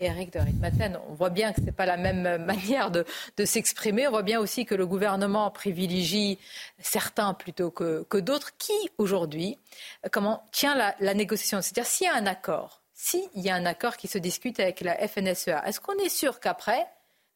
Éric 0.00 0.32
de 0.32 0.38
Ritmaten, 0.38 0.96
on 1.08 1.14
voit 1.14 1.30
bien 1.30 1.52
que 1.52 1.60
ce 1.60 1.66
n'est 1.66 1.72
pas 1.72 1.86
la 1.86 1.96
même 1.96 2.44
manière 2.44 2.92
de, 2.92 3.04
s'exprimer. 3.44 4.06
On 4.06 4.10
voit 4.10 4.22
bien 4.22 4.38
aussi 4.38 4.64
que 4.64 4.76
le 4.76 4.86
gouvernement 4.86 5.50
privilégie 5.50 6.38
certains 6.78 7.34
plutôt 7.34 7.70
que, 7.70 8.20
d'autres. 8.20 8.56
Qui, 8.58 8.72
aujourd'hui, 8.98 9.58
comment 10.12 10.44
tient 10.52 10.76
la, 10.76 10.94
la 11.00 11.14
négociation? 11.14 11.60
C'est-à-dire, 11.62 11.86
s'il 11.86 12.06
y 12.06 12.10
a 12.10 12.14
un 12.14 12.26
accord, 12.26 12.82
s'il 12.94 13.28
y 13.34 13.50
a 13.50 13.54
un 13.54 13.66
accord 13.66 13.96
qui 13.96 14.06
se 14.06 14.18
discute 14.18 14.60
avec 14.60 14.80
la 14.82 14.96
FNSEA, 15.08 15.66
est-ce 15.66 15.80
qu'on 15.80 15.98
est 15.98 16.08
sûr 16.08 16.38
qu'après, 16.38 16.86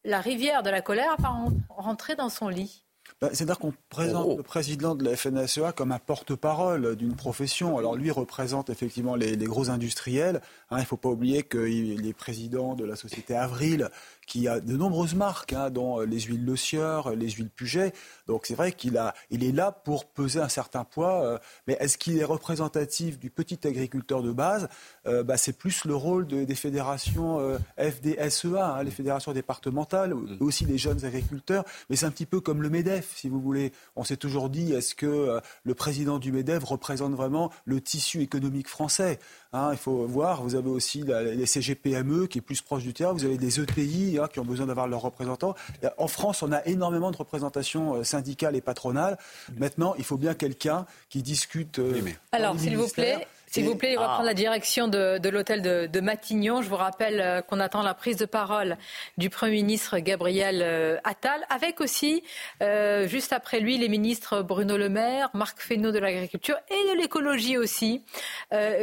la 0.05 0.21
rivière 0.21 0.63
de 0.63 0.71
la 0.71 0.83
colère 0.83 1.17
va 1.19 1.35
rentrer 1.69 2.15
dans 2.15 2.29
son 2.29 2.49
lit? 2.49 2.85
Bah, 3.23 3.29
c'est-à-dire 3.33 3.61
qu'on 3.61 3.73
présente 3.89 4.27
oh. 4.31 4.37
le 4.37 4.43
président 4.43 4.97
de 4.97 5.05
la 5.05 5.15
FNSEA 5.15 5.71
comme 5.77 5.93
un 5.93 6.01
porte-parole 6.01 6.97
d'une 6.97 7.15
profession. 7.15 7.79
Alors 7.79 7.95
lui 7.95 8.11
représente 8.11 8.69
effectivement 8.69 9.15
les, 9.15 9.37
gros 9.37 9.71
industriels. 9.71 10.41
Hein. 10.73 10.79
il 10.79 10.81
ne 10.81 10.87
faut 10.87 10.97
pas 10.97 11.09
oublier 11.09 11.45
qu'il 11.45 12.05
est 12.05 12.13
président 12.15 12.75
de 12.75 12.85
la 12.85 12.97
société 12.97 13.37
Avril, 13.37 13.91
qui 14.33 14.49
a 14.49 14.61
de 14.61 14.79
nombreuses 14.79 15.15
marques, 15.15 15.53
hein, 15.53 15.69
dont 15.69 16.01
les 16.01 16.21
huiles 16.21 16.47
Le 16.47 16.57
Sieur, 16.57 17.15
les 17.15 17.29
huiles 17.29 17.51
Puget. 17.51 17.93
Donc 18.27 18.47
c'est 18.47 18.55
vrai 18.55 18.73
qu'il 18.73 18.97
a, 18.97 19.13
il 19.29 19.45
est 19.45 19.53
là 19.53 19.73
pour 19.73 20.07
peser 20.07 20.41
un 20.41 20.49
certain 20.49 20.85
poids. 20.85 21.23
Euh, 21.23 21.39
mais 21.67 21.77
est-ce 21.81 21.99
qu'il 21.99 22.17
est 22.17 22.25
représentatif 22.25 23.19
du 23.19 23.29
petit 23.29 23.59
agriculteur 23.67 24.23
de 24.23 24.33
base? 24.33 24.71
Euh, 25.07 25.23
bah, 25.23 25.37
C'est 25.37 25.53
plus 25.53 25.85
le 25.85 25.95
rôle 25.95 26.27
des 26.27 26.55
fédérations 26.55 27.41
euh, 27.41 27.59
FDSEA, 27.77 28.77
hein, 28.77 28.83
les 28.83 28.91
fédérations 28.91 29.35
départementales, 29.35 30.15
mmh. 30.15 30.39
aussi 30.41 30.65
les 30.65 30.79
jeunes 30.79 31.05
agriculteurs. 31.05 31.67
Mais 31.91 31.97
c'est 31.97 32.07
un 32.07 32.11
petit 32.11 32.25
peu 32.25 32.41
comme 32.41 32.63
le 32.63 32.71
MEDEF 32.71 33.15
si 33.15 33.29
vous 33.29 33.41
voulez. 33.41 33.73
On 33.97 34.05
s'est 34.05 34.17
toujours 34.17 34.49
dit, 34.49 34.73
est-ce 34.73 34.95
que 34.95 35.05
euh, 35.05 35.41
le 35.65 35.75
président 35.75 36.19
du 36.19 36.33
MEDEF 36.33 36.65
représente 36.65 37.13
vraiment 37.13 37.53
le 37.67 37.83
tissu 37.83 38.23
économique 38.23 38.69
français? 38.69 39.19
Hein, 39.53 39.71
Il 39.73 39.79
faut 39.79 40.07
voir, 40.07 40.43
vous 40.43 40.55
avez 40.55 40.71
aussi 40.71 41.05
les 41.05 41.47
CGPME 41.47 42.27
qui 42.27 42.39
est 42.39 42.43
plus 42.43 42.63
proche 42.63 42.83
du 42.83 42.93
terrain, 42.93 43.13
vous 43.13 43.25
avez 43.25 43.39
des 43.39 43.61
ETI 43.61 44.19
hein, 44.21 44.29
qui 44.33 44.41
ont 44.41 44.45
besoin 44.45 44.67
d'avoir 44.67 44.89
leurs 44.89 45.03
représentants. 45.03 45.55
En 45.99 46.09
France, 46.09 46.43
on 46.43 46.53
a 46.53 46.65
énormément 46.67 47.11
de 47.11 47.17
représentations 47.17 47.97
euh, 47.97 48.05
syndicales 48.05 48.57
et 48.57 48.61
patronales. 48.61 49.19
Maintenant, 49.59 49.95
il 49.99 50.05
faut 50.05 50.17
bien 50.17 50.35
quelqu'un 50.35 50.87
qui 51.09 51.23
discute. 51.23 51.79
Euh, 51.79 52.01
Alors, 52.33 52.59
s'il 52.59 52.77
vous 52.77 52.89
plaît. 52.89 53.27
S'il 53.53 53.67
vous 53.67 53.77
plaît, 53.77 53.93
il 53.93 53.99
va 53.99 54.09
prendre 54.09 54.25
la 54.25 54.33
direction 54.33 54.89
de, 54.89 55.29
l'hôtel 55.29 55.61
de, 55.61 56.01
Matignon. 56.01 56.63
Je 56.63 56.71
vous 56.71 56.77
rappelle 56.77 57.21
euh, 57.21 57.43
qu'on 57.43 57.61
attend 57.61 57.83
la 57.83 57.93
prise 57.93 58.17
de 58.17 58.25
parole 58.25 58.79
du 59.19 59.29
Premier 59.29 59.57
ministre 59.57 59.99
Gabriel 59.99 60.63
euh, 60.63 60.97
Attal, 61.05 61.45
avec 61.51 61.83
aussi, 61.83 62.23
euh, 62.63 63.07
juste 63.07 63.35
après 63.35 63.61
lui, 63.61 63.77
les 63.77 63.91
ministres 63.91 64.41
Bruno 64.41 64.79
Le 64.79 64.89
Maire, 64.89 65.29
Marc 65.35 65.61
Fesneau 65.61 65.93
de 65.93 65.99
l'Agriculture 65.99 66.57
et 66.71 66.95
de 66.95 66.99
l'écologie 66.99 67.59
aussi, 67.59 68.03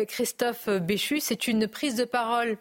Christophe 0.08 0.70
Béchu. 0.70 1.20
C'est 1.20 1.48
une 1.48 1.68
prise 1.68 1.96
de 1.96 2.06
parole 2.06 2.58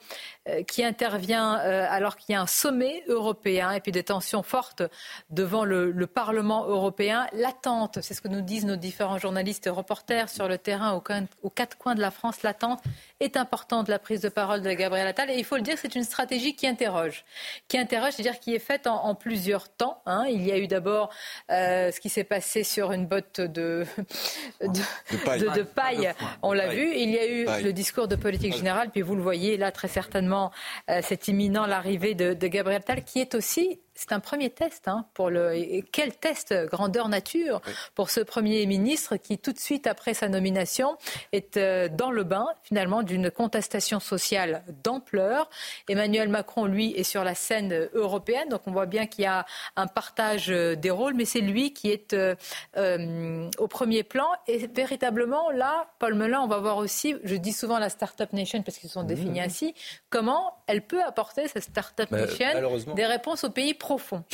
qui 0.67 0.83
intervient 0.83 1.53
alors 1.53 2.17
qu'il 2.17 2.33
y 2.33 2.37
a 2.37 2.41
un 2.41 2.47
sommet 2.47 3.03
européen 3.07 3.73
et 3.73 3.81
puis 3.81 3.93
des 3.93 4.03
tensions 4.03 4.43
fortes 4.43 4.83
devant 5.31 5.65
le, 5.65 5.91
le 5.91 6.07
Parlement 6.07 6.67
européen. 6.67 7.27
L'attente, 7.33 7.99
c'est 8.01 8.15
ce 8.15 8.23
que 8.23 8.29
nous 8.29 8.41
disent 8.41 8.65
nos 8.65 8.77
différents 8.77 9.19
journalistes 9.19 9.69
reporters 9.71 10.29
sur 10.29 10.49
le 10.49 10.57
terrain 10.59 11.01
aux 11.43 11.51
quatre 11.51 11.77
coins 11.77 11.95
la 12.01 12.11
France, 12.11 12.43
l'attente 12.43 12.83
est 13.21 13.37
importante, 13.37 13.89
la 13.89 13.99
prise 13.99 14.21
de 14.21 14.29
parole 14.29 14.63
de 14.63 14.71
Gabriel 14.73 15.07
Attal. 15.07 15.31
Et 15.31 15.39
il 15.39 15.45
faut 15.45 15.57
le 15.57 15.63
dire, 15.63 15.77
c'est 15.77 15.95
une 15.95 16.05
stratégie 16.05 16.55
qui 16.55 16.67
interroge. 16.67 17.25
Qui 17.69 17.79
interroge, 17.79 18.13
c'est-à-dire 18.13 18.39
qui 18.39 18.55
est 18.55 18.61
faite 18.61 18.87
en, 18.87 19.15
plusieurs 19.15 19.69
temps. 19.69 20.03
Hein. 20.07 20.25
Il 20.29 20.47
y 20.47 20.53
a 20.53 20.59
eu 20.59 20.69
d'abord 20.69 21.11
euh, 21.51 21.91
ce 21.91 22.01
qui 22.01 22.09
s'est 22.09 22.25
passé 22.25 22.63
sur 22.63 22.93
une 22.93 23.07
botte 23.07 23.41
de, 23.41 23.85
de, 24.61 25.63
paille. 25.63 26.13
On 26.43 26.53
l'a 26.53 26.69
vu. 26.69 26.93
Il 26.95 27.11
y 27.11 27.19
a 27.19 27.27
eu 27.27 27.63
le 27.63 27.73
discours 27.73 28.09
de 28.09 28.17
politique 28.17 28.55
générale. 28.55 28.91
Puis 28.91 29.03
vous 29.03 29.17
le 29.17 29.23
voyez, 29.23 29.57
là, 29.57 29.73
très 29.73 29.89
certainement, 29.89 30.53
euh, 30.91 31.01
c'est 31.03 31.29
imminent 31.29 31.67
l'arrivée 31.67 32.15
de, 32.15 32.35
de 32.35 32.47
Gabriel 32.47 32.81
Attal, 32.81 33.05
qui 33.05 33.21
est 33.21 33.35
aussi 33.35 33.81
c'est 33.99 34.13
un 34.13 34.21
premier 34.21 34.51
test 34.51 34.87
hein, 34.87 35.07
pour 35.13 35.29
le. 35.29 35.57
Et 35.57 35.83
quel 35.91 36.15
test 36.15 36.55
grandeur 36.71 37.09
nature 37.09 37.61
pour 37.97 38.11
ce 38.11 38.21
Premier 38.21 38.65
ministre 38.65 39.17
qui, 39.17 39.39
tout 39.39 39.53
de 39.53 39.59
suite 39.59 39.89
après 39.89 40.15
sa 40.15 40.29
nomination, 40.29 40.97
est 41.33 41.57
euh, 41.57 41.89
dans 41.89 42.13
le 42.13 42.23
bain 42.23 42.47
finalement 42.63 43.03
d'une 43.09 43.31
contestation 43.31 43.99
sociale 43.99 44.63
d'ampleur. 44.85 45.51
Emmanuel 45.89 46.29
Macron, 46.29 46.67
lui, 46.67 46.93
est 46.93 47.03
sur 47.03 47.25
la 47.25 47.35
scène 47.35 47.89
européenne, 47.95 48.49
donc 48.49 48.63
on 48.67 48.71
voit 48.71 48.87
bien 48.87 49.07
qu'il 49.07 49.25
y 49.25 49.27
a 49.27 49.47
un 49.77 49.89
partage 49.89 50.47
des 50.49 50.91
rôles, 50.91 51.15
mais 51.15 51.25
c'est 51.25 51.41
lui 51.41 51.73
qui 51.73 51.91
est 51.91 52.13
euh, 52.13 52.37
euh, 52.77 53.51
au 53.59 53.67
premier 53.67 54.03
plan. 54.05 54.29
Et 54.47 54.69
véritablement, 54.69 55.51
là, 55.51 55.91
Paul 55.99 56.15
Melun, 56.15 56.41
on 56.41 56.47
va 56.47 56.59
voir 56.59 56.77
aussi, 56.77 57.17
je 57.25 57.35
dis 57.35 57.53
souvent 57.53 57.79
la 57.79 57.89
Startup 57.89 58.33
Nation 58.33 58.63
parce 58.63 58.79
qu'ils 58.79 58.91
sont 58.91 59.03
définis 59.03 59.41
mmh. 59.41 59.45
ainsi, 59.45 59.75
comment 60.11 60.55
elle 60.69 60.83
peut 60.83 61.03
apporter 61.03 61.49
cette 61.49 61.65
Startup 61.65 62.11
Nation 62.11 62.47
des 62.95 63.07
réponses 63.07 63.45
aux 63.45 63.51
pays 63.51 63.75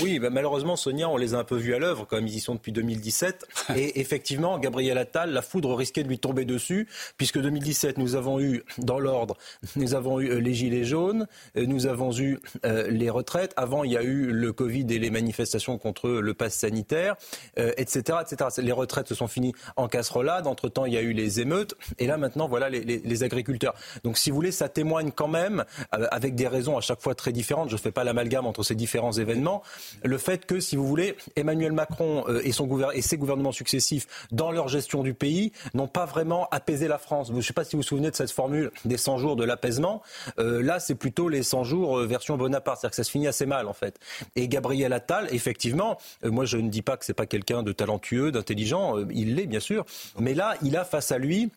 oui, 0.00 0.18
bah, 0.18 0.30
malheureusement, 0.30 0.76
Sonia, 0.76 1.08
on 1.08 1.16
les 1.16 1.34
a 1.34 1.38
un 1.38 1.44
peu 1.44 1.56
vus 1.56 1.74
à 1.74 1.78
l'œuvre, 1.78 2.06
comme 2.06 2.26
ils 2.26 2.36
y 2.36 2.40
sont 2.40 2.54
depuis 2.54 2.72
2017. 2.72 3.46
Et 3.76 4.00
effectivement, 4.00 4.58
Gabriel 4.58 4.98
Attal, 4.98 5.30
la 5.30 5.42
foudre 5.42 5.74
risquait 5.74 6.02
de 6.02 6.08
lui 6.08 6.18
tomber 6.18 6.44
dessus, 6.44 6.88
puisque 7.16 7.40
2017, 7.40 7.98
nous 7.98 8.16
avons 8.16 8.40
eu, 8.40 8.63
dans 8.78 8.98
l'ordre, 8.98 9.36
nous 9.76 9.94
avons 9.94 10.20
eu 10.20 10.30
euh, 10.30 10.38
les 10.38 10.54
gilets 10.54 10.84
jaunes, 10.84 11.26
euh, 11.56 11.66
nous 11.66 11.86
avons 11.86 12.12
eu 12.16 12.38
euh, 12.64 12.88
les 12.88 13.10
retraites. 13.10 13.52
Avant, 13.56 13.84
il 13.84 13.92
y 13.92 13.96
a 13.96 14.02
eu 14.02 14.32
le 14.32 14.52
Covid 14.52 14.86
et 14.90 14.98
les 14.98 15.10
manifestations 15.10 15.78
contre 15.78 16.08
le 16.08 16.34
pass 16.34 16.54
sanitaire, 16.54 17.16
etc., 17.56 18.18
etc. 18.22 18.50
Les 18.58 18.72
retraites 18.72 19.08
se 19.08 19.14
sont 19.14 19.28
finies 19.28 19.54
en 19.76 19.88
casserolade. 19.88 20.46
Entre-temps, 20.46 20.86
il 20.86 20.94
y 20.94 20.96
a 20.96 21.02
eu 21.02 21.12
les 21.12 21.40
émeutes. 21.40 21.74
Et 21.98 22.06
là, 22.06 22.16
maintenant, 22.16 22.48
voilà 22.48 22.68
les, 22.68 23.22
agriculteurs. 23.22 23.74
Donc, 24.02 24.18
si 24.18 24.30
vous 24.30 24.36
voulez, 24.36 24.52
ça 24.52 24.68
témoigne 24.68 25.10
quand 25.10 25.28
même, 25.28 25.64
avec 25.90 26.34
des 26.34 26.48
raisons 26.48 26.76
à 26.76 26.80
chaque 26.80 27.00
fois 27.00 27.14
très 27.14 27.32
différentes. 27.32 27.68
Je 27.68 27.74
ne 27.74 27.80
fais 27.80 27.92
pas 27.92 28.04
l'amalgame 28.04 28.46
entre 28.46 28.62
ces 28.62 28.74
différents 28.74 29.12
événements 29.12 29.62
le 30.02 30.18
fait 30.18 30.46
que, 30.46 30.60
si 30.60 30.76
vous 30.76 30.86
voulez, 30.86 31.16
Emmanuel 31.36 31.72
Macron 31.72 32.24
et, 32.42 32.52
son 32.52 32.90
et 32.90 33.02
ses 33.02 33.16
gouvernements 33.16 33.52
successifs, 33.52 34.06
dans 34.32 34.50
leur 34.50 34.68
gestion 34.68 35.02
du 35.02 35.14
pays, 35.14 35.52
n'ont 35.74 35.88
pas 35.88 36.06
vraiment 36.06 36.48
apaisé 36.50 36.88
la 36.88 36.98
France. 36.98 37.28
Je 37.28 37.36
ne 37.36 37.40
sais 37.40 37.52
pas 37.52 37.64
si 37.64 37.76
vous 37.76 37.82
vous 37.82 37.88
souvenez 37.88 38.10
de 38.10 38.16
cette 38.16 38.30
formule 38.30 38.53
des 38.84 38.96
100 38.96 39.18
jours 39.18 39.36
de 39.36 39.44
l'apaisement. 39.44 40.02
Euh, 40.38 40.62
là, 40.62 40.80
c'est 40.80 40.94
plutôt 40.94 41.28
les 41.28 41.42
100 41.42 41.64
jours 41.64 41.98
euh, 41.98 42.06
version 42.06 42.36
Bonaparte. 42.36 42.80
C'est-à-dire 42.80 42.90
que 42.90 42.96
ça 42.96 43.04
se 43.04 43.10
finit 43.10 43.26
assez 43.26 43.46
mal, 43.46 43.68
en 43.68 43.72
fait. 43.72 43.98
Et 44.36 44.48
Gabriel 44.48 44.92
Attal, 44.92 45.28
effectivement, 45.32 45.98
moi, 46.22 46.44
je 46.44 46.56
ne 46.56 46.68
dis 46.68 46.82
pas 46.82 46.96
que 46.96 47.04
c'est 47.04 47.14
pas 47.14 47.26
quelqu'un 47.26 47.62
de 47.62 47.72
talentueux, 47.72 48.32
d'intelligent. 48.32 48.98
il 49.10 49.36
l'est, 49.36 49.46
bien 49.46 49.60
sûr. 49.60 49.84
Mais 50.18 50.34
là, 50.34 50.56
il 50.62 50.76
a 50.76 50.84
face 50.84 51.12
à 51.12 51.18
lui 51.18 51.50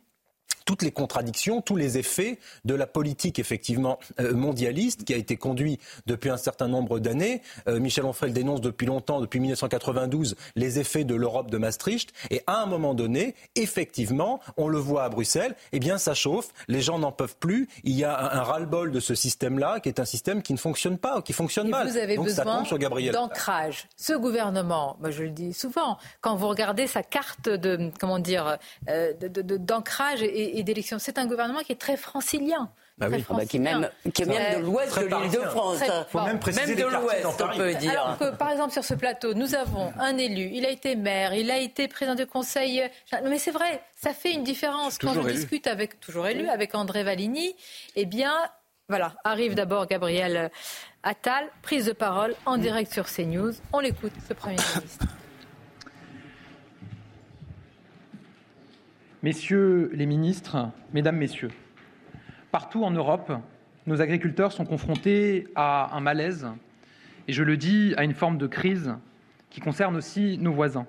toutes 0.68 0.82
les 0.84 0.91
contradictions, 0.91 1.61
tous 1.61 1.78
les 1.78 1.97
effets 1.97 2.38
de 2.65 2.76
la 2.76 2.86
politique 2.86 3.39
effectivement 3.39 3.97
euh, 4.20 4.34
mondialiste 4.34 5.05
qui 5.05 5.13
a 5.13 5.18
été 5.18 5.38
conduite 5.38 5.80
depuis 6.07 6.30
un 6.30 6.36
certain 6.38 6.68
nombre 6.68 6.99
d'années. 6.99 7.41
Euh, 7.70 7.80
Michel 7.80 8.03
Onfray 8.05 8.32
dénonce 8.32 8.59
depuis 8.59 8.86
longtemps, 8.86 9.22
depuis 9.22 9.39
1992, 9.39 10.36
les 10.57 10.78
effets 10.80 11.05
de 11.05 11.15
l'Europe 11.15 11.49
de 11.49 11.57
Maastricht. 11.57 12.11
Et 12.32 12.41
à 12.47 12.61
un 12.61 12.65
moment 12.65 12.93
donné, 12.93 13.34
effectivement, 13.55 14.41
on 14.57 14.68
le 14.68 14.78
voit 14.78 15.03
à 15.05 15.09
Bruxelles, 15.09 15.55
eh 15.72 15.80
bien 15.80 15.97
ça 15.97 16.13
chauffe, 16.13 16.49
les 16.68 16.82
gens 16.82 16.99
n'en 16.99 17.11
peuvent 17.13 17.38
plus. 17.38 17.70
Il 17.86 17.93
y 17.95 18.03
a 18.03 18.18
un, 18.20 18.41
ras-le-bol 18.43 18.91
de 18.91 18.99
ce 18.99 19.15
système-là, 19.15 19.80
qui 19.80 19.88
est 19.88 19.99
un 20.01 20.05
système 20.05 20.41
qui 20.41 20.51
ne 20.51 20.57
fonctionne 20.57 20.97
pas, 20.97 21.22
qui 21.22 21.32
fonctionne 21.34 21.70
mal. 21.70 21.88
Vous 21.88 21.97
avez 21.97 22.15
Donc 22.18 22.30
ça 22.30 22.43
besoin 22.43 22.57
tombe 22.57 22.68
sur 22.68 22.78
Gabriel. 22.78 23.13
d'ancrage. 23.13 23.88
Ce 23.95 24.11
gouvernement, 24.13 24.97
moi 24.99 25.11
je 25.11 25.24
le 25.24 25.30
dis 25.30 25.53
souvent, 25.53 25.97
quand 26.20 26.36
vous 26.36 26.49
regardez 26.49 26.88
sa 26.88 27.03
carte 27.03 27.47
de 27.47 27.89
comment 27.99 28.20
dire 28.20 28.57
euh, 28.89 29.13
de- 29.13 29.30
de- 29.30 29.41
de- 29.41 29.57
d'ancrage 29.57 30.22
et, 30.24 30.56
et 30.59 30.63
d'élection, 30.63 30.99
c'est 30.99 31.17
un 31.17 31.25
gouvernement 31.25 31.61
qui 31.61 31.71
est 31.71 31.79
très 31.79 31.97
francilien. 31.97 32.69
Bah 32.97 33.07
oui. 33.11 33.23
Ah 33.29 33.33
bah, 33.35 33.45
qui 33.45 33.57
est 33.57 33.59
même, 33.59 33.89
qui 34.11 34.23
est 34.23 34.25
même 34.25 34.61
de 34.61 34.65
l'ouest 34.65 34.97
de 34.97 35.05
l'île 35.05 35.31
de. 35.31 35.39
France. 35.47 35.79
Même 36.25 36.39
préciser 36.39 36.65
Même 36.65 36.75
des 36.75 36.83
de 36.83 36.87
l'ouest, 36.87 37.25
on 37.25 37.57
peut 37.57 37.73
dire. 37.75 37.91
Alors 37.91 38.17
que, 38.17 38.35
par 38.35 38.49
exemple, 38.49 38.71
sur 38.73 38.83
ce 38.83 38.95
plateau, 38.95 39.33
nous 39.35 39.53
avons 39.53 39.93
un 39.99 40.17
élu, 40.17 40.49
il 40.53 40.65
a 40.65 40.69
été 40.69 40.95
maire, 40.95 41.33
il 41.33 41.51
a 41.51 41.59
été 41.59 41.87
président 41.87 42.15
du 42.15 42.25
conseil. 42.25 42.83
Non, 43.13 43.29
mais 43.29 43.37
c'est 43.37 43.51
vrai, 43.51 43.81
ça 43.95 44.13
fait 44.13 44.33
une 44.33 44.43
différence. 44.43 44.97
Quand 44.97 45.13
je 45.13 45.19
élu. 45.19 45.33
discute 45.33 45.67
avec, 45.67 45.99
toujours 45.99 46.27
élu, 46.27 46.49
avec 46.49 46.73
André 46.73 47.03
Valigny, 47.03 47.55
eh 47.95 48.05
bien, 48.05 48.33
voilà, 48.89 49.15
arrive 49.23 49.53
d'abord 49.53 49.85
Gabriel 49.85 50.49
Attal, 51.03 51.49
prise 51.61 51.85
de 51.85 51.93
parole 51.93 52.33
en 52.45 52.57
direct 52.57 52.91
sur 52.91 53.05
CNews. 53.05 53.53
On 53.73 53.79
l'écoute, 53.79 54.13
ce 54.27 54.33
Premier 54.33 54.55
ministre. 54.55 55.05
Messieurs 59.24 59.89
les 59.95 60.05
ministres, 60.05 60.70
Mesdames, 60.93 61.18
Messieurs, 61.18 61.49
partout 62.51 62.84
en 62.84 62.91
Europe, 62.91 63.34
nos 63.88 63.99
agriculteurs 63.99 64.51
sont 64.51 64.63
confrontés 64.63 65.47
à 65.55 65.97
un 65.97 66.01
malaise 66.01 66.47
et, 67.28 67.34
je 67.34 67.41
le 67.41 67.57
dis, 67.57 67.95
à 67.97 68.03
une 68.03 68.13
forme 68.13 68.38
de 68.38 68.45
crise 68.45 68.93
qui 69.49 69.59
concerne 69.59 69.95
aussi 69.95 70.38
nos 70.38 70.53
voisins. 70.53 70.86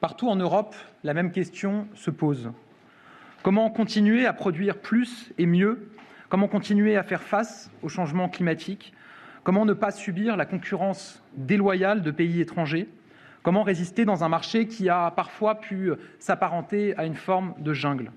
Partout 0.00 0.30
en 0.30 0.36
Europe, 0.36 0.74
la 1.02 1.12
même 1.12 1.32
question 1.32 1.86
se 1.94 2.10
pose. 2.10 2.50
Comment 3.42 3.68
continuer 3.68 4.24
à 4.24 4.32
produire 4.32 4.78
plus 4.78 5.30
et 5.36 5.44
mieux? 5.44 5.90
Comment 6.30 6.48
continuer 6.48 6.96
à 6.96 7.02
faire 7.02 7.22
face 7.22 7.70
au 7.82 7.90
changement 7.90 8.30
climatique? 8.30 8.94
Comment 9.42 9.66
ne 9.66 9.74
pas 9.74 9.90
subir 9.90 10.38
la 10.38 10.46
concurrence 10.46 11.22
déloyale 11.36 12.00
de 12.00 12.10
pays 12.10 12.40
étrangers? 12.40 12.88
Comment 13.44 13.62
résister 13.62 14.06
dans 14.06 14.24
un 14.24 14.30
marché 14.30 14.66
qui 14.66 14.88
a 14.88 15.10
parfois 15.10 15.56
pu 15.56 15.92
s'apparenter 16.18 16.96
à 16.96 17.04
une 17.04 17.14
forme 17.14 17.52
de 17.58 17.74
jungle? 17.74 18.10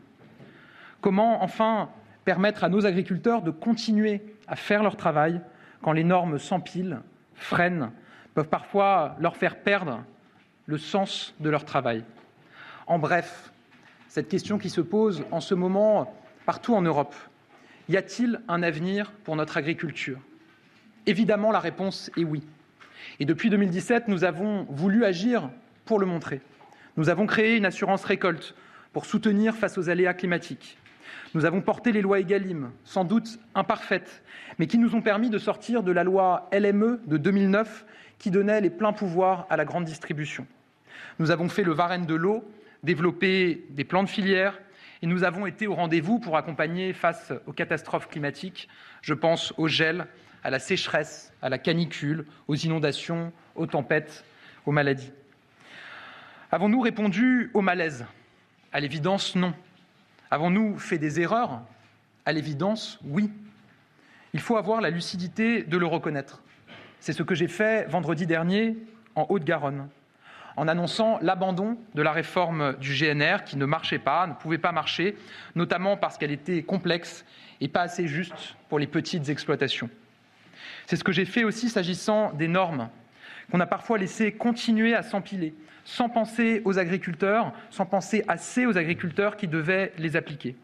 Comment 1.02 1.44
enfin 1.44 1.90
permettre 2.24 2.64
à 2.64 2.70
nos 2.70 2.86
agriculteurs 2.86 3.42
de 3.42 3.52
continuer 3.52 4.22
à 4.48 4.56
faire 4.56 4.84
leur 4.84 4.96
travail 4.96 5.42
quand 5.82 5.92
les 5.92 6.06
normes 6.06 6.40
s'empilent, 6.40 7.02
freinent, 7.36 7.92
peuvent 8.36 8.48
parfois 8.48 9.18
leur 9.20 9.36
faire 9.36 9.58
perdre 9.58 10.02
le 10.66 10.78
sens 10.78 11.36
de 11.42 11.50
leur 11.50 11.66
travail? 11.66 12.06
En 12.86 12.98
bref, 12.98 13.52
cette 14.08 14.30
question 14.30 14.58
qui 14.58 14.70
se 14.70 14.80
pose 14.80 15.26
en 15.32 15.42
ce 15.42 15.56
moment 15.56 16.16
partout 16.46 16.74
en 16.74 16.82
Europe, 16.82 17.16
y 17.90 17.98
a-t-il 17.98 18.40
un 18.48 18.64
avenir 18.64 19.12
pour 19.26 19.36
notre 19.36 19.58
agriculture? 19.58 20.22
Évidemment, 21.06 21.52
la 21.52 21.60
réponse 21.60 22.10
est 22.16 22.24
oui. 22.24 22.48
Et 23.20 23.26
depuis 23.26 23.50
2017, 23.50 24.08
nous 24.08 24.24
avons 24.24 24.66
voulu 24.70 25.06
agir 25.06 25.50
pour 25.86 26.00
le 26.00 26.06
montrer. 26.06 26.42
Nous 26.98 27.10
avons 27.10 27.26
créé 27.26 27.58
une 27.58 27.66
assurance 27.66 28.04
récolte 28.04 28.56
pour 28.94 29.06
soutenir 29.06 29.56
face 29.56 29.78
aux 29.78 29.90
aléas 29.90 30.14
climatiques. 30.14 30.78
Nous 31.34 31.46
avons 31.46 31.62
porté 31.62 31.92
les 31.92 32.02
lois 32.02 32.20
EGalim, 32.20 32.72
sans 32.84 33.04
doute 33.04 33.40
imparfaites, 33.54 34.24
mais 34.60 34.68
qui 34.68 34.78
nous 34.78 34.96
ont 34.96 35.02
permis 35.02 35.30
de 35.30 35.38
sortir 35.38 35.84
de 35.84 35.92
la 35.92 36.04
loi 36.04 36.50
LME 36.54 37.02
de 37.06 37.18
2009 37.18 37.86
qui 38.18 38.32
donnait 38.32 38.62
les 38.62 38.70
pleins 38.70 38.94
pouvoirs 38.94 39.46
à 39.50 39.58
la 39.58 39.66
grande 39.66 39.86
distribution. 39.86 40.48
Nous 41.20 41.32
avons 41.32 41.50
fait 41.50 41.64
le 41.64 41.74
Varenne 41.74 42.06
de 42.06 42.16
l'eau, 42.16 42.50
développé 42.84 43.66
des 43.70 43.84
plans 43.84 44.04
de 44.04 44.10
filière 44.10 44.60
et 45.02 45.08
nous 45.08 45.24
avons 45.24 45.46
été 45.46 45.68
au 45.68 45.76
rendez-vous 45.76 46.20
pour 46.20 46.38
accompagner 46.38 46.94
face 46.94 47.34
aux 47.46 47.54
catastrophes 47.54 48.08
climatiques. 48.08 48.68
Je 49.02 49.14
pense 49.14 49.54
au 49.58 49.68
gel, 49.68 50.08
à 50.48 50.50
la 50.50 50.60
sécheresse, 50.60 51.34
à 51.42 51.50
la 51.50 51.58
canicule, 51.58 52.26
aux 52.48 52.56
inondations, 52.56 53.34
aux 53.56 53.66
tempêtes, 53.66 54.24
aux 54.66 54.72
maladies. 54.72 55.12
Avons-nous 56.54 56.80
répondu 56.80 57.52
au 57.54 57.60
malaise? 57.60 58.06
À 58.72 58.80
l'évidence, 58.80 59.36
non. 59.36 59.54
Avons-nous 60.32 60.80
fait 60.80 61.00
des 61.00 61.20
erreurs? 61.20 61.64
À 62.26 62.32
l'évidence, 62.32 62.98
oui. 63.04 63.30
Il 64.32 64.40
faut 64.40 64.56
avoir 64.56 64.80
la 64.80 64.90
lucidité 64.90 65.64
de 65.64 65.78
le 65.78 65.86
reconnaître. 65.86 66.42
C'est 67.02 67.12
ce 67.12 67.24
que 67.24 67.36
j'ai 67.36 67.50
fait 67.50 67.86
vendredi 67.90 68.26
dernier 68.26 68.78
en 69.16 69.26
Haute-Garonne, 69.28 69.90
en 70.56 70.70
annonçant 70.70 71.20
l'abandon 71.22 71.78
de 71.94 72.02
la 72.02 72.14
réforme 72.14 72.78
du 72.78 72.94
GNR 72.94 73.44
qui 73.44 73.58
ne 73.58 73.66
marchait 73.66 74.00
pas, 74.00 74.26
ne 74.28 74.34
pouvait 74.34 74.58
pas 74.58 74.72
marcher, 74.72 75.18
notamment 75.56 75.98
parce 75.98 76.18
qu'elle 76.18 76.32
était 76.32 76.64
complexe 76.64 77.26
et 77.60 77.68
pas 77.68 77.82
assez 77.82 78.08
juste 78.08 78.56
pour 78.70 78.80
les 78.80 78.88
petites 78.88 79.28
exploitations. 79.28 79.90
C'est 80.88 80.96
ce 80.96 81.04
que 81.04 81.12
j'ai 81.12 81.26
fait 81.26 81.44
aussi 81.44 81.68
s'agissant 81.68 82.32
des 82.32 82.48
normes 82.48 82.90
qu'on 83.52 83.60
a 83.60 83.66
parfois 83.66 83.98
laissé 83.98 84.32
continuer 84.32 84.96
à 84.96 85.04
s'empiler, 85.04 85.54
sans 85.84 86.08
penser 86.08 86.62
aux 86.64 86.80
agriculteurs, 86.80 87.52
sans 87.70 87.86
penser 87.86 88.24
assez 88.30 88.66
aux 88.66 88.78
agriculteurs 88.78 89.36
qui 89.36 89.50
devaient 89.50 89.92
les 89.98 90.16
appliquer. 90.16 90.56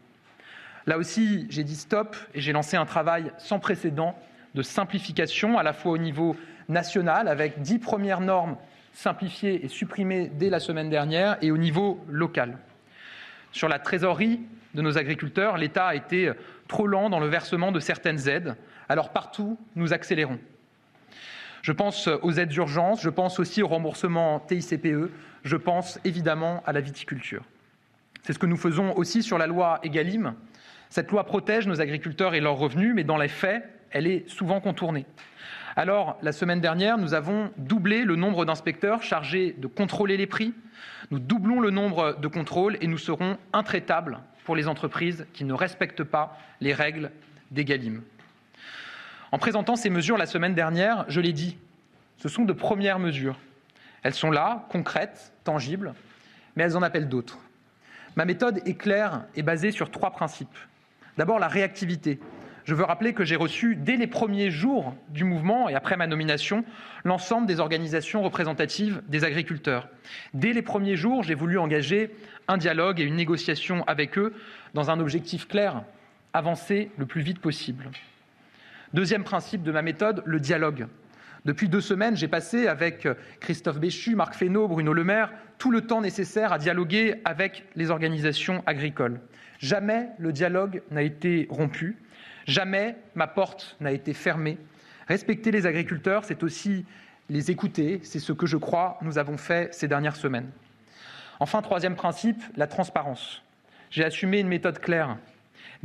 Là 0.86 0.96
aussi, 0.96 1.46
j'ai 1.50 1.62
dit 1.62 1.76
stop 1.76 2.16
et 2.34 2.40
j'ai 2.40 2.52
lancé 2.52 2.78
un 2.78 2.86
travail 2.86 3.32
sans 3.36 3.58
précédent 3.58 4.18
de 4.54 4.62
simplification, 4.62 5.58
à 5.58 5.62
la 5.62 5.74
fois 5.74 5.92
au 5.92 5.98
niveau 5.98 6.36
national, 6.70 7.28
avec 7.28 7.60
dix 7.60 7.78
premières 7.78 8.20
normes 8.20 8.56
simplifiées 8.94 9.62
et 9.62 9.68
supprimées 9.68 10.30
dès 10.34 10.48
la 10.48 10.60
semaine 10.60 10.88
dernière, 10.88 11.36
et 11.42 11.50
au 11.50 11.58
niveau 11.58 12.02
local. 12.08 12.56
Sur 13.52 13.68
la 13.68 13.78
trésorerie 13.78 14.40
de 14.74 14.80
nos 14.80 14.96
agriculteurs, 14.96 15.58
l'État 15.58 15.88
a 15.88 15.94
été 15.94 16.32
trop 16.66 16.86
lent 16.86 17.10
dans 17.10 17.20
le 17.20 17.26
versement 17.26 17.72
de 17.72 17.80
certaines 17.80 18.26
aides. 18.26 18.56
Alors 18.88 19.10
partout, 19.10 19.58
nous 19.76 19.92
accélérons. 19.92 20.38
Je 21.62 21.72
pense 21.72 22.08
aux 22.08 22.32
aides 22.32 22.50
d'urgence, 22.50 23.02
je 23.02 23.08
pense 23.08 23.38
aussi 23.38 23.62
au 23.62 23.68
remboursement 23.68 24.40
TICPE, 24.40 25.10
je 25.44 25.56
pense 25.56 25.98
évidemment 26.04 26.62
à 26.66 26.72
la 26.72 26.80
viticulture. 26.80 27.42
C'est 28.22 28.32
ce 28.34 28.38
que 28.38 28.46
nous 28.46 28.56
faisons 28.56 28.94
aussi 28.96 29.22
sur 29.22 29.38
la 29.38 29.46
loi 29.46 29.80
Egalim. 29.82 30.34
Cette 30.90 31.10
loi 31.10 31.24
protège 31.24 31.66
nos 31.66 31.80
agriculteurs 31.80 32.34
et 32.34 32.40
leurs 32.40 32.56
revenus, 32.56 32.94
mais 32.94 33.04
dans 33.04 33.16
les 33.16 33.28
faits, 33.28 33.64
elle 33.90 34.06
est 34.06 34.28
souvent 34.28 34.60
contournée. 34.60 35.06
Alors, 35.76 36.18
la 36.22 36.32
semaine 36.32 36.60
dernière, 36.60 36.98
nous 36.98 37.14
avons 37.14 37.50
doublé 37.56 38.04
le 38.04 38.16
nombre 38.16 38.44
d'inspecteurs 38.44 39.02
chargés 39.02 39.54
de 39.58 39.66
contrôler 39.66 40.16
les 40.16 40.26
prix. 40.26 40.54
Nous 41.10 41.18
doublons 41.18 41.60
le 41.60 41.70
nombre 41.70 42.16
de 42.20 42.28
contrôles 42.28 42.76
et 42.80 42.86
nous 42.86 42.98
serons 42.98 43.38
intraitables 43.52 44.20
pour 44.44 44.54
les 44.54 44.68
entreprises 44.68 45.26
qui 45.32 45.44
ne 45.44 45.52
respectent 45.52 46.04
pas 46.04 46.38
les 46.60 46.72
règles 46.72 47.10
d'Egalim. 47.50 48.02
En 49.34 49.38
présentant 49.38 49.74
ces 49.74 49.90
mesures 49.90 50.16
la 50.16 50.26
semaine 50.26 50.54
dernière, 50.54 51.04
je 51.08 51.20
l'ai 51.20 51.32
dit, 51.32 51.58
ce 52.18 52.28
sont 52.28 52.44
de 52.44 52.52
premières 52.52 53.00
mesures. 53.00 53.36
Elles 54.04 54.14
sont 54.14 54.30
là, 54.30 54.64
concrètes, 54.68 55.32
tangibles, 55.42 55.94
mais 56.54 56.62
elles 56.62 56.76
en 56.76 56.82
appellent 56.82 57.08
d'autres. 57.08 57.40
Ma 58.14 58.26
méthode 58.26 58.60
est 58.64 58.76
claire 58.76 59.24
et 59.34 59.42
basée 59.42 59.72
sur 59.72 59.90
trois 59.90 60.12
principes. 60.12 60.56
D'abord, 61.18 61.40
la 61.40 61.48
réactivité. 61.48 62.20
Je 62.62 62.76
veux 62.76 62.84
rappeler 62.84 63.12
que 63.12 63.24
j'ai 63.24 63.34
reçu, 63.34 63.74
dès 63.74 63.96
les 63.96 64.06
premiers 64.06 64.52
jours 64.52 64.94
du 65.08 65.24
mouvement 65.24 65.68
et 65.68 65.74
après 65.74 65.96
ma 65.96 66.06
nomination, 66.06 66.64
l'ensemble 67.02 67.48
des 67.48 67.58
organisations 67.58 68.22
représentatives 68.22 69.02
des 69.08 69.24
agriculteurs. 69.24 69.88
Dès 70.32 70.52
les 70.52 70.62
premiers 70.62 70.94
jours, 70.94 71.24
j'ai 71.24 71.34
voulu 71.34 71.58
engager 71.58 72.14
un 72.46 72.56
dialogue 72.56 73.00
et 73.00 73.04
une 73.04 73.16
négociation 73.16 73.82
avec 73.88 74.16
eux 74.16 74.32
dans 74.74 74.92
un 74.92 75.00
objectif 75.00 75.48
clair, 75.48 75.82
avancer 76.32 76.92
le 76.98 77.06
plus 77.06 77.22
vite 77.22 77.40
possible. 77.40 77.90
Deuxième 78.94 79.24
principe 79.24 79.64
de 79.64 79.72
ma 79.72 79.82
méthode, 79.82 80.22
le 80.24 80.38
dialogue. 80.38 80.86
Depuis 81.44 81.68
deux 81.68 81.80
semaines, 81.80 82.16
j'ai 82.16 82.28
passé 82.28 82.68
avec 82.68 83.08
Christophe 83.40 83.80
Béchu, 83.80 84.14
Marc 84.14 84.34
Fesneau, 84.34 84.68
Bruno 84.68 84.92
Le 84.92 85.02
Maire, 85.02 85.32
tout 85.58 85.72
le 85.72 85.80
temps 85.80 86.00
nécessaire 86.00 86.52
à 86.52 86.58
dialoguer 86.58 87.20
avec 87.24 87.64
les 87.74 87.90
organisations 87.90 88.62
agricoles. 88.66 89.18
Jamais 89.58 90.10
le 90.18 90.30
dialogue 90.30 90.80
n'a 90.92 91.02
été 91.02 91.48
rompu, 91.50 91.96
jamais 92.46 92.94
ma 93.16 93.26
porte 93.26 93.76
n'a 93.80 93.90
été 93.90 94.12
fermée. 94.12 94.58
Respecter 95.08 95.50
les 95.50 95.66
agriculteurs, 95.66 96.24
c'est 96.24 96.44
aussi 96.44 96.86
les 97.28 97.50
écouter, 97.50 97.98
c'est 98.04 98.20
ce 98.20 98.32
que 98.32 98.46
je 98.46 98.56
crois 98.56 98.98
nous 99.02 99.18
avons 99.18 99.38
fait 99.38 99.74
ces 99.74 99.88
dernières 99.88 100.14
semaines. 100.14 100.52
Enfin, 101.40 101.62
troisième 101.62 101.96
principe, 101.96 102.44
la 102.56 102.68
transparence. 102.68 103.42
J'ai 103.90 104.04
assumé 104.04 104.38
une 104.38 104.46
méthode 104.46 104.78
claire. 104.78 105.16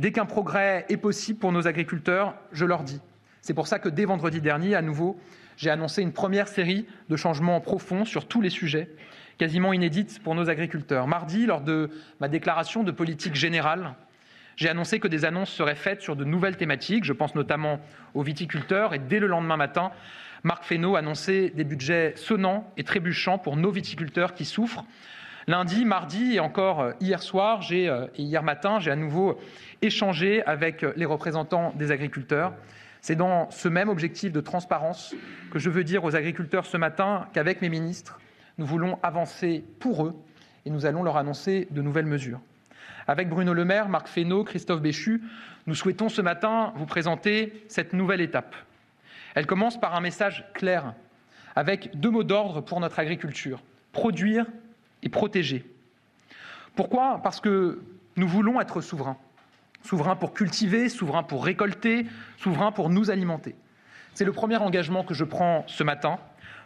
Dès 0.00 0.12
qu'un 0.12 0.24
progrès 0.24 0.86
est 0.88 0.96
possible 0.96 1.38
pour 1.38 1.52
nos 1.52 1.68
agriculteurs, 1.68 2.34
je 2.52 2.64
leur 2.64 2.84
dis. 2.84 3.02
C'est 3.42 3.52
pour 3.52 3.66
ça 3.66 3.78
que 3.78 3.90
dès 3.90 4.06
vendredi 4.06 4.40
dernier, 4.40 4.74
à 4.74 4.80
nouveau, 4.80 5.20
j'ai 5.58 5.68
annoncé 5.68 6.00
une 6.00 6.14
première 6.14 6.48
série 6.48 6.86
de 7.10 7.16
changements 7.16 7.60
profonds 7.60 8.06
sur 8.06 8.26
tous 8.26 8.40
les 8.40 8.48
sujets, 8.48 8.88
quasiment 9.36 9.74
inédites 9.74 10.22
pour 10.22 10.34
nos 10.34 10.48
agriculteurs. 10.48 11.06
Mardi, 11.06 11.44
lors 11.44 11.60
de 11.60 11.90
ma 12.18 12.28
déclaration 12.28 12.82
de 12.82 12.92
politique 12.92 13.34
générale, 13.34 13.94
J'ai 14.56 14.68
annoncé 14.68 15.00
que 15.00 15.08
des 15.08 15.24
annonces 15.24 15.50
seraient 15.50 15.74
faites 15.74 16.02
sur 16.02 16.16
de 16.16 16.24
nouvelles 16.24 16.56
thématiques. 16.56 17.04
Je 17.04 17.14
pense 17.14 17.34
notamment 17.34 17.80
aux 18.12 18.22
viticulteurs. 18.22 18.92
Et 18.92 18.98
dès 18.98 19.18
le 19.18 19.26
lendemain 19.26 19.56
matin, 19.56 19.90
Marc 20.42 20.64
Fesneau 20.64 20.96
annonçait 20.96 21.50
des 21.50 21.64
budgets 21.64 22.12
sonnants 22.16 22.70
et 22.76 22.84
trébuchants 22.84 23.38
pour 23.38 23.56
nos 23.56 23.70
viticulteurs 23.70 24.34
qui 24.34 24.44
souffrent. 24.44 24.84
Lundi, 25.46 25.84
mardi 25.84 26.34
et 26.34 26.40
encore 26.40 26.80
euh, 26.80 26.92
hier 27.00 27.22
soir 27.22 27.62
euh, 27.70 28.06
et 28.14 28.22
hier 28.22 28.42
matin, 28.42 28.78
j'ai 28.78 28.90
à 28.90 28.96
nouveau 28.96 29.38
échangé 29.80 30.44
avec 30.44 30.82
les 30.96 31.06
représentants 31.06 31.72
des 31.76 31.90
agriculteurs. 31.90 32.52
C'est 33.00 33.16
dans 33.16 33.50
ce 33.50 33.68
même 33.68 33.88
objectif 33.88 34.32
de 34.32 34.40
transparence 34.40 35.14
que 35.50 35.58
je 35.58 35.70
veux 35.70 35.84
dire 35.84 36.04
aux 36.04 36.14
agriculteurs 36.14 36.66
ce 36.66 36.76
matin 36.76 37.26
qu'avec 37.32 37.62
mes 37.62 37.70
ministres, 37.70 38.20
nous 38.58 38.66
voulons 38.66 38.98
avancer 39.02 39.64
pour 39.78 40.04
eux 40.04 40.14
et 40.66 40.70
nous 40.70 40.84
allons 40.84 41.02
leur 41.02 41.16
annoncer 41.16 41.66
de 41.70 41.80
nouvelles 41.80 42.06
mesures. 42.06 42.40
Avec 43.08 43.30
Bruno 43.30 43.54
Le 43.54 43.64
Maire, 43.64 43.88
Marc 43.88 44.08
Fesneau, 44.08 44.44
Christophe 44.44 44.82
Béchu, 44.82 45.22
nous 45.66 45.74
souhaitons 45.74 46.10
ce 46.10 46.20
matin 46.20 46.74
vous 46.76 46.84
présenter 46.84 47.64
cette 47.68 47.94
nouvelle 47.94 48.20
étape. 48.20 48.54
Elle 49.34 49.46
commence 49.46 49.80
par 49.80 49.94
un 49.94 50.02
message 50.02 50.44
clair, 50.52 50.92
avec 51.56 51.98
deux 51.98 52.10
mots 52.10 52.24
d'ordre 52.24 52.60
pour 52.60 52.80
notre 52.80 52.98
agriculture 52.98 53.62
produire 53.92 54.46
et 55.02 55.08
protéger. 55.08 55.64
Pourquoi? 56.74 57.20
Parce 57.22 57.40
que 57.40 57.80
nous 58.16 58.28
voulons 58.28 58.60
être 58.60 58.80
souverains. 58.80 59.16
Souverains 59.82 60.16
pour 60.16 60.34
cultiver, 60.34 60.88
souverains 60.88 61.22
pour 61.22 61.44
récolter, 61.44 62.06
souverains 62.36 62.72
pour 62.72 62.90
nous 62.90 63.10
alimenter. 63.10 63.54
C'est 64.14 64.24
le 64.24 64.32
premier 64.32 64.56
engagement 64.56 65.04
que 65.04 65.14
je 65.14 65.24
prends 65.24 65.64
ce 65.66 65.82
matin. 65.82 66.18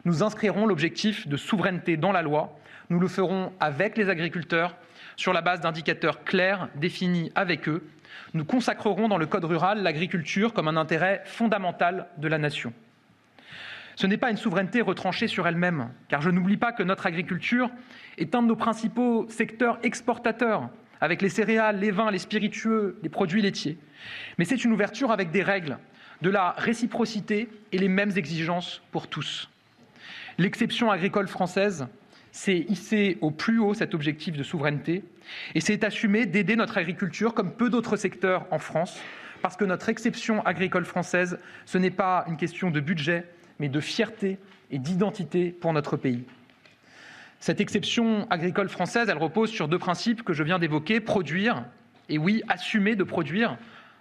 Nous 0.05 0.22
inscrirons 0.22 0.66
l'objectif 0.66 1.28
de 1.28 1.37
souveraineté 1.37 1.97
dans 1.97 2.12
la 2.12 2.22
loi. 2.22 2.59
Nous 2.91 2.99
le 2.99 3.09
ferons 3.09 3.53
avec 3.61 3.97
les 3.97 4.09
agriculteurs 4.09 4.76
sur 5.16 5.32
la 5.32 5.41
base 5.41 5.61
d'indicateurs 5.61 6.24
clairs 6.24 6.68
définis 6.74 7.30
avec 7.35 7.68
eux. 7.68 7.87
Nous 8.32 8.45
consacrerons 8.45 9.09
dans 9.09 9.18
le 9.18 9.26
Code 9.26 9.45
rural 9.45 9.82
l'agriculture 9.82 10.53
comme 10.53 10.68
un 10.68 10.76
intérêt 10.76 11.22
fondamental 11.24 12.09
de 12.18 12.28
la 12.28 12.39
nation. 12.39 12.72
Ce 13.97 14.07
n'est 14.07 14.16
pas 14.16 14.30
une 14.30 14.36
souveraineté 14.36 14.80
retranchée 14.80 15.28
sur 15.28 15.47
elle-même, 15.47 15.90
car 16.09 16.20
je 16.20 16.30
n'oublie 16.30 16.57
pas 16.57 16.72
que 16.72 16.82
notre 16.82 17.07
agriculture 17.07 17.70
est 18.18 18.34
un 18.34 18.42
de 18.42 18.49
nos 18.49 18.57
principaux 18.57 19.26
secteurs 19.28 19.78
exportateurs, 19.82 20.68
avec 21.01 21.22
les 21.22 21.28
céréales, 21.28 21.78
les 21.78 21.90
vins, 21.90 22.11
les 22.11 22.18
spiritueux, 22.18 22.99
les 23.03 23.09
produits 23.09 23.42
laitiers. 23.42 23.78
Mais 24.38 24.45
c'est 24.45 24.64
une 24.64 24.72
ouverture 24.72 25.11
avec 25.11 25.30
des 25.30 25.42
règles, 25.42 25.78
de 26.22 26.30
la 26.30 26.53
réciprocité 26.53 27.49
et 27.72 27.78
les 27.78 27.88
mêmes 27.88 28.12
exigences 28.16 28.82
pour 28.90 29.09
tous. 29.09 29.49
L'exception 30.38 30.90
agricole 30.90 31.28
française 31.28 31.86
c'est 32.34 32.59
hisser 32.68 33.16
au 33.20 33.30
plus 33.30 33.61
haut 33.61 33.74
cet 33.74 33.95
objectif 33.95 34.36
de 34.36 34.42
souveraineté 34.42 35.05
et 35.55 35.61
c'est 35.61 35.84
assumer 35.84 36.26
d'aider 36.26 36.57
notre 36.57 36.78
agriculture 36.78 37.32
comme 37.32 37.53
peu 37.53 37.70
d'autres 37.70 37.97
secteurs 37.97 38.45
en 38.51 38.59
France, 38.59 38.99
parce 39.40 39.57
que 39.57 39.64
notre 39.64 39.88
exception 39.88 40.45
agricole 40.45 40.84
française, 40.84 41.38
ce 41.64 41.78
n'est 41.78 41.92
pas 41.92 42.24
une 42.26 42.36
question 42.36 42.72
de 42.72 42.80
budget, 42.80 43.24
mais 43.59 43.68
de 43.68 43.80
fierté 43.80 44.38
et 44.70 44.78
d'identité 44.78 45.50
pour 45.50 45.72
notre 45.72 45.96
pays. 45.96 46.24
Cette 47.40 47.61
exception 47.61 48.26
agricole 48.30 48.68
française, 48.68 49.09
elle 49.09 49.18
repose 49.18 49.50
sur 49.50 49.68
deux 49.68 49.78
principes 49.78 50.22
que 50.22 50.32
je 50.32 50.42
viens 50.42 50.59
d'évoquer, 50.59 51.00
produire, 51.00 51.64
et 52.09 52.18
oui, 52.18 52.42
assumer 52.48 52.96
de 52.96 53.05
produire, 53.05 53.59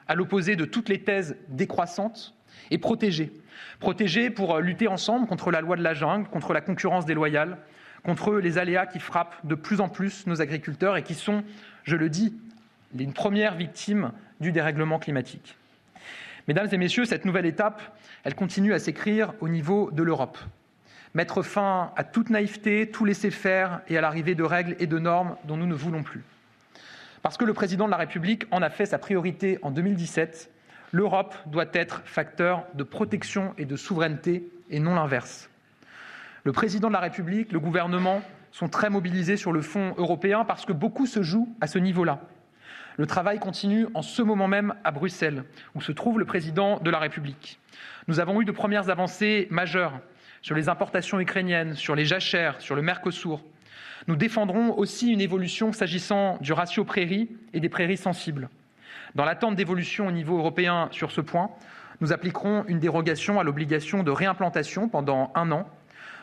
à 0.08 0.16
l'opposé 0.16 0.56
de 0.56 0.66
toutes 0.66 0.90
les 0.90 1.02
thèses 1.02 1.36
décroissantes, 1.50 2.36
et 2.72 2.78
protéger. 2.78 3.32
Protéger 3.80 4.30
pour 4.30 4.60
lutter 4.60 4.88
ensemble 4.88 5.28
contre 5.28 5.52
la 5.52 5.62
loi 5.62 5.76
de 5.76 5.84
la 5.84 5.94
jungle, 5.94 6.28
contre 6.30 6.54
la 6.54 6.62
concurrence 6.62 7.06
déloyale, 7.06 7.58
contre 8.04 8.36
les 8.36 8.58
aléas 8.58 8.86
qui 8.86 9.00
frappent 9.00 9.46
de 9.46 9.56
plus 9.56 9.82
en 9.82 9.90
plus 9.90 10.28
nos 10.28 10.42
agriculteurs 10.42 10.98
et 10.98 11.04
qui 11.04 11.14
sont, 11.14 11.44
je 11.84 11.96
le 11.96 12.10
dis, 12.10 12.34
les 12.94 13.08
premières 13.08 13.56
victimes 13.56 14.12
du 14.40 14.52
dérèglement 14.52 15.00
climatique. 15.00 15.58
Mesdames 16.50 16.68
et 16.74 16.78
messieurs, 16.78 17.06
cette 17.06 17.24
nouvelle 17.24 17.46
étape, 17.46 17.82
elle 18.26 18.36
continue 18.36 18.74
à 18.74 18.80
s'écrire 18.80 19.34
au 19.40 19.48
niveau 19.48 19.92
de 19.92 20.04
l'Europe. 20.04 20.38
Mettre 21.14 21.42
fin 21.42 21.92
à 21.96 22.04
toute 22.04 22.30
naïveté, 22.30 22.90
tout 22.92 23.06
laisser 23.06 23.32
faire 23.32 23.80
et 23.88 23.98
à 23.98 24.02
l'arrivée 24.02 24.36
de 24.36 24.44
règles 24.44 24.76
et 24.80 24.88
de 24.88 25.00
normes 25.00 25.38
dont 25.46 25.56
nous 25.56 25.68
ne 25.68 25.74
voulons 25.74 26.04
plus. 26.04 26.22
Parce 27.22 27.38
que 27.38 27.46
le 27.46 27.54
président 27.54 27.86
de 27.86 27.92
la 27.92 27.98
République 27.98 28.46
en 28.52 28.62
a 28.62 28.70
fait 28.70 28.86
sa 28.86 28.98
priorité 28.98 29.58
en 29.62 29.72
2017, 29.72 30.52
l'Europe 30.92 31.34
doit 31.46 31.68
être 31.72 32.02
facteur 32.04 32.66
de 32.74 32.84
protection 32.84 33.54
et 33.58 33.64
de 33.64 33.78
souveraineté 33.78 34.46
et 34.70 34.80
non 34.80 34.96
l'inverse. 34.96 35.50
Le 36.44 36.52
président 36.52 36.90
de 36.90 36.94
la 36.94 37.00
République, 37.00 37.54
le 37.54 37.62
gouvernement 37.62 38.22
sont 38.52 38.68
très 38.68 38.90
mobilisés 38.90 39.38
sur 39.38 39.54
le 39.54 39.62
fonds 39.62 39.94
européen 39.98 40.44
parce 40.44 40.66
que 40.66 40.74
beaucoup 40.74 41.06
se 41.06 41.24
joue 41.24 41.56
à 41.62 41.68
ce 41.68 41.80
niveau-là. 41.80 42.20
Le 42.98 43.08
travail 43.08 43.40
continue 43.40 43.88
en 43.96 44.02
ce 44.02 44.22
moment 44.22 44.48
même 44.48 44.76
à 44.84 44.92
Bruxelles, 44.92 45.44
où 45.74 45.82
se 45.82 45.92
trouve 45.92 46.20
le 46.20 46.26
président 46.26 46.80
de 46.80 46.92
la 46.92 47.00
République. 47.00 47.60
Nous 48.08 48.20
avons 48.20 48.42
eu 48.42 48.46
de 48.46 48.52
premières 48.52 48.90
avancées 48.90 49.48
majeures 49.50 50.00
sur 50.42 50.56
les 50.56 50.70
importations 50.70 51.20
ukrainiennes, 51.20 51.76
sur 51.76 51.96
les 51.96 52.06
jachères, 52.06 52.62
sur 52.62 52.76
le 52.76 52.82
Mercosur. 52.82 53.42
Nous 54.08 54.16
défendrons 54.16 54.78
aussi 54.78 55.12
une 55.12 55.22
évolution 55.22 55.72
s'agissant 55.72 56.38
du 56.42 56.54
ratio 56.54 56.84
prairie 56.84 57.30
et 57.54 57.60
des 57.60 57.70
prairies 57.70 57.98
sensibles. 57.98 58.50
Dans 59.16 59.26
l'attente 59.26 59.56
d'évolution 59.56 60.08
au 60.08 60.12
niveau 60.12 60.38
européen 60.38 60.90
sur 60.92 61.12
ce 61.12 61.22
point, 61.22 61.50
nous 62.02 62.14
appliquerons 62.14 62.66
une 62.68 62.80
dérogation 62.80 63.40
à 63.40 63.44
l'obligation 63.44 64.04
de 64.04 64.12
réimplantation 64.12 64.90
pendant 64.90 65.32
un 65.36 65.52
an 65.52 65.68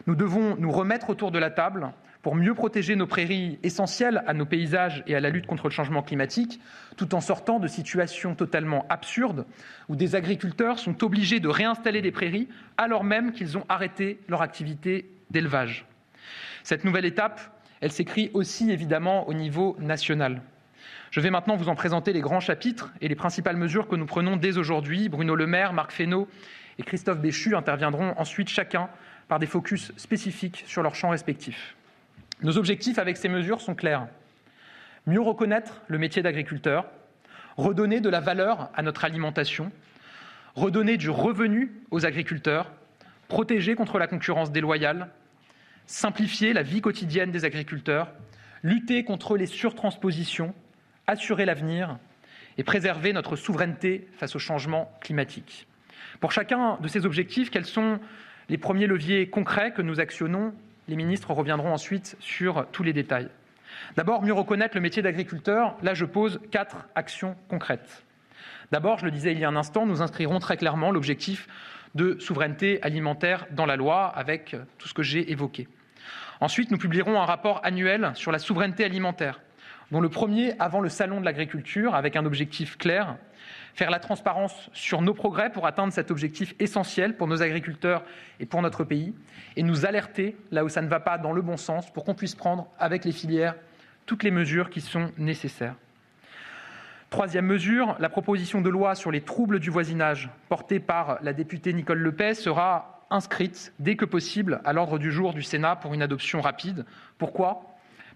nous 0.07 0.15
devons 0.15 0.57
nous 0.57 0.71
remettre 0.71 1.11
autour 1.11 1.31
de 1.31 1.39
la 1.39 1.51
table 1.51 1.93
pour 2.23 2.35
mieux 2.35 2.55
protéger 2.55 2.97
nos 2.97 3.07
prairies 3.07 3.59
essentielles 3.63 4.23
à 4.27 4.35
nos 4.35 4.45
paysages 4.45 5.03
et 5.07 5.15
à 5.15 5.21
la 5.21 5.31
lutte 5.31 5.47
contre 5.47 5.69
le 5.69 5.73
changement 5.73 6.03
climatique, 6.03 6.61
tout 6.97 7.15
en 7.15 7.21
sortant 7.21 7.59
de 7.59 7.67
situations 7.67 8.35
totalement 8.35 8.85
absurdes 8.89 9.47
où 9.89 9.97
des 9.97 10.15
agriculteurs 10.15 10.79
sont 10.79 11.03
obligés 11.03 11.41
de 11.41 11.49
réinstaller 11.49 12.03
des 12.03 12.13
prairies 12.13 12.49
alors 12.77 13.05
même 13.05 13.33
qu'ils 13.33 13.57
ont 13.57 13.65
arrêté 13.69 14.21
leur 14.29 14.43
activité 14.43 15.11
d'élevage. 15.31 15.87
Cette 16.63 16.85
nouvelle 16.85 17.07
étape, 17.07 17.41
elle 17.81 17.93
s'écrit 17.93 18.31
aussi 18.35 18.71
évidemment 18.71 19.27
au 19.29 19.33
niveau 19.33 19.77
national. 19.81 20.43
Je 21.11 21.21
vais 21.21 21.31
maintenant 21.31 21.57
vous 21.57 21.69
en 21.69 21.75
présenter 21.75 22.13
les 22.13 22.21
grands 22.21 22.41
chapitres 22.41 22.93
et 23.01 23.09
les 23.09 23.15
principales 23.15 23.57
mesures 23.57 23.89
que 23.89 23.97
nous 23.97 24.07
prenons 24.07 24.37
dès 24.37 24.59
aujourd'hui. 24.59 25.09
Bruno 25.09 25.35
Le 25.35 25.47
Maire, 25.47 25.73
Marc 25.73 25.91
Fesneau 25.91 26.29
et 26.79 26.83
Christophe 26.83 27.19
Béchu 27.19 27.57
interviendront 27.57 28.15
ensuite 28.17 28.49
chacun 28.49 28.89
par 29.27 29.39
des 29.39 29.47
focus 29.47 29.93
spécifiques 29.97 30.65
sur 30.67 30.83
leurs 30.83 30.95
champs 30.95 31.11
respectifs. 31.11 31.75
Nos 32.43 32.57
objectifs 32.57 32.99
avec 32.99 33.17
ces 33.17 33.29
mesures 33.29 33.61
sont 33.61 33.75
clairs. 33.75 34.09
Mieux 35.07 35.21
reconnaître 35.21 35.83
le 35.89 35.99
métier 35.99 36.23
d'agriculteur, 36.23 36.87
redonner 37.57 38.01
de 38.01 38.09
la 38.09 38.21
valeur 38.21 38.71
à 38.75 38.83
notre 38.83 39.05
alimentation, 39.05 39.71
redonner 40.55 40.97
du 40.97 41.11
revenu 41.11 41.73
aux 41.91 42.07
agriculteurs, 42.07 42.73
protéger 43.29 43.75
contre 43.75 43.99
la 43.99 44.07
concurrence 44.07 44.53
déloyale, 44.53 45.09
simplifier 45.87 46.53
la 46.53 46.63
vie 46.63 46.81
quotidienne 46.81 47.31
des 47.31 47.45
agriculteurs, 47.45 48.09
lutter 48.63 49.05
contre 49.05 49.37
les 49.37 49.47
surtranspositions, 49.47 50.55
assurer 51.07 51.45
l'avenir 51.45 51.99
et 52.57 52.65
préserver 52.65 53.13
notre 53.13 53.37
souveraineté 53.37 54.09
face 54.17 54.35
au 54.35 54.39
changement 54.39 54.91
climatique. 55.01 55.67
Pour 56.21 56.33
chacun 56.33 56.79
de 56.81 56.89
ces 56.89 57.07
objectifs, 57.07 57.51
quels 57.51 57.67
sont 57.67 58.01
les 58.49 58.59
premiers 58.59 58.87
leviers 58.87 59.29
concrets 59.29 59.73
que 59.73 59.83
nous 59.83 60.01
actionnons. 60.01 60.55
Les 60.89 60.97
ministres 60.97 61.33
reviendront 61.33 61.73
ensuite 61.73 62.17
sur 62.21 62.67
tous 62.73 62.83
les 62.83 62.93
détails. 62.93 63.29
D'abord, 63.97 64.23
mieux 64.23 64.33
reconnaître 64.33 64.77
le 64.77 64.81
métier 64.81 65.03
d'agriculteur. 65.03 65.77
Là, 65.83 65.95
je 65.95 66.05
pose 66.05 66.41
quatre 66.51 66.87
actions 66.95 67.37
concrètes. 67.49 68.05
D'abord, 68.73 68.99
je 68.99 69.05
le 69.05 69.11
disais 69.11 69.33
il 69.33 69.39
y 69.39 69.45
a 69.45 69.49
un 69.49 69.57
instant, 69.57 69.87
nous 69.87 70.03
inscrirons 70.03 70.39
très 70.39 70.57
clairement 70.57 70.91
l'objectif 70.91 71.49
de 71.95 72.19
souveraineté 72.21 72.81
alimentaire 72.83 73.47
dans 73.51 73.67
la 73.67 73.77
loi 73.77 74.07
avec 74.07 74.57
tout 74.79 74.89
ce 74.89 74.95
que 74.95 75.03
j'ai 75.03 75.33
évoqué. 75.33 75.69
Ensuite, 76.41 76.71
nous 76.71 76.79
publierons 76.79 77.21
un 77.21 77.25
rapport 77.25 77.61
annuel 77.65 78.13
sur 78.15 78.33
la 78.33 78.39
souveraineté 78.39 78.85
alimentaire, 78.85 79.41
dont 79.91 80.01
le 80.01 80.09
premier 80.09 80.55
avant 80.59 80.81
le 80.81 80.89
salon 80.89 81.21
de 81.21 81.25
l'agriculture, 81.25 81.95
avec 81.95 82.17
un 82.17 82.25
objectif 82.25 82.79
clair 82.79 83.17
faire 83.75 83.91
la 83.91 83.99
transparence 83.99 84.71
sur 84.73 85.03
nos 85.03 85.15
progrès 85.15 85.51
pour 85.51 85.67
atteindre 85.67 85.93
cet 85.93 86.11
objectif 86.11 86.55
essentiel 86.59 87.17
pour 87.17 87.27
nos 87.27 87.43
agriculteurs 87.43 88.03
et 88.39 88.47
pour 88.47 88.63
notre 88.63 88.85
pays, 88.85 89.15
et 89.57 89.63
nous 89.63 89.87
alerter 89.87 90.37
là 90.51 90.65
où 90.65 90.69
ça 90.69 90.83
ne 90.83 90.89
va 90.89 91.01
pas 91.01 91.19
dans 91.19 91.33
le 91.33 91.43
bon 91.43 91.57
sens 91.57 91.91
pour 91.91 92.05
qu'on 92.05 92.15
puisse 92.15 92.35
prendre 92.35 92.69
avec 92.79 93.05
les 93.05 93.13
filières 93.13 93.55
toutes 94.07 94.23
les 94.23 94.31
mesures 94.31 94.71
qui 94.71 94.81
sont 94.81 95.11
nécessaires. 95.19 95.75
Troisième 97.11 97.47
mesure, 97.47 97.97
la 97.99 98.09
proposition 98.09 98.61
de 98.61 98.71
loi 98.71 98.95
sur 98.95 99.11
les 99.11 99.21
troubles 99.21 99.59
du 99.59 99.71
voisinage 99.71 100.31
portée 100.49 100.79
par 100.79 101.19
la 101.23 101.33
députée 101.33 101.73
Nicole 101.73 101.99
Lepay 101.99 102.35
sera 102.35 103.05
inscrite 103.11 103.73
dès 103.81 103.97
que 103.97 104.05
possible 104.05 104.61
à 104.65 104.73
l'ordre 104.73 104.99
du 104.99 105.11
jour 105.11 105.35
du 105.35 105.43
Sénat 105.43 105.75
pour 105.75 105.93
une 105.93 106.03
adoption 106.03 106.41
rapide. 106.41 106.87
Pourquoi? 107.19 107.63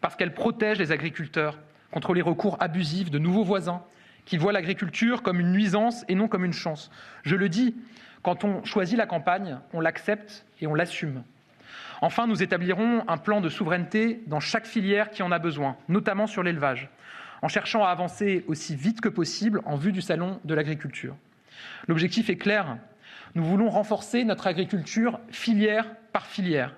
Parce 0.01 0.15
qu'elle 0.15 0.33
protège 0.33 0.79
les 0.79 0.93
agriculteurs 0.93 1.59
contre 1.91 2.15
les 2.15 2.23
recours 2.23 2.57
abusifs 2.61 3.11
de 3.11 3.19
nouveaux 3.19 3.43
voisins 3.43 3.83
qui 4.25 4.37
voient 4.37 4.53
l'agriculture 4.53 5.23
comme 5.23 5.41
une 5.41 5.53
nuisance 5.53 6.05
et 6.09 6.15
non 6.15 6.29
comme 6.29 6.45
une 6.45 6.53
chance. 6.53 6.91
Je 7.23 7.37
le 7.37 7.49
dis, 7.49 7.75
quand 8.23 8.45
on 8.45 8.65
choisit 8.65 8.97
la 8.97 9.07
campagne, 9.07 9.59
on 9.73 9.81
l'accepte 9.81 10.47
et 10.61 10.67
on 10.67 10.75
l'assume. 10.75 11.23
Enfin, 12.01 12.27
nous 12.27 12.43
établirons 12.43 13.05
un 13.09 13.17
plan 13.17 13.41
de 13.41 13.49
souveraineté 13.49 14.23
dans 14.27 14.41
chaque 14.41 14.67
filière 14.67 15.11
qui 15.11 15.23
en 15.23 15.33
a 15.33 15.39
besoin, 15.39 15.77
notamment 15.89 16.27
sur 16.27 16.43
l'élevage, 16.43 16.89
en 17.43 17.49
cherchant 17.49 17.85
à 17.85 17.89
avancer 17.89 18.45
aussi 18.49 18.75
vite 18.75 19.01
que 19.01 19.09
possible 19.09 19.61
en 19.65 19.77
vue 19.77 19.93
du 19.93 20.01
salon 20.01 20.41
de 20.45 20.55
l'agriculture. 20.55 21.17
L'objectif 21.87 22.31
est 22.31 22.37
clair. 22.37 22.79
Nous 23.35 23.45
voulons 23.45 23.69
renforcer 23.69 24.25
notre 24.25 24.47
agriculture 24.47 25.21
filière 25.31 25.87
par 26.13 26.27
filière. 26.27 26.75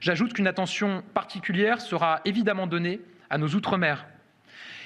J'ajoute 0.00 0.32
qu'une 0.32 0.46
attention 0.46 1.02
particulière 1.14 1.80
sera 1.80 2.20
évidemment 2.24 2.66
donnée 2.66 3.00
à 3.30 3.38
nos 3.38 3.48
outre-mer. 3.48 4.06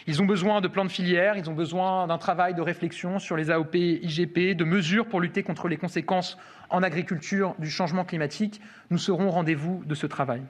Ils 0.08 0.20
ont 0.20 0.26
besoin 0.26 0.60
de 0.60 0.66
plans 0.66 0.84
de 0.84 0.90
filière, 0.90 1.36
ils 1.36 1.48
ont 1.48 1.54
besoin 1.54 2.08
d'un 2.08 2.18
travail 2.18 2.54
de 2.54 2.60
réflexion 2.60 3.20
sur 3.20 3.36
les 3.36 3.50
AOP, 3.50 3.74
IGP, 3.74 4.56
de 4.56 4.64
mesures 4.64 5.06
pour 5.06 5.20
lutter 5.20 5.44
contre 5.44 5.68
les 5.68 5.76
conséquences 5.76 6.38
en 6.70 6.82
agriculture 6.82 7.54
du 7.58 7.70
changement 7.70 8.04
climatique. 8.04 8.60
Nous 8.90 8.98
serons 8.98 9.28
au 9.28 9.30
rendez-vous 9.30 9.82
de 9.86 9.94
ce 9.94 10.06
travail. 10.06 10.42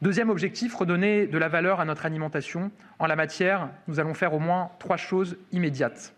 Deuxième 0.00 0.30
objectif, 0.30 0.74
redonner 0.74 1.26
de 1.26 1.36
la 1.36 1.48
valeur 1.48 1.80
à 1.80 1.84
notre 1.84 2.06
alimentation. 2.06 2.70
En 2.98 3.06
la 3.06 3.16
matière, 3.16 3.68
nous 3.86 4.00
allons 4.00 4.14
faire 4.14 4.32
au 4.32 4.38
moins 4.38 4.70
trois 4.78 4.96
choses 4.96 5.36
immédiates. 5.52 6.14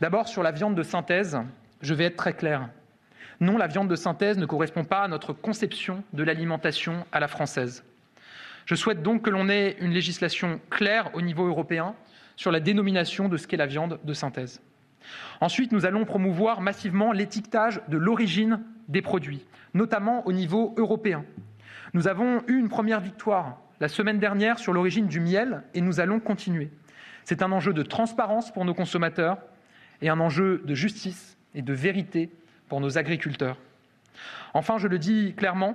D'abord, 0.00 0.28
sur 0.28 0.44
la 0.44 0.52
viande 0.52 0.76
de 0.76 0.82
synthèse, 0.84 1.38
je 1.80 1.94
vais 1.94 2.04
être 2.04 2.16
très 2.16 2.34
clair. 2.34 2.68
Non, 3.40 3.56
la 3.56 3.66
viande 3.66 3.88
de 3.88 3.96
synthèse 3.96 4.38
ne 4.38 4.46
correspond 4.46 4.84
pas 4.84 5.02
à 5.02 5.08
notre 5.08 5.32
conception 5.32 6.04
de 6.12 6.22
l'alimentation 6.22 7.04
à 7.10 7.18
la 7.18 7.28
française. 7.28 7.82
Je 8.68 8.74
souhaite 8.74 9.02
donc 9.02 9.22
que 9.22 9.30
l'on 9.30 9.48
ait 9.48 9.78
une 9.80 9.92
législation 9.92 10.60
claire 10.68 11.08
au 11.14 11.22
niveau 11.22 11.46
européen 11.46 11.94
sur 12.36 12.52
la 12.52 12.60
dénomination 12.60 13.30
de 13.30 13.38
ce 13.38 13.46
qu'est 13.46 13.56
la 13.56 13.64
viande 13.64 13.98
de 14.04 14.12
synthèse. 14.12 14.60
Ensuite, 15.40 15.72
nous 15.72 15.86
allons 15.86 16.04
promouvoir 16.04 16.60
massivement 16.60 17.12
l'étiquetage 17.12 17.80
de 17.88 17.96
l'origine 17.96 18.60
des 18.88 19.00
produits, 19.00 19.46
notamment 19.72 20.26
au 20.26 20.34
niveau 20.34 20.74
européen. 20.76 21.24
Nous 21.94 22.08
avons 22.08 22.42
eu 22.46 22.58
une 22.58 22.68
première 22.68 23.00
victoire 23.00 23.56
la 23.80 23.88
semaine 23.88 24.18
dernière 24.18 24.58
sur 24.58 24.74
l'origine 24.74 25.06
du 25.06 25.20
miel 25.20 25.62
et 25.72 25.80
nous 25.80 25.98
allons 25.98 26.20
continuer. 26.20 26.70
C'est 27.24 27.40
un 27.40 27.52
enjeu 27.52 27.72
de 27.72 27.82
transparence 27.82 28.52
pour 28.52 28.66
nos 28.66 28.74
consommateurs 28.74 29.38
et 30.02 30.10
un 30.10 30.20
enjeu 30.20 30.62
de 30.66 30.74
justice 30.74 31.38
et 31.54 31.62
de 31.62 31.72
vérité 31.72 32.30
pour 32.68 32.82
nos 32.82 32.98
agriculteurs. 32.98 33.56
Enfin, 34.52 34.76
je 34.76 34.88
le 34.88 34.98
dis 34.98 35.32
clairement, 35.34 35.74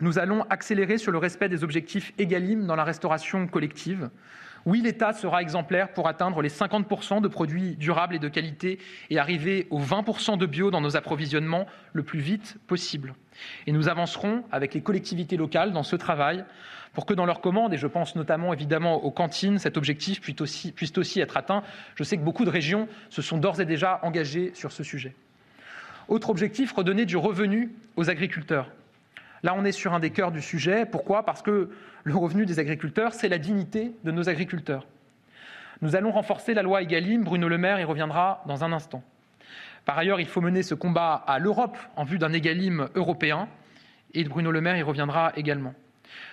nous 0.00 0.18
allons 0.18 0.42
accélérer 0.50 0.98
sur 0.98 1.12
le 1.12 1.18
respect 1.18 1.48
des 1.48 1.64
objectifs 1.64 2.12
EGalim 2.18 2.66
dans 2.66 2.76
la 2.76 2.84
restauration 2.84 3.46
collective. 3.46 4.10
Oui, 4.66 4.82
l'État 4.82 5.14
sera 5.14 5.40
exemplaire 5.40 5.92
pour 5.92 6.06
atteindre 6.06 6.42
les 6.42 6.50
50% 6.50 7.22
de 7.22 7.28
produits 7.28 7.76
durables 7.76 8.14
et 8.14 8.18
de 8.18 8.28
qualité 8.28 8.78
et 9.08 9.18
arriver 9.18 9.66
aux 9.70 9.80
20% 9.80 10.36
de 10.36 10.44
bio 10.44 10.70
dans 10.70 10.82
nos 10.82 10.96
approvisionnements 10.96 11.66
le 11.94 12.02
plus 12.02 12.20
vite 12.20 12.58
possible. 12.66 13.14
Et 13.66 13.72
nous 13.72 13.88
avancerons 13.88 14.44
avec 14.52 14.74
les 14.74 14.82
collectivités 14.82 15.38
locales 15.38 15.72
dans 15.72 15.82
ce 15.82 15.96
travail 15.96 16.44
pour 16.92 17.06
que 17.06 17.14
dans 17.14 17.24
leurs 17.24 17.40
commandes, 17.40 17.72
et 17.72 17.78
je 17.78 17.86
pense 17.86 18.16
notamment 18.16 18.52
évidemment 18.52 19.02
aux 19.02 19.10
cantines, 19.10 19.58
cet 19.58 19.78
objectif 19.78 20.20
puisse 20.20 20.98
aussi 20.98 21.20
être 21.20 21.36
atteint. 21.38 21.62
Je 21.94 22.04
sais 22.04 22.18
que 22.18 22.22
beaucoup 22.22 22.44
de 22.44 22.50
régions 22.50 22.86
se 23.08 23.22
sont 23.22 23.38
d'ores 23.38 23.60
et 23.60 23.66
déjà 23.66 24.00
engagées 24.02 24.50
sur 24.54 24.72
ce 24.72 24.82
sujet. 24.82 25.14
Autre 26.08 26.28
objectif, 26.28 26.72
redonner 26.72 27.06
du 27.06 27.16
revenu 27.16 27.72
aux 27.96 28.10
agriculteurs. 28.10 28.70
Là, 29.42 29.54
on 29.56 29.64
est 29.64 29.72
sur 29.72 29.94
un 29.94 30.00
des 30.00 30.10
cœurs 30.10 30.32
du 30.32 30.42
sujet. 30.42 30.86
Pourquoi? 30.86 31.24
Parce 31.24 31.42
que 31.42 31.70
le 32.04 32.16
revenu 32.16 32.46
des 32.46 32.58
agriculteurs, 32.58 33.14
c'est 33.14 33.28
la 33.28 33.38
dignité 33.38 33.92
de 34.04 34.10
nos 34.10 34.28
agriculteurs. 34.28 34.86
Nous 35.82 35.96
allons 35.96 36.10
renforcer 36.10 36.52
la 36.52 36.62
loi 36.62 36.82
Egalim. 36.82 37.24
Bruno 37.24 37.48
Le 37.48 37.56
Maire 37.56 37.80
y 37.80 37.84
reviendra 37.84 38.42
dans 38.46 38.64
un 38.64 38.72
instant. 38.72 39.02
Par 39.86 39.96
ailleurs, 39.96 40.20
il 40.20 40.26
faut 40.26 40.42
mener 40.42 40.62
ce 40.62 40.74
combat 40.74 41.14
à 41.26 41.38
l'Europe 41.38 41.78
en 41.96 42.04
vue 42.04 42.18
d'un 42.18 42.32
Egalim 42.32 42.88
européen. 42.94 43.48
Et 44.12 44.24
Bruno 44.24 44.50
Le 44.50 44.60
Maire 44.60 44.76
y 44.76 44.82
reviendra 44.82 45.32
également. 45.36 45.74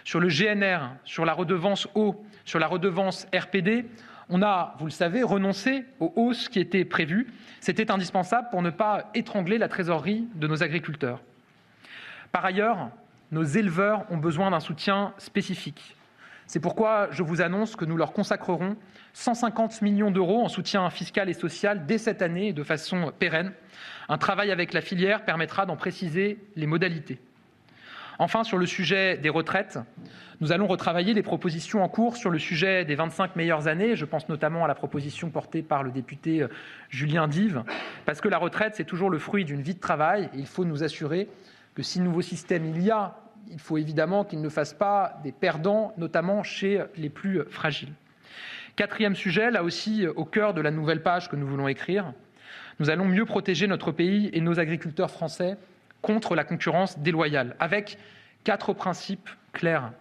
Sur 0.03 0.19
le 0.19 0.27
GNR, 0.27 0.89
sur 1.05 1.23
la 1.23 1.33
redevance 1.33 1.87
eau, 1.95 2.25
sur 2.43 2.59
la 2.59 2.67
redevance 2.67 3.27
RPD, 3.33 3.85
on 4.29 4.41
a, 4.41 4.75
vous 4.79 4.85
le 4.85 4.91
savez, 4.91 5.23
renoncé 5.23 5.85
aux 5.99 6.11
hausses 6.15 6.49
qui 6.49 6.59
étaient 6.59 6.83
prévues. 6.83 7.27
C'était 7.61 7.91
indispensable 7.91 8.49
pour 8.51 8.61
ne 8.61 8.69
pas 8.69 9.09
étrangler 9.13 9.57
la 9.57 9.69
trésorerie 9.69 10.27
de 10.35 10.47
nos 10.47 10.63
agriculteurs. 10.63 11.21
Par 12.31 12.45
ailleurs, 12.45 12.89
nos 13.31 13.43
éleveurs 13.43 14.05
ont 14.09 14.17
besoin 14.17 14.51
d'un 14.51 14.59
soutien 14.59 15.13
spécifique. 15.17 15.95
C'est 16.45 16.61
pourquoi 16.61 17.09
je 17.11 17.23
vous 17.23 17.41
annonce 17.41 17.75
que 17.75 17.83
nous 17.83 17.97
leur 17.97 18.13
consacrerons 18.13 18.77
150 19.13 19.81
millions 19.81 20.11
d'euros 20.11 20.43
en 20.43 20.47
soutien 20.47 20.89
fiscal 20.89 21.29
et 21.29 21.33
social 21.33 21.85
dès 21.85 21.97
cette 21.97 22.21
année 22.21 22.53
de 22.53 22.63
façon 22.63 23.11
pérenne. 23.19 23.51
Un 24.07 24.17
travail 24.17 24.51
avec 24.51 24.73
la 24.73 24.79
filière 24.79 25.25
permettra 25.25 25.65
d'en 25.65 25.75
préciser 25.75 26.39
les 26.55 26.67
modalités. 26.67 27.19
Enfin, 28.19 28.43
sur 28.43 28.57
le 28.57 28.65
sujet 28.65 29.17
des 29.17 29.29
retraites, 29.29 29.77
nous 30.39 30.51
allons 30.51 30.67
retravailler 30.67 31.13
les 31.13 31.21
propositions 31.21 31.83
en 31.83 31.89
cours 31.89 32.15
sur 32.15 32.29
le 32.29 32.39
sujet 32.39 32.85
des 32.85 32.95
25 32.95 33.35
meilleures 33.35 33.67
années. 33.67 33.95
Je 33.95 34.05
pense 34.05 34.29
notamment 34.29 34.63
à 34.63 34.67
la 34.67 34.75
proposition 34.75 35.29
portée 35.29 35.61
par 35.61 35.83
le 35.83 35.91
député 35.91 36.41
euh, 36.41 36.47
Julien 36.89 37.27
Dive, 37.27 37.63
parce 38.05 38.21
que 38.21 38.27
la 38.27 38.37
retraite, 38.37 38.73
c'est 38.75 38.85
toujours 38.85 39.09
le 39.09 39.19
fruit 39.19 39.45
d'une 39.45 39.61
vie 39.61 39.75
de 39.75 39.79
travail. 39.79 40.29
Il 40.33 40.47
faut 40.47 40.65
nous 40.65 40.83
assurer 40.83 41.27
que 41.77 41.83
si 41.83 41.99
nouveau 41.99 42.23
système 42.23 42.65
il 42.65 42.81
y 42.81 42.89
a, 42.89 43.13
il 43.51 43.59
faut 43.59 43.77
évidemment 43.77 44.23
qu'il 44.23 44.41
ne 44.41 44.49
fasse 44.49 44.73
pas 44.73 45.19
des 45.23 45.31
perdants, 45.31 45.93
notamment 45.95 46.41
chez 46.41 46.83
les 46.95 47.11
plus 47.11 47.43
fragiles. 47.51 47.93
Quatrième 48.75 49.15
sujet, 49.15 49.51
là 49.51 49.61
aussi 49.61 50.07
au 50.07 50.25
cœur 50.25 50.55
de 50.55 50.61
la 50.61 50.71
nouvelle 50.71 51.03
page 51.03 51.29
que 51.29 51.35
nous 51.35 51.45
voulons 51.45 51.67
écrire, 51.67 52.13
nous 52.79 52.89
allons 52.89 53.05
mieux 53.05 53.25
protéger 53.25 53.67
notre 53.67 53.91
pays 53.91 54.31
et 54.33 54.41
nos 54.41 54.59
agriculteurs 54.59 55.11
français 55.11 55.55
contre 56.01 56.33
la 56.33 56.43
concurrence 56.43 56.97
déloyale, 56.97 57.55
avec 57.59 57.99
quatre 58.43 58.73
principes 58.73 59.29
clairs. 59.53 59.91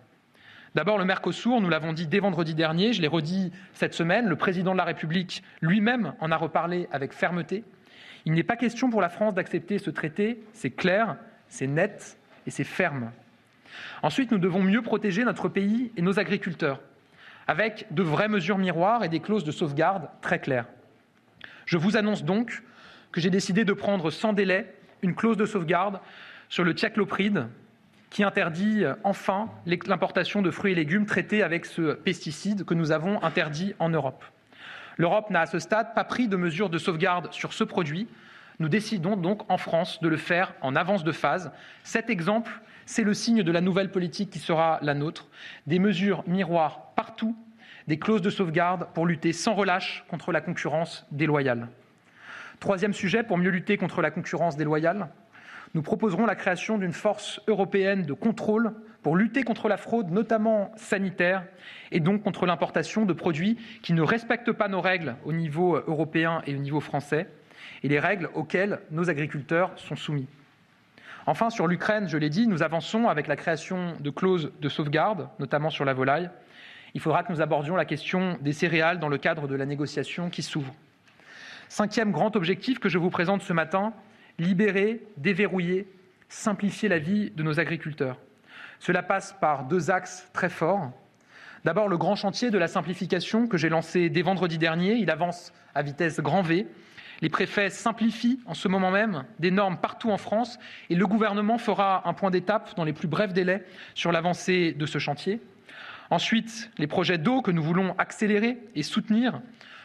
D'abord, 0.74 0.96
le 0.96 1.04
Mercosur, 1.04 1.60
nous 1.60 1.68
l'avons 1.68 1.92
dit 1.92 2.06
dès 2.06 2.20
vendredi 2.20 2.54
dernier, 2.54 2.94
je 2.94 3.02
l'ai 3.02 3.06
redit 3.06 3.52
cette 3.74 3.92
semaine, 3.92 4.28
le 4.28 4.36
président 4.36 4.72
de 4.72 4.78
la 4.78 4.84
République 4.84 5.42
lui-même 5.60 6.14
en 6.20 6.32
a 6.32 6.38
reparlé 6.38 6.88
avec 6.90 7.12
fermeté. 7.12 7.64
Il 8.24 8.32
n'est 8.32 8.42
pas 8.42 8.56
question 8.56 8.88
pour 8.88 9.02
la 9.02 9.10
France 9.10 9.34
d'accepter 9.34 9.78
ce 9.78 9.90
traité, 9.90 10.42
c'est 10.54 10.70
clair, 10.70 11.18
c'est 11.48 11.66
net 11.66 12.18
et 12.46 12.50
c'est 12.50 12.64
ferme. 12.64 13.10
Ensuite, 14.02 14.30
nous 14.30 14.38
devons 14.38 14.62
mieux 14.62 14.82
protéger 14.82 15.24
notre 15.24 15.48
pays 15.48 15.92
et 15.96 16.02
nos 16.02 16.18
agriculteurs, 16.18 16.80
avec 17.46 17.86
de 17.90 18.02
vraies 18.02 18.28
mesures 18.28 18.58
miroirs 18.58 19.04
et 19.04 19.08
des 19.08 19.20
clauses 19.20 19.44
de 19.44 19.52
sauvegarde 19.52 20.08
très 20.20 20.38
claires. 20.38 20.66
Je 21.64 21.78
vous 21.78 21.96
annonce 21.96 22.24
donc 22.24 22.62
que 23.12 23.20
j'ai 23.20 23.30
décidé 23.30 23.64
de 23.64 23.72
prendre 23.72 24.10
sans 24.10 24.32
délai 24.32 24.74
une 25.02 25.14
clause 25.14 25.36
de 25.36 25.46
sauvegarde 25.46 26.00
sur 26.48 26.64
le 26.64 26.74
thiaclopride 26.74 27.48
qui 28.10 28.22
interdit 28.22 28.84
enfin 29.02 29.50
l'importation 29.66 30.42
de 30.42 30.50
fruits 30.50 30.72
et 30.72 30.74
légumes 30.76 31.06
traités 31.06 31.42
avec 31.42 31.66
ce 31.66 31.94
pesticide 31.94 32.64
que 32.64 32.74
nous 32.74 32.92
avons 32.92 33.22
interdit 33.22 33.74
en 33.78 33.88
Europe. 33.88 34.24
L'Europe 34.96 35.30
n'a 35.30 35.40
à 35.40 35.46
ce 35.46 35.58
stade 35.58 35.94
pas 35.94 36.04
pris 36.04 36.28
de 36.28 36.36
mesures 36.36 36.70
de 36.70 36.78
sauvegarde 36.78 37.32
sur 37.32 37.52
ce 37.52 37.64
produit, 37.64 38.06
nous 38.58 38.68
décidons 38.68 39.16
donc 39.16 39.50
en 39.50 39.58
France 39.58 40.00
de 40.00 40.08
le 40.08 40.16
faire 40.16 40.54
en 40.62 40.76
avance 40.76 41.04
de 41.04 41.12
phase. 41.12 41.52
Cet 41.84 42.10
exemple, 42.10 42.60
c'est 42.86 43.04
le 43.04 43.14
signe 43.14 43.42
de 43.42 43.52
la 43.52 43.60
nouvelle 43.60 43.90
politique 43.90 44.30
qui 44.30 44.38
sera 44.38 44.78
la 44.82 44.94
nôtre. 44.94 45.28
Des 45.66 45.78
mesures 45.78 46.24
miroirs 46.26 46.92
partout, 46.94 47.36
des 47.86 47.98
clauses 47.98 48.22
de 48.22 48.30
sauvegarde 48.30 48.88
pour 48.94 49.06
lutter 49.06 49.32
sans 49.32 49.54
relâche 49.54 50.04
contre 50.08 50.32
la 50.32 50.40
concurrence 50.40 51.06
déloyale. 51.10 51.68
Troisième 52.60 52.94
sujet, 52.94 53.22
pour 53.22 53.36
mieux 53.36 53.50
lutter 53.50 53.76
contre 53.76 54.00
la 54.00 54.10
concurrence 54.10 54.56
déloyale, 54.56 55.08
nous 55.74 55.82
proposerons 55.82 56.24
la 56.24 56.36
création 56.36 56.78
d'une 56.78 56.92
force 56.92 57.40
européenne 57.48 58.02
de 58.02 58.14
contrôle 58.14 58.72
pour 59.02 59.14
lutter 59.14 59.42
contre 59.42 59.68
la 59.68 59.76
fraude, 59.76 60.10
notamment 60.10 60.72
sanitaire, 60.76 61.44
et 61.92 62.00
donc 62.00 62.22
contre 62.22 62.46
l'importation 62.46 63.04
de 63.04 63.12
produits 63.12 63.58
qui 63.82 63.92
ne 63.92 64.00
respectent 64.00 64.52
pas 64.52 64.68
nos 64.68 64.80
règles 64.80 65.16
au 65.24 65.32
niveau 65.32 65.76
européen 65.76 66.40
et 66.46 66.54
au 66.54 66.58
niveau 66.58 66.80
français 66.80 67.28
et 67.82 67.88
les 67.88 67.98
règles 67.98 68.30
auxquelles 68.34 68.80
nos 68.90 69.10
agriculteurs 69.10 69.72
sont 69.76 69.96
soumis. 69.96 70.26
Enfin, 71.26 71.50
sur 71.50 71.66
l'Ukraine, 71.66 72.08
je 72.08 72.16
l'ai 72.16 72.30
dit, 72.30 72.46
nous 72.46 72.62
avançons 72.62 73.08
avec 73.08 73.26
la 73.26 73.34
création 73.34 73.94
de 73.98 74.10
clauses 74.10 74.52
de 74.60 74.68
sauvegarde, 74.68 75.28
notamment 75.40 75.70
sur 75.70 75.84
la 75.84 75.92
volaille. 75.92 76.30
Il 76.94 77.00
faudra 77.00 77.24
que 77.24 77.32
nous 77.32 77.40
abordions 77.40 77.74
la 77.74 77.84
question 77.84 78.38
des 78.40 78.52
céréales 78.52 79.00
dans 79.00 79.08
le 79.08 79.18
cadre 79.18 79.48
de 79.48 79.56
la 79.56 79.66
négociation 79.66 80.30
qui 80.30 80.42
s'ouvre. 80.42 80.72
Cinquième 81.68 82.12
grand 82.12 82.36
objectif 82.36 82.78
que 82.78 82.88
je 82.88 82.98
vous 82.98 83.10
présente 83.10 83.42
ce 83.42 83.52
matin, 83.52 83.92
libérer, 84.38 85.02
déverrouiller, 85.16 85.88
simplifier 86.28 86.88
la 86.88 86.98
vie 86.98 87.30
de 87.30 87.42
nos 87.42 87.58
agriculteurs. 87.58 88.18
Cela 88.78 89.02
passe 89.02 89.34
par 89.40 89.64
deux 89.64 89.90
axes 89.90 90.28
très 90.32 90.48
forts. 90.48 90.92
D'abord, 91.64 91.88
le 91.88 91.98
grand 91.98 92.14
chantier 92.14 92.50
de 92.50 92.58
la 92.58 92.68
simplification 92.68 93.48
que 93.48 93.56
j'ai 93.56 93.68
lancé 93.68 94.10
dès 94.10 94.22
vendredi 94.22 94.58
dernier. 94.58 94.94
Il 94.94 95.10
avance 95.10 95.52
à 95.74 95.82
vitesse 95.82 96.20
grand 96.20 96.42
V 96.42 96.68
les 97.22 97.28
préfets 97.28 97.70
simplifient 97.70 98.40
en 98.46 98.54
ce 98.54 98.68
moment 98.68 98.90
même 98.90 99.24
des 99.38 99.50
normes 99.50 99.78
partout 99.78 100.10
en 100.10 100.18
France 100.18 100.58
et 100.90 100.94
le 100.94 101.06
gouvernement 101.06 101.58
fera 101.58 102.08
un 102.08 102.12
point 102.12 102.30
d'étape 102.30 102.74
dans 102.76 102.84
les 102.84 102.92
plus 102.92 103.08
brefs 103.08 103.32
délais 103.32 103.64
sur 103.94 104.12
l'avancée 104.12 104.72
de 104.72 104.86
ce 104.86 104.98
chantier. 104.98 105.40
Ensuite, 106.10 106.70
les 106.78 106.86
projets 106.86 107.18
d'eau 107.18 107.42
que 107.42 107.50
nous 107.50 107.62
voulons 107.62 107.94
accélérer 107.98 108.58
et 108.74 108.82
soutenir. 108.82 109.40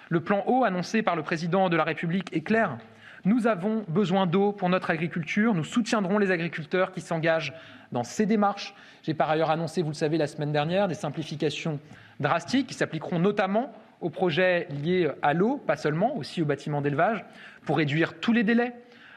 Le 0.10 0.20
plan 0.20 0.44
eau 0.45 0.64
annoncé 0.64 1.02
par 1.02 1.16
le 1.16 1.24
président 1.24 1.70
de 1.70 1.78
la 1.78 1.84
République 1.84 2.36
est 2.36 2.41
clair. 2.41 2.78
Nous 3.24 3.48
avons 3.48 3.86
besoin 3.88 4.28
d'eau 4.28 4.52
pour 4.52 4.70
notre 4.70 4.90
agriculture. 4.90 5.53
Nous 5.53 5.64
soutiendrons 5.64 6.18
les 6.18 6.32
agriculteurs 6.32 6.91
qui 6.91 7.02
s'engagent 7.02 7.53
dans 7.91 8.03
ces 8.03 8.26
démarches. 8.26 8.76
J'ai 9.03 9.14
par 9.14 9.30
ailleurs 9.30 9.52
annoncé, 9.52 9.82
vous 9.82 9.90
le 9.90 9.95
savez, 9.95 10.18
la 10.18 10.28
semaine 10.28 10.52
dernière, 10.52 10.88
des 10.88 10.95
simplifications 10.95 11.80
drastiques 12.20 12.68
qui 12.68 12.74
s'appliqueront 12.74 13.20
notamment 13.20 13.74
aux 14.02 14.10
projets 14.10 14.68
liés 14.84 15.10
à 15.22 15.34
l'eau, 15.34 15.57
pas 15.57 15.78
seulement, 15.78 16.15
aussi 16.18 16.41
aux 16.41 16.45
bâtiments 16.45 16.82
d'élevage, 16.82 17.23
pour 17.65 17.78
réduire 17.78 18.19
tous 18.19 18.34
les 18.34 18.44
délais. 18.44 18.73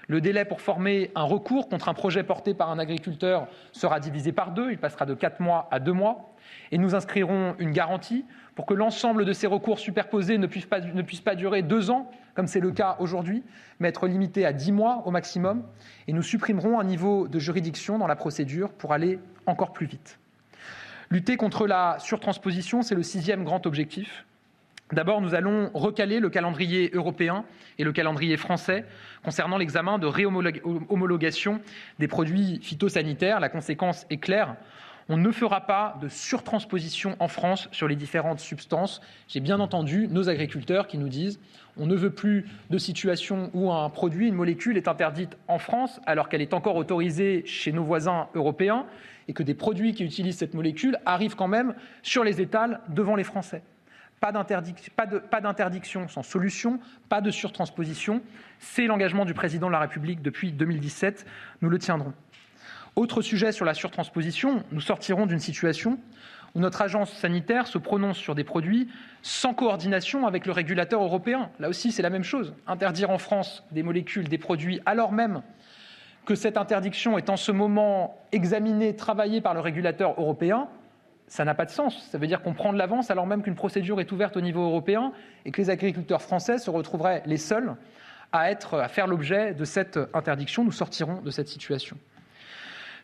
Le 0.07 0.21
délai 0.21 0.45
pour 0.45 0.61
former 0.61 1.11
un 1.15 1.23
recours 1.23 1.69
contre 1.69 1.89
un 1.89 1.95
projet 1.95 2.23
porté 2.23 2.53
par 2.53 2.71
un 2.71 2.79
agriculteur 2.79 3.49
sera 3.73 4.01
divisé 4.01 4.33
par 4.33 4.53
deux, 4.53 4.71
il 4.71 4.79
passera 4.79 5.07
de 5.07 5.15
quatre 5.15 5.41
mois 5.41 5.67
à 5.71 5.81
deux 5.81 5.93
mois. 5.93 6.35
Et 6.73 6.79
nous 6.79 6.95
inscrirons 6.95 7.55
une 7.59 7.71
garantie 7.71 8.27
pour 8.55 8.67
que 8.67 8.75
l'ensemble 8.75 9.25
de 9.25 9.33
ces 9.33 9.47
recours 9.47 9.79
superposés 9.79 10.37
ne 10.37 10.47
puissent 10.47 10.67
pas, 10.67 10.81
ne 10.81 11.03
puissent 11.03 11.23
pas 11.23 11.35
durer 11.35 11.63
deux 11.63 11.91
ans, 11.91 12.11
comme 12.35 12.47
c'est 12.47 12.61
le 12.61 12.71
cas 12.71 12.97
aujourd'hui, 12.99 13.43
mais 13.81 13.89
être 13.89 14.07
limités 14.07 14.45
à 14.45 14.53
dix 14.53 14.73
mois 14.73 15.03
au 15.07 15.11
maximum. 15.11 15.65
Et 16.07 16.13
nous 16.13 16.23
supprimerons 16.23 16.79
un 16.79 16.85
niveau 16.85 17.27
de 17.27 17.39
juridiction 17.39 17.99
dans 17.99 18.07
la 18.07 18.17
procédure 18.17 18.73
pour 18.73 18.93
aller 18.93 19.19
encore 19.47 19.73
plus 19.73 19.87
vite. 19.87 20.19
Lutter 21.11 21.37
contre 21.37 21.67
la 21.67 21.97
surtransposition, 21.99 22.83
c'est 22.83 22.95
le 22.95 23.03
sixième 23.03 23.45
grand 23.45 23.67
objectif. 23.67 24.27
D'abord, 24.93 25.23
nous 25.23 25.35
allons 25.35 25.71
recaler 25.73 26.21
le 26.21 26.29
calendrier 26.29 26.91
européen 26.93 27.47
et 27.79 27.85
le 27.85 27.93
calendrier 27.93 28.37
français 28.37 28.85
concernant 29.23 29.57
l'examen 29.57 29.99
de 29.99 30.07
réhomologation 30.07 31.63
des 31.99 32.07
produits 32.07 32.59
phytosanitaires. 32.61 33.41
La 33.41 33.49
conséquence 33.49 34.07
est 34.11 34.19
claire. 34.19 34.57
On 35.09 35.17
ne 35.17 35.31
fera 35.33 35.63
pas 35.63 35.99
de 36.03 36.09
surtransposition 36.09 37.17
en 37.19 37.29
France 37.29 37.69
sur 37.73 37.89
les 37.89 37.97
différentes 37.97 38.41
substances. 38.41 39.01
J'ai 39.27 39.41
bien 39.41 39.59
entendu 39.59 40.07
nos 40.09 40.29
agriculteurs 40.29 40.87
qui 40.87 40.99
nous 40.99 41.09
disent 41.09 41.41
on 41.79 41.87
ne 41.87 41.95
veut 41.95 42.13
plus 42.13 42.47
de 42.71 42.79
situation 42.79 43.51
où 43.55 43.73
un 43.73 43.89
produit, 43.89 44.29
une 44.29 44.35
molécule 44.35 44.77
est 44.77 44.87
interdite 44.87 45.37
en 45.49 45.59
France 45.59 45.99
alors 46.07 46.29
qu'elle 46.29 46.43
est 46.43 46.55
encore 46.55 46.77
autorisée 46.77 47.43
chez 47.47 47.73
nos 47.73 47.85
voisins 47.85 48.29
européens 48.35 48.87
et 49.29 49.33
que 49.33 49.43
des 49.43 49.55
produits 49.55 49.95
qui 49.95 50.05
utilisent 50.05 50.39
cette 50.39 50.55
molécule 50.55 50.99
arrivent 51.07 51.37
quand 51.37 51.49
même 51.49 51.75
sur 52.03 52.23
les 52.23 52.43
étals 52.43 52.81
devant 52.89 53.17
les 53.17 53.25
Français. 53.25 53.63
Pas 54.25 55.41
d'interdiction 55.43 56.09
sans 56.09 56.23
solution, 56.23 56.81
pas 57.11 57.21
de 57.21 57.31
surtransposition. 57.31 58.23
C'est 58.59 58.87
l'engagement 58.87 59.27
du 59.27 59.35
président 59.35 59.67
de 59.67 59.73
la 59.73 59.81
République 59.81 60.23
depuis 60.23 60.51
2017. 60.51 61.27
Nous 61.61 61.69
le 61.69 61.79
tiendrons. 61.79 62.15
Autre 62.97 63.21
sujet 63.21 63.53
sur 63.53 63.67
la 63.67 63.75
surtransposition, 63.75 64.65
nous 64.73 64.81
sortirons 64.81 65.27
d'une 65.27 65.41
situation 65.41 65.99
où 66.55 66.61
notre 66.61 66.81
agence 66.81 67.13
sanitaire 67.13 67.67
se 67.67 67.77
prononce 67.77 68.17
sur 68.17 68.35
des 68.35 68.45
produits 68.45 68.89
sans 69.21 69.53
coordination 69.53 70.27
avec 70.27 70.47
le 70.47 70.53
régulateur 70.53 71.03
européen. 71.03 71.51
Là 71.61 71.69
aussi, 71.69 71.93
c'est 71.93 72.01
la 72.03 72.09
même 72.09 72.25
chose. 72.25 72.55
Interdire 72.67 73.11
en 73.11 73.19
France 73.19 73.63
des 73.73 73.83
molécules, 73.83 74.29
des 74.29 74.39
produits, 74.39 74.81
alors 74.87 75.13
même 75.13 75.43
que 76.25 76.35
cette 76.35 76.57
interdiction 76.57 77.19
est 77.19 77.29
en 77.29 77.37
ce 77.37 77.53
moment 77.53 78.25
examinée, 78.33 78.97
travaillée 78.97 79.43
par 79.43 79.53
le 79.53 79.61
régulateur 79.61 80.15
européen, 80.19 80.69
ça 81.35 81.45
n'a 81.45 81.55
pas 81.55 81.65
de 81.65 81.71
sens. 81.73 82.01
Ça 82.13 82.17
veut 82.17 82.29
dire 82.29 82.43
qu'on 82.43 82.55
prend 82.55 82.73
de 82.73 82.79
l'avance 82.79 83.11
alors 83.11 83.27
même 83.27 83.43
qu'une 83.43 83.57
procédure 83.57 84.01
est 84.01 84.13
ouverte 84.13 84.37
au 84.37 84.41
niveau 84.41 84.63
européen 84.63 85.13
et 85.45 85.51
que 85.51 85.61
les 85.61 85.69
agriculteurs 85.69 86.23
français 86.23 86.59
se 86.59 86.71
retrouveraient 86.71 87.25
les 87.27 87.39
seuls 87.39 87.75
à, 88.31 88.43
à 88.43 88.89
faire 88.89 89.09
l'objet 89.09 89.53
de 89.53 89.65
cette 89.65 89.99
interdiction. 90.15 90.63
Nous 90.63 90.71
sortirons 90.71 91.23
de 91.23 91.31
cette 91.33 91.49
situation. 91.49 91.97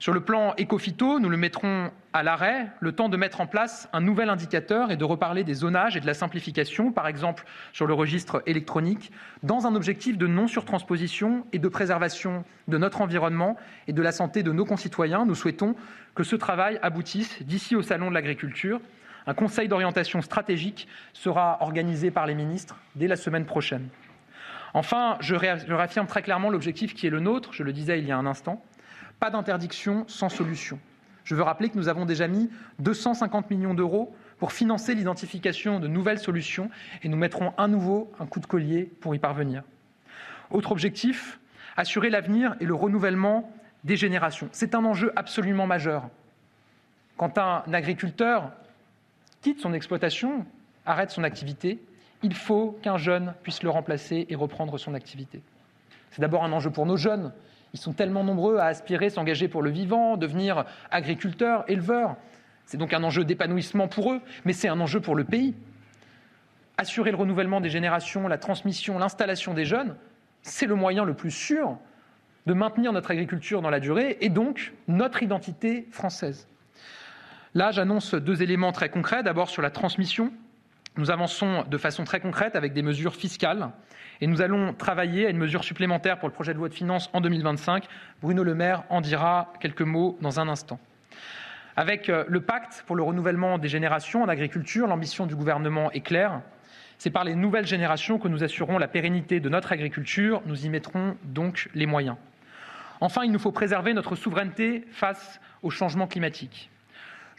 Sur 0.01 0.15
le 0.15 0.21
plan 0.21 0.55
écophyto, 0.57 1.21
nous 1.21 1.29
le 1.29 1.37
mettrons 1.37 1.91
à 2.15 2.23
l'arrêt, 2.23 2.69
le 2.81 2.93
temps 2.93 3.11
de 3.11 3.19
mettre 3.19 3.43
en 3.43 3.47
place 3.47 3.87
un 3.93 4.01
nouvel 4.01 4.31
indicateur 4.31 4.91
et 4.91 4.97
de 4.97 5.05
reparler 5.05 5.45
des 5.45 5.53
zonages 5.53 5.95
et 5.95 6.01
de 6.01 6.07
la 6.07 6.15
simplification, 6.15 6.91
par 6.91 7.07
exemple 7.07 7.45
sur 7.75 7.87
le 7.87 7.93
registre 7.93 8.43
électronique, 8.47 9.13
dans 9.43 9.67
un 9.67 9.75
objectif 9.75 10.17
de 10.17 10.27
non-surtransposition 10.27 11.45
et 11.53 11.59
de 11.59 11.69
préservation 11.69 12.47
de 12.67 12.79
notre 12.79 13.03
environnement 13.03 13.59
et 13.89 13.93
de 13.93 14.01
la 14.01 14.11
santé 14.11 14.43
de 14.43 14.53
nos 14.53 14.65
concitoyens. 14.65 15.27
Nous 15.27 15.35
souhaitons 15.35 15.77
que 16.15 16.25
ce 16.25 16.35
travail 16.35 16.79
aboutisse 16.81 17.43
d'ici 17.43 17.77
au 17.77 17.83
Salon 17.83 18.09
de 18.09 18.15
l'agriculture. 18.15 18.81
Un 19.27 19.35
conseil 19.35 19.69
d'orientation 19.69 20.23
stratégique 20.23 20.89
sera 21.13 21.59
organisé 21.61 22.11
par 22.11 22.25
les 22.25 22.35
ministres 22.35 22.79
dès 22.97 23.07
la 23.07 23.17
semaine 23.17 23.45
prochaine. 23.45 23.87
Enfin, 24.73 25.19
je 25.21 25.35
réaffirme 25.35 26.07
très 26.07 26.23
clairement 26.23 26.49
l'objectif 26.49 26.95
qui 26.95 27.07
est 27.07 27.11
le 27.11 27.21
nôtre, 27.21 27.53
je 27.53 27.65
le 27.65 27.73
disais 27.75 27.99
il 27.99 28.07
y 28.07 28.13
a 28.13 28.17
un 28.17 28.25
instant, 28.25 28.65
pas 29.21 29.31
d'interdiction 29.31 30.05
sans 30.09 30.31
solution. 30.31 30.79
Je 31.25 31.35
veux 31.35 31.43
rappeler 31.43 31.69
que 31.69 31.77
nous 31.77 31.89
avons 31.89 32.07
déjà 32.07 32.27
mis 32.27 32.51
250 32.81 33.51
millions 33.51 33.75
d'euros 33.75 34.15
pour 34.39 34.53
financer 34.53 34.95
l'identification 34.95 35.79
de 35.79 35.87
nouvelles 35.87 36.19
solutions 36.19 36.71
et 37.03 37.09
nous 37.09 37.19
mettrons 37.19 37.53
à 37.59 37.69
nouveau 37.69 38.11
un 38.19 38.27
coup 38.27 38.41
de 38.41 38.47
collier 38.47 38.91
pour 39.01 39.15
y 39.15 39.19
parvenir. 39.19 39.63
Autre 40.51 40.73
objectif, 40.73 41.39
assurer 41.77 42.11
l'avenir 42.11 42.57
et 42.59 42.65
le 42.65 42.75
renouvellement 42.75 43.53
des 43.85 43.97
générations. 43.97 44.49
C'est 44.53 44.75
un 44.75 44.85
enjeu 44.85 45.13
absolument 45.15 45.67
majeur. 45.67 46.09
Quand 47.17 47.37
un 47.39 47.63
agriculteur 47.73 48.51
quitte 49.43 49.61
son 49.61 49.75
exploitation, 49.75 50.47
arrête 50.87 51.11
son 51.11 51.23
activité, 51.23 51.79
il 52.23 52.35
faut 52.35 52.79
qu'un 52.83 52.97
jeune 52.97 53.35
puisse 53.43 53.63
le 53.63 53.71
remplacer 53.71 54.27
et 54.29 54.35
reprendre 54.35 54.79
son 54.79 54.95
activité. 54.95 55.43
C'est 56.11 56.21
d'abord 56.21 56.45
un 56.45 56.53
enjeu 56.53 56.71
pour 56.71 56.87
nos 56.87 56.97
jeunes 56.97 57.33
ils 57.73 57.81
sont 57.81 57.93
tellement 57.93 58.25
nombreux 58.25 58.59
à 58.59 58.67
aspirer, 58.67 59.11
s'engager 59.11 59.49
pour 59.49 59.63
le 59.63 59.71
vivant, 59.71 60.17
devenir 60.17 60.65
agriculteurs, 60.91 61.65
éleveurs. 61.69 62.17
C'est 62.67 62.79
donc 62.79 62.93
un 62.93 63.03
enjeu 63.03 63.25
d'épanouissement 63.25 63.89
pour 63.89 64.13
eux, 64.13 64.21
mais 64.45 64.53
c'est 64.53 64.69
un 64.69 64.81
enjeu 64.81 65.01
pour 65.01 65.15
le 65.15 65.25
pays. 65.25 65.55
Assurer 66.79 67.11
le 67.11 67.17
renouvellement 67.17 67.61
des 67.61 67.71
générations, 67.71 68.27
la 68.29 68.39
transmission, 68.39 68.99
l'installation 68.99 69.55
des 69.55 69.65
jeunes, 69.65 69.97
c'est 70.43 70.67
le 70.67 70.75
moyen 70.75 71.05
le 71.05 71.15
plus 71.15 71.31
sûr 71.31 71.77
de 72.47 72.55
maintenir 72.55 72.93
notre 72.93 73.11
agriculture 73.11 73.61
dans 73.61 73.71
la 73.71 73.81
durée 73.81 74.17
et 74.21 74.31
donc 74.31 74.73
notre 74.89 75.23
identité 75.23 75.87
française. 75.91 76.49
Là, 77.55 77.71
j'annonce 77.71 78.15
deux 78.15 78.43
éléments 78.43 78.73
très 78.73 78.89
concrets. 78.89 79.23
D'abord 79.23 79.51
sur 79.51 79.63
la 79.63 79.71
transmission. 79.71 80.33
Nous 80.97 81.11
avançons 81.11 81.65
de 81.69 81.79
façon 81.79 82.05
très 82.05 82.21
concrète 82.21 82.57
avec 82.57 82.73
des 82.73 82.83
mesures 82.83 83.15
fiscales 83.15 83.71
et 84.21 84.27
nous 84.27 84.43
allons 84.43 84.75
travailler 84.75 85.27
à 85.27 85.31
une 85.31 85.39
mesure 85.39 85.65
supplémentaire 85.65 86.19
pour 86.19 86.29
le 86.29 86.35
projet 86.35 86.53
de 86.53 86.59
loi 86.59 86.69
de 86.69 86.75
finances 86.75 87.09
en 87.13 87.21
2025. 87.21 87.87
Bruno 88.21 88.43
Le 88.43 88.55
Maire 88.55 88.83
en 88.91 89.01
dira 89.01 89.53
quelques 89.61 89.83
mots 89.83 90.19
dans 90.21 90.41
un 90.41 90.49
instant. 90.49 90.79
Avec 91.77 92.09
euh, 92.09 92.25
le 92.29 92.41
pacte 92.41 92.85
pour 92.87 92.97
le 92.97 93.03
renouvellement 93.03 93.57
des 93.57 93.69
générations 93.69 94.23
en 94.23 94.29
agriculture, 94.29 94.89
l'ambition 94.89 95.27
du 95.27 95.37
gouvernement 95.37 95.91
est 95.93 96.01
claire. 96.01 96.43
C'est 96.99 97.11
par 97.11 97.25
les 97.25 97.35
nouvelles 97.35 97.67
générations 97.67 98.19
que 98.19 98.29
nous 98.29 98.43
assurerons 98.43 98.77
la 98.77 98.89
pérennité 98.89 99.41
de 99.41 99.49
notre 99.49 99.73
agriculture. 99.73 100.43
Nous 100.45 100.67
y 100.67 100.69
mettrons 100.69 101.17
donc 101.25 101.71
les 101.75 101.87
moyens. 101.87 102.17
Enfin, 103.01 103.23
il 103.25 103.33
nous 103.33 103.39
faut 103.39 103.53
préserver 103.53 103.95
notre 103.95 104.17
souveraineté 104.17 104.85
face 104.91 105.41
au 105.63 105.71
changement 105.71 106.07
climatique. 106.07 106.69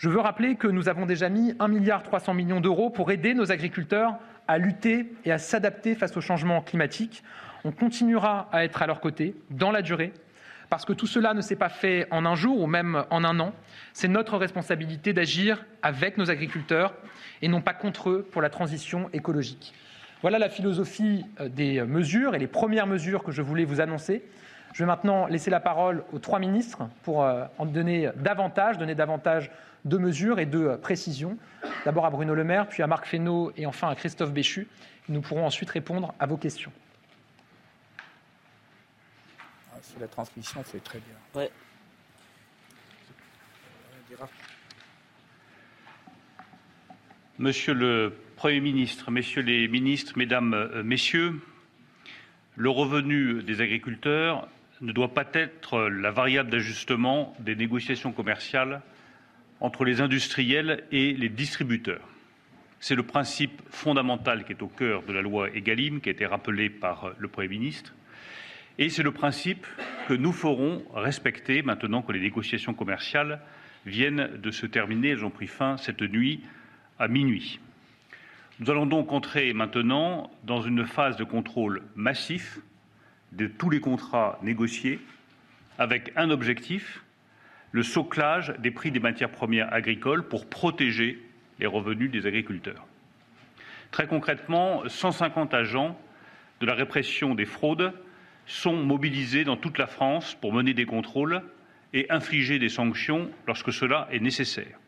Je 0.01 0.09
veux 0.09 0.19
rappeler 0.19 0.55
que 0.55 0.65
nous 0.65 0.89
avons 0.89 1.05
déjà 1.05 1.29
mis 1.29 1.51
1,3 1.51 2.35
milliard 2.35 2.59
d'euros 2.59 2.89
pour 2.89 3.11
aider 3.11 3.35
nos 3.35 3.51
agriculteurs 3.51 4.15
à 4.47 4.57
lutter 4.57 5.13
et 5.25 5.31
à 5.31 5.37
s'adapter 5.37 5.93
face 5.93 6.17
au 6.17 6.21
changement 6.21 6.63
climatique. 6.63 7.21
On 7.65 7.71
continuera 7.71 8.49
à 8.51 8.65
être 8.65 8.81
à 8.81 8.87
leur 8.87 8.99
côté 8.99 9.35
dans 9.51 9.69
la 9.69 9.83
durée, 9.83 10.11
parce 10.71 10.85
que 10.85 10.93
tout 10.93 11.05
cela 11.05 11.35
ne 11.35 11.41
s'est 11.41 11.55
pas 11.55 11.69
fait 11.69 12.07
en 12.09 12.25
un 12.25 12.33
jour 12.33 12.59
ou 12.59 12.65
même 12.65 13.05
en 13.11 13.23
un 13.23 13.39
an. 13.39 13.53
C'est 13.93 14.07
notre 14.07 14.37
responsabilité 14.39 15.13
d'agir 15.13 15.63
avec 15.83 16.17
nos 16.17 16.31
agriculteurs 16.31 16.95
et 17.43 17.47
non 17.47 17.61
pas 17.61 17.75
contre 17.75 18.09
eux 18.09 18.27
pour 18.31 18.41
la 18.41 18.49
transition 18.49 19.07
écologique. 19.13 19.71
Voilà 20.23 20.39
la 20.39 20.49
philosophie 20.49 21.25
euh, 21.39 21.47
des 21.47 21.83
mesures 21.83 22.33
et 22.33 22.39
les 22.39 22.47
premières 22.47 22.87
mesures 22.87 23.23
que 23.23 23.31
je 23.31 23.43
voulais 23.43 23.65
vous 23.65 23.81
annoncer. 23.81 24.23
Je 24.73 24.79
vais 24.79 24.87
maintenant 24.87 25.27
laisser 25.27 25.51
la 25.51 25.59
parole 25.59 26.03
aux 26.11 26.17
trois 26.17 26.39
ministres 26.39 26.89
pour 27.03 27.23
euh, 27.23 27.43
en 27.59 27.67
donner 27.67 28.09
davantage, 28.15 28.79
donner 28.79 28.95
davantage 28.95 29.51
de 29.85 29.97
mesures 29.97 30.39
et 30.39 30.45
de 30.45 30.75
précisions. 30.75 31.37
D'abord 31.85 32.05
à 32.05 32.09
Bruno 32.09 32.35
Le 32.35 32.43
Maire, 32.43 32.67
puis 32.67 32.83
à 32.83 32.87
Marc 32.87 33.05
Fesneau 33.05 33.51
et 33.57 33.65
enfin 33.65 33.89
à 33.89 33.95
Christophe 33.95 34.31
Béchu. 34.31 34.67
Nous 35.09 35.21
pourrons 35.21 35.45
ensuite 35.45 35.69
répondre 35.69 36.13
à 36.19 36.25
vos 36.25 36.37
questions. 36.37 36.71
Ah, 39.73 39.77
la 39.99 40.07
transmission, 40.07 40.63
c'est 40.65 40.83
très 40.83 40.99
bien. 40.99 41.47
Monsieur 47.39 47.73
le 47.73 48.13
Premier 48.35 48.59
ministre, 48.59 49.09
Messieurs 49.09 49.41
les 49.41 49.67
ministres, 49.67 50.13
Mesdames, 50.15 50.53
euh, 50.53 50.83
Messieurs, 50.83 51.41
le 52.55 52.69
revenu 52.69 53.41
des 53.41 53.61
agriculteurs 53.61 54.47
ne 54.81 54.91
doit 54.91 55.13
pas 55.13 55.25
être 55.33 55.79
la 55.89 56.11
variable 56.11 56.49
d'ajustement 56.49 57.35
des 57.39 57.55
négociations 57.55 58.11
commerciales 58.11 58.81
entre 59.61 59.85
les 59.85 60.01
industriels 60.01 60.83
et 60.91 61.13
les 61.13 61.29
distributeurs. 61.29 62.07
C'est 62.79 62.95
le 62.95 63.03
principe 63.03 63.61
fondamental 63.69 64.43
qui 64.43 64.53
est 64.53 64.61
au 64.63 64.67
cœur 64.67 65.03
de 65.03 65.13
la 65.13 65.21
loi 65.21 65.49
Egalim, 65.55 66.01
qui 66.01 66.09
a 66.09 66.11
été 66.11 66.25
rappelé 66.25 66.69
par 66.69 67.11
le 67.17 67.27
Premier 67.27 67.47
ministre. 67.47 67.93
Et 68.79 68.89
c'est 68.89 69.03
le 69.03 69.11
principe 69.11 69.67
que 70.07 70.15
nous 70.15 70.31
ferons 70.33 70.83
respecter 70.95 71.61
maintenant 71.61 72.01
que 72.01 72.11
les 72.11 72.19
négociations 72.19 72.73
commerciales 72.73 73.39
viennent 73.85 74.37
de 74.37 74.51
se 74.51 74.65
terminer. 74.65 75.09
Elles 75.09 75.25
ont 75.25 75.29
pris 75.29 75.47
fin 75.47 75.77
cette 75.77 76.01
nuit 76.01 76.41
à 76.97 77.07
minuit. 77.07 77.59
Nous 78.59 78.69
allons 78.71 78.87
donc 78.87 79.11
entrer 79.11 79.53
maintenant 79.53 80.31
dans 80.43 80.61
une 80.61 80.85
phase 80.85 81.17
de 81.17 81.23
contrôle 81.23 81.83
massif 81.95 82.59
de 83.31 83.47
tous 83.47 83.69
les 83.69 83.79
contrats 83.79 84.39
négociés 84.41 84.99
avec 85.77 86.11
un 86.15 86.29
objectif, 86.31 87.03
le 87.71 87.83
soclage 87.83 88.53
des 88.59 88.71
prix 88.71 88.91
des 88.91 88.99
matières 88.99 89.31
premières 89.31 89.73
agricoles 89.73 90.27
pour 90.27 90.47
protéger 90.47 91.21
les 91.59 91.67
revenus 91.67 92.11
des 92.11 92.25
agriculteurs. 92.25 92.85
Très 93.91 94.07
concrètement, 94.07 94.83
150 94.87 95.53
agents 95.53 95.99
de 96.59 96.65
la 96.65 96.73
répression 96.73 97.35
des 97.35 97.45
fraudes 97.45 97.93
sont 98.45 98.75
mobilisés 98.75 99.43
dans 99.43 99.57
toute 99.57 99.77
la 99.77 99.87
France 99.87 100.35
pour 100.39 100.53
mener 100.53 100.73
des 100.73 100.85
contrôles 100.85 101.41
et 101.93 102.09
infliger 102.09 102.59
des 102.59 102.69
sanctions 102.69 103.29
lorsque 103.47 103.73
cela 103.73 104.07
est 104.11 104.19
nécessaire. 104.19 104.79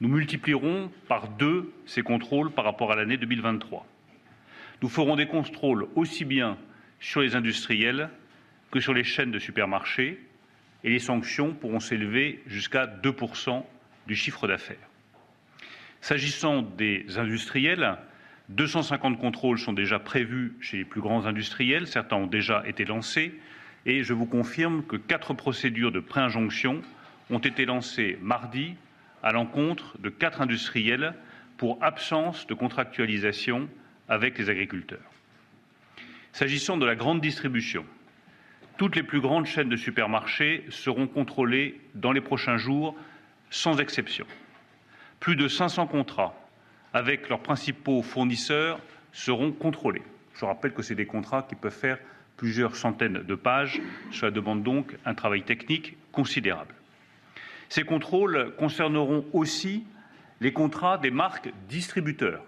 Nous 0.00 0.08
multiplierons 0.08 0.90
par 1.08 1.28
deux 1.28 1.72
ces 1.86 2.02
contrôles 2.02 2.50
par 2.50 2.64
rapport 2.64 2.92
à 2.92 2.96
l'année 2.96 3.16
2023. 3.16 3.86
Nous 4.82 4.88
ferons 4.88 5.16
des 5.16 5.26
contrôles 5.26 5.86
aussi 5.94 6.24
bien 6.24 6.56
sur 7.00 7.20
les 7.20 7.36
industriels 7.36 8.08
que 8.70 8.80
sur 8.80 8.94
les 8.94 9.04
chaînes 9.04 9.30
de 9.30 9.38
supermarchés 9.38 10.18
et 10.84 10.90
les 10.90 10.98
sanctions 10.98 11.52
pourront 11.52 11.80
s'élever 11.80 12.42
jusqu'à 12.46 12.86
2% 12.86 13.64
du 14.06 14.16
chiffre 14.16 14.46
d'affaires. 14.48 14.76
S'agissant 16.00 16.62
des 16.62 17.18
industriels, 17.18 17.98
250 18.48 19.18
contrôles 19.18 19.58
sont 19.58 19.72
déjà 19.72 19.98
prévus 19.98 20.54
chez 20.60 20.78
les 20.78 20.84
plus 20.84 21.00
grands 21.00 21.26
industriels, 21.26 21.86
certains 21.86 22.16
ont 22.16 22.26
déjà 22.26 22.62
été 22.66 22.84
lancés, 22.84 23.38
et 23.86 24.02
je 24.02 24.12
vous 24.12 24.26
confirme 24.26 24.82
que 24.84 24.96
quatre 24.96 25.34
procédures 25.34 25.92
de 25.92 26.00
préinjonction 26.00 26.82
ont 27.30 27.38
été 27.38 27.64
lancées 27.64 28.18
mardi 28.20 28.74
à 29.22 29.32
l'encontre 29.32 29.98
de 29.98 30.08
quatre 30.08 30.40
industriels 30.40 31.14
pour 31.56 31.78
absence 31.82 32.46
de 32.46 32.54
contractualisation 32.54 33.68
avec 34.08 34.38
les 34.38 34.48
agriculteurs. 34.50 34.98
S'agissant 36.32 36.78
de 36.78 36.86
la 36.86 36.94
grande 36.94 37.20
distribution, 37.20 37.84
toutes 38.80 38.96
les 38.96 39.02
plus 39.02 39.20
grandes 39.20 39.44
chaînes 39.44 39.68
de 39.68 39.76
supermarchés 39.76 40.64
seront 40.70 41.06
contrôlées 41.06 41.78
dans 41.94 42.12
les 42.12 42.22
prochains 42.22 42.56
jours, 42.56 42.96
sans 43.50 43.78
exception. 43.78 44.24
Plus 45.20 45.36
de 45.36 45.48
500 45.48 45.86
contrats 45.86 46.34
avec 46.94 47.28
leurs 47.28 47.42
principaux 47.42 48.00
fournisseurs 48.00 48.80
seront 49.12 49.52
contrôlés. 49.52 50.00
Je 50.34 50.46
rappelle 50.46 50.72
que 50.72 50.80
c'est 50.80 50.94
des 50.94 51.04
contrats 51.04 51.42
qui 51.42 51.56
peuvent 51.56 51.70
faire 51.70 51.98
plusieurs 52.38 52.74
centaines 52.74 53.22
de 53.22 53.34
pages. 53.34 53.82
Cela 54.12 54.30
demande 54.30 54.62
donc 54.62 54.96
un 55.04 55.12
travail 55.12 55.42
technique 55.42 55.98
considérable. 56.10 56.74
Ces 57.68 57.84
contrôles 57.84 58.54
concerneront 58.56 59.26
aussi 59.34 59.84
les 60.40 60.54
contrats 60.54 60.96
des 60.96 61.10
marques 61.10 61.52
distributeurs. 61.68 62.42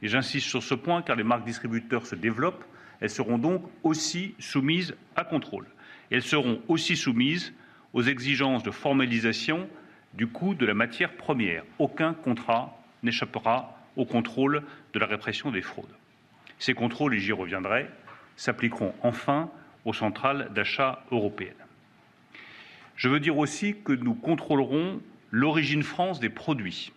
Et 0.00 0.08
j'insiste 0.08 0.46
sur 0.46 0.62
ce 0.62 0.72
point 0.72 1.02
car 1.02 1.16
les 1.16 1.22
marques 1.22 1.44
distributeurs 1.44 2.06
se 2.06 2.14
développent. 2.14 2.64
Elles 3.00 3.10
seront 3.10 3.38
donc 3.38 3.62
aussi 3.82 4.34
soumises 4.38 4.94
à 5.16 5.24
contrôle. 5.24 5.66
Elles 6.10 6.22
seront 6.22 6.60
aussi 6.68 6.96
soumises 6.96 7.52
aux 7.92 8.02
exigences 8.02 8.62
de 8.62 8.70
formalisation 8.70 9.68
du 10.14 10.26
coût 10.26 10.54
de 10.54 10.66
la 10.66 10.74
matière 10.74 11.12
première. 11.14 11.64
Aucun 11.78 12.14
contrat 12.14 12.78
n'échappera 13.02 13.76
au 13.96 14.04
contrôle 14.04 14.62
de 14.92 14.98
la 14.98 15.06
répression 15.06 15.50
des 15.50 15.62
fraudes. 15.62 15.94
Ces 16.58 16.74
contrôles, 16.74 17.14
et 17.14 17.18
j'y 17.18 17.32
reviendrai, 17.32 17.88
s'appliqueront 18.36 18.94
enfin 19.02 19.50
aux 19.84 19.94
centrales 19.94 20.50
d'achat 20.54 21.04
européennes. 21.10 21.54
Je 22.96 23.08
veux 23.08 23.20
dire 23.20 23.38
aussi 23.38 23.76
que 23.82 23.92
nous 23.92 24.14
contrôlerons 24.14 25.00
l'origine 25.30 25.82
France 25.82 26.20
des 26.20 26.28
produits. 26.28 26.92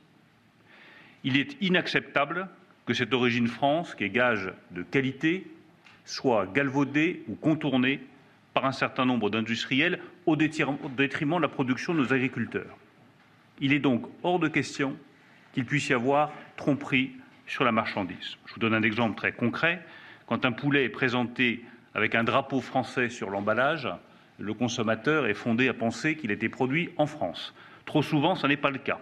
Il 1.24 1.38
est 1.38 1.56
inacceptable 1.62 2.50
que 2.86 2.94
cette 2.94 3.14
origine 3.14 3.48
France, 3.48 3.96
qui 3.96 4.04
est 4.04 4.10
gage 4.10 4.52
de 4.72 4.84
qualité, 4.84 5.48
soit 6.06 6.48
galvaudée 6.54 7.24
ou 7.28 7.36
contournée 7.36 8.02
par 8.54 8.66
un 8.66 8.72
certain 8.72 9.06
nombre 9.06 9.30
d'industriels 9.30 10.00
au 10.26 10.36
détriment 10.36 10.78
de 11.38 11.42
la 11.42 11.48
production 11.48 11.94
de 11.94 12.00
nos 12.00 12.14
agriculteurs. 12.14 12.78
Il 13.60 13.74
est 13.74 13.80
donc 13.80 14.06
hors 14.24 14.40
de 14.40 14.48
question 14.48 14.96
qu'il 15.54 15.66
puisse 15.66 15.90
y 15.90 15.94
avoir 15.94 16.32
tromperie 16.58 17.12
sur 17.48 17.64
la 17.64 17.72
marchandise. 17.72 18.38
Je 18.46 18.54
vous 18.54 18.60
donne 18.60 18.74
un 18.74 18.84
exemple 18.84 19.16
très 19.16 19.32
concret. 19.32 19.82
Quand 20.28 20.46
un 20.46 20.52
poulet 20.52 20.86
est 20.86 20.90
présenté 20.90 21.64
avec 21.94 22.16
un 22.16 22.24
drapeau 22.24 22.62
français 22.62 23.10
sur 23.10 23.30
l'emballage, 23.30 23.88
le 24.40 24.54
consommateur 24.54 25.28
est 25.28 25.34
fondé 25.34 25.68
à 25.68 25.74
penser 25.74 26.16
qu'il 26.16 26.32
été 26.32 26.50
produit 26.50 26.90
en 26.98 27.06
France. 27.06 27.54
Trop 27.86 28.02
souvent, 28.02 28.36
ce 28.36 28.48
n'est 28.48 28.58
pas 28.58 28.72
le 28.72 28.80
cas. 28.80 29.00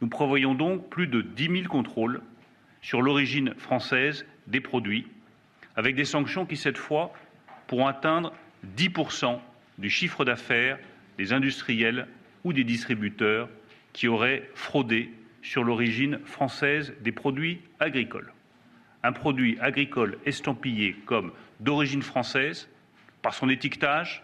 Nous 0.00 0.08
prévoyons 0.08 0.54
donc 0.54 0.88
plus 0.88 1.06
de 1.06 1.20
10 1.20 1.62
000 1.62 1.68
contrôles 1.68 2.22
sur 2.80 3.02
l'origine 3.02 3.54
française 3.56 4.26
des 4.46 4.60
produits, 4.60 5.06
avec 5.76 5.94
des 5.94 6.04
sanctions 6.04 6.46
qui, 6.46 6.56
cette 6.56 6.78
fois, 6.78 7.12
pourront 7.66 7.86
atteindre 7.86 8.32
10 8.62 8.90
du 9.78 9.90
chiffre 9.90 10.24
d'affaires 10.24 10.78
des 11.18 11.32
industriels 11.32 12.06
ou 12.44 12.52
des 12.52 12.64
distributeurs 12.64 13.48
qui 13.92 14.08
auraient 14.08 14.48
fraudé 14.54 15.10
sur 15.42 15.64
l'origine 15.64 16.18
française 16.24 16.94
des 17.00 17.12
produits 17.12 17.60
agricoles. 17.80 18.32
Un 19.02 19.12
produit 19.12 19.58
agricole 19.60 20.18
estampillé 20.24 20.96
comme 21.06 21.32
d'origine 21.60 22.02
française, 22.02 22.68
par 23.22 23.34
son 23.34 23.48
étiquetage, 23.48 24.22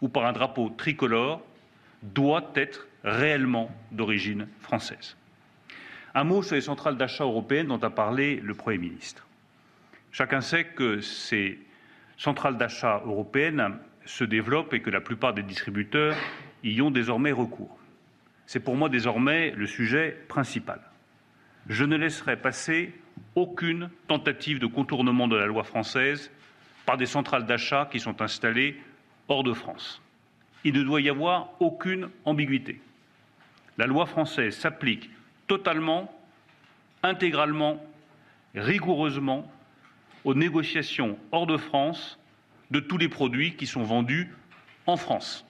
ou 0.00 0.08
par 0.08 0.26
un 0.26 0.32
drapeau 0.32 0.70
tricolore 0.70 1.42
doit 2.02 2.50
être 2.54 2.86
réellement 3.04 3.70
d'origine 3.92 4.48
française. 4.60 5.16
Un 6.14 6.24
mot 6.24 6.42
sur 6.42 6.54
les 6.54 6.60
centrales 6.60 6.96
d'achat 6.96 7.24
européennes 7.24 7.68
dont 7.68 7.78
a 7.78 7.90
parlé 7.90 8.36
le 8.36 8.54
Premier 8.54 8.78
ministre. 8.78 9.26
Chacun 10.14 10.40
sait 10.40 10.62
que 10.62 11.00
ces 11.00 11.58
centrales 12.16 12.56
d'achat 12.56 13.02
européennes 13.04 13.78
se 14.04 14.22
développent 14.22 14.72
et 14.72 14.80
que 14.80 14.90
la 14.90 15.00
plupart 15.00 15.34
des 15.34 15.42
distributeurs 15.42 16.14
y 16.62 16.80
ont 16.80 16.92
désormais 16.92 17.32
recours. 17.32 17.76
C'est 18.46 18.60
pour 18.60 18.76
moi 18.76 18.88
désormais 18.88 19.50
le 19.56 19.66
sujet 19.66 20.16
principal. 20.28 20.80
Je 21.68 21.84
ne 21.84 21.96
laisserai 21.96 22.36
passer 22.36 22.94
aucune 23.34 23.90
tentative 24.06 24.60
de 24.60 24.68
contournement 24.68 25.26
de 25.26 25.34
la 25.34 25.46
loi 25.46 25.64
française 25.64 26.30
par 26.86 26.96
des 26.96 27.06
centrales 27.06 27.44
d'achat 27.44 27.88
qui 27.90 27.98
sont 27.98 28.22
installées 28.22 28.80
hors 29.26 29.42
de 29.42 29.52
France. 29.52 30.00
Il 30.62 30.74
ne 30.74 30.84
doit 30.84 31.00
y 31.00 31.08
avoir 31.08 31.50
aucune 31.58 32.08
ambiguïté. 32.24 32.80
La 33.78 33.86
loi 33.86 34.06
française 34.06 34.56
s'applique 34.56 35.10
totalement, 35.48 36.16
intégralement, 37.02 37.84
rigoureusement 38.54 39.50
aux 40.24 40.34
négociations 40.34 41.18
hors 41.32 41.46
de 41.46 41.56
France 41.56 42.18
de 42.70 42.80
tous 42.80 42.98
les 42.98 43.08
produits 43.08 43.54
qui 43.56 43.66
sont 43.66 43.82
vendus 43.82 44.32
en 44.86 44.96
France. 44.96 45.46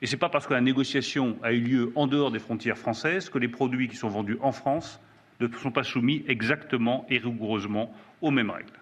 Et 0.00 0.06
ce 0.06 0.12
n'est 0.12 0.18
pas 0.18 0.28
parce 0.28 0.46
que 0.46 0.54
la 0.54 0.60
négociation 0.60 1.38
a 1.42 1.52
eu 1.52 1.60
lieu 1.60 1.92
en 1.94 2.06
dehors 2.06 2.30
des 2.30 2.38
frontières 2.38 2.78
françaises 2.78 3.28
que 3.30 3.38
les 3.38 3.48
produits 3.48 3.88
qui 3.88 3.96
sont 3.96 4.08
vendus 4.08 4.38
en 4.40 4.52
France 4.52 5.00
ne 5.40 5.48
sont 5.48 5.70
pas 5.70 5.82
soumis 5.82 6.24
exactement 6.28 7.06
et 7.10 7.18
rigoureusement 7.18 7.92
aux 8.22 8.30
mêmes 8.30 8.50
règles. 8.50 8.72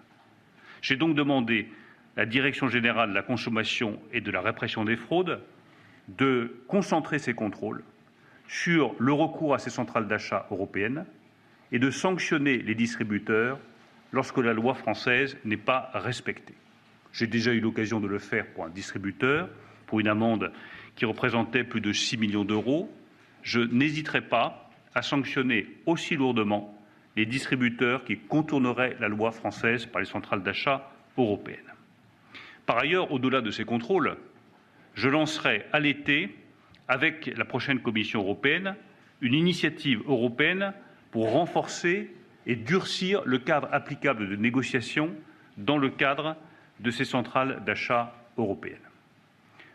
J'ai 0.81 0.95
donc 0.95 1.15
demandé 1.15 1.69
la 2.15 2.25
Direction 2.25 2.67
générale 2.67 3.09
de 3.09 3.15
la 3.15 3.23
consommation 3.23 3.99
et 4.11 4.21
de 4.21 4.31
la 4.31 4.41
répression 4.41 4.85
des 4.85 4.95
fraudes 4.95 5.41
de 6.07 6.61
concentrer 6.67 7.19
ses 7.19 7.33
contrôles 7.33 7.83
sur 8.47 8.95
le 8.97 9.11
recours 9.11 9.53
à 9.53 9.59
ces 9.59 9.69
centrales 9.69 10.07
d'achat 10.07 10.47
européennes 10.51 11.05
et 11.71 11.79
de 11.79 11.91
sanctionner 11.91 12.57
les 12.57 12.75
distributeurs 12.75 13.59
lorsque 14.11 14.37
la 14.37 14.53
loi 14.53 14.73
française 14.73 15.37
n'est 15.45 15.57
pas 15.57 15.91
respectée. 15.93 16.55
J'ai 17.11 17.27
déjà 17.27 17.51
eu 17.53 17.59
l'occasion 17.59 17.99
de 17.99 18.07
le 18.07 18.19
faire 18.19 18.47
pour 18.47 18.65
un 18.65 18.69
distributeur, 18.69 19.49
pour 19.85 19.99
une 19.99 20.07
amende 20.07 20.51
qui 20.95 21.05
représentait 21.05 21.63
plus 21.63 21.81
de 21.81 21.93
6 21.93 22.17
millions 22.17 22.45
d'euros. 22.45 22.91
Je 23.43 23.59
n'hésiterai 23.59 24.21
pas 24.21 24.69
à 24.93 25.01
sanctionner 25.01 25.67
aussi 25.85 26.15
lourdement 26.15 26.73
les 27.15 27.25
distributeurs 27.25 28.03
qui 28.03 28.17
contourneraient 28.17 28.95
la 28.99 29.07
loi 29.07 29.31
française 29.31 29.85
par 29.85 30.01
les 30.01 30.07
centrales 30.07 30.43
d'achat 30.43 30.91
européennes. 31.17 31.57
Par 32.65 32.77
ailleurs, 32.77 33.11
au-delà 33.11 33.41
de 33.41 33.49
ces 33.49 33.63
contrôles, 33.63 34.17
je 34.93 35.09
lancerai 35.09 35.65
à 35.71 35.79
l'été, 35.79 36.35
avec 36.87 37.31
la 37.37 37.45
prochaine 37.45 37.79
Commission 37.79 38.21
européenne, 38.21 38.75
une 39.21 39.33
initiative 39.33 40.01
européenne 40.07 40.73
pour 41.11 41.31
renforcer 41.31 42.11
et 42.47 42.55
durcir 42.55 43.21
le 43.25 43.37
cadre 43.37 43.67
applicable 43.71 44.27
de 44.27 44.35
négociation 44.35 45.11
dans 45.57 45.77
le 45.77 45.89
cadre 45.89 46.35
de 46.79 46.89
ces 46.89 47.05
centrales 47.05 47.61
d'achat 47.65 48.15
européennes. 48.37 48.77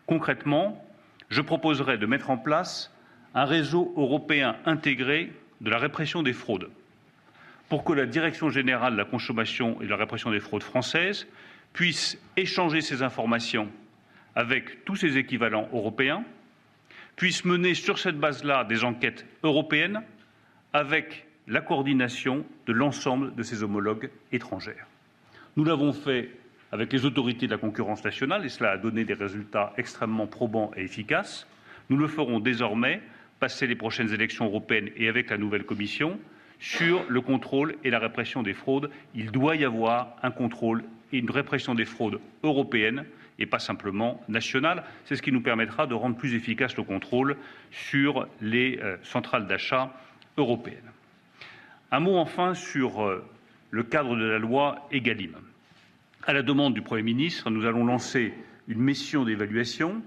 Concrètement, 0.07 0.85
je 1.29 1.43
proposerai 1.43 1.99
de 1.99 2.07
mettre 2.07 2.31
en 2.31 2.39
place 2.39 2.93
un 3.35 3.45
réseau 3.45 3.93
européen 3.97 4.57
intégré 4.65 5.33
de 5.61 5.71
la 5.71 5.79
répression 5.79 6.23
des 6.23 6.33
fraudes 6.33 6.71
pour 7.69 7.85
que 7.85 7.93
la 7.93 8.07
Direction 8.07 8.51
générale 8.51 8.93
de 8.93 8.99
la 8.99 9.05
consommation 9.05 9.81
et 9.81 9.85
de 9.85 9.91
la 9.91 9.97
répression 9.97 10.31
des 10.31 10.41
fraudes 10.41 10.63
françaises 10.63 11.27
puisse 11.73 12.19
échanger 12.37 12.81
ces 12.81 13.03
informations 13.03 13.69
avec 14.35 14.85
tous 14.85 14.97
ses 14.97 15.19
équivalents 15.19 15.69
européens, 15.73 16.25
puisse 17.17 17.45
mener 17.45 17.75
sur 17.75 17.99
cette 17.99 18.19
base-là 18.19 18.65
des 18.65 18.85
enquêtes 18.85 19.27
européennes 19.43 20.03
avec 20.73 21.27
la 21.53 21.61
coordination 21.61 22.47
de 22.67 22.73
l'ensemble 22.73 23.35
de 23.35 23.43
ses 23.43 23.63
homologues 23.63 24.11
étrangères. 24.33 24.87
Nous 25.57 25.65
l'avons 25.65 25.93
fait 25.93 26.31
avec 26.73 26.91
les 26.95 27.05
autorités 27.05 27.47
de 27.47 27.53
la 27.53 27.59
concurrence 27.59 28.03
nationale 28.03 28.47
et 28.47 28.49
cela 28.49 28.71
a 28.71 28.79
donné 28.79 29.05
des 29.05 29.13
résultats 29.13 29.75
extrêmement 29.77 30.27
probants 30.27 30.71
et 30.77 30.83
efficaces. 30.83 31.47
Nous 31.91 31.99
le 31.99 32.09
ferons 32.09 32.41
désormais, 32.41 33.03
passé 33.39 33.67
les 33.67 33.75
prochaines 33.75 34.15
élections 34.15 34.47
européennes 34.47 34.89
et 34.97 35.09
avec 35.09 35.29
la 35.29 35.37
nouvelle 35.37 35.65
Commission, 35.65 36.19
sur 36.59 37.05
le 37.09 37.21
contrôle 37.21 37.75
et 37.85 37.91
la 37.91 37.99
répression 37.99 38.43
des 38.43 38.55
fraudes. 38.55 38.89
Il 39.15 39.31
doit 39.31 39.57
y 39.57 39.65
avoir 39.65 40.17
un 40.23 40.31
contrôle 40.31 40.85
et 41.13 41.19
une 41.19 41.31
répression 41.31 41.75
des 41.75 41.85
fraudes 41.85 42.19
européennes 42.43 43.05
et 43.39 43.45
pas 43.45 43.59
simplement 43.59 44.23
nationales. 44.29 44.85
C'est 45.05 45.17
ce 45.17 45.23
qui 45.23 45.33
nous 45.33 45.43
permettra 45.43 45.87
de 45.87 45.95
rendre 45.95 46.17
plus 46.17 46.35
efficace 46.35 46.77
le 46.79 46.85
contrôle 46.85 47.37
sur 47.71 48.27
les 48.41 48.79
euh, 48.83 48.97
centrales 49.03 49.47
d'achat 49.47 49.93
européennes. 50.39 50.92
Un 51.95 52.01
mot 52.01 52.17
enfin 52.17 52.55
sur 52.55 53.05
euh, 53.05 53.23
le 53.71 53.83
cadre 53.83 54.17
de 54.17 54.25
la 54.25 54.39
loi 54.39 54.89
Egalim. 54.93 55.37
À 56.27 56.33
la 56.33 56.41
demande 56.41 56.73
du 56.73 56.81
Premier 56.81 57.03
ministre, 57.03 57.51
nous 57.51 57.67
allons 57.67 57.85
lancer 57.85 58.33
une 58.67 58.79
mission 58.79 59.27
d'évaluation 59.27 60.03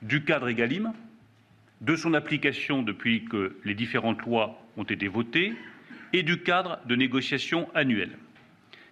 du 0.00 0.22
cadre 0.22 0.48
Egalim, 0.48 0.92
de 1.80 1.96
son 1.96 2.14
application 2.14 2.84
depuis 2.84 3.24
que 3.24 3.56
les 3.64 3.74
différentes 3.74 4.22
lois 4.22 4.64
ont 4.76 4.84
été 4.84 5.08
votées 5.08 5.54
et 6.12 6.22
du 6.22 6.38
cadre 6.38 6.78
de 6.86 6.94
négociation 6.94 7.68
annuel. 7.74 8.16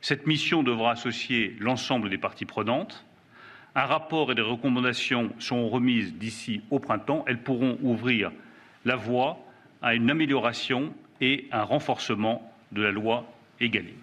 Cette 0.00 0.26
mission 0.26 0.64
devra 0.64 0.90
associer 0.90 1.54
l'ensemble 1.60 2.10
des 2.10 2.18
parties 2.18 2.44
prenantes. 2.44 3.06
Un 3.76 3.84
rapport 3.86 4.32
et 4.32 4.34
des 4.34 4.42
recommandations 4.42 5.32
seront 5.38 5.68
remises 5.68 6.12
d'ici 6.14 6.60
au 6.72 6.80
printemps. 6.80 7.24
Elles 7.28 7.44
pourront 7.44 7.78
ouvrir 7.82 8.32
la 8.84 8.96
voie 8.96 9.38
à 9.80 9.94
une 9.94 10.10
amélioration 10.10 10.92
et 11.22 11.46
un 11.52 11.62
renforcement 11.62 12.52
de 12.72 12.82
la 12.82 12.90
loi 12.90 13.24
Egalim. 13.60 13.96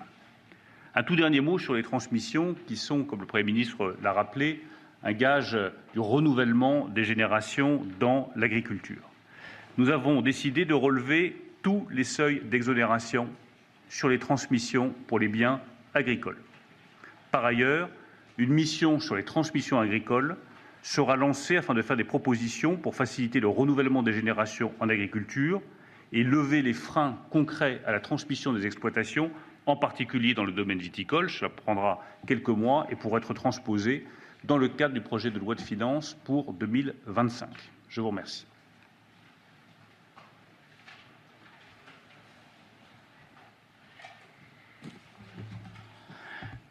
Un 0.95 1.03
tout 1.03 1.15
dernier 1.15 1.41
mot 1.41 1.59
sur 1.59 1.75
les 1.75 1.83
transmissions 1.83 2.55
qui 2.65 2.77
sont, 2.77 3.03
comme 3.03 3.19
le 3.19 3.27
Premier 3.27 3.43
ministre 3.43 3.95
l'a 4.01 4.13
rappelé, 4.13 4.63
un 5.03 5.11
gage 5.11 5.57
du 5.93 5.99
renouvellement 5.99 6.87
des 6.87 7.03
générations 7.03 7.85
dans 7.99 8.31
l'agriculture. 8.35 9.03
Nous 9.77 9.89
avons 9.89 10.21
décidé 10.21 10.65
de 10.65 10.73
relever 10.73 11.35
tous 11.61 11.85
les 11.91 12.03
seuils 12.03 12.41
d'exonération 12.45 13.27
sur 13.89 14.07
les 14.07 14.19
transmissions 14.19 14.93
pour 15.07 15.19
les 15.19 15.27
biens 15.27 15.61
agricoles. 15.93 16.37
Par 17.31 17.45
ailleurs, 17.45 17.89
une 18.37 18.51
mission 18.51 18.99
sur 18.99 19.15
les 19.15 19.23
transmissions 19.23 19.79
agricoles 19.79 20.37
sera 20.83 21.17
lancée 21.17 21.57
afin 21.57 21.73
de 21.73 21.81
faire 21.81 21.97
des 21.97 22.05
propositions 22.05 22.77
pour 22.77 22.95
faciliter 22.95 23.41
le 23.41 23.49
renouvellement 23.49 24.03
des 24.03 24.13
générations 24.13 24.71
en 24.79 24.87
agriculture 24.87 25.61
et 26.11 26.23
lever 26.23 26.61
les 26.61 26.73
freins 26.73 27.17
concrets 27.29 27.81
à 27.85 27.91
la 27.91 27.99
transmission 27.99 28.53
des 28.53 28.65
exploitations, 28.65 29.31
en 29.65 29.75
particulier 29.75 30.33
dans 30.33 30.45
le 30.45 30.51
domaine 30.51 30.79
viticole. 30.79 31.29
Cela 31.29 31.49
prendra 31.49 32.03
quelques 32.27 32.49
mois 32.49 32.87
et 32.89 32.95
pourra 32.95 33.19
être 33.19 33.33
transposé 33.33 34.05
dans 34.43 34.57
le 34.57 34.69
cadre 34.69 34.93
du 34.93 35.01
projet 35.01 35.31
de 35.31 35.39
loi 35.39 35.55
de 35.55 35.61
finances 35.61 36.17
pour 36.23 36.53
2025. 36.53 37.49
Je 37.89 38.01
vous 38.01 38.07
remercie. 38.07 38.45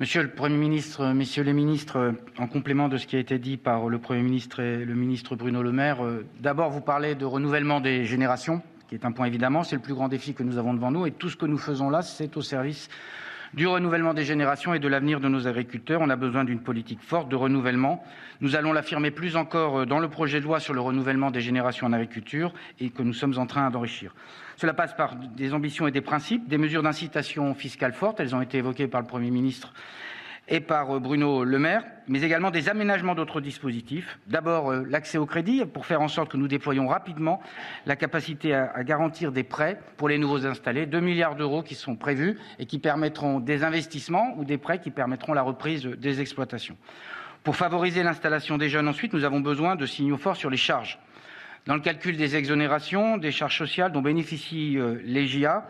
Monsieur 0.01 0.23
le 0.23 0.31
Premier 0.31 0.57
ministre, 0.57 1.13
Messieurs 1.13 1.43
les 1.43 1.53
ministres, 1.53 2.15
en 2.39 2.47
complément 2.47 2.89
de 2.89 2.99
ce 2.99 3.07
qui 3.09 3.17
a 3.17 3.19
été 3.19 3.41
dit 3.41 3.57
par 3.57 3.89
le 3.89 3.99
Premier 3.99 4.23
ministre 4.23 4.61
et 4.61 4.85
le 4.85 4.95
ministre 4.95 5.35
Bruno 5.35 5.61
Le 5.61 5.73
Maire, 5.73 6.05
euh, 6.05 6.25
d'abord 6.39 6.71
vous 6.71 6.81
parlez 6.81 7.17
de 7.17 7.25
renouvellement 7.25 7.81
des 7.81 8.05
générations, 8.05 8.63
qui 8.89 8.95
est 8.95 9.05
un 9.05 9.13
point 9.13 9.27
évidemment, 9.27 9.63
c'est 9.63 9.77
le 9.77 9.83
plus 9.83 9.95
grand 9.95 10.09
défi 10.09 10.35
que 10.35 10.43
nous 10.43 10.59
avons 10.59 10.75
devant 10.75 10.91
nous, 10.91 11.07
et 11.07 11.13
tout 11.13 11.29
ce 11.29 11.37
que 11.37 11.47
nous 11.47 11.59
faisons 11.59 11.91
là, 11.91 12.03
c'est 12.03 12.37
au 12.37 12.43
service 12.43 12.89
du 13.55 13.67
renouvellement 13.67 14.15
des 14.15 14.25
générations 14.25 14.75
et 14.75 14.79
de 14.79 14.89
l'avenir 14.89 15.21
de 15.21 15.29
nos 15.29 15.47
agriculteurs. 15.47 16.01
On 16.03 16.11
a 16.11 16.17
besoin 16.17 16.45
d'une 16.45 16.61
politique 16.61 17.01
forte 17.01 17.29
de 17.29 17.37
renouvellement. 17.37 18.05
Nous 18.41 18.57
allons 18.57 18.73
l'affirmer 18.73 19.11
plus 19.11 19.37
encore 19.37 19.79
euh, 19.79 19.87
dans 19.87 19.99
le 19.99 20.09
projet 20.09 20.41
de 20.41 20.45
loi 20.45 20.61
sur 20.61 20.75
le 20.75 20.81
renouvellement 20.81 21.31
des 21.31 21.41
générations 21.41 21.87
en 21.87 21.93
agriculture 21.93 22.53
et 22.79 22.91
que 22.91 23.03
nous 23.03 23.15
sommes 23.15 23.39
en 23.39 23.47
train 23.47 23.71
d'enrichir. 23.71 24.15
Cela 24.57 24.75
passe 24.75 24.95
par 24.95 25.17
des 25.17 25.55
ambitions 25.55 25.87
et 25.87 25.91
des 25.91 26.01
principes, 26.01 26.49
des 26.49 26.59
mesures 26.59 26.83
d'incitation 26.83 27.55
fiscale 27.55 27.93
fortes. 27.93 28.21
Elles 28.21 28.35
ont 28.35 28.43
été 28.43 28.59
évoquées 28.59 28.89
par 28.89 29.01
le 29.01 29.07
Premier 29.07 29.31
ministre 29.31 29.73
et 30.49 30.61
par 30.61 30.97
euh, 30.97 30.99
Bruno 30.99 31.45
Le 31.45 31.59
Maire, 31.59 31.85
mais 32.07 32.23
également 32.23 32.51
des 32.51 32.69
aménagements 32.69 33.15
d'autres 33.15 33.41
dispositifs. 33.41 34.19
D'abord, 34.27 34.73
euh, 34.73 34.85
l'accès 34.89 35.19
au 35.19 35.27
crédit, 35.27 35.65
pour 35.67 35.87
faire 35.87 36.01
en 36.01 36.09
sorte 36.09 36.31
que 36.31 36.37
nous 36.37 36.49
déployions 36.49 36.89
rapidement 36.89 37.41
la 37.87 37.97
capacité 37.97 38.55
à, 38.55 38.83
garantir 38.83 39.33
des 39.33 39.43
prêts 39.43 39.79
pour 39.97 40.09
les 40.09 40.19
nouveaux 40.19 40.47
installés. 40.47 40.87
2 40.87 41.01
milliards 41.01 41.37
d'euros 41.37 41.63
qui 41.63 41.75
sont 41.75 41.97
prévus 41.97 42.39
et 42.59 42.67
qui 42.67 42.79
permettront 42.79 43.41
des 43.41 43.65
investissements 43.65 44.35
ou 44.39 44.45
des 44.45 44.59
prêts 44.59 44.81
qui 44.81 44.91
permettront 44.91 45.35
la 45.35 45.43
reprise 45.43 45.85
des 45.85 46.21
exploitations. 46.21 46.77
Pour 47.45 47.57
favoriser 47.57 48.03
l'installation 48.03 48.59
des 48.59 48.69
jeunes, 48.69 48.89
ensuite, 48.89 49.13
nous 49.13 49.25
avons 49.25 49.41
besoin 49.41 49.77
de 49.77 49.87
signaux 49.87 50.17
forts 50.17 50.37
sur 50.37 50.51
les 50.51 50.57
charges. 50.57 50.99
Dans 51.67 51.75
le 51.75 51.81
calcul 51.81 52.17
des 52.17 52.37
exonérations, 52.37 53.19
des 53.19 53.31
charges 53.31 53.59
sociales 53.59 53.93
dont 53.93 54.01
bénéficient 54.01 54.79
euh, 54.79 55.01
les 55.05 55.27
GIA, 55.27 55.67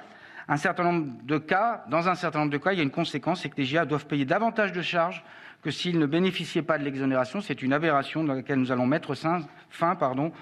un 0.48 0.56
certain 0.56 0.82
nombre 0.82 1.06
de 1.24 1.38
cas, 1.38 1.84
dans 1.90 2.08
un 2.08 2.14
certain 2.14 2.40
nombre 2.40 2.52
de 2.52 2.58
cas, 2.58 2.72
il 2.72 2.78
y 2.78 2.80
a 2.80 2.84
une 2.84 2.90
conséquence, 2.90 3.42
c'est 3.42 3.50
que 3.50 3.56
les 3.58 3.64
GIA 3.64 3.84
doivent 3.84 4.06
payer 4.06 4.24
davantage 4.24 4.72
de 4.72 4.80
charges 4.80 5.22
que 5.62 5.70
s'ils 5.70 5.98
ne 5.98 6.06
bénéficiaient 6.06 6.62
pas 6.62 6.78
de 6.78 6.84
l'exonération. 6.84 7.40
C'est 7.40 7.60
une 7.62 7.72
aberration 7.72 8.24
dans 8.24 8.34
laquelle 8.34 8.58
nous 8.58 8.72
allons 8.72 8.86
mettre 8.86 9.14
fin 9.70 9.94
pardon, 9.96 10.32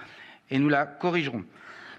et 0.50 0.58
nous 0.58 0.68
la 0.68 0.86
corrigerons. 0.86 1.44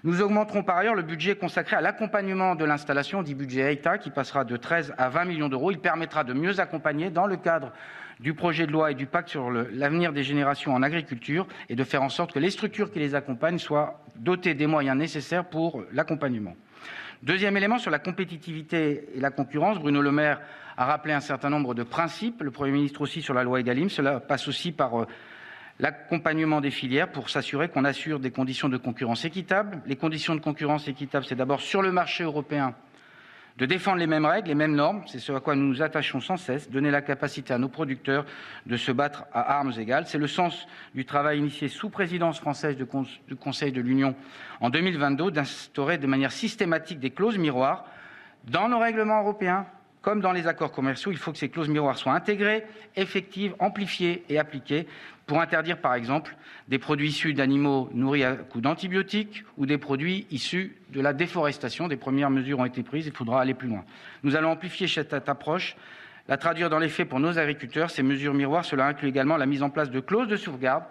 Nous 0.04 0.22
augmenterons 0.22 0.62
par 0.62 0.78
ailleurs 0.78 0.94
le 0.94 1.02
budget 1.02 1.34
consacré 1.34 1.76
à 1.76 1.80
l'accompagnement 1.80 2.54
de 2.54 2.64
l'installation, 2.64 3.22
dit 3.22 3.34
budget 3.34 3.72
EITA, 3.72 3.98
qui 3.98 4.10
passera 4.10 4.44
de 4.44 4.56
13 4.56 4.94
à 4.96 5.08
20 5.08 5.24
millions 5.24 5.48
d'euros. 5.48 5.70
Il 5.72 5.80
permettra 5.80 6.22
de 6.24 6.32
mieux 6.32 6.60
accompagner 6.60 7.10
dans 7.10 7.26
le 7.26 7.36
cadre 7.36 7.72
du 8.20 8.32
projet 8.32 8.66
de 8.66 8.72
loi 8.72 8.92
et 8.92 8.94
du 8.94 9.06
pacte 9.06 9.28
sur 9.28 9.50
l'avenir 9.50 10.12
des 10.12 10.22
générations 10.22 10.72
en 10.72 10.82
agriculture 10.82 11.46
et 11.68 11.74
de 11.74 11.84
faire 11.84 12.02
en 12.02 12.08
sorte 12.08 12.32
que 12.32 12.38
les 12.38 12.50
structures 12.50 12.90
qui 12.90 13.00
les 13.00 13.14
accompagnent 13.14 13.58
soient 13.58 14.02
dotées 14.16 14.54
des 14.54 14.66
moyens 14.66 14.96
nécessaires 14.96 15.44
pour 15.44 15.82
l'accompagnement. 15.92 16.54
Deuxième 17.22 17.56
élément 17.56 17.78
sur 17.78 17.90
la 17.90 17.98
compétitivité 17.98 19.08
et 19.14 19.20
la 19.20 19.32
concurrence, 19.32 19.80
Bruno 19.80 20.00
Le 20.00 20.12
Maire 20.12 20.40
a 20.76 20.84
rappelé 20.84 21.12
un 21.14 21.20
certain 21.20 21.50
nombre 21.50 21.74
de 21.74 21.82
principes, 21.82 22.42
le 22.42 22.52
Premier 22.52 22.70
ministre 22.70 23.00
aussi 23.00 23.22
sur 23.22 23.34
la 23.34 23.42
loi 23.42 23.58
Egalim. 23.58 23.90
Cela 23.90 24.20
passe 24.20 24.46
aussi 24.46 24.70
par 24.70 25.02
euh, 25.02 25.06
l'accompagnement 25.80 26.60
des 26.60 26.70
filières 26.70 27.10
pour 27.10 27.28
s'assurer 27.28 27.70
qu'on 27.70 27.84
assure 27.84 28.20
des 28.20 28.30
conditions 28.30 28.68
de 28.68 28.76
concurrence 28.76 29.24
équitables. 29.24 29.82
Les 29.86 29.96
conditions 29.96 30.36
de 30.36 30.40
concurrence 30.40 30.86
équitables, 30.86 31.24
c'est 31.24 31.34
d'abord 31.34 31.60
sur 31.60 31.82
le 31.82 31.90
marché 31.90 32.22
européen 32.22 32.76
de 33.58 33.66
défendre 33.66 33.98
les 33.98 34.06
mêmes 34.06 34.24
règles, 34.24 34.48
les 34.48 34.54
mêmes 34.54 34.76
normes, 34.76 35.02
c'est 35.06 35.18
ce 35.18 35.32
à 35.32 35.40
quoi 35.40 35.56
nous 35.56 35.66
nous 35.66 35.82
attachons 35.82 36.20
sans 36.20 36.36
cesse, 36.36 36.70
donner 36.70 36.92
la 36.92 37.02
capacité 37.02 37.52
à 37.52 37.58
nos 37.58 37.68
producteurs 37.68 38.24
de 38.66 38.76
se 38.76 38.92
battre 38.92 39.24
à 39.32 39.58
armes 39.58 39.72
égales. 39.76 40.06
C'est 40.06 40.16
le 40.16 40.28
sens 40.28 40.68
du 40.94 41.04
travail 41.04 41.40
initié 41.40 41.66
sous 41.66 41.90
présidence 41.90 42.38
française 42.38 42.76
du 42.76 43.36
Conseil 43.36 43.72
de 43.72 43.80
l'Union 43.80 44.14
en 44.60 44.70
2022 44.70 45.32
d'instaurer 45.32 45.98
de 45.98 46.06
manière 46.06 46.30
systématique 46.30 47.00
des 47.00 47.10
clauses 47.10 47.36
miroirs 47.36 47.84
dans 48.44 48.68
nos 48.68 48.78
règlements 48.78 49.22
européens 49.22 49.66
comme 50.02 50.20
dans 50.20 50.32
les 50.32 50.46
accords 50.46 50.70
commerciaux. 50.70 51.10
Il 51.10 51.18
faut 51.18 51.32
que 51.32 51.38
ces 51.38 51.48
clauses 51.48 51.68
miroirs 51.68 51.98
soient 51.98 52.14
intégrées, 52.14 52.64
effectives, 52.94 53.56
amplifiées 53.58 54.24
et 54.28 54.38
appliquées 54.38 54.86
pour 55.28 55.42
interdire, 55.42 55.76
par 55.76 55.94
exemple, 55.94 56.34
des 56.68 56.78
produits 56.78 57.08
issus 57.08 57.34
d'animaux 57.34 57.90
nourris 57.92 58.24
à 58.24 58.34
coups 58.34 58.62
d'antibiotiques 58.62 59.44
ou 59.58 59.66
des 59.66 59.76
produits 59.76 60.26
issus 60.30 60.74
de 60.90 61.02
la 61.02 61.12
déforestation. 61.12 61.86
Des 61.86 61.98
premières 61.98 62.30
mesures 62.30 62.58
ont 62.60 62.64
été 62.64 62.82
prises, 62.82 63.06
il 63.06 63.12
faudra 63.12 63.42
aller 63.42 63.52
plus 63.52 63.68
loin. 63.68 63.84
Nous 64.22 64.36
allons 64.36 64.50
amplifier 64.50 64.88
cette 64.88 65.12
approche, 65.12 65.76
la 66.28 66.38
traduire 66.38 66.70
dans 66.70 66.78
les 66.78 66.88
faits 66.88 67.06
pour 67.06 67.20
nos 67.20 67.38
agriculteurs. 67.38 67.90
Ces 67.90 68.02
mesures 68.02 68.32
miroirs, 68.32 68.64
cela 68.64 68.86
inclut 68.86 69.10
également 69.10 69.36
la 69.36 69.44
mise 69.44 69.62
en 69.62 69.68
place 69.68 69.90
de 69.90 70.00
clauses 70.00 70.28
de 70.28 70.36
sauvegarde 70.36 70.84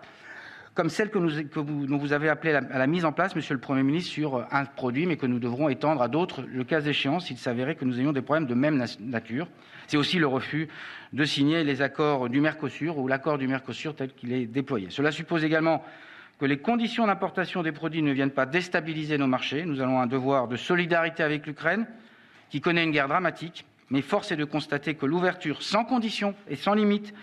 comme 0.78 0.90
celle 0.92 1.10
que, 1.10 1.18
vous, 1.18 1.88
dont 1.88 1.98
vous 1.98 2.14
avez 2.14 2.30
appelé 2.30 2.54
à 2.54 2.78
la 2.78 2.86
mise 2.86 3.04
en 3.04 3.12
place, 3.12 3.36
Monsieur 3.36 3.56
le 3.56 3.60
Premier 3.60 3.82
ministre, 3.82 4.12
sur 4.12 4.46
un 4.52 4.66
produit, 4.66 5.08
mais 5.08 5.18
que 5.18 5.26
nous 5.26 5.40
devrons 5.40 5.70
étendre 5.70 6.04
à 6.04 6.08
d'autres, 6.08 6.44
le 6.44 6.64
cas 6.64 6.82
échéant, 6.82 7.20
s'il 7.20 7.40
s'avérait 7.40 7.74
que 7.74 7.84
nous 7.84 8.00
ayons 8.00 8.12
des 8.12 8.22
problèmes 8.22 8.46
de 8.46 8.54
même 8.54 8.86
nature. 9.00 9.48
C'est 9.88 9.98
aussi 9.98 10.20
le 10.20 10.28
refus 10.28 10.68
de 11.14 11.26
signer 11.26 11.64
les 11.64 11.82
accords 11.82 12.30
du 12.30 12.42
Mercosur 12.42 13.00
ou 13.00 13.08
l'accord 13.08 13.40
du 13.40 13.48
Mercosur 13.48 13.96
tel 13.96 14.14
qu'il 14.14 14.32
est 14.32 14.46
déployé. 14.46 14.92
Cela 14.92 15.12
suppose 15.12 15.44
également 15.44 15.84
que 16.40 16.46
les 16.46 16.60
conditions 16.60 17.08
d'importation 17.08 17.64
des 17.64 17.72
produits 17.72 18.04
ne 18.04 18.12
viennent 18.12 18.30
pas 18.30 18.46
déstabiliser 18.46 19.18
nos 19.18 19.26
marchés. 19.26 19.66
Nous 19.66 19.82
avons 19.82 20.00
un 20.00 20.06
devoir 20.06 20.48
de 20.48 20.58
solidarité 20.58 21.24
avec 21.24 21.48
l'Ukraine, 21.48 21.88
qui 22.52 22.62
connaît 22.62 22.84
une 22.84 22.92
guerre 22.92 23.08
dramatique, 23.08 23.66
mais 23.90 24.04
force 24.04 24.32
est 24.32 24.38
de 24.38 24.46
constater 24.46 24.94
que 24.94 25.08
l'ouverture 25.08 25.64
sans 25.64 25.86
conditions 25.86 26.36
et 26.48 26.56
sans 26.56 26.76
limite 26.76 27.16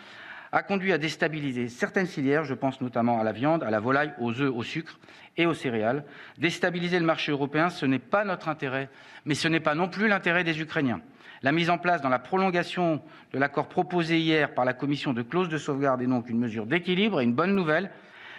a 0.55 0.62
conduit 0.62 0.93
à 0.93 0.98
déstabiliser 0.98 1.68
certaines 1.68 2.06
filières, 2.06 2.44
je 2.44 2.55
pense 2.55 2.81
notamment 2.81 3.20
à 3.20 3.24
la 3.24 3.32
viande, 3.32 3.64
à 3.64 3.70
la 3.70 3.81
volaille, 3.81 4.12
aux 4.20 4.40
œufs, 4.40 4.52
au 4.55 4.62
sucre 4.62 5.01
et 5.36 5.47
aux 5.47 5.55
céréales. 5.55 6.05
Déstabiliser 6.39 7.01
le 7.01 7.05
marché 7.05 7.32
européen, 7.32 7.70
ce 7.70 7.86
n'est 7.86 7.98
pas 7.98 8.24
notre 8.24 8.48
intérêt, 8.48 8.89
mais 9.24 9.35
ce 9.35 9.48
n'est 9.48 9.59
pas 9.59 9.74
non 9.74 9.89
plus 9.89 10.06
l'intérêt 10.06 10.44
des 10.44 10.60
Ukrainiens. 10.60 11.01
La 11.43 11.51
mise 11.51 11.70
en 11.70 11.78
place 11.78 12.02
dans 12.02 12.09
la 12.09 12.20
prolongation 12.20 13.02
de 13.32 13.39
l'accord 13.40 13.68
proposé 13.68 14.20
hier 14.20 14.55
par 14.55 14.64
la 14.64 14.74
Commission 14.74 15.12
de 15.12 15.22
clauses 15.22 15.48
de 15.48 15.59
sauvegarde 15.59 16.01
est 16.02 16.06
donc 16.06 16.31
une 16.31 16.39
mesure 16.39 16.66
d'équilibre 16.66 17.20
et 17.20 17.24
une 17.24 17.35
bonne 17.35 17.56
nouvelle. 17.56 17.90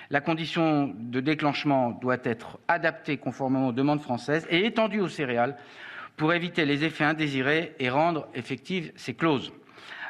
La 0.10 0.22
condition 0.22 0.96
de 0.98 1.20
déclenchement 1.20 1.92
doit 1.92 2.18
être 2.24 2.60
adaptée 2.70 3.18
conformément 3.18 3.68
aux 3.68 3.74
demandes 3.74 4.02
françaises 4.02 4.48
et 4.50 4.66
étendue 4.66 5.02
aux 5.02 5.10
céréales 5.10 5.58
pour 6.16 6.32
éviter 6.32 6.64
les 6.64 6.86
effets 6.86 7.04
indésirés 7.04 7.76
et 7.78 7.90
rendre 7.90 8.30
effectives 8.36 8.94
ces 8.96 9.16
clauses. 9.16 9.52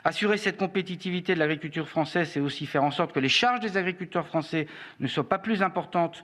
Assurer 0.08 0.38
cette 0.38 0.58
compétitivité 0.58 1.34
de 1.34 1.40
l'agriculture 1.40 1.90
française, 1.90 2.30
c'est 2.30 2.40
aussi 2.40 2.68
faire 2.68 2.84
en 2.84 2.92
sorte 2.92 3.12
que 3.12 3.20
les 3.20 3.28
charges 3.28 3.60
des 3.60 3.76
agriculteurs 3.76 4.28
français 4.28 4.68
ne 5.00 5.08
soient 5.08 5.28
pas 5.28 5.40
plus 5.40 5.64
importantes 5.64 6.24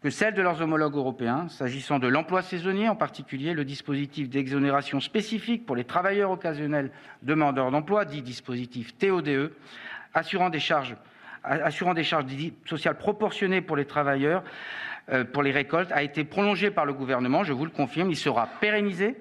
que 0.00 0.10
celles 0.10 0.34
de 0.34 0.42
leurs 0.42 0.62
homologues 0.62 0.94
européens, 0.94 1.48
s'agissant 1.48 1.98
de 1.98 2.06
l'emploi 2.06 2.42
saisonnier 2.42 2.88
en 2.88 2.94
particulier, 2.94 3.52
le 3.52 3.64
dispositif 3.64 4.28
d'exonération 4.28 5.00
spécifique 5.00 5.66
pour 5.66 5.74
les 5.74 5.82
travailleurs 5.82 6.30
occasionnels 6.30 6.92
demandeurs 7.22 7.72
d'emploi, 7.72 8.04
dit 8.04 8.22
dispositif 8.22 8.96
TODE, 8.96 9.50
assurant 10.14 10.48
des 10.48 10.60
charges, 10.60 10.94
assurant 11.42 11.94
des 11.94 12.04
charges 12.04 12.26
sociales 12.64 12.96
proportionnées 12.96 13.60
pour 13.60 13.74
les 13.74 13.86
travailleurs 13.86 14.44
euh, 15.10 15.24
pour 15.24 15.42
les 15.42 15.50
récoltes, 15.50 15.90
a 15.90 16.04
été 16.04 16.22
prolongé 16.22 16.70
par 16.70 16.86
le 16.86 16.92
gouvernement, 16.92 17.42
je 17.42 17.52
vous 17.52 17.64
le 17.64 17.72
confirme, 17.72 18.08
il 18.08 18.16
sera 18.16 18.48
pérennisé 18.60 19.16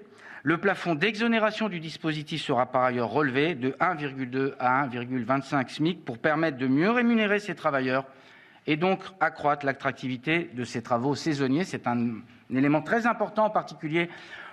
le 0.46 0.60
plafond 0.60 0.94
d'exonération 0.94 1.70
du 1.70 1.80
dispositif 1.80 2.40
sera 2.40 2.68
par 2.68 2.84
ailleurs 2.84 3.10
relevé 3.10 3.56
de 3.56 3.72
1,2 3.80 4.54
à 4.60 4.88
1,25 4.88 5.70
SMIC 5.70 6.06
pour 6.06 6.20
permettre 6.20 6.60
de 6.60 6.68
mieux 6.68 6.92
rémunérer 6.92 7.40
ces 7.40 7.56
travailleurs 7.56 8.06
et 8.68 8.78
donc 8.78 9.00
accroître 9.20 9.66
l'attractivité 9.66 10.52
de 10.54 10.64
ces 10.64 10.84
travaux 10.84 11.16
saisonniers. 11.16 11.64
C'est 11.64 11.88
un, 11.88 11.98
un 11.98 12.56
élément 12.56 12.84
très 12.84 13.08
important, 13.08 13.46
en 13.46 13.50
particulier 13.50 14.08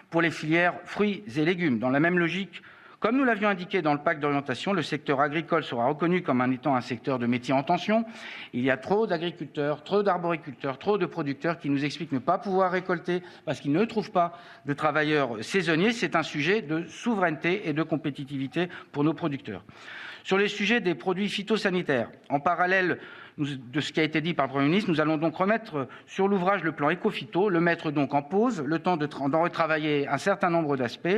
pour 0.08 0.22
les 0.22 0.30
filières 0.30 0.80
fruits 0.86 1.24
et 1.36 1.44
légumes. 1.44 1.78
Dans 1.78 1.90
la 1.90 2.00
même 2.00 2.18
logique, 2.18 2.62
comme 3.02 3.16
nous 3.16 3.24
l'avions 3.24 3.48
indiqué 3.48 3.82
dans 3.82 3.94
le 3.94 3.98
pacte 3.98 4.20
d'orientation, 4.20 4.72
le 4.72 4.80
secteur 4.80 5.20
agricole 5.20 5.64
sera 5.64 5.86
reconnu 5.86 6.22
comme 6.22 6.40
étant 6.52 6.76
un 6.76 6.80
secteur 6.80 7.18
de 7.18 7.26
métier 7.26 7.52
en 7.52 7.64
tension. 7.64 8.04
Il 8.52 8.62
y 8.62 8.70
a 8.70 8.76
trop 8.76 9.08
d'agriculteurs, 9.08 9.82
trop 9.82 10.04
d'arboriculteurs, 10.04 10.78
trop 10.78 10.98
de 10.98 11.06
producteurs 11.06 11.58
qui 11.58 11.68
nous 11.68 11.84
expliquent 11.84 12.12
ne 12.12 12.20
pas 12.20 12.38
pouvoir 12.38 12.70
récolter 12.70 13.24
parce 13.44 13.58
qu'ils 13.58 13.72
ne 13.72 13.84
trouvent 13.86 14.12
pas 14.12 14.38
de 14.66 14.72
travailleurs 14.72 15.42
saisonniers. 15.42 15.90
C'est 15.90 16.14
un 16.14 16.22
sujet 16.22 16.62
de 16.62 16.84
souveraineté 16.86 17.68
et 17.68 17.72
de 17.72 17.82
compétitivité 17.82 18.68
pour 18.92 19.02
nos 19.02 19.14
producteurs. 19.14 19.64
Sur 20.22 20.38
les 20.38 20.46
sujets 20.46 20.80
des 20.80 20.94
produits 20.94 21.28
phytosanitaires, 21.28 22.08
en 22.28 22.38
parallèle 22.38 23.00
de 23.36 23.80
ce 23.80 23.92
qui 23.92 23.98
a 23.98 24.04
été 24.04 24.20
dit 24.20 24.34
par 24.34 24.46
le 24.46 24.52
Premier 24.52 24.66
ministre, 24.66 24.88
nous 24.88 25.00
allons 25.00 25.16
donc 25.16 25.34
remettre 25.34 25.88
sur 26.06 26.28
l'ouvrage 26.28 26.62
le 26.62 26.70
plan 26.70 26.88
éco-phyto, 26.90 27.48
le 27.48 27.60
mettre 27.60 27.90
donc 27.90 28.14
en 28.14 28.22
pause, 28.22 28.62
le 28.64 28.78
temps 28.78 28.96
d'en 28.96 29.42
retravailler 29.42 30.06
un 30.06 30.18
certain 30.18 30.50
nombre 30.50 30.76
d'aspects, 30.76 31.08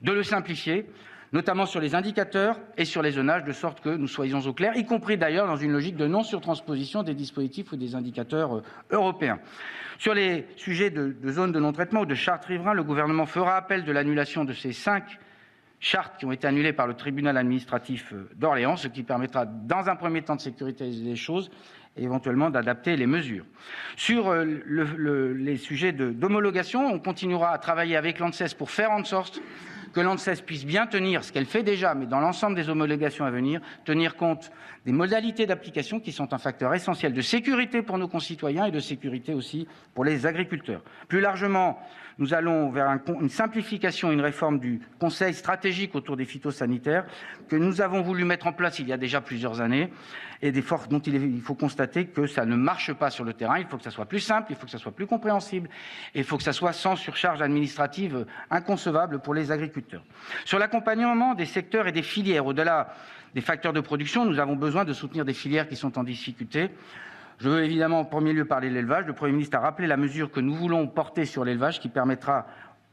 de 0.00 0.12
le 0.12 0.24
simplifier, 0.24 0.86
notamment 1.32 1.66
sur 1.66 1.80
les 1.80 1.94
indicateurs 1.94 2.58
et 2.76 2.84
sur 2.84 3.02
les 3.02 3.12
zonages, 3.12 3.44
de 3.44 3.52
sorte 3.52 3.80
que 3.80 3.90
nous 3.90 4.08
soyons 4.08 4.40
au 4.40 4.52
clair, 4.52 4.76
y 4.76 4.84
compris 4.84 5.16
d'ailleurs 5.16 5.46
dans 5.46 5.56
une 5.56 5.72
logique 5.72 5.96
de 5.96 6.06
non-surtransposition 6.06 7.02
des 7.02 7.14
dispositifs 7.14 7.72
ou 7.72 7.76
des 7.76 7.94
indicateurs 7.94 8.56
euh, 8.56 8.62
européens. 8.90 9.38
Sur 9.98 10.14
les 10.14 10.46
sujets 10.56 10.90
de, 10.90 11.16
zones 11.28 11.52
de 11.52 11.60
non-traitement 11.60 12.00
ou 12.00 12.06
de 12.06 12.14
chartes 12.14 12.44
riverains, 12.44 12.74
le 12.74 12.84
gouvernement 12.84 13.26
fera 13.26 13.56
appel 13.56 13.84
de 13.84 13.92
l'annulation 13.92 14.44
de 14.44 14.52
ces 14.52 14.72
cinq 14.72 15.04
chartes 15.80 16.18
qui 16.18 16.24
ont 16.24 16.32
été 16.32 16.46
annulées 16.46 16.72
par 16.72 16.86
le 16.86 16.94
tribunal 16.94 17.36
administratif 17.36 18.12
euh, 18.12 18.28
d'Orléans, 18.36 18.76
ce 18.76 18.88
qui 18.88 19.02
permettra, 19.02 19.44
dans 19.44 19.88
un 19.88 19.96
premier 19.96 20.22
temps, 20.22 20.36
de 20.36 20.40
sécuriser 20.40 20.84
les 20.84 21.16
choses 21.16 21.50
et 21.96 22.04
éventuellement 22.04 22.50
d'adapter 22.50 22.96
les 22.96 23.06
mesures. 23.06 23.44
Sur 23.96 24.28
euh, 24.28 24.44
le, 24.44 24.84
le, 24.84 25.34
les 25.34 25.56
sujets 25.56 25.92
d'homologation, 25.92 26.86
on 26.86 26.98
continuera 26.98 27.50
à 27.50 27.58
travailler 27.58 27.96
avec 27.96 28.18
l'ANSES 28.18 28.54
pour 28.56 28.70
faire 28.70 28.92
en 28.92 29.04
sorte 29.04 29.40
que 29.98 30.02
l'ANSES 30.04 30.42
puisse 30.46 30.64
bien 30.64 30.86
tenir 30.86 31.24
ce 31.24 31.32
qu'elle 31.32 31.44
fait 31.44 31.64
déjà, 31.64 31.92
mais 31.92 32.06
dans 32.06 32.20
l'ensemble 32.20 32.54
des 32.54 32.68
homologations 32.68 33.24
à 33.24 33.32
venir, 33.32 33.60
tenir 33.84 34.14
compte 34.14 34.52
des 34.86 34.92
modalités 34.92 35.44
d'application 35.44 35.98
qui 35.98 36.12
sont 36.12 36.32
un 36.32 36.38
facteur 36.38 36.72
essentiel 36.72 37.12
de 37.12 37.20
sécurité 37.20 37.82
pour 37.82 37.98
nos 37.98 38.06
concitoyens 38.06 38.66
et 38.66 38.70
de 38.70 38.78
sécurité 38.78 39.34
aussi 39.34 39.66
pour 39.94 40.04
les 40.04 40.24
agriculteurs. 40.24 40.84
Plus 41.08 41.20
largement, 41.20 41.80
nous 42.18 42.34
allons 42.34 42.70
vers 42.70 42.88
un, 42.88 43.00
une 43.20 43.28
simplification, 43.28 44.10
une 44.10 44.20
réforme 44.20 44.58
du 44.58 44.80
Conseil 44.98 45.34
stratégique 45.34 45.94
autour 45.94 46.16
des 46.16 46.24
phytosanitaires 46.24 47.04
que 47.48 47.56
nous 47.56 47.80
avons 47.80 48.02
voulu 48.02 48.24
mettre 48.24 48.46
en 48.46 48.52
place 48.52 48.78
il 48.78 48.88
y 48.88 48.92
a 48.92 48.96
déjà 48.96 49.20
plusieurs 49.20 49.60
années 49.60 49.90
et 50.42 50.52
des 50.52 50.62
forces 50.62 50.88
dont 50.88 50.98
il, 51.00 51.14
il 51.14 51.40
faut 51.40 51.54
constater 51.54 52.06
que 52.06 52.26
ça 52.26 52.44
ne 52.44 52.56
marche 52.56 52.92
pas 52.92 53.10
sur 53.10 53.24
le 53.24 53.32
terrain. 53.32 53.58
Il 53.58 53.66
faut 53.66 53.76
que 53.76 53.84
ça 53.84 53.90
soit 53.90 54.06
plus 54.06 54.20
simple, 54.20 54.48
il 54.50 54.56
faut 54.56 54.66
que 54.66 54.72
ça 54.72 54.78
soit 54.78 54.92
plus 54.92 55.06
compréhensible 55.06 55.68
et 56.14 56.20
il 56.20 56.24
faut 56.24 56.36
que 56.36 56.42
ça 56.42 56.52
soit 56.52 56.72
sans 56.72 56.96
surcharge 56.96 57.42
administrative 57.42 58.26
inconcevable 58.50 59.20
pour 59.20 59.34
les 59.34 59.52
agriculteurs. 59.52 60.04
Sur 60.44 60.58
l'accompagnement 60.58 61.34
des 61.34 61.46
secteurs 61.46 61.86
et 61.86 61.92
des 61.92 62.02
filières, 62.02 62.46
au-delà 62.46 62.94
des 63.34 63.40
facteurs 63.40 63.72
de 63.72 63.80
production, 63.80 64.24
nous 64.24 64.38
avons 64.38 64.56
besoin 64.56 64.84
de 64.84 64.92
soutenir 64.92 65.24
des 65.24 65.34
filières 65.34 65.68
qui 65.68 65.76
sont 65.76 65.98
en 65.98 66.04
difficulté. 66.04 66.70
Je 67.38 67.48
veux 67.48 67.62
évidemment 67.62 68.00
en 68.00 68.04
premier 68.04 68.32
lieu 68.32 68.44
parler 68.44 68.68
de 68.68 68.74
l'élevage. 68.74 69.06
Le 69.06 69.12
Premier 69.12 69.32
ministre 69.32 69.56
a 69.56 69.60
rappelé 69.60 69.86
la 69.86 69.96
mesure 69.96 70.32
que 70.32 70.40
nous 70.40 70.54
voulons 70.54 70.88
porter 70.88 71.24
sur 71.24 71.44
l'élevage 71.44 71.78
qui 71.78 71.88
permettra 71.88 72.46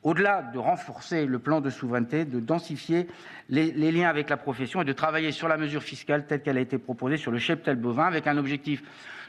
au-delà 0.03 0.43
de 0.43 0.59
renforcer 0.59 1.25
le 1.25 1.39
plan 1.39 1.61
de 1.61 1.71
souveraineté, 1.71 2.25
de 2.25 2.39
densifier 2.39 3.07
les, 3.49 3.71
liens 3.71 4.07
avec 4.07 4.29
la 4.29 4.37
profession 4.37 4.83
et 4.83 4.85
de 4.85 4.93
travailler 4.93 5.31
sur 5.31 5.47
la 5.47 5.57
mesure 5.57 5.81
fiscale 5.81 6.27
telle 6.27 6.43
qu'elle 6.43 6.59
a 6.59 6.61
été 6.61 6.77
proposée 6.77 7.17
sur 7.17 7.31
le 7.31 7.39
cheptel 7.39 7.75
bovin 7.75 8.05
avec 8.05 8.27
un 8.27 8.37
objectif 8.37 8.83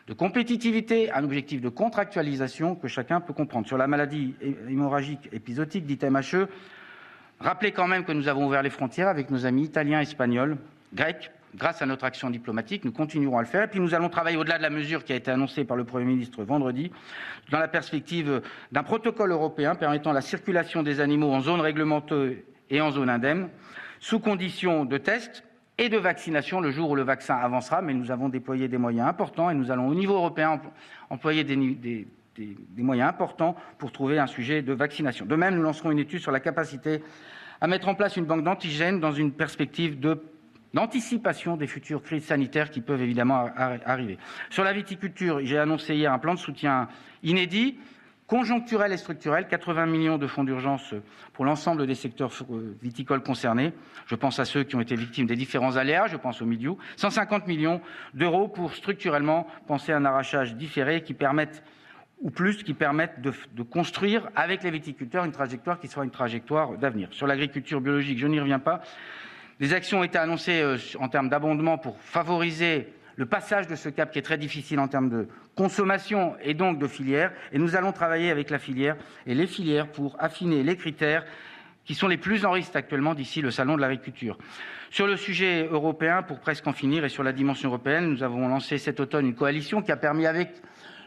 de 0.07 0.13
compétitivité, 0.13 1.11
un 1.11 1.25
objectif 1.25 1.63
de 1.63 1.71
contractualisation 1.71 2.75
que 2.75 2.87
chacun 2.87 3.23
peut 3.23 3.33
comprendre. 3.33 3.67
Sur 3.67 3.79
la 3.79 3.87
maladie 3.87 4.35
hémorragique 4.69 5.31
épisodique, 5.33 5.87
dite 5.87 6.05
MHE, 6.05 6.47
rappelez 7.41 7.73
quand 7.73 7.89
même 7.89 8.05
que 8.05 8.13
nous 8.13 8.29
avons 8.29 8.47
ouvert 8.47 8.63
les 8.63 8.71
frontières 8.71 9.09
avec 9.09 9.31
nos 9.31 9.47
amis 9.47 9.65
italiens, 9.65 10.01
espagnols, 10.01 10.59
grecs, 10.93 11.33
grâce 11.57 11.83
à 11.83 11.87
notre 11.87 12.05
action 12.05 12.31
diplomatique, 12.31 12.85
nous 12.85 12.93
continuerons 12.93 13.39
à 13.39 13.43
le 13.43 13.47
faire. 13.47 13.65
Et 13.65 13.69
puis 13.69 13.81
nous 13.81 13.95
allons 13.95 14.09
travailler 14.09 14.37
au-delà 14.37 14.59
de 14.59 14.63
la 14.63 14.71
mesure 14.71 15.05
qui 15.05 15.13
a 15.13 15.17
été 15.17 15.31
annoncée 15.31 15.65
par 15.65 15.77
le 15.77 15.85
Premier 15.85 16.05
ministre 16.05 16.45
vendredi, 16.45 16.93
dans 17.51 17.59
la 17.59 17.69
perspective 17.69 18.43
d'un 18.73 18.83
protocole 18.83 19.33
européen 19.33 19.75
permettant 19.75 20.13
la 20.13 20.21
circulation 20.21 20.83
des 20.83 21.01
animaux 21.01 21.33
en 21.33 21.41
zone 21.41 21.61
réglementée 21.61 22.45
et 22.71 22.81
en 22.81 22.91
zone 22.91 23.09
indemne, 23.09 23.49
sous 24.01 24.21
condition 24.21 24.85
de 24.85 24.99
test 24.99 25.45
et 25.79 25.89
de 25.89 25.97
vaccination 25.97 26.61
le 26.61 26.71
jour 26.71 26.91
où 26.91 26.95
le 26.95 27.03
vaccin 27.03 27.37
avancera. 27.37 27.81
Mais 27.83 27.95
nous 27.95 28.11
avons 28.11 28.29
déployé 28.29 28.69
des 28.69 28.79
moyens 28.79 29.09
importants 29.09 29.51
et 29.51 29.55
nous 29.55 29.71
allons 29.71 29.89
au 29.89 29.95
niveau 29.95 30.15
européen 30.15 30.61
employer 31.11 31.45
des, 31.45 31.57
des 32.37 32.83
moyens 32.83 33.09
importants 33.09 33.57
pour 33.79 33.93
trouver 33.93 34.19
un 34.19 34.27
sujet 34.27 34.63
de 34.63 34.73
vaccination. 34.73 35.25
De 35.25 35.37
même, 35.37 35.55
nous 35.55 35.63
lancerons 35.63 35.91
une 35.91 35.99
étude 35.99 36.21
sur 36.21 36.33
la 36.33 36.41
capacité 36.41 37.03
à 37.61 37.67
mettre 37.67 37.89
en 37.89 37.95
place 37.95 38.17
une 38.17 38.27
banque 38.27 38.45
d'antigènes 38.45 39.01
dans 39.01 39.13
une 39.13 39.33
perspective 39.33 39.99
de 39.99 40.21
d'anticipation 40.75 41.57
des 41.57 41.67
futures 41.67 42.03
crises 42.03 42.25
sanitaires 42.25 42.71
qui 42.71 42.81
peuvent 42.81 43.03
évidemment 43.03 43.49
arriver. 43.57 44.19
Sur 44.51 44.65
la 44.65 44.73
viticulture, 44.73 45.41
j'ai 45.43 45.59
annoncé 45.59 45.95
hier 45.95 46.13
un 46.13 46.19
plan 46.19 46.35
de 46.35 46.39
soutien 46.39 46.89
inédit, 47.23 47.79
conjoncturel 48.27 48.93
et 48.93 48.97
structurel, 48.97 49.47
80 49.47 49.87
millions 49.87 50.19
de 50.19 50.27
fonds 50.27 50.45
d'urgence 50.45 50.95
pour 51.33 51.45
l'ensemble 51.45 51.87
des 51.87 51.95
secteurs 51.95 52.33
viticoles 52.83 53.23
concernés. 53.23 53.73
Je 54.07 54.15
pense 54.15 54.39
à 54.39 54.45
ceux 54.45 54.65
qui 54.65 54.75
ont 54.77 54.81
été 54.81 54.97
victimes 54.97 55.27
des 55.27 55.37
différents 55.37 55.77
aléas, 55.77 56.09
je 56.09 56.17
pense 56.17 56.43
au 56.43 56.47
milieu. 56.47 56.75
150 56.97 57.47
millions 57.47 57.81
d'euros 58.15 58.49
pour 58.49 58.75
structurellement 58.75 59.47
penser 59.67 59.93
à 59.93 59.97
un 59.97 60.05
arrachage 60.05 60.57
différé 60.57 61.03
qui 61.03 61.15
permette 61.15 61.63
ou 62.21 62.31
plus 62.31 62.63
qui 62.63 62.73
permettent 62.73 63.21
de, 63.21 63.33
de, 63.55 63.63
construire 63.63 64.31
avec 64.35 64.63
les 64.63 64.71
viticulteurs 64.71 65.25
une 65.25 65.33
trajectoire 65.33 65.79
qui 65.79 65.87
soit 65.87 66.03
une 66.03 66.11
trajectoire 66.11 66.79
d'avenir. 66.79 67.09
Sur 67.11 67.27
l'agriculture 67.27 67.83
biologique, 67.83 68.19
je 68.19 68.27
n'y 68.27 68.41
reviens 68.41 68.59
pas. 68.59 68.81
Des 69.59 69.73
actions 69.73 70.01
ont 70.01 70.05
été 70.05 70.19
annoncées 70.19 70.61
euh, 70.61 70.77
en 70.99 71.09
termes 71.09 71.31
d'abondement 71.31 71.79
pour 71.79 71.99
favoriser 71.99 72.93
le 73.17 73.25
passage 73.25 73.67
de 73.67 73.75
ce 73.75 73.89
cap 73.89 74.13
qui 74.13 74.19
est 74.19 74.23
très 74.23 74.37
difficile 74.37 74.79
en 74.79 74.89
termes 74.89 75.09
de 75.09 75.29
consommation 75.55 76.37
et 76.43 76.53
donc 76.53 76.79
de 76.79 76.87
filière. 76.87 77.33
Et 77.53 77.59
nous 77.59 77.75
allons 77.75 77.93
travailler 77.93 78.31
avec 78.31 78.51
la 78.51 78.59
filière 78.59 78.97
et 79.27 79.35
les 79.35 79.47
filières 79.47 79.91
pour 79.91 80.15
affiner 80.19 80.63
les 80.63 80.77
critères 80.77 81.25
qui 81.87 81.95
sont 81.95 82.09
les 82.09 82.19
plus 82.19 82.45
en 82.45 82.51
risque 82.51 82.77
actuellement 82.77 83.15
d'ici 83.15 83.41
le 83.41 83.51
salon 83.51 83.77
de 83.77 83.81
l'agriculture. 83.81 84.37
Sur 84.91 85.07
le 85.07 85.17
sujet 85.17 85.67
européen, 85.71 86.23
pour 86.23 86.41
presque 86.41 86.67
en 86.67 86.73
finir, 86.73 87.05
et 87.05 87.09
sur 87.09 87.23
la 87.23 87.33
dimension 87.33 87.71
européenne, 87.71 88.11
nous 88.11 88.23
avons 88.23 88.49
lancé 88.49 88.77
cet 88.77 89.01
automne 89.01 89.27
une 89.27 89.35
coalition 89.35 89.81
qui 89.81 89.93
a 89.93 89.97
permis 89.97 90.27
avec 90.27 90.51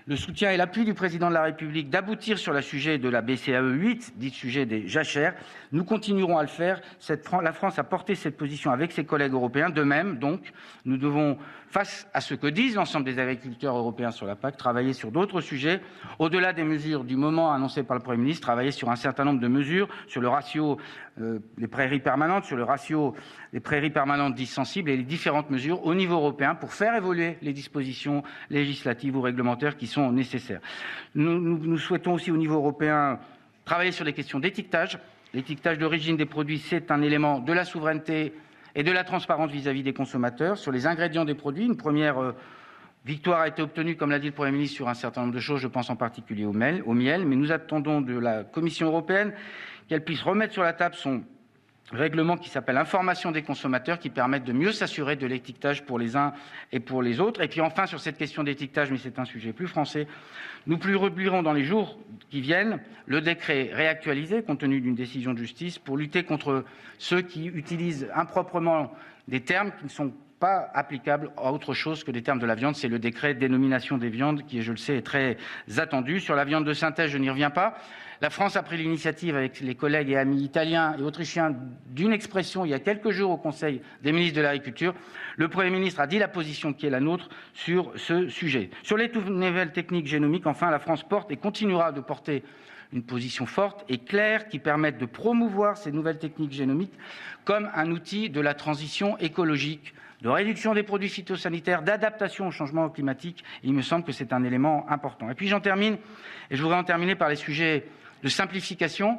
le 0.06 0.16
soutien 0.16 0.52
et 0.52 0.58
l'appui 0.58 0.86
du 0.86 0.94
président 0.94 1.30
de 1.30 1.34
la 1.34 1.44
République 1.44 1.90
d'aboutir 1.90 2.38
sur 2.38 2.54
le 2.54 2.62
sujet 2.62 2.98
de 2.98 3.10
la 3.10 3.22
BCAE 3.22 3.62
8, 3.62 4.14
dit 4.18 4.30
sujet 4.30 4.66
des 4.66 4.88
jachères. 4.88 5.36
Nous 5.72 5.84
continuerons 5.84 6.38
à 6.38 6.42
le 6.42 6.48
faire. 6.48 6.82
La 7.42 7.54
France 7.54 7.80
a 7.80 7.84
porté 7.84 8.16
cette 8.16 8.38
position 8.38 8.72
avec 8.72 8.92
ses 8.92 9.06
collègues 9.06 9.34
européens. 9.34 9.70
De 9.70 9.84
même, 9.84 10.18
donc, 10.18 10.52
nous 10.86 10.98
devons, 10.98 11.38
face 11.70 12.08
à 12.14 12.22
ce 12.22 12.34
que 12.34 12.48
disent 12.48 12.76
l'ensemble 12.76 13.06
des 13.06 13.20
agriculteurs 13.20 13.78
européens 13.78 14.12
sur 14.12 14.26
la 14.26 14.36
PAC, 14.36 14.58
travailler 14.58 14.94
sur 14.94 15.12
d'autres 15.12 15.42
sujets, 15.42 15.82
au-delà 16.18 16.54
des 16.54 16.64
mesures 16.64 17.04
du 17.04 17.16
moment 17.16 17.52
annoncées 17.52 17.84
par 17.84 17.96
le 17.96 18.04
Premier 18.04 18.24
ministre, 18.24 18.42
travailler 18.42 18.72
sur 18.72 18.90
un 18.90 18.96
certain 18.96 19.26
nombre 19.26 19.40
de 19.40 19.48
mesures, 19.48 19.88
sur 20.08 20.22
le 20.22 20.28
ratio 20.28 20.78
les 21.58 21.68
prairies 21.68 22.00
permanentes, 22.00 22.46
sur 22.46 22.58
le 22.58 22.64
ratio 22.64 23.16
des 23.54 23.60
prairies 23.60 23.90
permanentes 23.90 24.36
dites 24.36 24.50
sensibles 24.50 24.90
et 24.90 24.98
les 24.98 25.04
différentes 25.04 25.50
mesures 25.50 25.86
au 25.86 25.94
niveau 25.94 26.16
européen 26.16 26.56
pour 26.56 26.74
faire 26.74 26.96
évoluer 26.96 27.38
les 27.41 27.54
dispositions 27.54 28.24
législatives 28.50 29.16
ou 29.16 29.22
réglementaires 29.22 29.78
qui 29.78 29.88
sont 29.88 30.12
nécessaires. 30.12 30.62
Nous, 31.16 31.78
souhaitons 31.78 32.14
aussi 32.14 32.32
au 32.32 32.38
niveau 32.38 32.56
européen 32.56 33.20
travailler 33.66 33.91
sur 33.91 34.06
les 34.06 34.14
questions 34.14 34.40
d'étiquetage. 34.40 35.00
L'étiquetage 35.34 35.78
d'origine 35.78 36.18
des 36.18 36.26
produits, 36.26 36.60
c'est 36.60 36.91
un 36.91 37.02
élément 37.02 37.40
de 37.40 37.54
la 37.54 37.66
souveraineté 37.66 38.34
et 38.76 38.84
de 38.84 38.91
la 38.91 39.04
transparence 39.04 39.52
vis-à-vis 39.52 39.82
-vis 39.82 39.84
des 39.84 39.94
consommateurs. 39.94 40.58
Sur 40.58 40.72
les 40.72 40.88
ingrédients 40.88 41.26
des 41.26 41.36
produits, 41.36 41.66
une 41.66 41.78
première 41.78 42.20
euh, 42.22 42.36
victoire 43.06 43.41
a 43.41 43.48
été 43.48 43.62
obtenue, 43.62 43.96
comme 43.96 44.12
l'a 44.12 44.20
dit 44.20 44.28
le 44.28 44.34
Premier 44.34 44.52
ministre, 44.52 44.76
sur 44.76 44.90
un 44.90 44.94
certain 44.94 45.22
nombre 45.22 45.34
de 45.34 45.40
choses, 45.40 45.62
je 45.62 45.68
pense 45.68 45.90
en 45.90 45.96
particulier 45.96 46.46
au 46.46 46.54
miel, 46.54 46.84
au 46.86 46.94
miel 46.94 47.26
mais 47.26 47.36
nous 47.36 47.52
attendons 47.52 48.02
de 48.02 48.18
la 48.18 48.44
Commission 48.44 48.88
européenne 48.88 49.34
qu'elle 49.90 50.03
puisse 50.03 50.22
remettre 50.22 50.53
sur 50.53 50.64
la 50.64 50.74
table 50.74 50.95
son 50.95 51.24
règlement 51.91 52.38
qui 52.38 52.49
s'appelle 52.49 52.78
Information 52.78 53.32
des 53.32 53.41
consommateurs 53.41 53.98
qui 53.98 54.11
permettent 54.11 54.44
de 54.44 54.53
mieux 54.53 54.72
s'assurer 54.72 55.16
de 55.16 55.26
l'étiquetage 55.26 55.84
pour 55.84 55.98
les 55.98 56.16
uns 56.16 56.34
et 56.72 56.80
pour 56.80 57.02
les 57.02 57.20
autres. 57.20 57.41
Et 57.41 57.48
puis 57.48 57.61
enfin, 57.61 57.88
sur 57.88 57.99
cette 57.99 58.18
question 58.18 58.44
d'étiquetage, 58.44 58.91
mais 58.91 58.98
c'est 58.98 59.18
un 59.18 59.26
sujet 59.26 59.52
plus 59.52 59.68
français, 59.68 60.07
nous 60.68 60.78
publierons 60.78 61.41
dans 61.41 61.53
les 61.53 61.64
jours 61.64 61.98
qui 62.30 62.41
viennent 62.41 62.80
le 63.07 63.22
décret 63.22 63.72
réactualisé 63.74 64.44
compte 64.44 64.60
tenu 64.60 64.80
d'une 64.80 64.95
décision 64.95 65.34
de 65.34 65.40
justice 65.40 65.80
pour 65.80 65.98
lutter 65.98 66.24
contre 66.24 66.64
ceux 66.99 67.22
qui 67.22 67.48
utilisent 67.48 68.07
improprement 68.14 68.94
des 69.28 69.41
termes 69.41 69.72
qui 69.80 69.86
ne 69.86 69.90
sont 69.90 70.14
pas 70.40 70.70
applicable 70.74 71.32
à 71.38 71.52
autre 71.52 71.74
chose 71.74 72.03
que 72.03 72.11
des 72.11 72.22
termes 72.22 72.40
de 72.40 72.45
la 72.45 72.56
viande. 72.56 72.76
C'est 72.76 72.88
le 72.88 72.99
décret 72.99 73.34
dénomination 73.34 73.98
des 73.98 74.10
viandes 74.10 74.45
qui, 74.45 74.61
je 74.61 74.72
le 74.72 74.78
sais, 74.78 74.95
est 74.95 75.02
très 75.02 75.38
attendu. 75.78 76.20
Sur 76.20 76.36
la 76.36 76.45
viande 76.45 76.66
de 76.66 76.74
synthèse, 76.74 77.11
je 77.11 77.18
n'y 77.18 77.30
reviens 77.30 77.49
pas. 77.49 77.78
La 78.22 78.30
France 78.30 78.57
a 78.57 78.64
pris 78.64 78.76
l'initiative 78.76 79.38
avec 79.38 79.61
les 79.61 79.76
collègues 79.76 80.10
et 80.10 80.18
amis 80.18 80.41
italiens 80.41 80.95
et 80.99 81.03
autrichiens 81.03 81.56
d'une 81.88 82.11
expression 82.11 82.66
il 82.66 82.72
y 82.72 82.74
a 82.74 82.80
quelques 82.80 83.11
jours 83.11 83.32
au 83.32 83.38
Conseil 83.38 83.82
des 84.03 84.11
ministres 84.11 84.36
de 84.36 84.41
l'Agriculture. 84.41 84.94
Le 85.38 85.48
Premier 85.48 85.70
ministre 85.70 86.02
a 86.02 86.07
dit 86.07 86.20
la 86.20 86.28
position 86.28 86.74
qui 86.74 86.86
est 86.86 86.90
la 86.90 86.99
nôtre 86.99 87.30
sur 87.53 87.94
ce 87.95 88.28
sujet. 88.28 88.72
Sur 88.84 88.98
les 88.98 89.10
nouvelles 89.10 89.72
techniques 89.72 90.07
génomiques, 90.07 90.48
enfin, 90.48 90.70
la 90.70 90.80
France 90.80 91.07
porte 91.07 91.32
et 91.32 91.38
continuera 91.38 91.94
de 91.94 92.02
porter 92.02 92.44
une 92.91 93.03
position 93.03 93.45
forte 93.45 93.86
et 93.88 93.99
claire 93.99 94.49
qui 94.49 94.60
permette 94.60 94.98
de 94.98 95.06
promouvoir 95.06 95.78
ces 95.78 95.91
nouvelles 95.91 96.20
techniques 96.20 96.52
génomiques 96.52 96.98
comme 97.45 97.70
un 97.74 97.90
outil 97.91 98.30
de 98.30 98.41
la 98.41 98.53
transition 98.53 99.18
écologique 99.20 99.94
de 100.22 100.30
réduction 100.30 100.74
des 100.74 100.84
produits 100.84 101.10
phytosanitaires, 101.10 101.82
d'adaptation 101.82 102.48
au 102.48 102.52
changement 102.52 102.90
climatique. 102.90 103.44
Il 103.64 103.74
me 103.74 103.82
semble 103.82 104.04
que 104.04 104.12
c'est 104.12 104.34
un 104.34 104.44
élément 104.44 104.86
important. 104.90 105.30
Et 105.30 105.34
puis 105.34 105.48
j'en 105.48 105.62
termine, 105.62 105.98
et 106.52 106.56
je 106.56 106.62
voudrais 106.62 106.78
en 106.78 106.84
terminer 106.84 107.16
par 107.16 107.30
les 107.30 107.36
sujets 107.36 107.86
de 108.24 108.30
simplification. 108.30 109.18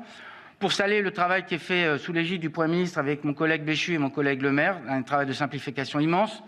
Pour 0.59 0.72
saluer 0.72 1.01
le 1.01 1.10
travail 1.10 1.47
qui 1.47 1.55
est 1.55 1.59
fait 1.59 1.85
euh, 1.85 1.97
sous 1.97 2.12
l'égide 2.12 2.43
du 2.43 2.51
Premier 2.51 2.74
ministre 2.74 2.98
avec 2.98 3.24
mon 3.24 3.32
collègue 3.32 3.64
Béchu 3.64 3.94
et 3.94 3.98
mon 3.98 4.10
collègue 4.10 4.43
Le 4.43 4.52
Maire, 4.52 4.78
un 4.89 5.01
travail 5.01 5.27
de 5.27 5.32
simplification 5.32 6.01
immense, 6.01 6.43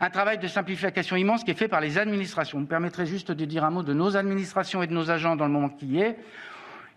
un 0.00 0.10
travail 0.10 0.38
de 0.38 0.46
simplification 0.46 1.16
immense 1.16 1.42
qui 1.42 1.50
est 1.50 1.58
fait 1.58 1.66
par 1.66 1.80
les 1.80 1.98
administrations. 1.98 2.58
Vous 2.58 2.62
me 2.62 2.68
permettrez 2.68 3.04
juste 3.04 3.32
de 3.32 3.44
dire 3.44 3.64
un 3.64 3.70
mot 3.70 3.82
de 3.82 3.92
nos 3.92 4.16
administrations 4.16 4.80
et 4.80 4.86
de 4.86 4.94
nos 4.94 5.10
agents 5.10 5.34
dans 5.34 5.46
le 5.46 5.50
moment 5.52 5.70
qui 5.70 5.86
y 5.86 6.00
est. 6.02 6.16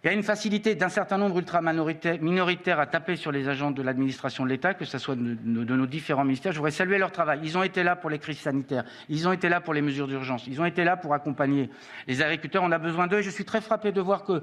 Il 0.03 0.07
y 0.07 0.09
a 0.09 0.13
une 0.13 0.23
facilité 0.23 0.73
d'un 0.73 0.89
certain 0.89 1.19
nombre 1.19 1.37
ultra 1.37 1.61
minoritaire 1.61 2.79
à 2.79 2.87
taper 2.87 3.15
sur 3.15 3.31
les 3.31 3.47
agents 3.47 3.69
de 3.69 3.83
l'administration 3.83 4.43
de 4.43 4.49
l'État, 4.49 4.73
que 4.73 4.83
ce 4.83 4.97
soit 4.97 5.15
de, 5.15 5.37
nos 5.43 5.85
différents 5.85 6.23
ministères. 6.23 6.53
Je 6.53 6.57
voudrais 6.57 6.71
saluer 6.71 6.97
leur 6.97 7.11
travail. 7.11 7.41
Ils 7.43 7.55
ont 7.55 7.61
été 7.61 7.83
là 7.83 7.95
pour 7.95 8.09
les 8.09 8.17
crises 8.17 8.39
sanitaires, 8.39 8.83
ils 9.09 9.27
ont 9.27 9.31
été 9.31 9.47
là 9.47 9.61
pour 9.61 9.75
les 9.75 9.81
mesures 9.83 10.07
d'urgence, 10.07 10.47
ils 10.47 10.59
ont 10.59 10.65
été 10.65 10.83
là 10.83 10.97
pour 10.97 11.13
accompagner 11.13 11.69
les 12.07 12.23
agriculteurs. 12.23 12.63
On 12.63 12.71
a 12.71 12.79
besoin 12.79 13.05
d'eux 13.05 13.21
je 13.21 13.29
suis 13.29 13.45
très 13.45 13.61
frappé 13.61 13.91
de 13.91 14.01
voir 14.01 14.23
que 14.23 14.41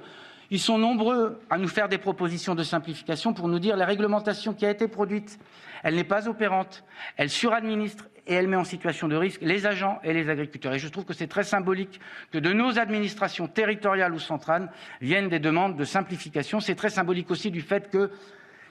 ils 0.50 0.60
sont 0.60 0.78
nombreux 0.78 1.40
à 1.50 1.58
nous 1.58 1.68
faire 1.68 1.88
des 1.88 1.98
propositions 1.98 2.54
de 2.54 2.62
simplification 2.62 3.34
pour 3.34 3.48
nous 3.48 3.58
dire 3.58 3.76
la 3.76 3.84
réglementation 3.84 4.54
qui 4.54 4.64
a 4.64 4.70
été 4.70 4.86
produite, 4.86 5.38
elle 5.82 5.96
n'est 5.96 6.04
pas 6.04 6.28
opérante, 6.28 6.84
elle 7.16 7.28
suradministre 7.30 8.08
et 8.28 8.34
elle 8.34 8.46
met 8.46 8.56
en 8.56 8.64
situation 8.64 9.08
de 9.08 9.16
risque 9.16 9.40
les 9.40 9.66
agents 9.66 9.98
et 10.04 10.12
les 10.12 10.28
agriculteurs. 10.28 10.74
Et 10.74 10.78
je 10.78 10.88
trouve 10.88 11.06
que 11.06 11.14
c'est 11.14 11.26
très 11.26 11.44
symbolique 11.44 11.98
que 12.30 12.38
de 12.38 12.52
nos 12.52 12.78
administrations 12.78 13.48
territoriales 13.48 14.12
ou 14.12 14.18
centrales 14.18 14.70
viennent 15.00 15.30
des 15.30 15.38
demandes 15.38 15.76
de 15.76 15.84
simplification. 15.84 16.60
C'est 16.60 16.74
très 16.74 16.90
symbolique 16.90 17.30
aussi 17.30 17.50
du 17.50 17.62
fait 17.62 17.90
que 17.90 18.10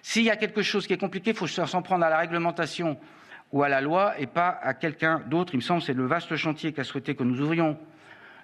s'il 0.03 0.23
y 0.23 0.29
a 0.29 0.35
quelque 0.35 0.61
chose 0.61 0.85
qui 0.85 0.93
est 0.93 0.97
compliqué, 0.97 1.31
il 1.31 1.35
faut 1.35 1.47
s'en 1.47 1.81
prendre 1.81 2.05
à 2.05 2.09
la 2.09 2.19
réglementation 2.19 2.97
ou 3.51 3.63
à 3.63 3.69
la 3.69 3.81
loi 3.81 4.13
et 4.19 4.27
pas 4.27 4.59
à 4.61 4.75
quelqu'un 4.75 5.23
d'autre. 5.27 5.53
Il 5.55 5.57
me 5.57 5.61
semble 5.61 5.79
que 5.79 5.87
c'est 5.87 5.93
le 5.93 6.05
vaste 6.05 6.35
chantier 6.35 6.71
qu'a 6.71 6.83
souhaité 6.83 7.15
que 7.15 7.23
nous 7.23 7.41
ouvrions 7.41 7.77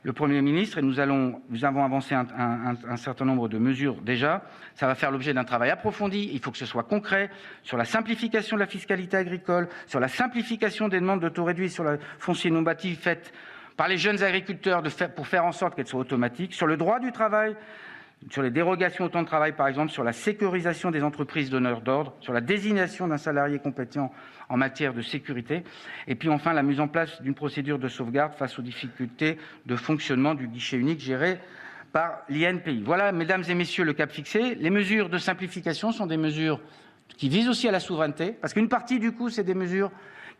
le 0.03 0.11
Premier 0.11 0.41
ministre 0.41 0.77
et 0.77 0.81
nous, 0.81 0.99
allons, 0.99 1.41
nous 1.49 1.63
avons 1.63 1.83
avancé 1.83 2.13
un, 2.13 2.97
certain 2.97 3.23
nombre 3.23 3.47
de 3.47 3.57
mesures 3.57 3.95
déjà. 4.01 4.43
Ça 4.75 4.85
va 4.85 4.95
faire 4.95 5.11
l'objet 5.11 5.33
d'un 5.33 5.45
travail 5.45 5.69
approfondi. 5.69 6.29
Il 6.33 6.39
faut 6.39 6.51
que 6.51 6.57
ce 6.57 6.65
soit 6.65 6.83
concret 6.83 7.29
sur 7.63 7.77
la 7.77 7.85
simplification 7.85 8.57
de 8.57 8.59
la 8.59 8.67
fiscalité 8.67 9.15
agricole, 9.15 9.69
sur 9.87 10.01
la 10.01 10.09
simplification 10.09 10.89
des 10.89 10.99
demandes 10.99 11.21
de 11.21 11.29
taux 11.29 11.45
réduits 11.45 11.69
sur 11.69 11.85
le 11.85 11.99
foncier 12.19 12.51
non 12.51 12.61
bâti 12.61 12.95
faites 12.95 13.33
par 13.77 13.87
les 13.87 13.97
jeunes 13.97 14.21
agriculteurs 14.21 14.83
pour 15.15 15.27
faire 15.27 15.45
en 15.45 15.53
sorte 15.53 15.75
qu'elles 15.75 15.87
soient 15.87 16.01
automatiques, 16.01 16.53
sur 16.53 16.67
le 16.67 16.77
droit 16.77 16.99
du 16.99 17.11
travail, 17.11 17.55
sur 18.29 18.41
les 18.41 18.51
dérogations 18.51 19.05
au 19.05 19.09
temps 19.09 19.21
de 19.21 19.27
travail, 19.27 19.53
par 19.53 19.67
exemple, 19.67 19.91
sur 19.91 20.03
la 20.03 20.13
sécurisation 20.13 20.91
des 20.91 21.03
entreprises 21.03 21.49
donneurs 21.49 21.81
d'ordre, 21.81 22.15
sur 22.19 22.33
la 22.33 22.41
désignation 22.41 23.07
d'un 23.07 23.17
salarié 23.17 23.59
compétent 23.59 24.11
en 24.49 24.57
matière 24.57 24.93
de 24.93 25.01
sécurité, 25.01 25.63
et 26.07 26.15
puis 26.15 26.29
enfin 26.29 26.53
la 26.53 26.63
mise 26.63 26.79
en 26.79 26.87
place 26.87 27.21
d'une 27.21 27.33
procédure 27.33 27.79
de 27.79 27.87
sauvegarde 27.87 28.33
face 28.33 28.59
aux 28.59 28.61
difficultés 28.61 29.37
de 29.65 29.75
fonctionnement 29.75 30.35
du 30.35 30.47
guichet 30.47 30.77
unique 30.77 30.99
géré 30.99 31.39
par 31.91 32.21
l'INPI. 32.29 32.81
Voilà, 32.83 33.11
mesdames 33.11 33.43
et 33.47 33.55
messieurs, 33.55 33.83
le 33.83 33.93
cap 33.93 34.11
fixé. 34.11 34.55
Les 34.55 34.69
mesures 34.69 35.09
de 35.09 35.17
simplification 35.17 35.91
sont 35.91 36.07
des 36.07 36.17
mesures 36.17 36.59
qui 37.17 37.29
visent 37.29 37.49
aussi 37.49 37.67
à 37.67 37.71
la 37.71 37.79
souveraineté, 37.79 38.31
parce 38.31 38.53
qu'une 38.53 38.69
partie 38.69 38.99
du 38.99 39.11
coup, 39.11 39.29
c'est 39.29 39.43
des 39.43 39.53
mesures 39.53 39.91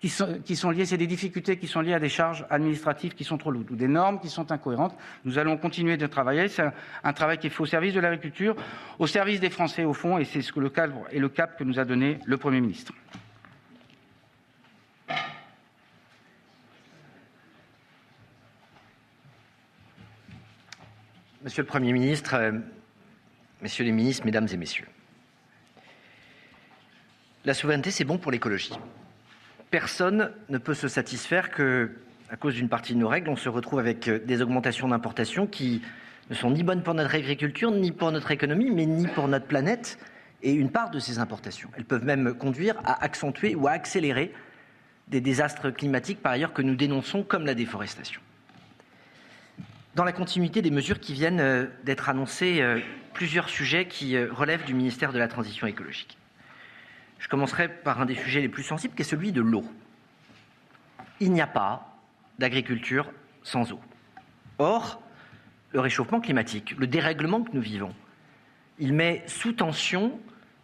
qui 0.03 0.55
sont, 0.57 0.69
liées, 0.69 0.85
c'est 0.85 0.97
des 0.97 1.07
difficultés 1.07 1.55
qui 1.57 1.65
sont 1.65 1.79
liées 1.79 1.93
à 1.93 1.99
des 1.99 2.09
charges 2.09 2.45
administratives 2.49 3.13
qui 3.13 3.23
sont 3.23 3.37
trop 3.37 3.51
lourdes 3.51 3.71
ou 3.71 3.77
des 3.77 3.87
normes 3.87 4.19
qui 4.19 4.27
sont 4.27 4.51
incohérentes. 4.51 4.97
Nous 5.23 5.37
allons 5.37 5.55
continuer 5.55 5.95
de 5.95 6.07
travailler. 6.07 6.49
C'est 6.49 6.63
un, 6.63 6.73
un, 7.05 7.13
travail 7.13 7.37
qui 7.37 7.47
est 7.47 7.49
fait 7.49 7.63
au 7.63 7.65
service 7.65 7.93
de 7.93 8.01
l'agriculture, 8.01 8.53
au 8.99 9.07
service 9.07 9.39
des 9.39 9.49
Français 9.49 9.85
au 9.85 9.93
fond, 9.93 10.17
et 10.17 10.25
c'est 10.25 10.41
ce 10.41 10.51
que 10.51 10.59
le 10.59 10.69
cadre 10.69 11.05
et 11.09 11.19
le 11.19 11.29
cap 11.29 11.57
que 11.57 11.63
nous 11.63 11.79
a 11.79 11.85
donné 11.85 12.19
le 12.25 12.35
Premier 12.35 12.59
ministre. 12.59 12.91
Monsieur 21.45 21.61
le 21.61 21.67
Premier 21.67 21.93
ministre, 21.93 22.35
euh, 22.35 22.51
Messieurs 23.61 23.85
les 23.85 23.93
ministres, 23.93 24.25
Mesdames 24.25 24.49
et 24.51 24.57
Messieurs, 24.57 24.87
la 27.45 27.53
souveraineté, 27.53 27.89
c'est 27.91 28.03
bon 28.03 28.17
pour 28.17 28.33
l'écologie. 28.33 28.73
Personne 29.73 30.29
ne 30.49 30.59
peut 30.59 30.75
se 30.75 30.87
satisfaire 30.87 31.49
que, 31.49 31.89
à 32.29 32.35
cause 32.35 32.53
d'une 32.53 32.69
partie 32.69 32.93
de 32.93 32.99
nos 32.99 33.07
règles, 33.07 33.31
on 33.31 33.35
se 33.35 33.49
retrouve 33.49 33.79
avec 33.79 34.07
euh, 34.07 34.19
des 34.19 34.43
augmentations 34.43 34.87
d'importation 34.87 35.47
qui 35.47 35.81
ne 36.29 36.35
sont 36.35 36.51
ni 36.51 36.61
bonnes 36.61 36.83
pour 36.83 36.93
notre 36.93 37.15
agriculture, 37.15 37.71
ni 37.71 37.91
pour 37.91 38.11
notre 38.11 38.29
économie, 38.29 38.69
mais 38.69 38.85
ni 38.85 39.07
pour 39.07 39.27
notre 39.27 39.47
planète. 39.47 39.97
Et 40.43 40.53
une 40.53 40.69
part 40.69 40.91
de 40.91 40.99
ces 40.99 41.17
importations, 41.17 41.71
elles 41.75 41.85
peuvent 41.85 42.05
même 42.05 42.35
conduire 42.35 42.75
à 42.85 43.03
accentuer 43.03 43.55
ou 43.55 43.67
à 43.67 43.71
accélérer 43.71 44.31
des 45.07 45.21
désastres 45.21 45.73
climatiques, 45.73 46.21
par 46.21 46.33
ailleurs, 46.33 46.53
que 46.53 46.61
nous 46.61 46.75
dénonçons, 46.75 47.23
comme 47.23 47.47
la 47.47 47.55
déforestation. 47.55 48.21
Dans 49.95 50.03
la 50.03 50.13
continuité 50.13 50.61
des 50.61 50.69
mesures 50.69 50.99
qui 50.99 51.13
viennent 51.13 51.41
euh, 51.41 51.65
d'être 51.83 52.09
annoncées, 52.09 52.61
euh, 52.61 52.79
plusieurs 53.15 53.49
sujets 53.49 53.87
qui 53.87 54.23
relèvent 54.23 54.65
du 54.65 54.75
ministère 54.75 55.13
de 55.13 55.17
la 55.17 55.27
Transition 55.27 55.65
écologique. 55.65 56.19
Je 57.19 57.27
commencerai 57.27 57.69
par 57.69 58.01
un 58.01 58.05
des 58.05 58.15
sujets 58.15 58.41
les 58.41 58.49
plus 58.49 58.63
sensibles, 58.63 58.95
qui 58.95 59.01
est 59.01 59.05
celui 59.05 59.31
de 59.31 59.41
l'eau. 59.41 59.63
Il 61.19 61.31
n'y 61.31 61.41
a 61.41 61.47
pas 61.47 61.97
d'agriculture 62.39 63.11
sans 63.43 63.71
eau. 63.71 63.79
Or, 64.57 65.01
le 65.71 65.79
réchauffement 65.79 66.21
climatique, 66.21 66.75
le 66.77 66.87
dérèglement 66.87 67.43
que 67.43 67.51
nous 67.53 67.61
vivons, 67.61 67.93
il 68.79 68.93
met 68.93 69.23
sous 69.27 69.53
tension 69.53 70.19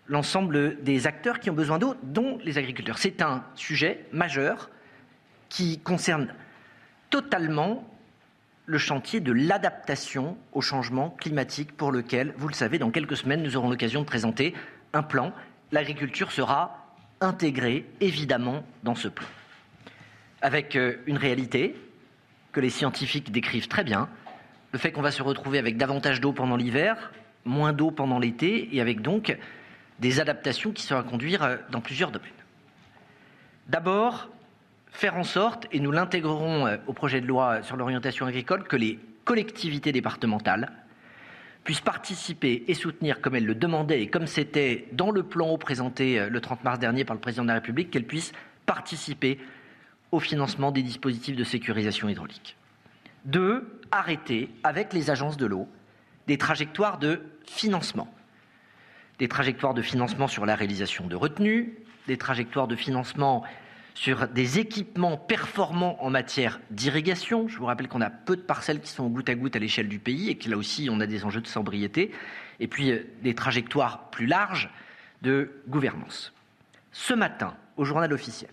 l'ensemble 0.07 0.81
des 0.83 1.07
acteurs 1.07 1.39
qui 1.39 1.49
ont 1.49 1.53
besoin 1.53 1.77
d'eau, 1.77 1.95
dont 2.03 2.39
les 2.43 2.57
agriculteurs. 2.57 2.97
C'est 2.97 3.21
un 3.21 3.43
sujet 3.55 4.05
majeur 4.11 4.69
qui 5.49 5.79
concerne 5.79 6.33
totalement 7.09 7.87
le 8.65 8.77
chantier 8.77 9.19
de 9.19 9.31
l'adaptation 9.31 10.37
au 10.51 10.61
changement 10.61 11.09
climatique 11.09 11.75
pour 11.75 11.91
lequel, 11.91 12.33
vous 12.37 12.47
le 12.47 12.53
savez, 12.53 12.77
dans 12.77 12.91
quelques 12.91 13.17
semaines, 13.17 13.41
nous 13.41 13.57
aurons 13.57 13.69
l'occasion 13.69 14.01
de 14.01 14.05
présenter 14.05 14.53
un 14.93 15.01
plan. 15.01 15.33
L'agriculture 15.71 16.31
sera 16.31 16.95
intégrée, 17.21 17.85
évidemment, 18.01 18.63
dans 18.83 18.95
ce 18.95 19.07
plan. 19.07 19.27
Avec 20.41 20.75
euh, 20.75 20.95
une 21.05 21.17
réalité 21.17 21.75
que 22.51 22.59
les 22.59 22.69
scientifiques 22.69 23.31
décrivent 23.31 23.67
très 23.67 23.83
bien, 23.83 24.09
le 24.71 24.79
fait 24.79 24.91
qu'on 24.91 25.01
va 25.01 25.11
se 25.11 25.21
retrouver 25.21 25.59
avec 25.59 25.77
davantage 25.77 26.21
d'eau 26.21 26.33
pendant 26.33 26.55
l'hiver, 26.55 27.11
moins 27.45 27.73
d'eau 27.73 27.91
pendant 27.91 28.19
l'été, 28.19 28.75
et 28.75 28.81
avec 28.81 29.01
donc 29.01 29.37
des 29.99 30.19
adaptations 30.19 30.71
qui 30.71 30.83
seront 30.83 31.01
à 31.01 31.03
conduire 31.03 31.43
euh, 31.43 31.57
dans 31.71 31.81
plusieurs 31.81 32.11
domaines. 32.11 32.29
D'abord, 33.67 34.29
faire 34.91 35.15
en 35.17 35.23
sorte, 35.23 35.67
et 35.71 35.79
nous 35.79 35.91
l'intégrerons 35.91 36.65
euh, 36.65 36.77
au 36.87 36.93
projet 36.93 37.21
de 37.21 37.27
loi 37.27 37.61
sur 37.61 37.77
l'orientation 37.77 38.25
agricole, 38.25 38.63
que 38.63 38.75
les 38.75 38.97
collectivités 39.25 39.91
départementales 39.91 40.71
puissent 41.69 41.81
participer 41.81 42.63
et 42.67 42.73
soutenir, 42.73 43.21
comme 43.21 43.35
elles 43.35 43.45
le 43.45 43.53
demandaient 43.53 44.01
et 44.01 44.07
comme 44.07 44.25
c'était 44.25 44.87
dans 44.91 45.11
le 45.11 45.21
plan 45.21 45.55
présenté 45.59 46.19
euh, 46.19 46.27
le 46.27 46.41
30 46.41 46.63
mars 46.63 46.79
dernier 46.79 47.05
par 47.05 47.13
le 47.13 47.21
président 47.21 47.43
de 47.43 47.49
la 47.49 47.53
République, 47.53 47.91
qu'elles 47.91 48.07
puissent 48.07 48.31
participer 48.65 49.37
au 50.11 50.19
financement 50.19 50.71
des 50.71 50.81
dispositifs 50.81 51.35
de 51.35 51.43
sécurisation 51.43 52.09
hydraulique. 52.09 52.57
Deux, 53.25 53.79
arrêter 53.91 54.49
avec 54.63 54.93
les 54.93 55.11
agences 55.11 55.37
de 55.37 55.45
l'eau 55.45 55.67
des 56.25 56.39
trajectoires 56.39 56.97
de 56.97 57.21
financement. 57.45 58.11
Des 59.19 59.27
trajectoires 59.27 59.75
de 59.75 59.83
financement 59.83 60.27
sur 60.27 60.47
la 60.47 60.55
réalisation 60.55 61.05
de 61.05 61.15
retenues, 61.15 61.77
des 62.07 62.17
trajectoires 62.17 62.67
de 62.67 62.75
financement 62.75 63.43
sur 63.99 64.29
des 64.29 64.59
équipements 64.59 65.17
performants 65.17 66.01
en 66.01 66.09
matière 66.09 66.61
d'irrigation. 66.71 67.49
Je 67.49 67.57
vous 67.57 67.65
rappelle 67.65 67.89
qu'on 67.89 67.99
a 67.99 68.09
peu 68.09 68.37
de 68.37 68.41
parcelles 68.41 68.79
qui 68.79 68.89
sont 68.89 69.09
goutte 69.09 69.27
à 69.27 69.35
goutte 69.35 69.57
à 69.57 69.59
l'échelle 69.59 69.89
du 69.89 69.99
pays 69.99 70.29
et 70.29 70.37
que 70.37 70.49
là 70.49 70.55
aussi 70.55 70.87
on 70.89 71.01
a 71.01 71.05
des 71.05 71.25
enjeux 71.25 71.41
de 71.41 71.47
sobriété. 71.47 72.13
Et 72.61 72.69
puis 72.69 72.91
euh, 72.91 73.03
des 73.23 73.35
trajectoires 73.35 74.09
plus 74.09 74.25
larges 74.25 74.69
de 75.21 75.51
gouvernance. 75.67 76.31
Ce 76.93 77.13
matin, 77.13 77.57
au 77.75 77.83
journal 77.83 78.13
officiel, 78.13 78.51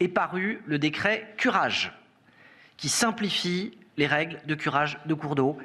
est 0.00 0.08
paru 0.08 0.60
le 0.66 0.78
décret 0.78 1.32
curage, 1.38 1.90
qui 2.76 2.90
simplifie 2.90 3.72
les 3.96 4.06
règles 4.06 4.38
de 4.44 4.54
curage 4.54 4.98
de 5.06 5.14
cours 5.14 5.34
d'eau, 5.34 5.56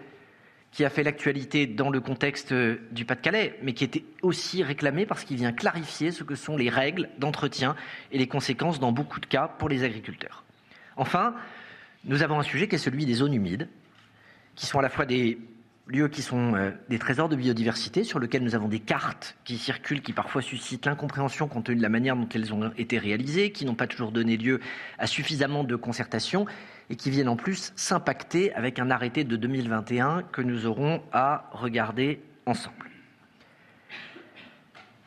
qui 0.73 0.83
a 0.83 0.89
fait 0.89 1.03
l'actualité 1.03 1.67
dans 1.67 1.91
le 1.91 2.01
contexte 2.01 2.51
du 2.51 3.05
Pas-de-Calais, 3.05 3.57
mais 3.61 3.73
qui 3.73 3.83
était 3.83 4.03
aussi 4.23 4.63
réclamé 4.63 5.05
parce 5.05 5.23
qu'il 5.23 5.37
vient 5.37 5.53
clarifier 5.53 6.11
ce 6.11 6.23
que 6.23 6.33
sont 6.33 6.57
les 6.57 6.69
règles 6.69 7.09
d'entretien 7.19 7.75
et 8.11 8.17
les 8.17 8.27
conséquences 8.27 8.79
dans 8.79 8.91
beaucoup 8.91 9.19
de 9.19 9.27
cas 9.27 9.47
pour 9.47 9.69
les 9.69 9.83
agriculteurs. 9.83 10.43
Enfin, 10.97 11.35
nous 12.05 12.23
avons 12.23 12.39
un 12.39 12.43
sujet 12.43 12.67
qui 12.67 12.75
est 12.75 12.79
celui 12.79 13.05
des 13.05 13.13
zones 13.13 13.35
humides, 13.35 13.69
qui 14.55 14.65
sont 14.65 14.79
à 14.79 14.81
la 14.81 14.89
fois 14.89 15.05
des 15.05 15.37
lieux 15.87 16.07
qui 16.07 16.21
sont 16.21 16.55
euh, 16.55 16.71
des 16.89 16.97
trésors 16.97 17.29
de 17.29 17.35
biodiversité, 17.35 18.03
sur 18.03 18.17
lesquels 18.17 18.43
nous 18.43 18.55
avons 18.55 18.67
des 18.67 18.79
cartes 18.79 19.35
qui 19.43 19.57
circulent, 19.57 20.01
qui 20.01 20.13
parfois 20.13 20.41
suscitent 20.41 20.85
l'incompréhension 20.85 21.47
compte 21.47 21.65
tenu 21.65 21.77
de 21.77 21.81
la 21.83 21.89
manière 21.89 22.15
dont 22.15 22.29
elles 22.33 22.53
ont 22.53 22.71
été 22.77 22.97
réalisées, 22.97 23.51
qui 23.51 23.65
n'ont 23.65 23.75
pas 23.75 23.87
toujours 23.87 24.11
donné 24.11 24.37
lieu 24.37 24.59
à 24.97 25.07
suffisamment 25.07 25.63
de 25.63 25.75
concertation 25.75 26.45
et 26.89 26.95
qui 26.95 27.09
viennent 27.09 27.29
en 27.29 27.35
plus 27.35 27.71
s'impacter 27.75 28.53
avec 28.53 28.79
un 28.79 28.91
arrêté 28.91 29.23
de 29.23 29.35
2021 29.35 30.23
que 30.23 30.41
nous 30.41 30.65
aurons 30.65 31.01
à 31.11 31.49
regarder 31.51 32.21
ensemble. 32.45 32.89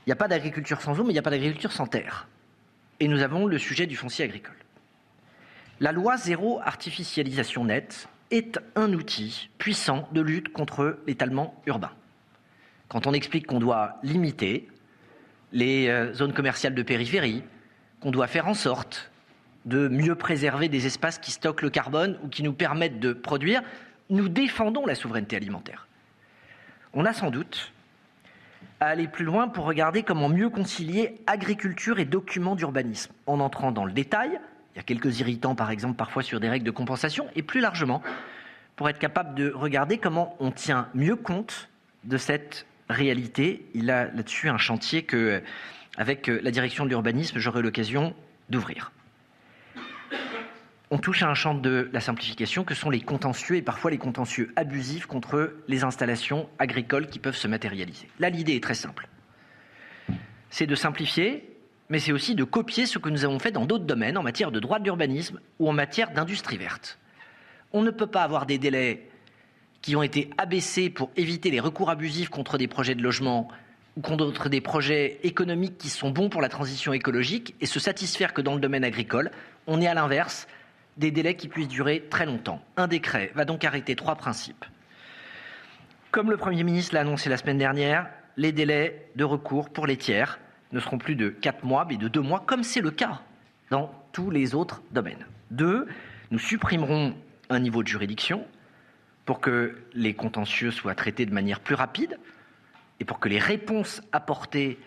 Il 0.07 0.11
n'y 0.11 0.13
a 0.13 0.17
pas 0.17 0.29
d'agriculture 0.29 0.81
sans 0.81 0.99
eau, 1.01 1.03
mais 1.03 1.11
il 1.11 1.15
n'y 1.15 1.19
a 1.19 1.23
pas 1.23 1.31
d'agriculture 1.31 1.73
sans 1.73 1.87
terre. 1.87 2.29
Et 3.01 3.09
nous 3.09 3.23
avons 3.23 3.47
le 3.47 3.59
sujet 3.59 3.87
du 3.87 3.97
foncier 3.97 4.25
agricole. 4.25 4.55
La 5.81 5.93
loi 5.93 6.17
zéro 6.17 6.61
artificialisation 6.65 7.65
nette 7.65 8.09
est 8.31 8.59
un 8.77 8.93
outil 8.93 9.51
puissant 9.59 10.09
de 10.13 10.21
lutte 10.21 10.53
contre 10.53 10.99
l'étalement 11.07 11.61
urbain. 11.67 11.91
Quand 12.89 13.07
on 13.07 13.13
explique 13.13 13.47
qu'on 13.47 13.59
doit 13.59 13.99
limiter 14.03 14.69
les 15.53 15.89
euh, 15.89 16.13
zones 16.15 16.33
commerciales 16.33 16.75
de 16.75 16.83
périphérie, 16.83 17.43
qu'on 18.01 18.11
doit 18.11 18.27
faire 18.27 18.47
en 18.49 18.55
sorte 18.55 19.11
de 19.67 19.89
mieux 19.89 20.15
préserver 20.15 20.69
des 20.69 20.87
espaces 20.87 21.19
qui 21.19 21.31
stockent 21.31 21.63
le 21.63 21.71
carbone 21.71 22.19
ou 22.23 22.29
qui 22.29 22.43
nous 22.43 22.53
permettent 22.53 23.01
de 23.01 23.13
produire, 23.13 23.63
nous 24.09 24.29
défendons 24.29 24.87
la 24.87 24.95
souveraineté 24.95 25.37
alimentaire. 25.37 25.87
On 26.95 27.05
a 27.05 27.13
sans 27.13 27.31
doute 27.31 27.73
à 28.81 28.87
aller 28.87 29.09
plus 29.09 29.25
loin 29.25 29.49
pour 29.49 29.65
regarder 29.65 30.03
comment 30.03 30.29
mieux 30.29 30.51
concilier 30.51 31.17
agriculture 31.27 31.99
et 31.99 32.05
documents 32.05 32.57
d'urbanisme, 32.57 33.13
en 33.27 33.41
entrant 33.41 33.73
dans 33.73 33.85
le 33.85 33.93
détail, 33.93 34.39
il 34.75 34.77
y 34.77 34.81
a 34.81 34.83
quelques 34.83 35.21
irritants, 35.21 35.55
par 35.55 35.71
exemple, 35.71 35.97
parfois 35.97 36.23
sur 36.23 36.39
des 36.39 36.49
règles 36.51 36.67
de 36.67 36.71
compensation, 36.71 37.27
et 37.35 37.43
plus 37.43 37.61
largement, 37.61 38.03
pour 38.77 38.91
être 38.91 38.99
capable 38.99 39.35
de 39.35 39.51
regarder 39.51 39.97
comment 39.97 40.37
on 40.39 40.51
tient 40.51 40.89
mieux 40.95 41.17
compte 41.17 41.71
de 42.05 42.19
cette 42.19 42.67
réalité. 42.91 43.67
Il 43.73 43.91
a 43.91 44.05
là-dessus 44.05 44.51
un 44.51 44.59
chantier 44.59 45.03
que, 45.03 45.43
avec 45.97 46.27
la 46.27 46.51
direction 46.51 46.85
de 46.85 46.91
l'urbanisme, 46.91 47.39
j'aurai 47.39 47.63
l'occasion 47.63 48.15
d'ouvrir. 48.51 48.93
On 50.91 50.99
touche 50.99 51.23
à 51.23 51.29
un 51.29 51.35
champ 51.35 51.55
de 51.55 51.91
la 51.93 52.01
simplification 52.01 52.63
que 52.63 52.75
sont 52.75 52.91
les 52.91 53.01
contentieux 53.01 53.57
et 53.57 53.63
parfois 53.63 53.91
les 53.91 53.99
contentieux 53.99 54.53
abusifs 54.55 55.07
contre 55.07 55.55
les 55.67 55.83
installations 55.83 56.49
agricoles 56.59 57.09
qui 57.09 57.19
peuvent 57.19 57.37
se 57.37 57.49
matérialiser. 57.49 58.09
Là, 58.21 58.31
l'idée 58.31 58.55
est 58.55 58.63
très 58.63 58.75
simple. 58.75 59.09
C'est 60.51 60.67
de 60.67 60.75
simplifier 60.77 61.57
mais 61.89 61.99
c'est 61.99 62.13
aussi 62.13 62.35
de 62.35 62.45
copier 62.45 62.87
ce 62.87 62.99
que 62.99 63.09
nous 63.09 63.25
avons 63.25 63.39
fait 63.39 63.53
dans 63.53 63.65
d'autres 63.65 63.85
domaines 63.85 64.19
en 64.19 64.23
matière 64.23 64.51
de 64.51 64.61
droit 64.61 64.79
de 64.79 64.85
l'urbanisme 64.85 65.41
ou 65.59 65.69
en 65.69 65.73
matière 65.73 66.11
d'industrie 66.11 66.57
verte. 66.57 66.99
On 67.73 67.83
ne 67.83 67.91
peut 67.91 68.07
pas 68.07 68.23
avoir 68.23 68.47
des 68.47 68.59
délais 68.59 69.09
qui 69.83 69.95
ont 69.95 70.03
été 70.03 70.31
abaissés 70.39 70.91
pour 70.91 71.11
éviter 71.17 71.51
les 71.51 71.61
recours 71.61 71.91
abusifs 71.91 72.29
contre 72.29 72.59
des 72.59 72.67
projets 72.67 72.95
de 72.95 73.03
logement 73.03 73.49
contre 74.03 74.49
des 74.49 74.61
projets 74.61 75.19
économiques 75.23 75.79
qui 75.79 75.89
sont 75.89 76.11
bons 76.11 76.29
pour 76.29 76.43
la 76.43 76.49
transition 76.49 76.93
écologique 76.93 77.55
et 77.61 77.67
se 77.67 77.81
satisfaire 77.81 78.35
que 78.35 78.43
dans 78.43 78.55
le 78.55 78.61
domaine 78.61 78.85
agricole, 78.85 79.31
on 79.67 79.81
est 79.81 79.87
à 79.87 79.95
l'inverse 79.95 80.47
des 80.97 81.11
délais 81.11 81.35
qui 81.35 81.49
puissent 81.49 81.69
durer 81.69 82.05
très 82.11 82.27
longtemps. 82.27 82.63
Un 82.77 82.89
décret 82.89 83.33
va 83.35 83.45
donc 83.45 83.65
arrêter 83.65 83.97
trois 83.97 84.17
principes. 84.17 84.65
Comme 86.11 86.31
le 86.31 86.37
Premier 86.37 86.65
ministre 86.65 86.95
l'a 86.95 87.01
annoncé 87.01 87.29
la 87.29 87.37
semaine 87.37 87.59
dernière, 87.59 88.09
les 88.37 88.53
délais 88.53 89.11
de 89.17 89.25
recours 89.25 89.71
pour 89.71 89.87
les 89.87 89.97
tiers 89.97 90.39
ne 90.73 90.81
seront 90.81 90.99
plus 90.99 91.15
de 91.15 91.29
4 91.29 91.65
mois, 91.65 91.87
mais 91.89 91.97
de 91.97 92.09
2 92.09 92.21
mois, 92.21 92.43
comme 92.47 92.63
c'est 92.63 92.81
le 92.81 92.91
cas 92.91 93.21
dans 93.71 93.93
tous 94.13 94.31
les 94.31 94.55
autres 94.55 94.83
domaines. 94.93 95.27
Deux, 95.51 95.87
nous 96.31 96.39
supprimerons 96.39 97.15
un 97.51 97.59
niveau 97.59 97.83
de 97.83 97.89
juridiction 97.89 98.47
pour 99.25 99.41
que 99.41 99.77
les 99.93 100.15
contentieux 100.15 100.71
soient 100.71 100.95
traités 100.95 101.27
de 101.27 101.35
manière 101.35 101.61
plus 101.61 101.75
rapide 101.75 102.19
et 103.01 103.05
pour 103.05 103.19
que 103.19 103.29
les 103.29 103.39
réponses 103.39 104.03
apportées 104.13 104.79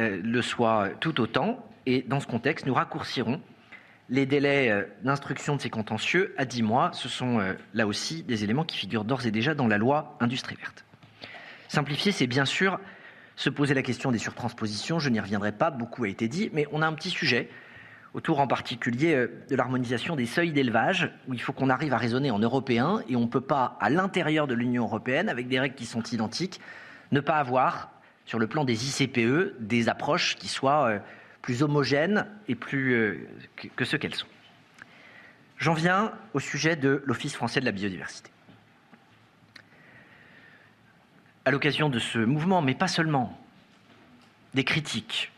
euh, 0.00 0.20
le 0.22 0.42
soient 0.42 0.90
tout 1.00 1.20
autant. 1.20 1.64
Et 1.86 2.02
dans 2.02 2.20
ce 2.20 2.26
contexte, 2.26 2.66
nous 2.66 2.74
raccourcirons 2.74 3.40
les 4.10 4.26
délais 4.26 4.70
euh, 4.70 4.84
d'instruction 5.02 5.56
de 5.56 5.60
ces 5.60 5.70
contentieux 5.70 6.34
à 6.36 6.44
10 6.44 6.62
mois. 6.62 6.90
Ce 6.92 7.08
sont 7.08 7.40
euh, 7.40 7.54
là 7.74 7.86
aussi 7.86 8.22
des 8.22 8.44
éléments 8.44 8.64
qui 8.64 8.76
figurent 8.76 9.04
d'ores 9.04 9.26
et 9.26 9.32
déjà 9.32 9.54
dans 9.54 9.66
la 9.66 9.76
loi 9.76 10.16
Industrie 10.20 10.54
verte. 10.54 10.84
Simplifier, 11.66 12.12
c'est 12.12 12.28
bien 12.28 12.44
sûr 12.44 12.78
se 13.34 13.50
poser 13.50 13.74
la 13.74 13.82
question 13.82 14.12
des 14.12 14.18
surtranspositions. 14.18 14.98
Je 14.98 15.10
n'y 15.10 15.20
reviendrai 15.20 15.52
pas, 15.52 15.70
beaucoup 15.70 16.04
a 16.04 16.08
été 16.08 16.28
dit, 16.28 16.50
mais 16.52 16.66
on 16.72 16.82
a 16.82 16.86
un 16.86 16.92
petit 16.92 17.10
sujet 17.10 17.48
autour 18.14 18.40
en 18.40 18.46
particulier 18.46 19.26
de 19.48 19.54
l'harmonisation 19.54 20.16
des 20.16 20.26
seuils 20.26 20.50
d'élevage, 20.50 21.12
où 21.28 21.34
il 21.34 21.40
faut 21.40 21.52
qu'on 21.52 21.68
arrive 21.68 21.92
à 21.92 21.98
raisonner 21.98 22.30
en 22.30 22.38
européen, 22.38 23.02
et 23.08 23.16
on 23.16 23.20
ne 23.20 23.26
peut 23.26 23.42
pas, 23.42 23.76
à 23.80 23.90
l'intérieur 23.90 24.46
de 24.46 24.54
l'Union 24.54 24.84
européenne, 24.84 25.28
avec 25.28 25.46
des 25.46 25.60
règles 25.60 25.74
qui 25.74 25.84
sont 25.84 26.02
identiques, 26.02 26.58
ne 27.12 27.20
pas 27.20 27.36
avoir, 27.36 27.90
sur 28.24 28.38
le 28.38 28.46
plan 28.46 28.64
des 28.64 29.02
ICPE, 29.02 29.60
des 29.60 29.88
approches 29.88 30.36
qui 30.36 30.48
soient 30.48 30.88
euh, 30.88 30.98
plus 31.42 31.62
homogènes 31.62 32.26
et 32.48 32.54
plus 32.54 32.94
euh, 32.94 33.28
que 33.76 33.84
ce 33.84 33.96
qu'elles 33.96 34.14
sont. 34.14 34.26
J'en 35.56 35.74
viens 35.74 36.12
au 36.34 36.40
sujet 36.40 36.76
de 36.76 37.02
l'Office 37.06 37.34
français 37.34 37.60
de 37.60 37.64
la 37.64 37.72
biodiversité 37.72 38.30
à 41.48 41.50
l'occasion 41.50 41.88
de 41.88 41.98
ce 41.98 42.18
mouvement, 42.18 42.60
mais 42.60 42.74
pas 42.74 42.88
seulement, 42.88 43.40
des 44.52 44.64
critiques, 44.64 45.32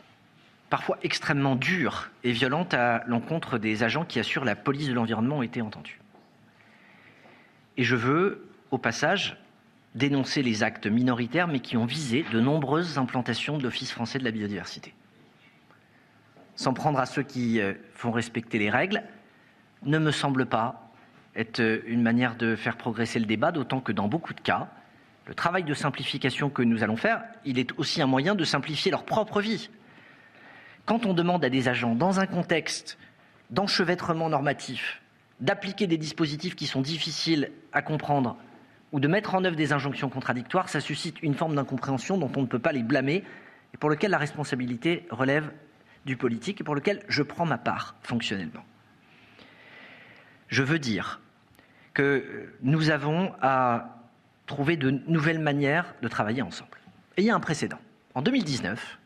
parfois 0.69 0.97
extrêmement 1.03 1.55
dures 1.55 2.09
et 2.25 2.33
violentes 2.33 2.73
à 2.73 3.05
l'encontre 3.07 3.57
des 3.57 3.83
agents 3.83 4.03
qui 4.03 4.19
assurent 4.19 4.43
la 4.43 4.57
police 4.57 4.89
de 4.89 4.93
l'environnement 4.93 5.37
ont 5.37 5.41
été 5.41 5.61
entendues. 5.61 6.01
Et 7.77 7.85
je 7.85 7.95
veux, 7.95 8.45
au 8.71 8.77
passage, 8.77 9.37
dénoncer 9.95 10.41
les 10.41 10.63
actes 10.63 10.87
minoritaires, 10.87 11.47
mais 11.47 11.59
qui 11.59 11.77
ont 11.77 11.85
visé 11.85 12.25
de 12.31 12.39
nombreuses 12.39 12.97
implantations 12.97 13.57
de 13.57 13.63
l'Office 13.63 13.91
français 13.91 14.19
de 14.19 14.23
la 14.23 14.31
biodiversité. 14.31 14.93
S'en 16.55 16.73
prendre 16.73 16.99
à 16.99 17.05
ceux 17.05 17.23
qui 17.23 17.59
euh, 17.59 17.73
font 17.93 18.11
respecter 18.11 18.59
les 18.59 18.69
règles 18.69 19.03
ne 19.83 19.97
me 19.97 20.11
semble 20.11 20.45
pas 20.45 20.91
être 21.35 21.59
euh, 21.59 21.81
une 21.87 22.01
manière 22.01 22.35
de 22.35 22.55
faire 22.55 22.77
progresser 22.77 23.19
le 23.19 23.25
débat, 23.25 23.51
d'autant 23.51 23.81
que 23.81 23.91
dans 23.91 24.07
beaucoup 24.07 24.33
de 24.33 24.41
cas, 24.41 24.69
le 25.27 25.33
travail 25.33 25.63
de 25.63 25.73
simplification 25.73 26.49
que 26.49 26.61
nous 26.61 26.83
allons 26.83 26.97
faire, 26.97 27.23
il 27.45 27.59
est 27.59 27.71
aussi 27.77 28.01
un 28.01 28.07
moyen 28.07 28.35
de 28.35 28.43
simplifier 28.43 28.91
leur 28.91 29.05
propre 29.05 29.41
vie. 29.41 29.69
Quand 30.85 31.05
on 31.05 31.13
demande 31.13 31.45
à 31.45 31.49
des 31.49 31.67
agents, 31.67 31.95
dans 31.95 32.19
un 32.19 32.25
contexte 32.25 32.97
d'enchevêtrement 33.49 34.29
normatif, 34.29 35.01
d'appliquer 35.39 35.87
des 35.87 35.97
dispositifs 35.97 36.55
qui 36.55 36.67
sont 36.67 36.81
difficiles 36.81 37.51
à 37.71 37.81
comprendre 37.81 38.37
ou 38.91 38.99
de 38.99 39.07
mettre 39.07 39.35
en 39.35 39.43
œuvre 39.43 39.55
des 39.55 39.73
injonctions 39.73 40.09
contradictoires, 40.09 40.69
ça 40.69 40.81
suscite 40.81 41.21
une 41.21 41.33
forme 41.33 41.55
d'incompréhension 41.55 42.17
dont 42.17 42.31
on 42.35 42.41
ne 42.41 42.47
peut 42.47 42.59
pas 42.59 42.71
les 42.71 42.83
blâmer 42.83 43.23
et 43.73 43.77
pour 43.77 43.89
lequel 43.89 44.11
la 44.11 44.17
responsabilité 44.17 45.05
relève 45.09 45.51
du 46.05 46.17
politique 46.17 46.61
et 46.61 46.63
pour 46.63 46.75
lequel 46.75 47.03
je 47.07 47.23
prends 47.23 47.45
ma 47.45 47.57
part 47.57 47.95
fonctionnellement. 48.03 48.65
Je 50.47 50.63
veux 50.63 50.79
dire 50.79 51.21
que 51.93 52.53
nous 52.61 52.89
avons 52.89 53.33
à 53.41 53.97
trouver 54.45 54.75
de 54.75 54.89
nouvelles 55.07 55.39
manières 55.39 55.95
de 56.01 56.07
travailler 56.07 56.41
ensemble. 56.41 56.77
Et 57.15 57.21
il 57.21 57.25
y 57.25 57.29
a 57.29 57.35
un 57.35 57.39
précédent. 57.39 57.79
En 58.15 58.21
2019, 58.21 58.99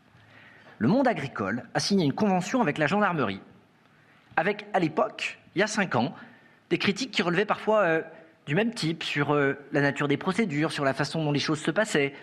le 0.78 0.88
monde 0.88 1.06
agricole 1.06 1.64
a 1.74 1.80
signé 1.80 2.04
une 2.04 2.12
convention 2.12 2.60
avec 2.60 2.78
la 2.78 2.86
gendarmerie, 2.86 3.40
avec 4.36 4.66
à 4.72 4.80
l'époque, 4.80 5.38
il 5.54 5.60
y 5.60 5.62
a 5.62 5.66
cinq 5.66 5.94
ans, 5.94 6.14
des 6.70 6.78
critiques 6.78 7.12
qui 7.12 7.22
relevaient 7.22 7.46
parfois 7.46 7.82
euh, 7.82 8.02
du 8.46 8.54
même 8.54 8.72
type 8.72 9.02
sur 9.02 9.34
euh, 9.34 9.54
la 9.72 9.80
nature 9.80 10.08
des 10.08 10.16
procédures, 10.16 10.70
sur 10.70 10.84
la 10.84 10.94
façon 10.94 11.24
dont 11.24 11.32
les 11.32 11.40
choses 11.40 11.60
se 11.60 11.70
passaient. 11.70 12.14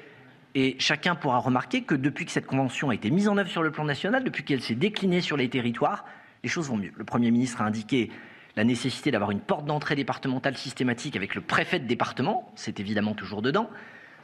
Et 0.55 0.75
chacun 0.79 1.15
pourra 1.15 1.39
remarquer 1.39 1.81
que 1.81 1.95
depuis 1.95 2.25
que 2.25 2.31
cette 2.31 2.45
convention 2.45 2.89
a 2.89 2.95
été 2.95 3.11
mise 3.11 3.27
en 3.27 3.37
œuvre 3.37 3.49
sur 3.49 3.63
le 3.63 3.71
plan 3.71 3.83
national, 3.83 4.23
depuis 4.23 4.43
qu'elle 4.43 4.61
s'est 4.61 4.75
déclinée 4.75 5.19
sur 5.19 5.35
les 5.35 5.49
territoires, 5.49 6.05
les 6.43 6.49
choses 6.49 6.69
vont 6.69 6.77
mieux. 6.77 6.93
Le 6.95 7.03
Premier 7.03 7.31
ministre 7.31 7.61
a 7.61 7.65
indiqué 7.65 8.09
la 8.55 8.63
nécessité 8.63 9.11
d'avoir 9.11 9.31
une 9.31 9.39
porte 9.39 9.65
d'entrée 9.65 9.95
départementale 9.95 10.55
systématique 10.55 11.15
avec 11.15 11.33
le 11.35 11.41
préfet 11.41 11.79
de 11.79 11.87
département, 11.87 12.51
c'est 12.55 12.79
évidemment 12.79 13.15
toujours 13.15 13.41
dedans. 13.41 13.69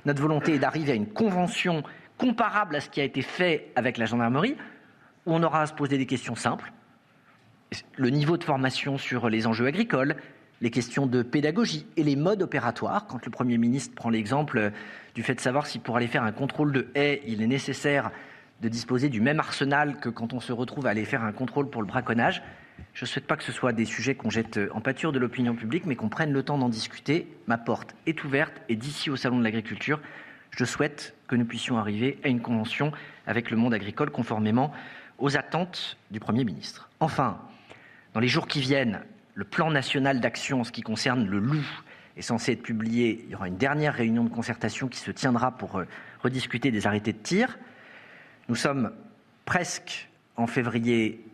Notre 0.06 0.22
volonté 0.22 0.54
est 0.54 0.60
d'arriver 0.60 0.92
à 0.92 0.96
une 0.96 1.08
convention 1.08 1.84
comparable 2.18 2.76
à 2.76 2.82
ce 2.82 2.90
qui 2.90 3.02
a 3.02 3.04
été 3.04 3.24
fait 3.24 3.72
avec 3.76 3.98
la 3.98 4.06
gendarmerie, 4.06 4.56
où 5.26 5.34
on 5.34 5.42
aura 5.42 5.64
à 5.64 5.66
se 5.66 5.74
poser 5.74 5.98
des 5.98 6.06
questions 6.06 6.36
simples. 6.36 6.72
Le 7.96 8.10
niveau 8.10 8.38
de 8.38 8.44
formation 8.44 8.98
sur 8.98 9.30
les 9.30 9.48
enjeux 9.48 9.66
agricoles, 9.66 10.16
les 10.62 10.72
questions 10.72 11.08
de 11.08 11.24
pédagogie 11.24 11.86
et 11.98 12.04
les 12.04 12.16
modes 12.16 12.42
opératoires. 12.42 13.08
Quand 13.08 13.24
le 13.26 13.32
Premier 13.32 13.58
ministre 13.58 13.96
prend 13.96 14.10
l'exemple 14.10 14.72
du 15.16 15.24
fait 15.24 15.36
de 15.36 15.40
savoir 15.40 15.68
si 15.68 15.80
pour 15.80 15.98
aller 15.98 16.08
faire 16.08 16.24
un 16.24 16.32
contrôle 16.32 16.72
de 16.72 16.88
haie, 16.96 17.22
il 17.26 17.42
est 17.42 17.48
nécessaire 17.48 18.12
de 18.62 18.68
disposer 18.68 19.10
du 19.10 19.22
même 19.22 19.40
arsenal 19.40 19.98
que 20.00 20.10
quand 20.10 20.34
on 20.34 20.40
se 20.40 20.52
retrouve 20.52 20.86
à 20.86 20.90
aller 20.90 21.06
faire 21.06 21.24
un 21.24 21.32
contrôle 21.32 21.70
pour 21.70 21.82
le 21.82 21.88
braconnage. 21.88 22.44
Je 22.94 23.06
ne 23.06 23.08
souhaite 23.08 23.28
pas 23.28 23.38
que 23.38 23.44
ce 23.44 23.52
soit 23.52 23.72
des 23.72 23.86
sujets 23.86 24.16
qu'on 24.16 24.30
jette 24.30 24.60
en 24.74 24.82
pâture 24.82 25.12
de 25.12 25.20
l'opinion 25.20 25.56
publique, 25.56 25.86
mais 25.86 25.96
qu'on 25.96 26.10
prenne 26.10 26.32
le 26.32 26.44
temps 26.44 26.58
d'en 26.58 26.70
discuter. 26.70 27.28
Ma 27.48 27.58
porte 27.58 27.96
est 28.06 28.24
ouverte 28.24 28.54
et 28.68 28.76
d'ici 28.76 29.10
au 29.10 29.16
Salon 29.16 29.38
de 29.40 29.44
l'agriculture, 29.44 30.02
je 30.52 30.66
souhaite 30.66 31.16
que 31.28 31.36
nous 31.36 31.46
puissions 31.46 31.78
arriver 31.78 32.20
à 32.24 32.28
une 32.28 32.42
convention 32.42 32.92
avec 33.28 33.52
le 33.52 33.58
monde 33.58 33.74
agricole 33.74 34.10
conformément 34.10 34.74
aux 35.20 35.38
attentes 35.38 35.98
du 36.12 36.20
Premier 36.20 36.44
ministre. 36.44 36.90
Enfin, 37.00 37.40
dans 38.14 38.20
les 38.20 38.28
jours 38.28 38.48
qui 38.48 38.60
viennent, 38.60 39.02
le 39.40 39.46
plan 39.46 39.72
national 39.72 40.20
d'action 40.20 40.60
en 40.60 40.64
ce 40.66 40.74
qui 40.74 40.82
concerne 40.82 41.26
le 41.26 41.40
loup 41.40 41.66
est 42.18 42.22
censé 42.22 42.52
être 42.52 42.62
publié. 42.62 43.24
Il 43.24 43.32
y 43.32 43.36
aura 43.36 43.48
une 43.48 43.56
dernière 43.56 43.94
réunion 43.94 44.26
de 44.26 44.30
concertation 44.30 44.90
qui 44.90 45.00
se 45.00 45.12
tiendra 45.12 45.52
pour 45.52 45.78
euh, 45.78 45.86
rediscuter 46.22 46.72
des 46.72 46.88
arrêtés 46.88 47.14
de 47.14 47.20
tir. 47.20 47.58
Nous 48.50 48.56
sommes 48.56 48.92
presque 49.46 50.10
en 50.36 50.46
février. 50.46 51.26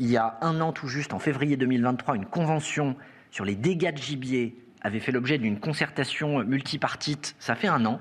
Il 0.00 0.10
y 0.10 0.16
a 0.16 0.38
un 0.40 0.60
an 0.60 0.72
tout 0.72 0.88
juste, 0.88 1.14
en 1.14 1.20
février 1.20 1.56
2023, 1.56 2.16
une 2.16 2.26
convention 2.26 2.96
sur 3.30 3.44
les 3.44 3.54
dégâts 3.54 3.92
de 3.92 3.98
gibier 3.98 4.56
avait 4.82 4.98
fait 4.98 5.12
l'objet 5.12 5.38
d'une 5.38 5.60
concertation 5.60 6.42
multipartite. 6.42 7.36
Ça 7.38 7.54
fait 7.54 7.68
un 7.68 7.86
an. 7.86 8.00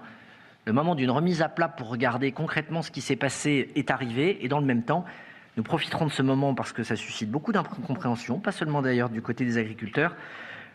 Le 0.66 0.74
moment 0.74 0.96
d'une 0.96 1.12
remise 1.12 1.44
à 1.44 1.50
plat 1.50 1.70
pour 1.70 1.90
regarder 1.90 2.32
concrètement 2.32 2.82
ce 2.82 2.90
qui 2.90 3.02
s'est 3.02 3.16
passé 3.16 3.70
est 3.76 3.92
arrivé. 3.92 4.44
Et 4.44 4.48
dans 4.48 4.60
le 4.60 4.66
même 4.66 4.82
temps, 4.82 5.06
nous 5.60 5.64
profiterons 5.64 6.06
de 6.06 6.12
ce 6.12 6.22
moment 6.22 6.56
parce 6.56 6.72
que 6.72 6.84
ça 6.84 6.96
suscite 6.96 7.30
beaucoup 7.30 7.52
d'incompréhension, 7.52 8.40
pas 8.40 8.54
seulement 8.54 8.82
d'ailleurs 8.82 9.10
du 9.10 9.22
côté 9.22 9.44
des 9.44 9.58
agriculteurs, 9.58 10.16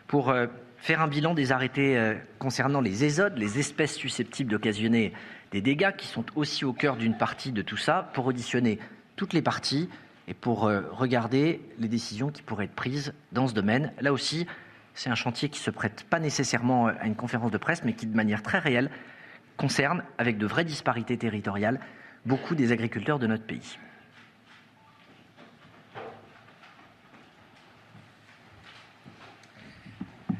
pour 0.05 0.29
euh, 0.29 0.45
faire 0.77 1.01
un 1.01 1.07
bilan 1.07 1.33
des 1.33 1.51
arrêtés 1.51 1.97
euh, 1.97 2.13
concernant 2.37 2.81
les 2.81 3.03
ésodes, 3.03 3.35
les 3.35 3.57
espèces 3.57 3.95
susceptibles 3.95 4.51
d'occasionner 4.51 5.11
des 5.49 5.61
dégâts 5.61 5.95
qui 5.97 6.05
sont 6.05 6.23
aussi 6.35 6.65
au 6.65 6.73
cœur 6.73 6.97
d'une 6.97 7.17
partie 7.17 7.51
de 7.51 7.63
tout 7.63 7.77
ça, 7.77 8.11
pour 8.13 8.27
auditionner 8.27 8.77
toutes 9.15 9.33
les 9.33 9.41
parties 9.41 9.89
et 10.27 10.35
pour 10.35 10.67
euh, 10.67 10.81
regarder 10.91 11.61
les 11.79 11.87
décisions 11.87 12.29
qui 12.29 12.43
pourraient 12.43 12.65
être 12.65 12.75
prises 12.75 13.11
dans 13.31 13.47
ce 13.47 13.55
domaine. 13.55 13.91
Là 14.01 14.13
aussi, 14.13 14.45
c'est 14.93 15.09
un 15.09 15.15
chantier 15.15 15.49
qui 15.49 15.59
ne 15.61 15.63
se 15.63 15.71
prête 15.71 16.05
pas 16.11 16.19
nécessairement 16.19 16.85
à 16.85 17.07
une 17.07 17.15
conférence 17.15 17.49
de 17.49 17.57
presse, 17.57 17.83
mais 17.83 17.93
qui, 17.93 18.05
de 18.05 18.15
manière 18.15 18.43
très 18.43 18.59
réelle, 18.59 18.91
concerne, 19.57 20.03
avec 20.19 20.37
de 20.37 20.45
vraies 20.45 20.63
disparités 20.63 21.17
territoriales, 21.17 21.79
beaucoup 22.27 22.53
des 22.53 22.71
agriculteurs 22.71 23.17
de 23.17 23.25
notre 23.25 23.45
pays. 23.45 23.79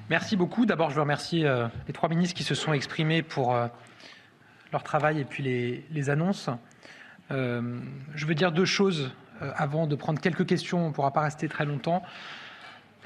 Merci 0.07 0.35
beaucoup. 0.35 0.67
D'abord, 0.67 0.91
je 0.91 0.95
veux 0.95 1.01
remercier 1.01 1.47
euh, 1.47 1.67
les 1.87 1.93
trois 1.93 2.09
ministres 2.09 2.35
qui 2.35 2.43
se 2.43 2.53
sont 2.53 2.73
exprimés 2.73 3.23
pour 3.23 3.55
euh, 3.55 3.65
leur 4.71 4.83
travail 4.83 5.19
et 5.19 5.25
puis 5.25 5.41
les, 5.91 6.09
annonces. 6.11 6.47
Euh, 7.31 7.79
je 8.13 8.27
veux 8.27 8.35
dire 8.35 8.51
deux 8.51 8.65
choses 8.65 9.11
avant 9.41 9.87
de 9.87 9.95
prendre 9.95 10.21
quelques 10.21 10.45
questions. 10.45 10.85
On 10.85 10.89
ne 10.89 10.93
pourra 10.93 11.11
pas 11.11 11.21
rester 11.21 11.49
très 11.49 11.65
longtemps. 11.65 12.03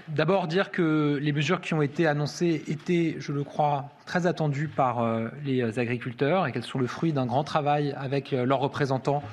D'abord, 0.10 0.48
dire 0.48 0.72
que 0.72 1.18
les 1.22 1.32
mesures 1.32 1.62
qui 1.62 1.74
ont 1.74 1.82
été 1.82 2.06
annoncées 2.06 2.66
étaient, 2.68 3.16
je 3.20 3.32
le 3.32 3.46
crois, 3.46 3.92
très 4.06 4.28
attendues 4.28 4.68
par 4.68 5.02
les 5.46 5.80
agriculteurs 5.80 6.48
et 6.48 6.52
qu'elles 6.52 6.64
sont 6.64 6.80
le 6.80 6.88
fruit 6.88 7.14
d'un 7.14 7.26
grand 7.26 7.44
travail 7.44 7.96
avec 7.98 8.32
leurs 8.32 8.60
représentants 8.60 9.24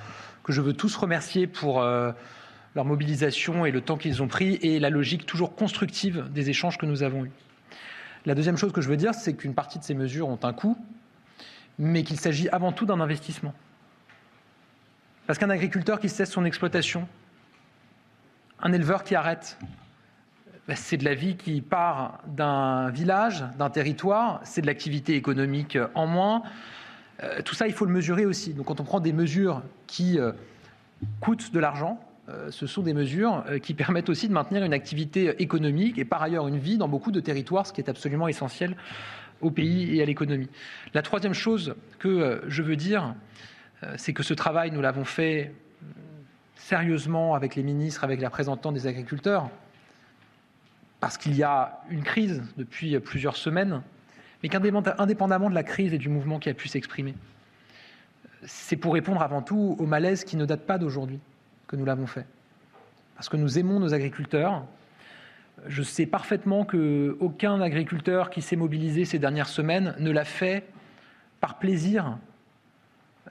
que 0.45 0.53
je 0.53 0.61
veux 0.61 0.73
tous 0.73 0.95
remercier 0.97 1.47
pour 1.47 1.81
leur 1.81 2.85
mobilisation 2.85 3.67
et 3.67 3.73
le 3.73 3.81
temps 3.81 3.97
qu'ils 3.97 4.23
ont 4.23 4.29
pris 4.29 4.55
et 4.63 4.79
la 4.79 4.91
logique 4.91 5.27
toujours 5.27 5.55
constructive 5.55 6.27
des 6.33 6.49
échanges 6.51 6.79
que 6.79 6.87
nous 6.87 7.03
avons 7.03 7.25
eus. 7.25 7.33
La 8.27 8.35
deuxième 8.35 8.57
chose 8.57 8.73
que 8.73 8.81
je 8.81 8.89
veux 8.89 8.97
dire, 8.97 9.15
c'est 9.15 9.35
qu'une 9.35 9.55
partie 9.55 9.79
de 9.79 9.85
ces 9.85 9.95
mesures 9.95 10.29
ont 10.29 10.41
un 10.43 10.53
coût, 10.53 10.77
mais 11.79 12.03
qu'il 12.03 12.19
s'agit 12.19 12.49
avant 12.49 12.73
tout 12.73 12.85
d'un 12.85 13.01
investissement. 13.01 13.55
Parce 15.29 15.39
qu'un 15.39 15.51
agriculteur 15.51 16.01
qui 16.01 16.09
cesse 16.09 16.31
son 16.33 16.45
exploitation, 16.45 17.07
un 18.61 18.73
éleveur 18.73 19.05
qui 19.05 19.15
arrête, 19.15 19.57
bah, 20.67 20.75
c'est 20.75 20.97
de 20.97 21.05
la 21.05 21.15
vie 21.15 21.37
qui 21.37 21.61
part 21.61 22.21
d'un 22.27 22.91
village, 22.91 23.45
d'un 23.59 23.71
territoire, 23.71 24.41
c'est 24.43 24.61
de 24.61 24.67
l'activité 24.67 25.15
économique 25.15 25.79
en 25.95 26.09
moins. 26.09 26.43
Euh, 27.23 27.43
tout 27.43 27.55
ça, 27.55 27.69
il 27.69 27.73
faut 27.73 27.85
le 27.85 27.93
mesurer 27.93 28.27
aussi. 28.27 28.55
Donc 28.55 28.67
quand 28.67 28.81
on 28.81 28.85
prend 28.85 28.99
des 28.99 29.13
mesures 29.13 29.63
qui 29.87 30.19
euh, 30.19 30.33
coûtent 31.21 31.53
de 31.53 31.61
l'argent, 31.61 32.01
ce 32.51 32.67
sont 32.67 32.83
des 32.83 32.95
mesures 32.95 33.45
euh, 33.49 33.59
qui 33.59 33.75
permettent 33.75 34.09
aussi 34.09 34.29
de 34.29 34.33
maintenir 34.33 34.65
une 34.65 34.73
activité 34.73 35.41
économique 35.41 35.99
et 35.99 36.05
par 36.05 36.23
ailleurs 36.23 36.49
une 36.49 36.59
vie 36.59 36.77
dans 36.77 36.89
beaucoup 36.89 37.13
de 37.13 37.21
territoires, 37.21 37.67
ce 37.67 37.73
qui 37.73 37.81
est 37.81 37.89
absolument 37.89 38.27
essentiel 38.27 38.77
au 39.41 39.51
pays 39.51 39.97
et 39.97 40.03
à 40.03 40.05
l'économie. 40.05 40.49
La 40.93 41.03
troisième 41.03 41.35
chose 41.35 41.77
que 41.99 42.09
euh, 42.09 42.41
je 42.49 42.63
veux 42.63 42.77
dire, 42.77 43.15
c'est 43.97 44.15
que 44.15 44.23
ce 44.23 44.33
travail, 44.33 44.71
nous 44.71 44.81
l'avons 44.81 45.05
fait 45.05 45.55
sérieusement 46.57 47.35
avec 47.35 47.55
les 47.55 47.63
ministres, 47.63 48.05
avec 48.05 48.19
les 48.19 48.27
représentants 48.27 48.73
des 48.73 48.87
agriculteurs, 48.87 49.51
parce 50.99 51.19
qu'il 51.19 51.37
y 51.37 51.43
a 51.43 51.83
une 51.91 52.03
crise 52.03 52.43
depuis 52.57 52.99
plusieurs 52.99 53.37
semaines, 53.37 53.83
mais 54.43 54.49
qu'indépendamment 54.49 55.51
de 55.51 55.55
la 55.55 55.63
crise 55.63 55.93
et 55.93 55.99
du 55.99 56.09
mouvement 56.09 56.39
qui 56.39 56.49
a 56.49 56.55
pu 56.55 56.69
s'exprimer, 56.69 57.15
c'est 58.45 58.77
pour 58.77 58.95
répondre 58.95 59.21
avant 59.21 59.43
tout 59.43 59.77
au 59.79 59.85
malaise 59.85 60.25
qui 60.25 60.39
ne 60.39 60.47
date 60.47 60.67
pas 60.67 60.79
d'aujourd'hui 60.79 61.21
que 61.67 61.77
nous 61.77 61.85
l'avons 61.85 62.07
fait. 62.07 62.27
Parce 63.17 63.29
que 63.29 63.37
nous 63.37 63.59
aimons 63.59 63.81
nos 63.81 63.95
agriculteurs. 63.95 64.65
Je 65.67 65.83
sais 65.83 66.07
parfaitement 66.07 66.65
qu'aucun 66.65 67.61
agriculteur 67.61 68.31
qui 68.31 68.43
s'est 68.43 68.57
mobilisé 68.57 69.05
ces 69.05 69.19
dernières 69.19 69.49
semaines 69.49 69.95
ne 69.99 70.11
l'a 70.11 70.25
fait 70.25 70.65
par 71.41 71.59
plaisir. 71.59 72.19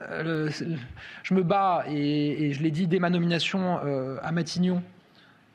Euh, 0.02 0.50
je 1.22 1.34
me 1.34 1.42
bats, 1.42 1.84
et, 1.88 2.52
je 2.52 2.62
l'ai 2.62 2.70
dit 2.70 2.86
dès 2.86 2.98
ma 2.98 3.10
nomination 3.10 3.78
euh, 3.84 4.18
à 4.22 4.32
Matignon, 4.32 4.82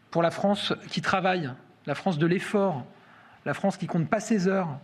pour 0.09 0.21
la 0.21 0.31
France 0.31 0.73
qui 0.89 1.01
travaille, 1.01 1.51
la 1.85 1.95
France 1.95 2.17
de 2.17 2.25
l'effort, 2.25 2.85
la 3.45 3.53
France 3.53 3.77
qui 3.77 3.87
compte 3.87 4.09
pas 4.09 4.19
ses 4.19 4.47
heures, 4.47 4.79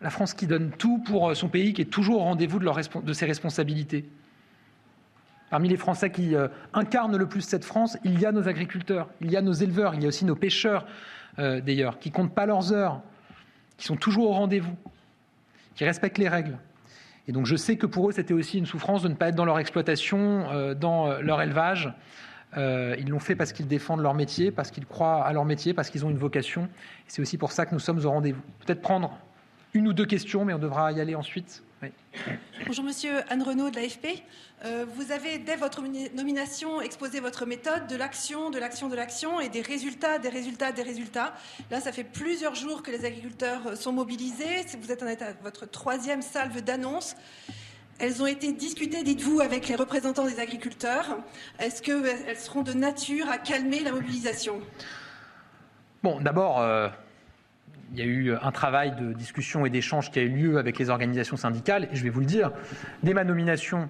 la 0.00 0.10
France 0.10 0.34
qui 0.34 0.46
donne 0.46 0.70
tout 0.70 0.98
pour 0.98 1.34
son 1.36 1.48
pays, 1.48 1.72
qui 1.72 1.82
est 1.82 1.86
toujours 1.86 2.20
au 2.20 2.24
rendez-vous 2.24 2.58
de, 2.58 3.00
de 3.00 3.12
ses 3.12 3.26
responsabilités. 3.26 4.08
Parmi 5.50 5.68
les 5.68 5.76
Français 5.76 6.10
qui 6.10 6.34
euh, 6.34 6.48
incarnent 6.72 7.16
le 7.16 7.28
plus 7.28 7.42
cette 7.42 7.64
France, 7.64 7.96
il 8.04 8.18
y 8.18 8.26
a 8.26 8.32
nos 8.32 8.48
agriculteurs, 8.48 9.08
il 9.20 9.30
y 9.30 9.36
a 9.36 9.42
nos 9.42 9.52
éleveurs, 9.52 9.94
il 9.94 10.02
y 10.02 10.04
a 10.04 10.08
aussi 10.08 10.24
nos 10.24 10.34
pêcheurs, 10.34 10.86
euh, 11.38 11.60
d'ailleurs, 11.60 11.98
qui 11.98 12.10
comptent 12.10 12.34
pas 12.34 12.46
leurs 12.46 12.72
heures, 12.72 13.00
qui 13.76 13.86
sont 13.86 13.96
toujours 13.96 14.30
au 14.30 14.32
rendez-vous, 14.32 14.76
qui 15.76 15.84
respectent 15.84 16.18
les 16.18 16.28
règles. 16.28 16.58
Et 17.28 17.32
donc 17.32 17.46
je 17.46 17.54
sais 17.54 17.76
que 17.76 17.86
pour 17.86 18.08
eux, 18.08 18.12
c'était 18.12 18.34
aussi 18.34 18.58
une 18.58 18.66
souffrance 18.66 19.02
de 19.02 19.08
ne 19.08 19.14
pas 19.14 19.28
être 19.28 19.34
dans 19.36 19.44
leur 19.44 19.58
exploitation, 19.58 20.50
euh, 20.50 20.74
dans 20.74 21.20
leur 21.20 21.40
élevage. 21.40 21.92
ils 22.56 23.08
l'ont 23.08 23.20
fait 23.20 23.36
parce 23.36 23.52
qu'ils 23.52 23.68
défendent 23.68 24.00
leur 24.00 24.14
métier, 24.14 24.50
parce 24.50 24.70
qu'ils 24.70 24.86
croient 24.86 25.24
à 25.24 25.32
leur 25.32 25.44
métier, 25.44 25.74
parce 25.74 25.90
qu'ils 25.90 26.04
ont 26.06 26.10
une 26.10 26.18
vocation. 26.18 26.68
C'est 27.06 27.22
aussi 27.22 27.38
pour 27.38 27.52
ça 27.52 27.66
que 27.66 27.74
nous 27.74 27.80
sommes 27.80 28.04
au 28.04 28.10
rendez-vous. 28.10 28.42
Peut-être 28.64 28.80
prendre 28.80 29.16
une 29.74 29.86
ou 29.86 29.92
deux 29.92 30.06
questions, 30.06 30.44
mais 30.44 30.54
on 30.54 30.58
devra 30.58 30.90
y 30.90 31.00
aller 31.00 31.14
ensuite. 31.14 31.62
Bonjour 32.66 32.84
Monsieur 32.84 33.20
Anne 33.28 33.42
Renaud 33.42 33.70
de 33.70 33.76
l'AFP. 33.76 34.22
Euh, 34.64 34.86
vous 34.94 35.12
avez, 35.12 35.38
dès 35.38 35.56
votre 35.56 35.82
nomination, 36.14 36.80
exposé 36.80 37.20
votre 37.20 37.46
méthode 37.46 37.86
de 37.86 37.96
l'action, 37.96 38.50
de 38.50 38.58
l'action, 38.58 38.88
de 38.88 38.96
l'action 38.96 39.40
et 39.40 39.48
des 39.48 39.60
résultats, 39.60 40.18
des 40.18 40.28
résultats, 40.28 40.72
des 40.72 40.82
résultats. 40.82 41.34
Là, 41.70 41.80
ça 41.80 41.92
fait 41.92 42.04
plusieurs 42.04 42.54
jours 42.54 42.82
que 42.82 42.90
les 42.90 43.04
agriculteurs 43.04 43.66
euh, 43.66 43.76
sont 43.76 43.92
mobilisés. 43.92 44.64
Vous 44.80 44.90
êtes 44.90 45.02
en 45.02 45.08
état 45.08 45.32
votre 45.42 45.66
troisième 45.66 46.22
salve 46.22 46.60
d'annonces. 46.62 47.14
Elles 47.98 48.22
ont 48.22 48.26
été 48.26 48.52
discutées, 48.52 49.02
dites-vous, 49.02 49.40
avec 49.40 49.68
les 49.68 49.74
représentants 49.74 50.26
des 50.26 50.40
agriculteurs. 50.40 51.18
Est-ce 51.58 51.80
qu'elles 51.80 52.36
seront 52.36 52.62
de 52.62 52.72
nature 52.72 53.30
à 53.30 53.38
calmer 53.38 53.80
la 53.80 53.92
mobilisation? 53.92 54.60
Bon, 56.02 56.20
d'abord, 56.20 56.60
euh, 56.60 56.88
il 57.92 57.98
y 57.98 58.02
a 58.02 58.04
eu 58.04 58.34
un 58.34 58.52
travail 58.52 58.94
de 58.96 59.12
discussion 59.12 59.64
et 59.66 59.70
d'échange 59.70 60.10
qui 60.10 60.18
a 60.18 60.22
eu 60.22 60.28
lieu 60.28 60.58
avec 60.58 60.78
les 60.78 60.90
organisations 60.90 61.36
syndicales. 61.36 61.88
Et 61.92 61.96
je 61.96 62.02
vais 62.02 62.10
vous 62.10 62.20
le 62.20 62.26
dire, 62.26 62.52
dès 63.02 63.14
ma 63.14 63.24
nomination, 63.24 63.88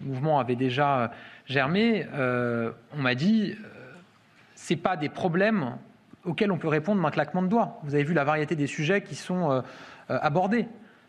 le 0.00 0.08
mouvement 0.08 0.38
avait 0.38 0.56
déjà 0.56 1.12
germé. 1.46 2.06
Euh, 2.14 2.70
on 2.96 3.02
m'a 3.02 3.14
dit, 3.14 3.52
euh, 3.52 3.92
c'est 4.54 4.76
pas 4.76 4.96
des 4.96 5.08
problèmes 5.08 5.76
auxquels 6.24 6.50
on 6.50 6.58
peut 6.58 6.68
répondre 6.68 7.02
d'un 7.02 7.10
claquement 7.10 7.42
de 7.42 7.48
doigts. 7.48 7.80
Vous 7.84 7.94
avez 7.94 8.04
vu 8.04 8.14
la 8.14 8.24
variété 8.24 8.56
des 8.56 8.66
sujets 8.66 9.02
qui 9.02 9.14
sont 9.14 9.50
euh, 9.50 9.60
abordés. 10.08 10.66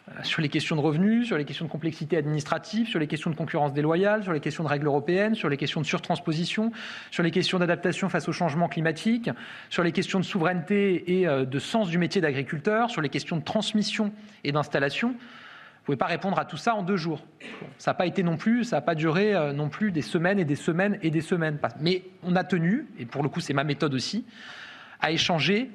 Euh, 0.07 0.23
sur 0.23 0.41
les 0.41 0.49
questions 0.49 0.75
de 0.75 0.81
revenus, 0.81 1.27
sur 1.27 1.37
les 1.37 1.45
questions 1.45 1.65
de 1.65 1.71
complexité 1.71 2.17
administrative, 2.17 2.87
sur 2.87 2.99
les 2.99 3.07
questions 3.07 3.31
de 3.31 3.35
concurrence 3.35 3.73
déloyale, 3.73 4.23
sur 4.23 4.33
les 4.33 4.39
questions 4.39 4.63
de 4.63 4.69
règles 4.69 4.85
européennes, 4.85 5.33
sur 5.33 5.49
les 5.49 5.57
questions 5.57 5.81
de 5.81 5.85
surtransposition, 5.85 6.71
sur 7.09 7.23
les 7.23 7.31
questions 7.31 7.57
d'adaptation 7.57 8.07
face 8.09 8.27
au 8.29 8.31
changement 8.31 8.67
climatique, 8.67 9.31
sur 9.69 9.81
les 9.81 9.91
questions 9.91 10.19
de 10.19 10.25
souveraineté 10.25 11.19
et 11.19 11.27
euh, 11.27 11.45
de 11.45 11.59
sens 11.59 11.89
du 11.89 11.97
métier 11.97 12.21
d'agriculteur, 12.21 12.91
sur 12.91 13.01
les 13.01 13.09
questions 13.09 13.37
de 13.37 13.43
transmission 13.43 14.13
et 14.43 14.51
d'installation. 14.51 15.09
Vous 15.09 15.91
ne 15.91 15.97
pouvez 15.97 15.97
pas 15.97 16.05
répondre 16.05 16.37
à 16.37 16.45
tout 16.45 16.57
ça 16.57 16.75
en 16.75 16.83
deux 16.83 16.97
jours. 16.97 17.23
ça 17.79 17.91
n'a 17.91 17.95
pas 17.95 18.05
été 18.05 18.21
non 18.21 18.37
plus, 18.37 18.63
ça 18.63 18.77
n'a 18.77 18.81
pas 18.81 18.95
duré 18.95 19.33
euh, 19.33 19.53
non 19.53 19.69
plus 19.69 19.91
des 19.91 20.03
semaines 20.03 20.39
et 20.39 20.45
des 20.45 20.55
semaines 20.55 20.99
et 21.01 21.09
des 21.09 21.21
semaines. 21.21 21.57
Mais 21.79 22.03
on 22.21 22.35
a 22.35 22.43
tenu, 22.43 22.87
et 22.99 23.05
pour 23.05 23.23
le 23.23 23.29
coup 23.29 23.39
c'est 23.39 23.53
ma 23.53 23.63
méthode 23.63 23.95
aussi, 23.95 24.23
à 25.01 25.11
échanger 25.11 25.71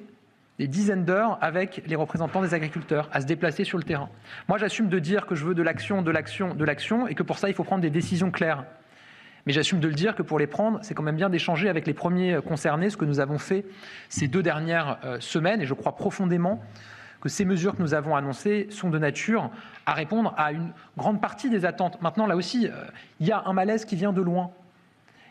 des 0.60 0.68
dizaines 0.68 1.06
d'heures 1.06 1.38
avec 1.40 1.82
les 1.86 1.96
représentants 1.96 2.42
des 2.42 2.52
agriculteurs, 2.52 3.08
à 3.12 3.22
se 3.22 3.26
déplacer 3.26 3.64
sur 3.64 3.78
le 3.78 3.82
terrain. 3.82 4.10
Moi, 4.46 4.58
j'assume 4.58 4.90
de 4.90 4.98
dire 4.98 5.24
que 5.24 5.34
je 5.34 5.46
veux 5.46 5.54
de 5.54 5.62
l'action, 5.62 6.02
de 6.02 6.10
l'action, 6.10 6.54
de 6.54 6.64
l'action, 6.66 7.08
et 7.08 7.14
que 7.14 7.22
pour 7.22 7.38
ça, 7.38 7.48
il 7.48 7.54
faut 7.54 7.64
prendre 7.64 7.80
des 7.80 7.88
décisions 7.88 8.30
claires. 8.30 8.64
Mais 9.46 9.54
j'assume 9.54 9.80
de 9.80 9.88
le 9.88 9.94
dire 9.94 10.14
que 10.14 10.20
pour 10.20 10.38
les 10.38 10.46
prendre, 10.46 10.78
c'est 10.82 10.92
quand 10.92 11.02
même 11.02 11.16
bien 11.16 11.30
d'échanger 11.30 11.70
avec 11.70 11.86
les 11.86 11.94
premiers 11.94 12.40
concernés, 12.46 12.90
ce 12.90 12.98
que 12.98 13.06
nous 13.06 13.20
avons 13.20 13.38
fait 13.38 13.64
ces 14.10 14.28
deux 14.28 14.42
dernières 14.42 14.98
euh, 15.06 15.18
semaines, 15.18 15.62
et 15.62 15.64
je 15.64 15.72
crois 15.72 15.96
profondément 15.96 16.62
que 17.22 17.30
ces 17.30 17.46
mesures 17.46 17.74
que 17.74 17.80
nous 17.80 17.94
avons 17.94 18.14
annoncées 18.14 18.66
sont 18.68 18.90
de 18.90 18.98
nature 18.98 19.50
à 19.86 19.94
répondre 19.94 20.34
à 20.36 20.52
une 20.52 20.72
grande 20.98 21.22
partie 21.22 21.48
des 21.48 21.64
attentes. 21.64 22.02
Maintenant, 22.02 22.26
là 22.26 22.36
aussi, 22.36 22.66
euh, 22.66 22.84
il 23.18 23.26
y 23.26 23.32
a 23.32 23.44
un 23.46 23.54
malaise 23.54 23.86
qui 23.86 23.96
vient 23.96 24.12
de 24.12 24.20
loin. 24.20 24.50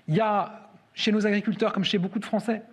Il 0.07 0.15
y 0.15 0.21
a 0.21 0.71
chez 0.95 1.11
nos 1.11 1.27
agriculteurs, 1.27 1.71
comme 1.71 1.83
chez 1.83 1.99
beaucoup 1.99 2.17
de 2.17 2.25
Français, 2.25 2.63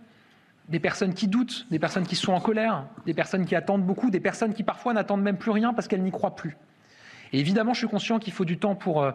des 0.68 0.80
personnes 0.80 1.14
qui 1.14 1.28
doutent, 1.28 1.66
des 1.70 1.78
personnes 1.78 2.06
qui 2.06 2.16
sont 2.16 2.32
en 2.32 2.40
colère, 2.40 2.84
des 3.04 3.14
personnes 3.14 3.46
qui 3.46 3.54
attendent 3.54 3.84
beaucoup, 3.84 4.10
des 4.10 4.20
personnes 4.20 4.52
qui 4.52 4.62
parfois 4.62 4.92
n'attendent 4.92 5.22
même 5.22 5.36
plus 5.36 5.52
rien 5.52 5.72
parce 5.72 5.86
qu'elles 5.86 6.02
n'y 6.02 6.10
croient 6.10 6.34
plus. 6.34 6.56
Et 7.32 7.40
évidemment, 7.40 7.72
je 7.72 7.78
suis 7.78 7.88
conscient 7.88 8.18
qu'il 8.18 8.32
faut 8.32 8.44
du 8.44 8.58
temps 8.58 8.74
pour 8.74 9.02
euh, 9.02 9.12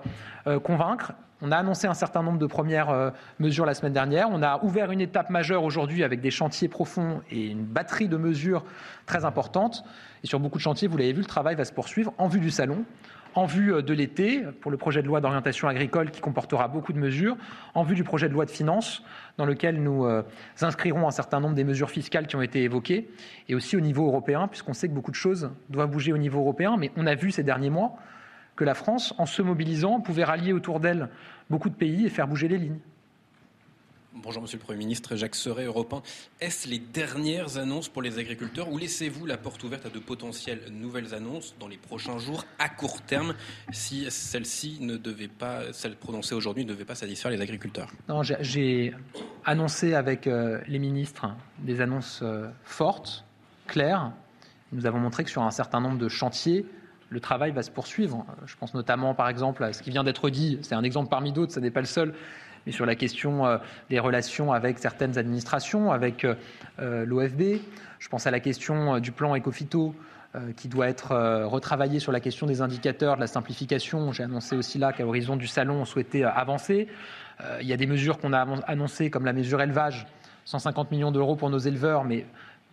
euh, 0.48 0.60
convaincre. 0.60 1.14
On 1.41 1.52
a 1.52 1.57
annoncé 1.57 1.88
un 1.88 1.94
certain 1.94 2.22
nombre 2.22 2.38
de 2.38 2.45
premières 2.45 2.90
euh, 2.90 3.10
mesures 3.40 3.65
la 3.65 3.73
semaine 3.73 3.94
dernière. 3.94 4.28
On 4.30 4.44
a 4.44 4.64
ouvert 4.64 4.91
une 4.91 5.02
étape 5.02 5.30
majeure 5.30 5.64
aujourd'hui 5.64 6.03
avec 6.03 6.22
des 6.22 6.32
chantiers 6.32 6.68
profonds 6.68 7.22
et 7.32 7.48
une 7.48 7.64
batterie 7.64 8.07
de 8.07 8.18
mesures 8.18 8.64
très 9.06 9.26
importantes. 9.26 9.84
Et 10.23 10.28
sur 10.28 10.40
beaucoup 10.40 10.57
de 10.57 10.64
chantiers, 10.64 10.88
vous 10.88 10.98
l'avez 10.98 11.14
vu, 11.14 11.22
le 11.22 11.26
travail 11.26 11.56
va 11.56 11.65
se 11.65 11.73
poursuivre 11.73 12.14
en 12.18 12.28
vue 12.28 12.40
du 12.40 12.52
salon, 12.52 12.86
en 13.36 13.45
vue 13.45 13.82
de 13.82 13.94
l'été 13.94 14.44
pour 14.62 14.72
le 14.72 14.78
projet 14.78 15.02
de 15.02 15.08
loi 15.08 15.22
d'orientation 15.22 15.68
agricole 15.68 16.12
qui 16.12 16.22
comportera 16.22 16.68
beaucoup 16.68 16.94
de 16.94 16.99
mesures, 16.99 17.38
en 17.76 17.84
vue 17.84 17.95
du 17.95 18.03
projet 18.03 18.28
de 18.28 18.34
loi 18.34 18.45
de 18.45 18.52
finances 18.52 19.03
dans 19.38 19.45
lequel 19.45 19.82
nous 19.82 20.06
inscrirons 20.62 21.08
un 21.08 21.12
certain 21.12 21.40
nombre 21.40 21.56
des 21.56 21.64
mesures 21.64 21.90
fiscales 21.90 22.28
qui 22.28 22.36
ont 22.36 22.41
été 22.41 22.64
évoquées, 22.64 23.10
et 23.48 23.56
aussi 23.56 23.78
au 23.78 23.80
niveau 23.80 24.06
européen, 24.08 24.48
puisqu'on 24.48 24.74
sait 24.74 24.88
que 24.88 24.94
beaucoup 24.94 25.12
de 25.12 25.16
choses 25.16 25.52
doivent 25.70 25.90
bouger 25.90 26.14
au 26.14 26.18
niveau 26.18 26.40
européen, 26.40 26.76
mais 26.78 26.91
on 26.98 27.08
a 27.08 27.16
vu 27.16 27.32
ces 27.32 27.44
derniers 27.44 27.70
mois 27.70 27.95
que 28.56 28.66
la 28.66 28.74
France, 28.74 29.14
en 29.18 29.26
se 29.26 29.41
mobilisant, 29.41 30.02
pouvait 30.02 30.24
rallier 30.26 30.53
autour 30.53 30.80
d'elle 30.80 31.10
beaucoup 31.49 31.70
de 31.70 31.76
pays 31.76 32.06
et 32.06 32.10
faire 32.10 32.28
bouger 32.28 32.48
les 32.48 32.58
lignes. 32.58 32.80
Bonjour 34.14 34.42
Monsieur 34.42 34.58
le 34.58 34.64
Premier 34.64 34.80
ministre, 34.80 35.16
Jacques 35.16 35.36
Serret, 35.36 35.64
Europe 35.64 35.94
1. 35.94 36.02
Est-ce 36.42 36.68
les 36.68 36.80
dernières 36.80 37.58
annonces 37.58 37.88
pour 37.88 38.02
les 38.02 38.20
agriculteurs 38.20 38.70
ou 38.70 38.78
laissez-vous 38.78 39.26
la 39.26 39.38
porte 39.38 39.64
ouverte 39.64 39.86
à 39.86 39.90
de 39.90 40.00
potentielles 40.00 40.64
nouvelles 40.70 41.14
annonces 41.14 41.56
dans 41.62 41.70
les 41.70 41.78
prochains 41.78 42.18
jours 42.18 42.44
à 42.60 42.68
court 42.68 43.02
terme 43.04 43.34
si 43.72 44.06
celle-ci 44.12 44.80
ne 44.82 44.98
devait 44.98 45.30
pas, 45.30 45.72
celle 45.72 45.96
prononcée 45.96 46.36
aujourd'hui 46.36 46.66
ne 46.66 46.70
devait 46.74 46.84
pas 46.84 46.96
satisfaire 46.96 47.32
les 47.32 47.40
agriculteurs? 47.40 47.90
Non, 48.10 48.22
j'ai 48.22 48.94
annoncé 49.46 49.94
avec 49.94 50.28
euh, 50.28 50.60
les 50.68 50.80
ministres 50.80 51.28
des 51.60 51.80
annonces 51.80 52.20
euh, 52.22 52.50
fortes, 52.66 53.24
claires. 53.66 54.12
Nous 54.74 54.86
avons 54.86 55.00
montré 55.00 55.24
que 55.24 55.30
sur 55.30 55.44
un 55.44 55.52
certain 55.52 55.80
nombre 55.80 55.98
de 55.98 56.10
chantiers, 56.10 56.66
le 57.12 57.20
travail 57.22 57.52
va 57.52 57.64
se 57.64 57.72
poursuivre. 57.72 58.26
Je 58.46 58.56
pense 58.58 58.74
notamment, 58.74 59.14
par 59.14 59.30
exemple, 59.30 59.64
à 59.64 59.72
ce 59.72 59.82
qui 59.82 59.90
vient 59.90 60.04
d'être 60.04 60.30
dit, 60.30 60.60
c'est 60.64 60.76
un 60.76 60.84
exemple 60.84 61.10
parmi 61.10 61.32
d'autres, 61.32 61.54
ce 61.54 61.60
n'est 61.60 61.72
pas 61.72 61.82
le 61.82 61.86
seul, 61.86 62.14
mais 62.66 62.72
sur 62.72 62.86
la 62.86 62.96
question 62.96 63.46
euh, 63.46 63.58
des 63.90 64.00
relations 64.00 64.52
avec 64.52 64.80
certaines 64.80 65.18
administrations, 65.18 65.92
avec 65.92 66.24
euh, 66.24 66.36
euh, 66.80 67.06
l'OFB. 67.06 67.60
Je 68.00 68.10
pense 68.10 68.28
à 68.28 68.32
la 68.32 68.40
question 68.40 69.00
du 69.00 69.12
plan 69.12 69.36
Ecofito 69.36 69.94
qui 70.56 70.70
doit 70.70 70.88
être 70.88 71.14
retravaillé 71.46 72.00
sur 72.00 72.14
la 72.14 72.22
question 72.22 72.48
des 72.48 72.62
indicateurs, 72.62 73.16
de 73.18 73.20
la 73.20 73.28
simplification. 73.28 74.14
J'ai 74.14 74.24
annoncé 74.24 74.56
aussi 74.56 74.80
là 74.80 74.94
qu'à 74.94 75.04
l'horizon 75.04 75.36
du 75.36 75.46
salon, 75.46 75.82
on 75.82 75.86
souhaitait 75.86 76.24
avancer. 76.24 76.88
Il 77.60 77.68
y 77.68 77.74
a 77.74 77.78
des 77.78 77.86
mesures 77.86 78.18
qu'on 78.18 78.32
a 78.32 78.48
annoncées, 78.66 79.10
comme 79.10 79.26
la 79.26 79.34
mesure 79.34 79.62
élevage, 79.62 80.08
150 80.46 80.90
millions 80.90 81.12
d'euros 81.12 81.36
pour 81.36 81.50
nos 81.50 81.60
éleveurs, 81.60 82.06
mais 82.06 82.26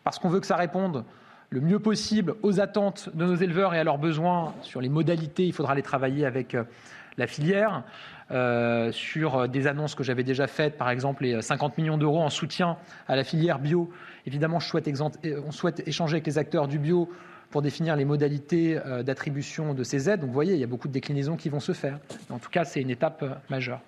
parce 0.05 0.21
qu'on 0.21 0.29
veut 0.29 0.41
que 0.41 0.47
ça 0.47 0.57
réponde 0.57 1.05
le 1.51 1.61
mieux 1.61 1.81
possible 1.81 2.37
aux 2.43 2.61
attentes 2.61 3.11
de 3.13 3.27
nos 3.27 3.35
éleveurs 3.35 3.75
et 3.75 3.81
à 3.81 3.85
leurs 3.85 3.99
besoins 3.99 4.55
sur 4.63 4.81
les 4.81 4.89
modalités. 4.89 5.45
Il 5.45 5.53
faudra 5.53 5.75
les 5.75 5.83
travailler 5.83 6.25
avec 6.25 6.57
la 7.19 7.27
filière. 7.27 7.83
Euh, 8.31 8.93
sur 8.93 9.49
des 9.49 9.67
annonces 9.67 9.95
que 9.95 10.05
j'avais 10.05 10.23
déjà 10.23 10.47
faites, 10.47 10.77
par 10.77 10.91
exemple 10.91 11.23
les 11.23 11.41
50 11.41 11.79
millions 11.79 11.97
d'euros 11.97 12.21
en 12.21 12.29
soutien 12.29 12.77
à 13.07 13.17
la 13.17 13.25
filière 13.25 13.59
bio. 13.59 13.91
Évidemment, 14.27 14.61
je 14.61 14.69
souhaite 14.69 14.87
euh, 15.25 15.41
on 15.47 15.51
souhaite 15.51 15.87
échanger 15.89 16.17
avec 16.17 16.27
les 16.27 16.37
acteurs 16.37 16.69
du 16.69 16.79
bio 16.79 17.11
pour 17.51 17.63
définir 17.63 17.97
les 17.97 18.05
modalités 18.05 18.79
d'attribution 19.07 19.73
de 19.73 19.83
ces 19.83 20.11
aides. 20.11 20.21
Donc 20.21 20.29
vous 20.29 20.35
voyez, 20.35 20.53
il 20.53 20.61
y 20.61 20.65
a 20.65 20.67
beaucoup 20.67 20.89
de 20.89 20.93
déclinaisons 20.93 21.37
qui 21.37 21.49
vont 21.49 21.61
se 21.61 21.73
faire. 21.73 21.99
En 22.29 22.39
tout 22.39 22.51
cas, 22.51 22.67
c'est 22.67 22.83
une 22.83 22.91
étape 22.91 23.25
majeure. 23.49 23.81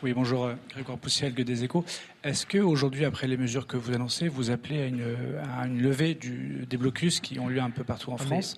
Oui, 0.00 0.12
bonjour, 0.12 0.44
euh, 0.44 0.54
Grégoire 0.70 0.96
Poussielgue 0.96 1.40
des 1.40 1.64
Échos. 1.64 1.84
Est-ce 2.22 2.46
qu'aujourd'hui, 2.46 3.04
après 3.04 3.26
les 3.26 3.36
mesures 3.36 3.66
que 3.66 3.76
vous 3.76 3.92
annoncez, 3.92 4.28
vous 4.28 4.52
appelez 4.52 4.80
à 4.80 5.66
une, 5.66 5.82
levée 5.82 6.14
des 6.14 6.76
blocus 6.76 7.18
qui 7.18 7.40
ont 7.40 7.48
lieu 7.48 7.60
un 7.60 7.70
peu 7.70 7.82
partout 7.82 8.12
en 8.12 8.16
France? 8.16 8.56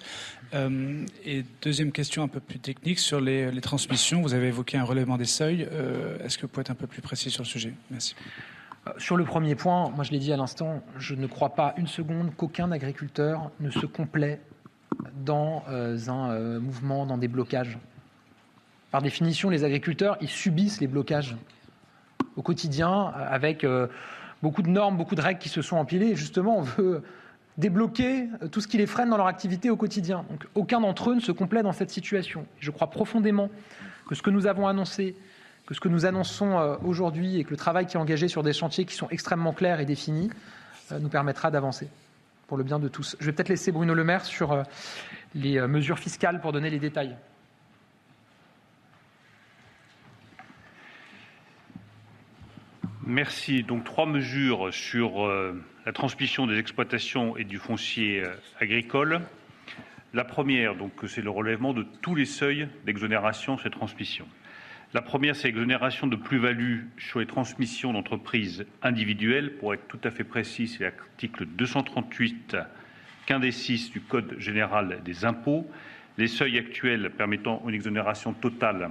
Euh, 0.54 1.06
Et 1.24 1.44
deuxième 1.62 1.92
question 1.92 2.22
un 2.22 2.28
peu 2.28 2.40
plus 2.40 2.58
technique 2.58 2.98
sur 2.98 3.20
les, 3.20 3.50
transmissions. 3.60 4.22
Vous 4.22 4.34
avez 4.34 4.48
évoqué 4.48 4.78
un 4.78 4.84
relèvement 4.84 5.16
des 5.16 5.24
seuils. 5.24 5.68
Euh, 5.70 6.18
est-ce 6.24 6.38
que 6.38 6.42
vous 6.42 6.48
pouvez 6.48 6.62
être 6.62 6.70
un 6.70 6.74
peu 6.74 6.86
plus 6.86 7.02
précis 7.02 7.30
sur 7.30 7.42
le 7.42 7.48
sujet? 7.48 7.74
Merci. 7.90 8.14
Sur 8.96 9.16
le 9.16 9.24
premier 9.24 9.54
point, 9.54 9.90
moi 9.90 10.04
je 10.04 10.10
l'ai 10.10 10.18
dit 10.18 10.32
à 10.32 10.36
l'instant, 10.36 10.82
je 10.96 11.14
ne 11.14 11.26
crois 11.26 11.54
pas 11.54 11.74
une 11.76 11.86
seconde 11.86 12.34
qu'aucun 12.34 12.72
agriculteur 12.72 13.50
ne 13.60 13.70
se 13.70 13.84
complaît 13.84 14.40
dans 15.22 15.64
un 15.68 16.58
mouvement, 16.58 17.04
dans 17.04 17.18
des 17.18 17.28
blocages. 17.28 17.78
Par 18.90 19.02
définition, 19.02 19.50
les 19.50 19.64
agriculteurs, 19.64 20.16
ils 20.20 20.28
subissent 20.28 20.80
les 20.80 20.88
blocages 20.88 21.36
au 22.36 22.42
quotidien 22.42 23.12
avec 23.14 23.64
euh, 23.64 23.86
beaucoup 24.42 24.62
de 24.62 24.68
normes, 24.68 24.96
beaucoup 24.96 25.14
de 25.14 25.20
règles 25.20 25.38
qui 25.38 25.48
se 25.48 25.62
sont 25.62 25.76
empilées. 25.76 26.16
justement, 26.16 26.58
on 26.58 26.62
veut 26.62 27.02
débloquer 27.60 28.28
tout 28.50 28.60
ce 28.60 28.68
qui 28.68 28.78
les 28.78 28.86
freine 28.86 29.10
dans 29.10 29.16
leur 29.16 29.26
activité 29.26 29.70
au 29.70 29.76
quotidien. 29.76 30.24
Donc, 30.30 30.46
aucun 30.54 30.80
d'entre 30.80 31.10
eux 31.10 31.14
ne 31.14 31.20
se 31.20 31.32
complaît 31.32 31.62
dans 31.62 31.72
cette 31.72 31.90
situation. 31.90 32.46
Je 32.58 32.70
crois 32.70 32.88
profondément 32.88 33.50
que 34.08 34.14
ce 34.14 34.22
que 34.22 34.30
nous 34.30 34.46
avons 34.46 34.66
annoncé, 34.66 35.14
que 35.66 35.74
ce 35.74 35.80
que 35.80 35.88
nous 35.88 36.06
annonçons 36.06 36.58
euh, 36.58 36.76
aujourd'hui 36.84 37.38
et 37.38 37.44
que 37.44 37.50
le 37.50 37.56
travail 37.56 37.86
qui 37.86 37.96
est 37.96 38.00
engagé 38.00 38.28
sur 38.28 38.42
des 38.42 38.52
chantiers 38.52 38.84
qui 38.84 38.94
sont 38.94 39.08
extrêmement 39.10 39.52
clairs 39.52 39.78
et 39.78 39.84
définis 39.84 40.30
euh, 40.90 40.98
nous 40.98 41.08
permettra 41.08 41.50
d'avancer 41.50 41.88
pour 42.48 42.56
le 42.56 42.64
bien 42.64 42.80
de 42.80 42.88
tous. 42.88 43.16
Je 43.20 43.26
vais 43.26 43.32
peut-être 43.32 43.50
laisser 43.50 43.70
Bruno 43.70 43.94
Le 43.94 44.02
Maire 44.02 44.24
sur 44.24 44.64
les 45.36 45.60
mesures 45.68 46.00
fiscales 46.00 46.40
pour 46.40 46.50
donner 46.50 46.68
les 46.68 46.80
détails. 46.80 47.14
Merci. 53.10 53.64
Donc 53.64 53.82
trois 53.82 54.06
mesures 54.06 54.72
sur 54.72 55.26
euh, 55.26 55.60
la 55.90 55.94
transmission 55.94 56.46
des 56.46 56.56
exploitations 56.56 57.36
et 57.36 57.42
du 57.42 57.58
foncier 57.58 58.22
euh, 58.22 58.32
agricole. 58.60 59.22
La 60.14 60.22
première, 60.22 60.76
donc, 60.76 60.92
c'est 61.08 61.20
le 61.20 61.30
relèvement 61.30 61.72
de 61.72 61.84
tous 62.00 62.14
les 62.14 62.26
seuils 62.26 62.68
d'exonération 62.86 63.58
sur 63.58 63.66
les 63.66 63.72
transmissions. 63.72 64.28
La 64.94 65.02
première, 65.02 65.34
c'est 65.34 65.48
l'exonération 65.48 66.06
de 66.06 66.14
plus-value 66.14 66.82
sur 66.96 67.18
les 67.18 67.26
transmissions 67.26 67.92
d'entreprises 67.92 68.66
individuelles. 68.82 69.56
Pour 69.56 69.74
être 69.74 69.84
tout 69.88 69.98
à 70.04 70.12
fait 70.12 70.22
précis, 70.22 70.68
c'est 70.68 70.84
l'article 70.84 71.44
238, 71.44 72.56
des 73.40 73.50
6 73.50 73.90
du 73.90 74.00
Code 74.00 74.36
général 74.38 75.00
des 75.04 75.24
impôts. 75.24 75.68
Les 76.18 76.28
seuils 76.28 76.56
actuels 76.56 77.10
permettant 77.10 77.64
une 77.66 77.74
exonération 77.74 78.32
totale 78.32 78.90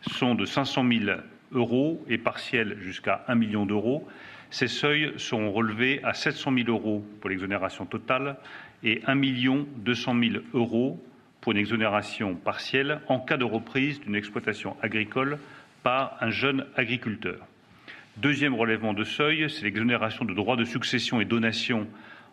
sont 0.00 0.34
de 0.34 0.46
500 0.46 0.88
000 0.88 1.18
euros 1.52 2.02
et 2.08 2.16
partiels 2.16 2.78
jusqu'à 2.80 3.22
1 3.28 3.34
million 3.34 3.66
d'euros. 3.66 4.08
Ces 4.50 4.68
seuils 4.68 5.12
seront 5.16 5.52
relevés 5.52 6.00
à 6.04 6.14
700 6.14 6.52
000 6.54 6.68
euros 6.68 7.04
pour 7.20 7.30
l'exonération 7.30 7.84
totale 7.84 8.36
et 8.82 9.02
1 9.06 9.16
200 9.76 10.16
000 10.20 10.44
euros 10.54 11.02
pour 11.40 11.52
une 11.52 11.58
exonération 11.58 12.34
partielle 12.34 13.00
en 13.08 13.20
cas 13.20 13.36
de 13.36 13.44
reprise 13.44 14.00
d'une 14.00 14.14
exploitation 14.14 14.76
agricole 14.82 15.38
par 15.82 16.16
un 16.20 16.30
jeune 16.30 16.66
agriculteur. 16.76 17.46
Deuxième 18.16 18.54
relèvement 18.54 18.94
de 18.94 19.04
seuil, 19.04 19.48
c'est 19.48 19.62
l'exonération 19.64 20.24
de 20.24 20.34
droits 20.34 20.56
de 20.56 20.64
succession 20.64 21.20
et 21.20 21.24
donation 21.24 21.86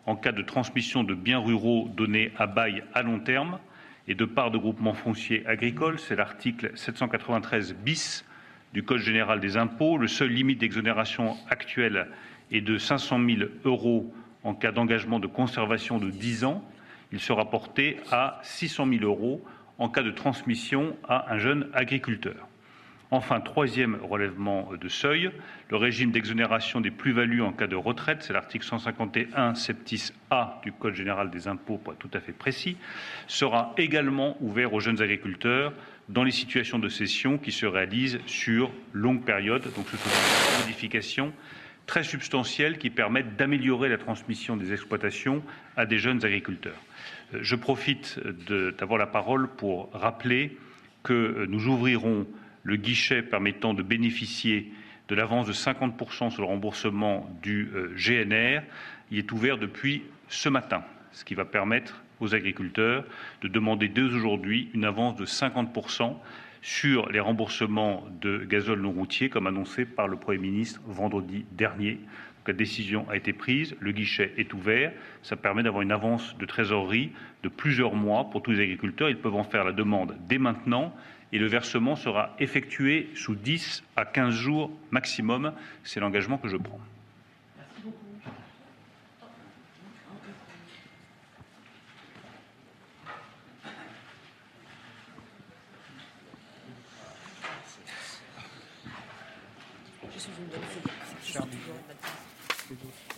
en 0.06 0.16
cas 0.16 0.32
de 0.32 0.42
transmission 0.42 1.04
de 1.04 1.14
biens 1.14 1.38
ruraux 1.38 1.88
donnés 1.96 2.32
à 2.38 2.46
bail 2.46 2.82
à 2.94 3.02
long 3.02 3.20
terme 3.20 3.58
et 4.08 4.14
de 4.14 4.24
parts 4.24 4.50
de 4.50 4.58
groupements 4.58 4.94
fonciers 4.94 5.46
agricoles. 5.46 5.98
C'est 5.98 6.16
l'article 6.16 6.72
793 6.74 7.74
bis 7.74 8.24
du 8.72 8.82
Code 8.82 9.00
général 9.00 9.40
des 9.40 9.56
impôts. 9.56 9.98
Le 9.98 10.08
seuil 10.08 10.30
limite 10.30 10.58
d'exonération 10.58 11.36
actuel 11.48 12.08
est 12.50 12.60
de 12.60 12.78
500 12.78 13.20
000 13.24 13.50
euros 13.64 14.12
en 14.44 14.54
cas 14.54 14.72
d'engagement 14.72 15.18
de 15.18 15.26
conservation 15.26 15.98
de 15.98 16.10
10 16.10 16.44
ans. 16.44 16.64
Il 17.12 17.20
sera 17.20 17.50
porté 17.50 17.98
à 18.10 18.40
600 18.42 18.86
000 18.88 19.04
euros 19.04 19.44
en 19.78 19.88
cas 19.88 20.02
de 20.02 20.10
transmission 20.10 20.96
à 21.08 21.32
un 21.32 21.38
jeune 21.38 21.68
agriculteur. 21.72 22.48
Enfin, 23.12 23.40
troisième 23.40 23.96
relèvement 24.02 24.70
de 24.80 24.88
seuil, 24.88 25.30
le 25.70 25.76
régime 25.76 26.10
d'exonération 26.10 26.80
des 26.80 26.90
plus-values 26.90 27.40
en 27.40 27.52
cas 27.52 27.68
de 27.68 27.76
retraite, 27.76 28.22
c'est 28.22 28.32
l'article 28.32 28.66
151 28.66 29.54
septis 29.54 30.10
A 30.30 30.60
du 30.64 30.72
Code 30.72 30.94
général 30.94 31.30
des 31.30 31.46
impôts, 31.46 31.78
pour 31.78 31.92
être 31.92 32.00
tout 32.00 32.10
à 32.14 32.20
fait 32.20 32.32
précis, 32.32 32.76
sera 33.28 33.74
également 33.76 34.36
ouvert 34.40 34.74
aux 34.74 34.80
jeunes 34.80 35.00
agriculteurs 35.00 35.72
dans 36.08 36.22
les 36.22 36.30
situations 36.30 36.78
de 36.78 36.88
cession 36.88 37.38
qui 37.38 37.52
se 37.52 37.66
réalisent 37.66 38.20
sur 38.26 38.70
longue 38.92 39.24
période. 39.24 39.62
Donc 39.74 39.86
ce 39.90 39.96
sont 39.96 40.08
des 40.08 40.62
modifications 40.62 41.32
très 41.86 42.02
substantielles 42.02 42.78
qui 42.78 42.90
permettent 42.90 43.36
d'améliorer 43.36 43.88
la 43.88 43.98
transmission 43.98 44.56
des 44.56 44.72
exploitations 44.72 45.42
à 45.76 45.86
des 45.86 45.98
jeunes 45.98 46.24
agriculteurs. 46.24 46.80
Euh, 47.34 47.38
je 47.42 47.56
profite 47.56 48.18
d'avoir 48.78 48.98
la 48.98 49.06
parole 49.06 49.48
pour 49.48 49.90
rappeler 49.92 50.56
que 51.02 51.12
euh, 51.12 51.46
nous 51.48 51.66
ouvrirons 51.66 52.26
le 52.62 52.76
guichet 52.76 53.22
permettant 53.22 53.74
de 53.74 53.82
bénéficier 53.82 54.72
de 55.08 55.14
l'avance 55.14 55.46
de 55.46 55.52
50% 55.52 56.30
sur 56.30 56.42
le 56.42 56.48
remboursement 56.48 57.30
du 57.42 57.70
euh, 57.74 57.94
GNR. 57.94 58.62
Il 59.12 59.18
est 59.18 59.32
ouvert 59.32 59.56
depuis 59.56 60.02
ce 60.28 60.48
matin, 60.48 60.82
ce 61.12 61.24
qui 61.24 61.34
va 61.34 61.44
permettre 61.44 62.02
aux 62.20 62.34
agriculteurs 62.34 63.04
de 63.42 63.48
demander 63.48 63.88
dès 63.88 64.02
aujourd'hui 64.02 64.70
une 64.74 64.84
avance 64.84 65.16
de 65.16 65.26
50% 65.26 66.14
sur 66.62 67.08
les 67.10 67.20
remboursements 67.20 68.04
de 68.20 68.38
gazole 68.44 68.80
non 68.80 68.90
routier, 68.90 69.28
comme 69.28 69.46
annoncé 69.46 69.84
par 69.84 70.08
le 70.08 70.16
Premier 70.16 70.38
ministre 70.38 70.80
vendredi 70.86 71.44
dernier. 71.52 72.00
la 72.46 72.52
décision 72.52 73.08
a 73.08 73.16
été 73.16 73.32
prise, 73.32 73.76
le 73.80 73.92
guichet 73.92 74.32
est 74.36 74.52
ouvert, 74.52 74.92
ça 75.22 75.36
permet 75.36 75.62
d'avoir 75.62 75.82
une 75.82 75.92
avance 75.92 76.36
de 76.38 76.46
trésorerie 76.46 77.10
de 77.42 77.48
plusieurs 77.48 77.94
mois 77.94 78.30
pour 78.30 78.42
tous 78.42 78.52
les 78.52 78.60
agriculteurs. 78.60 79.10
Ils 79.10 79.18
peuvent 79.18 79.34
en 79.34 79.44
faire 79.44 79.64
la 79.64 79.72
demande 79.72 80.16
dès 80.28 80.38
maintenant 80.38 80.94
et 81.32 81.38
le 81.38 81.46
versement 81.46 81.96
sera 81.96 82.34
effectué 82.38 83.10
sous 83.14 83.34
10 83.34 83.84
à 83.96 84.04
15 84.04 84.34
jours 84.34 84.70
maximum. 84.90 85.52
C'est 85.82 86.00
l'engagement 86.00 86.38
que 86.38 86.48
je 86.48 86.56
prends. 86.56 86.80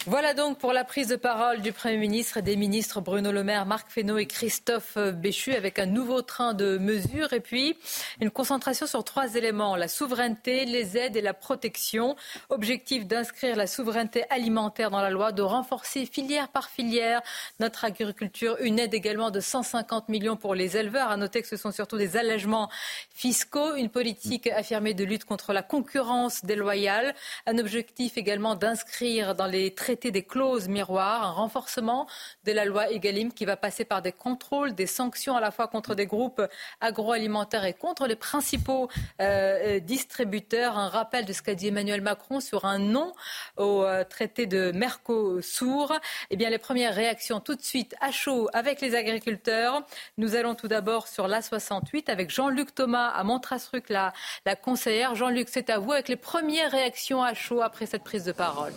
Voilà 0.09 0.33
donc 0.33 0.57
pour 0.57 0.73
la 0.73 0.85
prise 0.85 1.09
de 1.09 1.17
parole 1.17 1.61
du 1.61 1.71
Premier 1.71 1.99
ministre 1.99 2.39
et 2.39 2.43
des 2.43 2.57
ministres 2.57 3.03
Bruno 3.03 3.31
Le 3.31 3.45
Maire, 3.45 3.67
Marc 3.67 3.91
Fesneau 3.91 4.17
et 4.17 4.25
Christophe 4.25 4.97
Béchu 4.97 5.53
avec 5.53 5.79
un 5.79 5.85
nouveau 5.85 6.23
train 6.23 6.55
de 6.55 6.79
mesures 6.79 7.35
et 7.35 7.41
puis 7.41 7.77
une 8.19 8.31
concentration 8.31 8.87
sur 8.87 9.05
trois 9.05 9.35
éléments, 9.35 9.77
la 9.77 9.87
souveraineté, 9.87 10.65
les 10.65 10.97
aides 10.97 11.17
et 11.17 11.21
la 11.21 11.35
protection. 11.35 12.17
Objectif 12.49 13.07
d'inscrire 13.07 13.55
la 13.55 13.67
souveraineté 13.67 14.25
alimentaire 14.31 14.91
dans 14.91 15.03
la 15.03 15.11
loi, 15.11 15.31
de 15.31 15.43
renforcer 15.43 16.07
filière 16.07 16.49
par 16.49 16.71
filière 16.71 17.21
notre 17.61 17.85
agriculture, 17.85 18.57
une 18.61 18.79
aide 18.79 18.95
également 18.95 19.31
de 19.31 19.41
150 19.41 20.09
millions 20.09 20.37
pour 20.37 20.55
les 20.55 20.79
éleveurs. 20.79 21.11
À 21.11 21.19
noter 21.19 21.43
que 21.43 21.49
ce 21.49 21.59
sont 21.59 21.71
surtout 21.71 21.99
des 21.99 22.17
allègements 22.17 22.71
fiscaux, 23.11 23.75
une 23.75 23.91
politique 23.91 24.47
affirmée 24.47 24.95
de 24.95 25.05
lutte 25.05 25.27
contre 25.27 25.53
la 25.53 25.63
concurrence 25.63 26.47
déloyale, 26.47 27.15
un 27.45 27.59
objectif 27.59 28.17
également 28.17 28.55
d'inscrire 28.55 29.35
dans 29.35 29.45
les 29.45 29.75
traités 29.75 29.98
des 30.07 30.23
clauses 30.23 30.69
miroirs, 30.69 31.25
un 31.25 31.33
renforcement 31.33 32.07
de 32.45 32.53
la 32.53 32.65
loi 32.65 32.91
Egalim 32.91 33.33
qui 33.33 33.45
va 33.45 33.57
passer 33.57 33.85
par 33.85 34.01
des 34.01 34.13
contrôles, 34.13 34.75
des 34.75 34.87
sanctions 34.87 35.37
à 35.37 35.41
la 35.41 35.51
fois 35.51 35.67
contre 35.67 35.95
des 35.95 36.07
groupes 36.07 36.41
agroalimentaires 36.81 37.65
et 37.65 37.75
contre 37.75 38.07
les 38.07 38.17
principaux 38.17 38.89
euh, 39.21 39.77
euh, 39.77 39.81
distributeurs. 39.81 40.79
Un 40.79 40.89
rappel 40.89 41.25
de 41.25 41.33
ce 41.33 41.43
qu'a 41.43 41.55
dit 41.55 41.69
Emmanuel 41.69 42.01
Macron 42.01 42.41
sur 42.41 42.65
un 42.65 42.79
non 42.79 43.13
au 43.57 43.83
euh, 43.83 44.05
traité 44.05 44.47
de 44.47 44.71
Mercosur. 44.73 45.93
Eh 46.31 46.37
bien, 46.37 46.51
les 46.51 46.59
premières 46.59 46.95
réactions 46.95 47.41
tout 47.41 47.57
de 47.57 47.63
suite 47.63 47.97
à 48.01 48.13
chaud 48.13 48.49
avec 48.53 48.81
les 48.81 48.95
agriculteurs. 48.95 49.83
Nous 50.17 50.37
allons 50.37 50.55
tout 50.55 50.69
d'abord 50.69 51.09
sur 51.09 51.27
l'A68 51.27 52.11
avec 52.11 52.31
Jean-Luc 52.31 52.75
Thomas 52.75 53.09
à 53.09 53.25
Montrasruc, 53.25 53.89
la, 53.89 54.13
la 54.47 54.57
conseillère. 54.57 55.15
Jean-Luc, 55.15 55.49
c'est 55.51 55.71
à 55.71 55.79
vous 55.79 55.93
avec 55.93 56.09
les 56.09 56.17
premières 56.17 56.71
réactions 56.71 57.23
à 57.23 57.35
chaud 57.35 57.63
après 57.63 57.87
cette 57.87 58.05
prise 58.05 58.25
de 58.25 58.33
parole. 58.33 58.73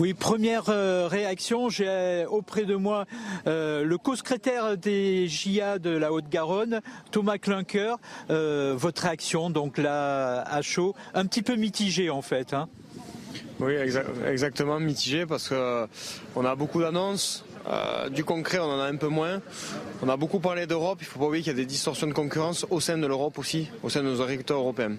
Oui, 0.00 0.14
première 0.14 0.70
euh, 0.70 1.08
réaction, 1.08 1.68
j'ai 1.68 1.84
euh, 1.86 2.26
auprès 2.26 2.64
de 2.64 2.74
moi 2.74 3.04
euh, 3.46 3.84
le 3.84 3.98
co-secrétaire 3.98 4.78
des 4.78 5.28
JA 5.28 5.78
de 5.78 5.90
la 5.90 6.10
Haute-Garonne, 6.10 6.80
Thomas 7.10 7.36
Klinker. 7.36 7.96
votre 8.30 9.02
réaction, 9.02 9.50
donc 9.50 9.76
là, 9.76 10.40
à 10.40 10.62
chaud, 10.62 10.94
un 11.12 11.26
petit 11.26 11.42
peu 11.42 11.54
mitigée 11.54 12.08
en 12.08 12.22
fait. 12.22 12.54
Hein. 12.54 12.70
Oui, 13.58 13.74
exactement 14.26 14.80
mitigée 14.80 15.26
parce 15.26 15.50
que 15.50 15.86
on 16.34 16.46
a 16.46 16.54
beaucoup 16.54 16.80
d'annonces, 16.80 17.44
du 18.10 18.24
concret, 18.24 18.58
on 18.58 18.70
en 18.70 18.80
a 18.80 18.86
un 18.86 18.96
peu 18.96 19.08
moins. 19.08 19.42
On 20.00 20.08
a 20.08 20.16
beaucoup 20.16 20.40
parlé 20.40 20.66
d'Europe. 20.66 21.00
Il 21.02 21.04
ne 21.04 21.10
faut 21.10 21.18
pas 21.18 21.26
oublier 21.26 21.44
qu'il 21.44 21.52
y 21.52 21.56
a 21.56 21.58
des 21.58 21.66
distorsions 21.66 22.06
de 22.06 22.14
concurrence 22.14 22.66
au 22.70 22.80
sein 22.80 22.96
de 22.96 23.06
l'Europe 23.06 23.38
aussi, 23.38 23.68
au 23.82 23.90
sein 23.90 24.00
de 24.02 24.08
nos 24.08 24.22
agriculteurs 24.22 24.60
européens. 24.60 24.96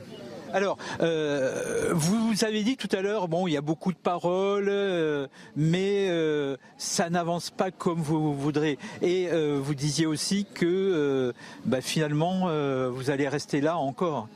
Alors, 0.54 0.78
euh, 1.02 1.92
vous 1.94 2.44
avez 2.44 2.64
dit 2.64 2.78
tout 2.78 2.90
à 2.92 3.02
l'heure, 3.02 3.28
bon, 3.28 3.48
il 3.48 3.54
y 3.54 3.58
a 3.58 3.62
beaucoup 3.62 3.92
de 3.92 3.98
paroles, 3.98 4.68
euh, 4.70 5.28
mais 5.56 6.08
euh, 6.10 6.58
ça 6.78 7.10
n'avance 7.10 7.50
pas 7.50 7.72
comme 7.72 8.02
vous 8.02 8.34
voudrez. 8.34 8.78
Et 9.02 9.30
vous 9.32 9.76
disiez 9.76 10.06
aussi 10.06 10.46
que 10.54 11.34
bah, 11.66 11.82
finalement, 11.82 12.50
vous 12.90 13.10
allez 13.10 13.28
rester 13.28 13.62
là 13.62 13.78
encore. 13.78 14.28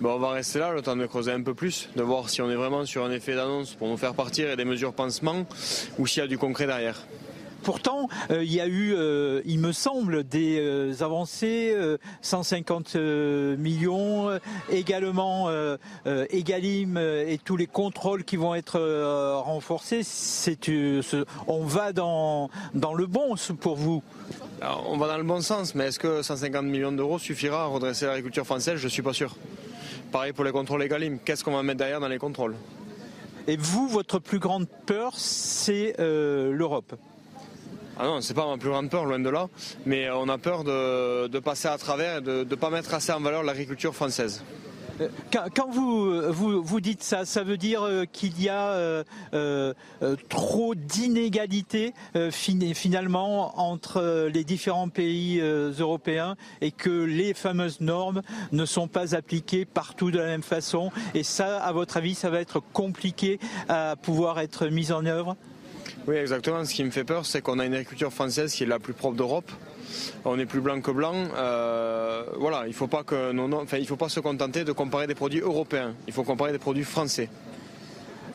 Bon, 0.00 0.14
on 0.14 0.18
va 0.18 0.30
rester 0.30 0.58
là, 0.58 0.72
le 0.72 0.80
temps 0.80 0.96
de 0.96 1.04
creuser 1.06 1.32
un 1.32 1.42
peu 1.42 1.52
plus, 1.52 1.90
de 1.94 2.02
voir 2.02 2.30
si 2.30 2.40
on 2.40 2.50
est 2.50 2.54
vraiment 2.54 2.86
sur 2.86 3.04
un 3.04 3.10
effet 3.10 3.34
d'annonce 3.34 3.74
pour 3.74 3.88
nous 3.88 3.98
faire 3.98 4.14
partir 4.14 4.50
et 4.50 4.56
des 4.56 4.64
mesures 4.64 4.94
pansement, 4.94 5.44
ou 5.98 6.06
s'il 6.06 6.22
y 6.22 6.24
a 6.24 6.28
du 6.28 6.38
concret 6.38 6.66
derrière. 6.66 7.06
Pourtant, 7.62 8.08
euh, 8.30 8.42
il 8.42 8.52
y 8.52 8.60
a 8.60 8.66
eu, 8.66 8.94
euh, 8.94 9.42
il 9.44 9.58
me 9.58 9.72
semble, 9.72 10.24
des 10.24 10.58
euh, 10.58 10.92
avancées, 11.00 11.76
150 12.22 12.96
millions, 12.96 14.38
également 14.70 15.48
Egalim 16.30 16.96
et 16.98 17.38
tous 17.42 17.56
les 17.56 17.66
contrôles 17.66 18.24
qui 18.24 18.36
vont 18.36 18.54
être 18.54 18.80
renforcés. 19.44 20.02
on 21.46 21.64
va 21.64 21.92
dans, 21.92 22.50
dans 22.74 22.94
le 22.94 23.06
bon 23.06 23.34
pour 23.60 23.76
vous. 23.76 24.02
on 24.86 24.96
va 24.96 25.08
dans 25.08 25.18
le 25.18 25.24
bon 25.24 25.40
sens, 25.40 25.74
mais 25.74 25.86
est-ce 25.86 25.98
que 25.98 26.22
150 26.22 26.64
millions 26.64 26.92
d'euros 26.92 27.18
suffira 27.18 27.62
à 27.62 27.66
redresser 27.66 28.06
l'agriculture 28.06 28.44
française? 28.44 28.76
Je 28.76 28.84
ne 28.84 28.90
suis 28.90 29.02
pas 29.02 29.12
sûr. 29.12 29.36
Pareil 30.12 30.32
pour 30.32 30.44
les 30.44 30.52
contrôles 30.52 30.82
Egalim. 30.82 31.18
Qu'est-ce 31.24 31.44
qu'on 31.44 31.52
va 31.54 31.62
mettre 31.62 31.78
derrière 31.78 32.00
dans 32.00 32.08
les 32.08 32.18
contrôles? 32.18 32.54
Et 33.46 33.56
vous, 33.56 33.88
votre 33.88 34.18
plus 34.18 34.38
grande 34.38 34.66
peur, 34.86 35.12
c'est 35.16 35.94
l'Europe? 35.98 36.94
Ah 38.02 38.06
non, 38.06 38.22
c'est 38.22 38.32
pas 38.32 38.46
ma 38.46 38.56
plus 38.56 38.70
grande 38.70 38.88
peur, 38.88 39.04
loin 39.04 39.18
de 39.18 39.28
là. 39.28 39.48
Mais 39.84 40.06
euh, 40.06 40.16
on 40.16 40.30
a 40.30 40.38
peur 40.38 40.64
de, 40.64 41.38
passer 41.40 41.68
à 41.68 41.76
travers 41.76 42.16
et 42.16 42.20
de 42.22 42.46
ne 42.48 42.54
pas 42.54 42.70
mettre 42.70 42.94
assez 42.94 43.12
en 43.12 43.20
valeur 43.20 43.42
l'agriculture 43.42 43.94
française. 43.94 44.42
Euh, 45.02 45.08
quand, 45.54 45.70
vous, 45.70 46.32
vous, 46.32 46.80
dites 46.80 47.02
ça, 47.02 47.26
ça 47.26 47.42
veut 47.42 47.58
dire 47.58 47.82
euh, 47.82 48.06
qu'il 48.10 48.40
y 48.40 48.48
a 48.48 49.04
trop 50.30 50.74
d'inégalités 50.74 51.92
finalement 52.30 53.60
entre 53.60 54.28
les 54.32 54.44
différents 54.44 54.88
pays 54.88 55.38
européens 55.40 56.36
et 56.62 56.70
que 56.70 57.04
les 57.04 57.34
fameuses 57.34 57.82
normes 57.82 58.22
ne 58.52 58.64
sont 58.64 58.88
pas 58.88 59.14
appliquées 59.14 59.66
partout 59.66 60.10
de 60.10 60.18
la 60.18 60.26
même 60.26 60.42
façon? 60.42 60.90
Et 61.12 61.22
ça, 61.22 61.58
à 61.58 61.72
votre 61.72 61.98
avis, 61.98 62.14
ça 62.14 62.30
va 62.30 62.40
être 62.40 62.60
compliqué 62.72 63.38
à 63.68 63.94
pouvoir 64.00 64.40
être 64.40 64.68
mis 64.68 64.90
en 64.90 65.04
œuvre? 65.04 65.36
Oui, 66.06 66.16
exactement. 66.16 66.64
Ce 66.64 66.74
qui 66.74 66.84
me 66.84 66.90
fait 66.90 67.04
peur, 67.04 67.26
c'est 67.26 67.42
qu'on 67.42 67.58
a 67.58 67.66
une 67.66 67.74
agriculture 67.74 68.12
française 68.12 68.52
qui 68.54 68.62
est 68.62 68.66
la 68.66 68.78
plus 68.78 68.94
propre 68.94 69.16
d'Europe. 69.16 69.50
On 70.24 70.38
est 70.38 70.46
plus 70.46 70.60
blanc 70.60 70.80
que 70.80 70.90
blanc. 70.90 71.14
Euh, 71.36 72.24
voilà, 72.38 72.62
il 72.64 72.70
ne 72.70 72.74
faut 72.74 72.86
pas 72.86 73.04
faut 73.04 73.96
pas 73.96 74.08
se 74.08 74.20
contenter 74.20 74.64
de 74.64 74.72
comparer 74.72 75.06
des 75.06 75.14
produits 75.14 75.40
européens. 75.40 75.94
Il 76.06 76.12
faut 76.12 76.22
comparer 76.22 76.52
des 76.52 76.58
produits 76.58 76.84
français. 76.84 77.28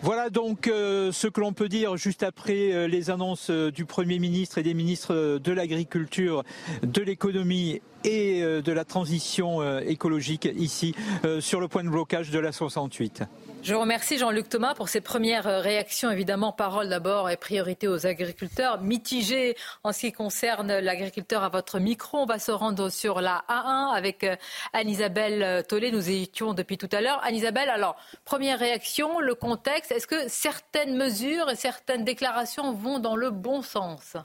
Voilà 0.01 0.29
donc 0.29 0.67
euh, 0.67 1.11
ce 1.11 1.27
que 1.27 1.41
l'on 1.41 1.53
peut 1.53 1.69
dire 1.69 1.97
juste 1.97 2.21
après 2.21 2.73
euh, 2.73 2.87
les 2.87 3.09
annonces 3.09 3.49
du 3.49 3.85
Premier 3.85 4.19
ministre 4.19 4.59
et 4.59 4.63
des 4.63 4.75
ministres 4.75 5.39
de 5.43 5.51
l'Agriculture, 5.51 6.43
de 6.83 7.01
l'économie 7.01 7.81
et 8.03 8.41
de 8.41 8.71
la 8.71 8.85
transition 8.85 9.79
écologique 9.79 10.47
ici 10.55 10.93
sur 11.39 11.59
le 11.59 11.67
point 11.67 11.83
de 11.83 11.89
blocage 11.89 12.29
de 12.29 12.37
la 12.37 12.51
68. 12.51 13.23
Je 13.65 13.73
remercie 13.73 14.19
Jean-Luc 14.19 14.47
Thomas 14.47 14.75
pour 14.75 14.89
ses 14.89 15.01
premières 15.01 15.47
euh, 15.47 15.59
réactions. 15.59 16.11
Évidemment, 16.11 16.51
parole 16.51 16.87
d'abord 16.87 17.31
et 17.31 17.35
priorité 17.35 17.87
aux 17.87 18.05
agriculteurs. 18.05 18.79
Mitigé 18.79 19.57
en 19.83 19.91
ce 19.91 20.01
qui 20.01 20.11
concerne 20.11 20.71
l'agriculteur 20.77 21.43
à 21.43 21.49
votre 21.49 21.79
micro. 21.79 22.19
On 22.19 22.25
va 22.27 22.37
se 22.37 22.51
rendre 22.51 22.89
sur 22.89 23.21
la 23.21 23.43
A1 23.49 23.95
avec 23.95 24.23
euh, 24.23 24.35
Anne-Isabelle 24.73 25.41
euh, 25.41 25.61
Tollet. 25.63 25.89
Nous 25.89 26.11
étions 26.11 26.53
depuis 26.53 26.77
tout 26.77 26.89
à 26.91 27.01
l'heure. 27.01 27.19
Anne-Isabelle, 27.23 27.71
alors, 27.71 27.95
première 28.23 28.59
réaction, 28.59 29.19
le 29.19 29.33
contexte. 29.33 29.91
Est-ce 29.91 30.05
que 30.05 30.27
certaines 30.27 30.95
mesures 30.95 31.49
et 31.49 31.55
certaines 31.55 32.03
déclarations 32.03 32.71
vont 32.71 32.99
dans 32.99 33.15
le 33.15 33.31
bon 33.31 33.63
sens? 33.63 34.15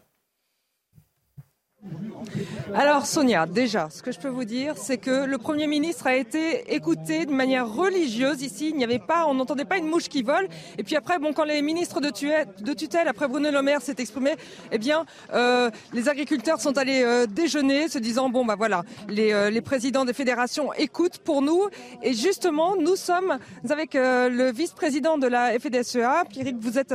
Alors 2.75 3.07
Sonia, 3.07 3.47
déjà, 3.47 3.89
ce 3.91 4.03
que 4.03 4.13
je 4.13 4.21
peux 4.21 4.29
vous 4.29 4.45
dire, 4.45 4.75
c'est 4.77 4.99
que 4.99 5.25
le 5.25 5.39
Premier 5.39 5.67
ministre 5.67 6.07
a 6.07 6.15
été 6.15 6.75
écouté 6.75 7.25
de 7.25 7.33
manière 7.33 7.73
religieuse 7.73 8.43
ici. 8.43 8.69
Il 8.69 8.77
n'y 8.77 8.85
avait 8.85 8.99
pas, 8.99 9.27
on 9.27 9.35
n'entendait 9.35 9.65
pas 9.65 9.79
une 9.79 9.87
mouche 9.87 10.09
qui 10.09 10.23
vole. 10.23 10.47
Et 10.77 10.83
puis 10.83 10.95
après, 10.97 11.19
bon, 11.19 11.33
quand 11.33 11.45
les 11.45 11.63
ministres 11.63 12.01
de, 12.01 12.11
tutelle, 12.11 13.09
après 13.09 13.29
Bruno 13.29 13.51
Le 13.51 13.63
Maire 13.63 13.81
s'est 13.81 13.97
exprimé, 13.99 14.37
eh 14.71 14.79
bien, 14.79 15.07
euh, 15.33 15.71
les 15.93 16.09
agriculteurs 16.09 16.61
sont 16.61 16.77
allés 16.77 17.03
euh, 17.03 17.27
déjeuner, 17.27 17.89
se 17.89 17.99
disant 17.99 18.29
bon, 18.29 18.45
bah 18.45 18.57
voilà, 18.57 18.83
les, 19.09 19.33
euh, 19.33 19.49
les, 19.49 19.63
présidents 19.63 20.05
des 20.05 20.13
fédérations 20.13 20.73
écoutent 20.75 21.19
pour 21.19 21.41
nous. 21.41 21.63
Et 22.03 22.13
justement, 22.13 22.77
nous 22.77 22.97
sommes 22.97 23.39
avec 23.69 23.95
le 23.95 24.53
vice-président 24.53 25.17
de 25.17 25.27
la 25.27 25.59
FDSEA, 25.59 26.25
Pierrick. 26.29 26.57
Vous 26.61 26.79
êtes, 26.79 26.95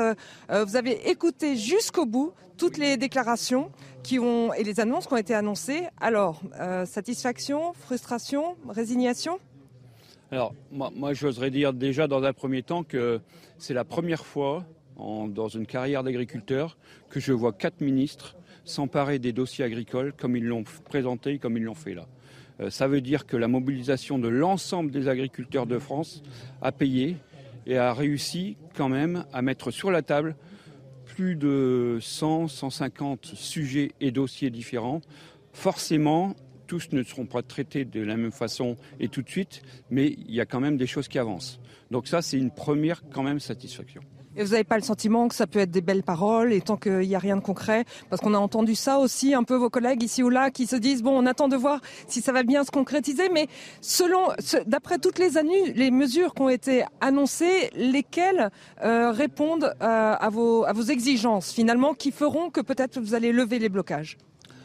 vous 0.49 0.75
avez 0.75 1.09
écouté 1.09 1.55
jusqu'au 1.55 2.05
bout 2.05 2.33
toutes 2.57 2.77
les 2.77 2.97
déclarations 2.97 3.71
et 4.13 4.63
les 4.63 4.79
annonces 4.79 5.07
qui 5.07 5.13
ont 5.13 5.17
été 5.17 5.33
annoncées. 5.33 5.83
Alors, 5.99 6.41
euh, 6.59 6.85
satisfaction, 6.85 7.73
frustration, 7.73 8.55
résignation? 8.69 9.39
Alors, 10.31 10.53
moi, 10.71 11.13
j'oserais 11.13 11.51
dire 11.51 11.73
déjà 11.73 12.07
dans 12.07 12.23
un 12.23 12.33
premier 12.33 12.61
temps 12.61 12.83
que 12.83 13.21
c'est 13.57 13.73
la 13.73 13.83
première 13.83 14.25
fois 14.25 14.65
dans 14.97 15.47
une 15.47 15.65
carrière 15.65 16.03
d'agriculteur 16.03 16.77
que 17.09 17.19
je 17.19 17.33
vois 17.33 17.51
quatre 17.51 17.81
ministres 17.81 18.35
s'emparer 18.63 19.19
des 19.19 19.33
dossiers 19.33 19.65
agricoles 19.65 20.13
comme 20.13 20.35
ils 20.35 20.45
l'ont 20.45 20.63
présenté, 20.85 21.37
comme 21.37 21.57
ils 21.57 21.63
l'ont 21.63 21.75
fait 21.75 21.93
là. 21.93 22.07
Euh, 22.61 22.69
ça 22.69 22.87
veut 22.87 23.01
dire 23.01 23.25
que 23.25 23.37
la 23.37 23.47
mobilisation 23.47 24.17
de 24.17 24.27
l'ensemble 24.27 24.91
des 24.91 25.07
agriculteurs 25.07 25.67
de 25.67 25.77
France 25.77 26.23
a 26.61 26.71
payé 26.71 27.17
et 27.67 27.77
a 27.77 27.93
réussi 27.93 28.57
quand 28.75 28.89
même 28.89 29.25
à 29.33 29.41
mettre 29.41 29.71
sur 29.71 29.91
la 29.91 30.01
table 30.01 30.35
plus 31.15 31.37
de 31.37 31.97
100, 32.01 32.49
150 32.49 33.25
sujets 33.25 33.93
et 34.01 34.11
dossiers 34.11 34.49
différents. 34.49 34.99
Forcément, 35.53 36.35
tous 36.67 36.89
ne 36.91 37.03
seront 37.03 37.25
pas 37.25 37.41
traités 37.41 37.85
de 37.85 38.01
la 38.01 38.17
même 38.17 38.33
façon 38.33 38.75
et 38.99 39.07
tout 39.07 39.21
de 39.21 39.29
suite, 39.29 39.61
mais 39.89 40.07
il 40.07 40.33
y 40.33 40.41
a 40.41 40.45
quand 40.45 40.59
même 40.59 40.75
des 40.75 40.87
choses 40.87 41.07
qui 41.07 41.17
avancent. 41.17 41.61
Donc 41.89 42.07
ça, 42.07 42.21
c'est 42.21 42.37
une 42.37 42.51
première 42.51 43.01
quand 43.13 43.23
même 43.23 43.39
satisfaction. 43.39 44.01
Et 44.37 44.43
vous 44.43 44.51
n'avez 44.51 44.63
pas 44.65 44.75
le 44.75 44.83
sentiment 44.83 45.27
que 45.27 45.35
ça 45.35 45.47
peut 45.47 45.59
être 45.59 45.71
des 45.71 45.81
belles 45.81 46.03
paroles 46.03 46.51
et 46.51 46.59
tant 46.59 46.75
qu'il 46.75 46.99
n'y 46.99 47.15
a 47.15 47.19
rien 47.19 47.37
de 47.37 47.41
concret? 47.41 47.85
Parce 48.09 48.21
qu'on 48.21 48.33
a 48.33 48.37
entendu 48.37 48.75
ça 48.75 48.99
aussi, 48.99 49.33
un 49.33 49.43
peu 49.43 49.55
vos 49.55 49.69
collègues 49.69 50.03
ici 50.03 50.23
ou 50.23 50.29
là 50.29 50.51
qui 50.51 50.67
se 50.67 50.75
disent, 50.75 51.03
bon, 51.03 51.17
on 51.17 51.25
attend 51.25 51.47
de 51.47 51.55
voir 51.55 51.79
si 52.07 52.21
ça 52.21 52.33
va 52.33 52.43
bien 52.43 52.63
se 52.63 52.71
concrétiser, 52.71 53.29
mais 53.29 53.47
selon, 53.79 54.27
d'après 54.65 54.97
toutes 54.97 55.19
les 55.19 55.37
années, 55.37 55.71
les 55.73 55.89
mesures 55.89 56.33
qui 56.33 56.41
ont 56.41 56.49
été 56.49 56.83
annoncées, 56.99 57.69
lesquelles 57.75 58.49
euh, 58.83 59.11
répondent 59.11 59.73
euh, 59.81 60.15
à, 60.19 60.29
vos, 60.29 60.65
à 60.65 60.73
vos 60.73 60.83
exigences 60.83 61.51
finalement, 61.51 61.93
qui 61.93 62.11
feront 62.11 62.49
que 62.49 62.61
peut-être 62.61 62.99
vous 62.99 63.13
allez 63.13 63.31
lever 63.31 63.59
les 63.59 63.69
blocages? 63.69 64.17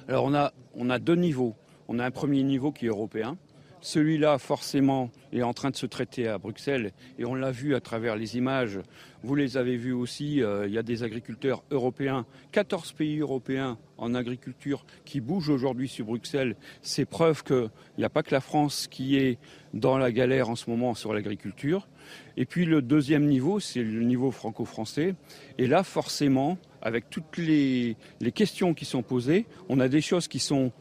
Alors 0.09 0.25
on 0.25 0.35
a, 0.35 0.53
on 0.75 0.91
a 0.91 0.99
deux 0.99 1.15
niveaux. 1.15 1.55
On 1.87 1.99
a 1.99 2.05
un 2.05 2.11
premier 2.11 2.43
niveau 2.43 2.73
qui 2.73 2.87
est 2.87 2.89
européen, 2.89 3.37
celui-là, 3.81 4.39
forcément, 4.39 5.11
est 5.33 5.43
en 5.43 5.53
train 5.53 5.71
de 5.71 5.77
se 5.77 5.87
traiter 5.87 6.29
à 6.29 6.39
Bruxelles 6.39 6.93
et 7.19 7.25
on 7.25 7.35
l'a 7.35 7.51
vu 7.51 7.75
à 7.75 7.81
travers 7.81 8.17
les 8.17 8.37
images. 8.37 8.79
Vous 9.23 9.35
les 9.35 9.57
avez 9.57 9.77
vus 9.77 9.93
aussi, 9.93 10.43
euh, 10.43 10.67
il 10.67 10.73
y 10.73 10.79
a 10.79 10.83
des 10.83 11.03
agriculteurs 11.03 11.63
européens, 11.71 12.27
14 12.53 12.93
pays 12.93 13.21
européens 13.21 13.79
en 13.99 14.15
agriculture 14.15 14.85
qui 15.05 15.21
bougent 15.21 15.51
aujourd'hui 15.51 15.89
sur 15.89 16.07
Bruxelles. 16.07 16.57
C'est 16.83 17.05
preuve 17.05 17.43
qu'il 17.43 17.71
n'y 17.99 18.05
a 18.05 18.11
pas 18.11 18.23
que 18.23 18.35
la 18.35 18.41
France 18.41 18.87
qui 18.87 19.17
est 19.17 19.39
dans 19.73 19.99
la 19.99 20.13
galère 20.13 20.51
en 20.51 20.57
ce 20.57 20.69
moment 20.69 20.95
sur 20.95 21.13
l'agriculture. 21.13 21.89
Et 22.37 22.45
puis 22.45 22.65
le 22.65 22.83
deuxième 22.83 23.27
niveau, 23.27 23.61
c'est 23.61 23.83
le 23.83 24.03
niveau 24.03 24.31
franco-français. 24.31 25.15
Et 25.59 25.67
là, 25.67 25.85
forcément, 25.85 26.59
avec 26.83 27.09
toutes 27.11 27.37
les, 27.37 27.97
les 28.21 28.33
questions 28.33 28.75
qui 28.75 28.85
sont 28.85 29.03
posées, 29.03 29.47
on 29.69 29.81
a 29.81 29.89
des 29.89 30.01
choses 30.01 30.29
qui 30.29 30.39
sont 30.39 30.73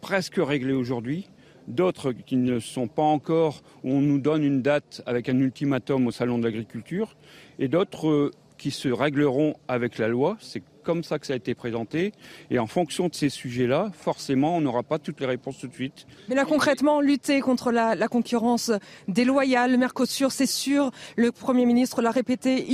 presque 0.00 0.36
réglées 0.36 0.72
aujourd'hui 0.72 1.26
d'autres 1.68 2.12
qui 2.12 2.36
ne 2.36 2.58
sont 2.58 2.88
pas 2.88 3.02
encore, 3.02 3.62
où 3.84 3.92
on 3.92 4.00
nous 4.00 4.18
donne 4.18 4.42
une 4.44 4.62
date 4.62 5.02
avec 5.06 5.28
un 5.28 5.38
ultimatum 5.38 6.06
au 6.06 6.10
Salon 6.10 6.38
de 6.38 6.44
l'agriculture, 6.44 7.16
et 7.58 7.68
d'autres 7.68 8.08
euh, 8.08 8.30
qui 8.58 8.70
se 8.70 8.88
régleront 8.88 9.54
avec 9.68 9.98
la 9.98 10.08
loi. 10.08 10.36
C'est 10.40 10.62
comme 10.86 11.02
ça 11.02 11.18
que 11.18 11.26
ça 11.26 11.32
a 11.32 11.36
été 11.36 11.54
présenté. 11.54 12.12
Et 12.50 12.58
en 12.60 12.68
fonction 12.68 13.08
de 13.08 13.14
ces 13.14 13.28
sujets-là, 13.28 13.90
forcément, 13.92 14.56
on 14.56 14.60
n'aura 14.60 14.84
pas 14.84 14.98
toutes 14.98 15.20
les 15.20 15.26
réponses 15.26 15.58
tout 15.58 15.66
de 15.66 15.74
suite. 15.74 16.06
Mais 16.28 16.36
là, 16.36 16.44
concrètement, 16.44 17.00
lutter 17.00 17.40
contre 17.40 17.72
la, 17.72 18.08
concurrence 18.08 18.70
déloyale, 19.08 19.72
le 19.72 19.78
Mercosur, 19.78 20.30
c'est 20.30 20.46
sûr, 20.46 20.92
le 21.16 21.32
Premier 21.32 21.66
ministre 21.66 22.02
l'a 22.02 22.12
répété, 22.12 22.64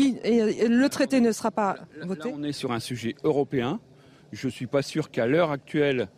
le 0.69 0.89
traité 0.89 1.21
ne 1.21 1.33
sera 1.33 1.51
pas 1.51 1.77
voté. 2.03 2.29
Là, 2.29 2.35
on 2.39 2.43
est 2.43 2.53
sur 2.53 2.71
un 2.71 2.81
sujet 2.81 3.15
européen. 3.25 3.81
Je 4.31 4.47
ne 4.47 4.53
suis 4.53 4.67
pas 4.67 4.83
sûr 4.83 5.11
qu'à 5.11 5.27
l'heure 5.27 5.51
actuelle, 5.51 6.09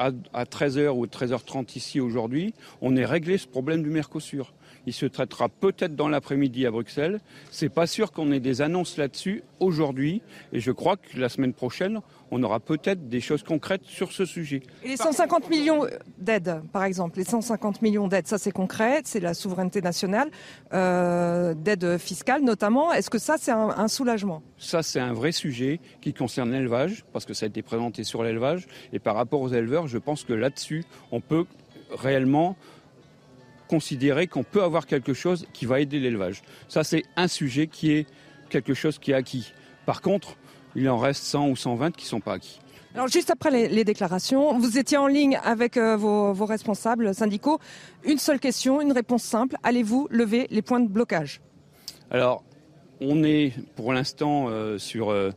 à, 0.00 0.44
13h 0.44 0.88
ou 0.88 1.06
13h30 1.06 1.76
ici 1.76 2.00
aujourd'hui, 2.00 2.54
on 2.80 2.96
ait 2.96 3.04
réglé 3.04 3.36
ce 3.38 3.46
problème 3.46 3.82
du 3.82 3.90
Mercosur. 3.90 4.52
Il 4.90 4.92
se 4.92 5.06
traitera 5.06 5.48
peut-être 5.48 5.94
dans 5.94 6.08
l'après-midi 6.08 6.66
à 6.66 6.72
Bruxelles. 6.72 7.20
C'est 7.52 7.68
pas 7.68 7.86
sûr 7.86 8.10
qu'on 8.10 8.32
ait 8.32 8.40
des 8.40 8.60
annonces 8.60 8.96
là-dessus 8.96 9.44
aujourd'hui. 9.60 10.20
Et 10.52 10.58
je 10.58 10.72
crois 10.72 10.96
que 10.96 11.16
la 11.16 11.28
semaine 11.28 11.52
prochaine, 11.52 12.00
on 12.32 12.42
aura 12.42 12.58
peut-être 12.58 13.08
des 13.08 13.20
choses 13.20 13.44
concrètes 13.44 13.84
sur 13.84 14.10
ce 14.10 14.24
sujet. 14.24 14.62
Et 14.82 14.88
les 14.88 14.96
150 14.96 15.48
millions 15.48 15.86
d'aides, 16.18 16.60
par 16.72 16.82
exemple, 16.82 17.18
les 17.18 17.24
150 17.24 17.82
millions 17.82 18.08
d'aides, 18.08 18.26
ça 18.26 18.36
c'est 18.36 18.50
concret, 18.50 19.02
c'est 19.04 19.20
la 19.20 19.32
souveraineté 19.32 19.80
nationale, 19.80 20.28
euh, 20.72 21.54
d'aide 21.54 21.96
fiscale 21.98 22.42
notamment. 22.42 22.92
Est-ce 22.92 23.10
que 23.10 23.18
ça 23.18 23.36
c'est 23.38 23.52
un, 23.52 23.86
soulagement? 23.86 24.42
Ça 24.58 24.82
c'est 24.82 24.98
un 24.98 25.12
vrai 25.12 25.30
sujet 25.30 25.78
qui 26.00 26.12
concerne 26.12 26.50
l'élevage, 26.50 27.04
parce 27.12 27.26
que 27.26 27.32
ça 27.32 27.46
a 27.46 27.48
été 27.48 27.62
présenté 27.62 28.02
sur 28.02 28.24
l'élevage. 28.24 28.66
Et 28.92 28.98
par 28.98 29.14
rapport 29.14 29.40
aux 29.40 29.50
éleveurs, 29.50 29.86
je 29.86 29.98
pense 29.98 30.24
que 30.24 30.32
là-dessus, 30.32 30.82
on 31.12 31.20
peut 31.20 31.46
réellement 31.92 32.56
considérer 33.70 34.26
qu'on 34.26 34.42
peut 34.42 34.64
avoir 34.64 34.84
quelque 34.84 35.14
chose 35.14 35.46
qui 35.52 35.64
va 35.64 35.78
aider 35.78 36.00
l'élevage. 36.00 36.42
Ça 36.66 36.82
c'est 36.82 37.04
un 37.14 37.28
sujet 37.28 37.68
qui 37.68 37.92
est 37.92 38.06
quelque 38.48 38.74
chose 38.74 38.98
qui 38.98 39.12
est 39.12 39.14
acquis. 39.14 39.52
Par 39.86 40.02
contre, 40.02 40.36
il 40.74 40.88
en 40.90 40.98
reste 40.98 41.22
100 41.22 41.48
ou 41.50 41.56
120 41.56 41.94
qui 41.94 42.04
ne 42.04 42.08
sont 42.08 42.20
pas 42.20 42.32
acquis. 42.34 42.58
Alors 42.94 43.06
juste 43.06 43.30
après 43.30 43.68
les, 43.68 43.84
déclarations, 43.84 44.58
vous 44.58 44.76
étiez 44.76 44.98
en 44.98 45.06
ligne 45.06 45.38
avec 45.44 45.76
euh, 45.76 45.96
vos, 45.96 46.44
responsables 46.44 47.14
syndicaux. 47.14 47.60
Une 48.04 48.18
seule 48.18 48.40
question, 48.40 48.80
une 48.80 48.90
réponse 48.90 49.22
simple. 49.22 49.54
Allez-vous 49.62 50.08
lever 50.10 50.48
les 50.50 50.62
points 50.62 50.80
de 50.80 50.88
blocage? 50.88 51.40
Alors, 52.10 52.42
on 53.00 53.22
est 53.22 53.52
pour 53.76 53.92
l'instant 53.92 54.48
euh, 54.48 54.78
sur, 54.78 55.10
euh, 55.10 55.30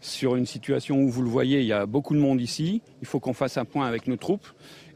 sur 0.00 0.36
une 0.36 0.46
situation 0.46 1.02
où 1.02 1.10
vous 1.10 1.22
le 1.22 1.28
voyez, 1.28 1.58
il 1.58 1.66
y 1.66 1.72
a 1.72 1.86
beaucoup 1.86 2.14
de 2.14 2.20
monde 2.20 2.40
ici. 2.40 2.80
Il 3.00 3.08
faut 3.08 3.18
qu'on 3.18 3.34
fasse 3.34 3.56
un 3.56 3.64
point 3.64 3.88
avec 3.88 4.06
nos 4.06 4.16
troupes 4.16 4.46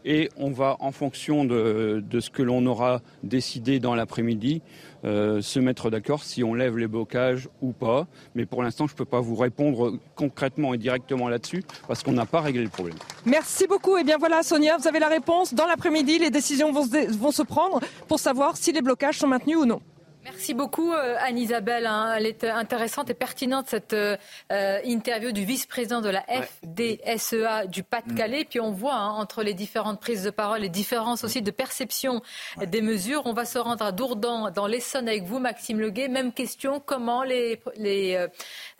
et 0.06 0.30
on 0.38 0.50
va, 0.50 0.76
en 0.78 0.92
fonction 0.92 1.44
de, 1.44 2.02
ce 2.18 2.30
que 2.30 2.42
l'on 2.42 2.64
aura 2.64 3.02
décidé 3.24 3.80
dans 3.80 3.94
l'après-midi, 3.94 4.62
euh, 5.04 5.42
se 5.42 5.58
mettre 5.58 5.90
d'accord 5.90 6.22
si 6.22 6.42
on 6.42 6.54
lève 6.54 6.78
les 6.78 6.86
blocages 6.86 7.48
ou 7.60 7.72
pas. 7.72 8.06
Mais 8.34 8.46
pour 8.46 8.62
l'instant, 8.62 8.86
je 8.86 8.94
ne 8.94 8.96
peux 8.96 9.04
pas 9.04 9.20
vous 9.20 9.34
répondre 9.34 9.98
concrètement 10.14 10.72
et 10.74 10.78
directement 10.78 11.28
là-dessus 11.28 11.64
parce 11.88 12.02
qu'on 12.02 12.12
n'a 12.12 12.24
pas 12.24 12.40
réglé 12.40 12.62
le 12.62 12.70
problème. 12.70 12.96
Merci 13.26 13.66
beaucoup. 13.66 13.96
Et 13.96 14.02
eh 14.02 14.04
bien 14.04 14.16
voilà, 14.16 14.42
Sonia, 14.42 14.76
vous 14.78 14.88
avez 14.88 15.00
la 15.00 15.08
réponse. 15.08 15.52
Dans 15.52 15.66
l'après-midi, 15.66 16.18
les 16.18 16.30
décisions 16.30 16.72
vont 16.72 16.86
vont 16.86 17.32
se 17.32 17.42
prendre 17.42 17.80
pour 18.08 18.20
savoir 18.20 18.56
si 18.56 18.72
les 18.72 18.82
blocages 18.82 19.18
sont 19.18 19.26
maintenus 19.26 19.56
ou 19.56 19.66
non. 19.66 19.80
Merci 20.28 20.54
beaucoup 20.54 20.92
euh, 20.92 21.14
Anne-Isabelle. 21.20 21.86
Hein. 21.86 22.14
Elle 22.16 22.26
est 22.26 22.42
intéressante 22.42 23.08
et 23.10 23.14
pertinente 23.14 23.66
cette 23.68 23.92
euh, 23.92 24.16
euh, 24.50 24.80
interview 24.84 25.30
du 25.30 25.44
vice-président 25.44 26.00
de 26.00 26.08
la 26.08 26.22
FDSEA 26.22 27.68
du 27.68 27.84
Pas-de-Calais. 27.84 28.42
Mm. 28.42 28.46
Puis 28.46 28.58
on 28.58 28.72
voit 28.72 28.96
hein, 28.96 29.10
entre 29.10 29.44
les 29.44 29.54
différentes 29.54 30.00
prises 30.00 30.24
de 30.24 30.30
parole, 30.30 30.62
les 30.62 30.68
différences 30.68 31.22
aussi 31.22 31.42
de 31.42 31.50
perception 31.52 32.22
des 32.60 32.82
mesures. 32.82 33.22
On 33.24 33.34
va 33.34 33.44
se 33.44 33.58
rendre 33.58 33.84
à 33.84 33.92
Dourdan 33.92 34.50
dans 34.50 34.66
l'Essonne 34.66 35.08
avec 35.08 35.22
vous 35.22 35.38
Maxime 35.38 35.78
Leguet. 35.78 36.08
Même 36.08 36.32
question, 36.32 36.80
comment 36.84 37.22
les, 37.22 37.60
les 37.76 38.18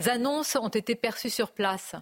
annonces 0.05 0.57
ont 0.57 0.67
été 0.67 0.97
perçues 0.97 1.31
sur 1.31 1.53
place? 1.53 1.95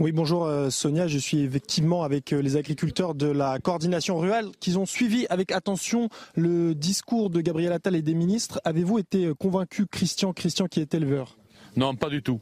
Oui, 0.00 0.12
bonjour 0.12 0.44
euh, 0.44 0.70
Sonia. 0.70 1.06
Je 1.06 1.18
suis 1.18 1.40
effectivement 1.40 2.02
avec 2.02 2.32
euh, 2.32 2.42
les 2.42 2.56
agriculteurs 2.56 3.14
de 3.14 3.26
la 3.26 3.58
coordination 3.58 4.18
rurale 4.18 4.50
qui 4.60 4.76
ont 4.76 4.86
suivi 4.86 5.26
avec 5.30 5.52
attention 5.52 6.08
le 6.34 6.74
discours 6.74 7.30
de 7.30 7.40
Gabriel 7.40 7.72
Attal 7.72 7.96
et 7.96 8.02
des 8.02 8.14
ministres. 8.14 8.60
Avez-vous 8.64 8.98
été 8.98 9.26
euh, 9.26 9.34
convaincu, 9.34 9.86
Christian, 9.86 10.32
Christian 10.32 10.66
qui 10.66 10.80
est 10.80 10.94
éleveur? 10.94 11.36
Non, 11.76 11.94
pas 11.94 12.08
du 12.08 12.22
tout. 12.22 12.40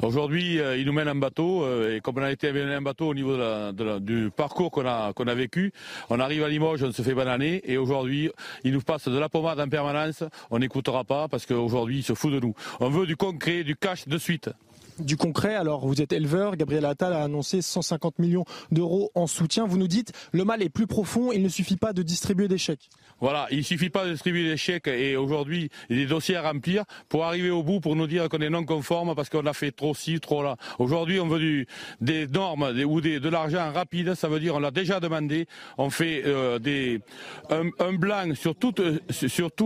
Aujourd'hui, 0.00 0.58
il 0.78 0.86
nous 0.86 0.92
mène 0.94 1.08
un 1.08 1.14
bateau, 1.14 1.66
et 1.86 2.00
comme 2.00 2.16
on 2.16 2.22
a 2.22 2.32
été 2.32 2.48
un 2.48 2.80
bateau 2.80 3.08
au 3.08 3.14
niveau 3.14 3.36
du 4.00 4.30
parcours 4.34 4.70
qu'on 4.70 4.86
a, 4.86 5.12
qu'on 5.12 5.26
a 5.26 5.34
vécu, 5.34 5.74
on 6.08 6.18
arrive 6.18 6.44
à 6.44 6.48
Limoges, 6.48 6.82
on 6.82 6.90
se 6.90 7.02
fait 7.02 7.12
bananer, 7.12 7.60
et 7.70 7.76
aujourd'hui, 7.76 8.30
il 8.64 8.72
nous 8.72 8.80
passe 8.80 9.06
de 9.06 9.18
la 9.18 9.28
pommade 9.28 9.60
en 9.60 9.68
permanence, 9.68 10.24
on 10.50 10.60
n'écoutera 10.60 11.04
pas, 11.04 11.28
parce 11.28 11.44
qu'aujourd'hui, 11.44 11.98
il 11.98 12.02
se 12.02 12.14
fout 12.14 12.32
de 12.32 12.40
nous. 12.40 12.54
On 12.80 12.88
veut 12.88 13.04
du 13.04 13.18
concret, 13.18 13.64
du 13.64 13.76
cash 13.76 14.08
de 14.08 14.16
suite. 14.16 14.48
Du 15.00 15.16
concret. 15.16 15.54
Alors, 15.54 15.86
vous 15.86 16.00
êtes 16.02 16.12
éleveur. 16.12 16.56
Gabriel 16.56 16.84
Attal 16.84 17.12
a 17.12 17.22
annoncé 17.22 17.62
150 17.62 18.18
millions 18.18 18.44
d'euros 18.70 19.10
en 19.14 19.26
soutien. 19.26 19.66
Vous 19.66 19.78
nous 19.78 19.88
dites, 19.88 20.12
le 20.32 20.44
mal 20.44 20.62
est 20.62 20.68
plus 20.68 20.86
profond. 20.86 21.32
Il 21.32 21.42
ne 21.42 21.48
suffit 21.48 21.76
pas 21.76 21.92
de 21.92 22.02
distribuer 22.02 22.48
des 22.48 22.58
chèques. 22.58 22.88
Voilà, 23.20 23.46
il 23.50 23.64
suffit 23.64 23.90
pas 23.90 24.06
de 24.06 24.12
distribuer 24.12 24.48
des 24.48 24.56
chèques 24.56 24.88
et 24.88 25.14
aujourd'hui, 25.16 25.70
des 25.90 26.06
dossiers 26.06 26.36
à 26.36 26.42
remplir 26.42 26.84
pour 27.10 27.24
arriver 27.26 27.50
au 27.50 27.62
bout, 27.62 27.80
pour 27.80 27.94
nous 27.94 28.06
dire 28.06 28.30
qu'on 28.30 28.38
est 28.38 28.48
non 28.48 28.64
conforme 28.64 29.14
parce 29.14 29.28
qu'on 29.28 29.44
a 29.44 29.52
fait 29.52 29.72
trop 29.72 29.94
ci, 29.94 30.20
trop 30.20 30.42
là. 30.42 30.56
Aujourd'hui, 30.78 31.20
on 31.20 31.28
veut 31.28 31.66
des 32.00 32.26
normes 32.26 32.72
ou 32.86 33.00
de 33.02 33.28
l'argent 33.28 33.70
rapide. 33.72 34.14
Ça 34.14 34.28
veut 34.28 34.40
dire, 34.40 34.54
on 34.54 34.58
l'a 34.58 34.70
déjà 34.70 35.00
demandé. 35.00 35.46
On 35.76 35.90
fait 35.90 36.22
euh, 36.24 36.58
un, 37.50 37.92
blanc 37.92 38.34
sur, 38.34 38.54
tous 38.54 38.74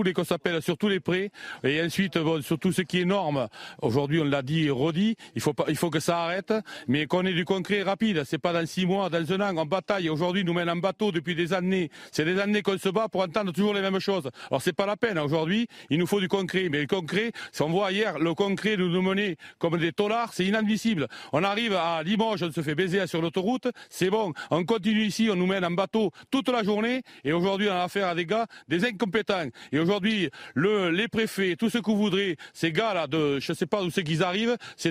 les 0.02 0.12
qu'on 0.12 0.24
s'appelle, 0.24 0.60
sur 0.60 0.76
tous 0.76 0.88
les 0.88 1.00
prêts 1.00 1.30
et 1.62 1.80
ensuite 1.80 2.18
sur 2.42 2.58
tout 2.58 2.72
ce 2.72 2.82
qui 2.82 3.02
est 3.02 3.04
norme. 3.04 3.46
Aujourd'hui, 3.82 4.20
on 4.20 4.24
l'a 4.24 4.42
dit 4.42 4.64
et 4.64 4.70
redit. 4.70 5.16
Il 5.34 5.40
faut 5.40 5.52
pas, 5.52 5.64
il 5.68 5.76
faut 5.76 5.90
que 5.90 6.00
ça 6.00 6.24
arrête, 6.24 6.52
mais 6.88 7.06
qu'on 7.06 7.24
ait 7.24 7.32
du 7.32 7.44
concret 7.44 7.82
rapide. 7.82 8.22
C'est 8.24 8.38
pas 8.38 8.52
dans 8.52 8.66
six 8.66 8.86
mois, 8.86 9.10
dans 9.10 9.32
un 9.32 9.40
an, 9.40 9.56
en 9.56 9.66
bataille. 9.66 10.08
Aujourd'hui, 10.08 10.44
nous 10.44 10.52
mène 10.52 10.70
en 10.70 10.76
bateau 10.76 11.12
depuis 11.12 11.34
des 11.34 11.52
années. 11.52 11.90
C'est 12.12 12.24
des 12.24 12.38
années 12.38 12.62
qu'on 12.62 12.78
se 12.78 12.88
bat 12.88 13.08
pour 13.08 13.22
entendre 13.22 13.52
toujours 13.52 13.74
les 13.74 13.80
mêmes 13.80 14.00
choses. 14.00 14.30
Alors 14.50 14.62
c'est 14.62 14.72
pas 14.72 14.86
la 14.86 14.96
peine. 14.96 15.18
Aujourd'hui, 15.18 15.66
il 15.90 15.98
nous 15.98 16.06
faut 16.06 16.20
du 16.20 16.28
concret. 16.28 16.68
Mais 16.70 16.80
le 16.80 16.86
concret, 16.86 17.32
si 17.52 17.62
on 17.62 17.70
voit 17.70 17.92
hier, 17.92 18.18
le 18.18 18.34
concret 18.34 18.76
nous 18.76 18.88
nous 18.88 19.02
mener 19.02 19.36
comme 19.58 19.78
des 19.78 19.92
tolards, 19.92 20.32
c'est 20.32 20.44
inadmissible. 20.44 21.08
On 21.32 21.42
arrive 21.42 21.74
à 21.74 22.02
Limoges, 22.02 22.42
on 22.42 22.52
se 22.52 22.62
fait 22.62 22.74
baiser 22.74 23.06
sur 23.06 23.20
l'autoroute. 23.20 23.68
C'est 23.90 24.10
bon. 24.10 24.32
On 24.50 24.64
continue 24.64 25.04
ici, 25.04 25.28
on 25.30 25.36
nous 25.36 25.46
mène 25.46 25.64
en 25.64 25.70
bateau 25.70 26.10
toute 26.30 26.48
la 26.48 26.62
journée. 26.62 27.02
Et 27.24 27.32
aujourd'hui, 27.32 27.68
on 27.68 27.72
a 27.72 27.82
affaire 27.84 28.08
à 28.08 28.14
des 28.14 28.26
gars, 28.26 28.46
des 28.68 28.84
incompétents. 28.84 29.48
Et 29.72 29.78
aujourd'hui, 29.78 30.30
le, 30.54 30.90
les 30.90 31.08
préfets, 31.08 31.56
tout 31.56 31.70
ce 31.70 31.78
que 31.78 31.90
vous 31.90 31.96
voudrez, 31.96 32.36
ces 32.52 32.72
gars-là, 32.72 33.06
de, 33.06 33.40
je 33.40 33.52
sais 33.52 33.66
pas 33.66 33.82
d'où 33.82 33.90
c'est 33.90 34.04
qu'ils 34.04 34.22
arrivent, 34.22 34.56
c'est 34.76 34.90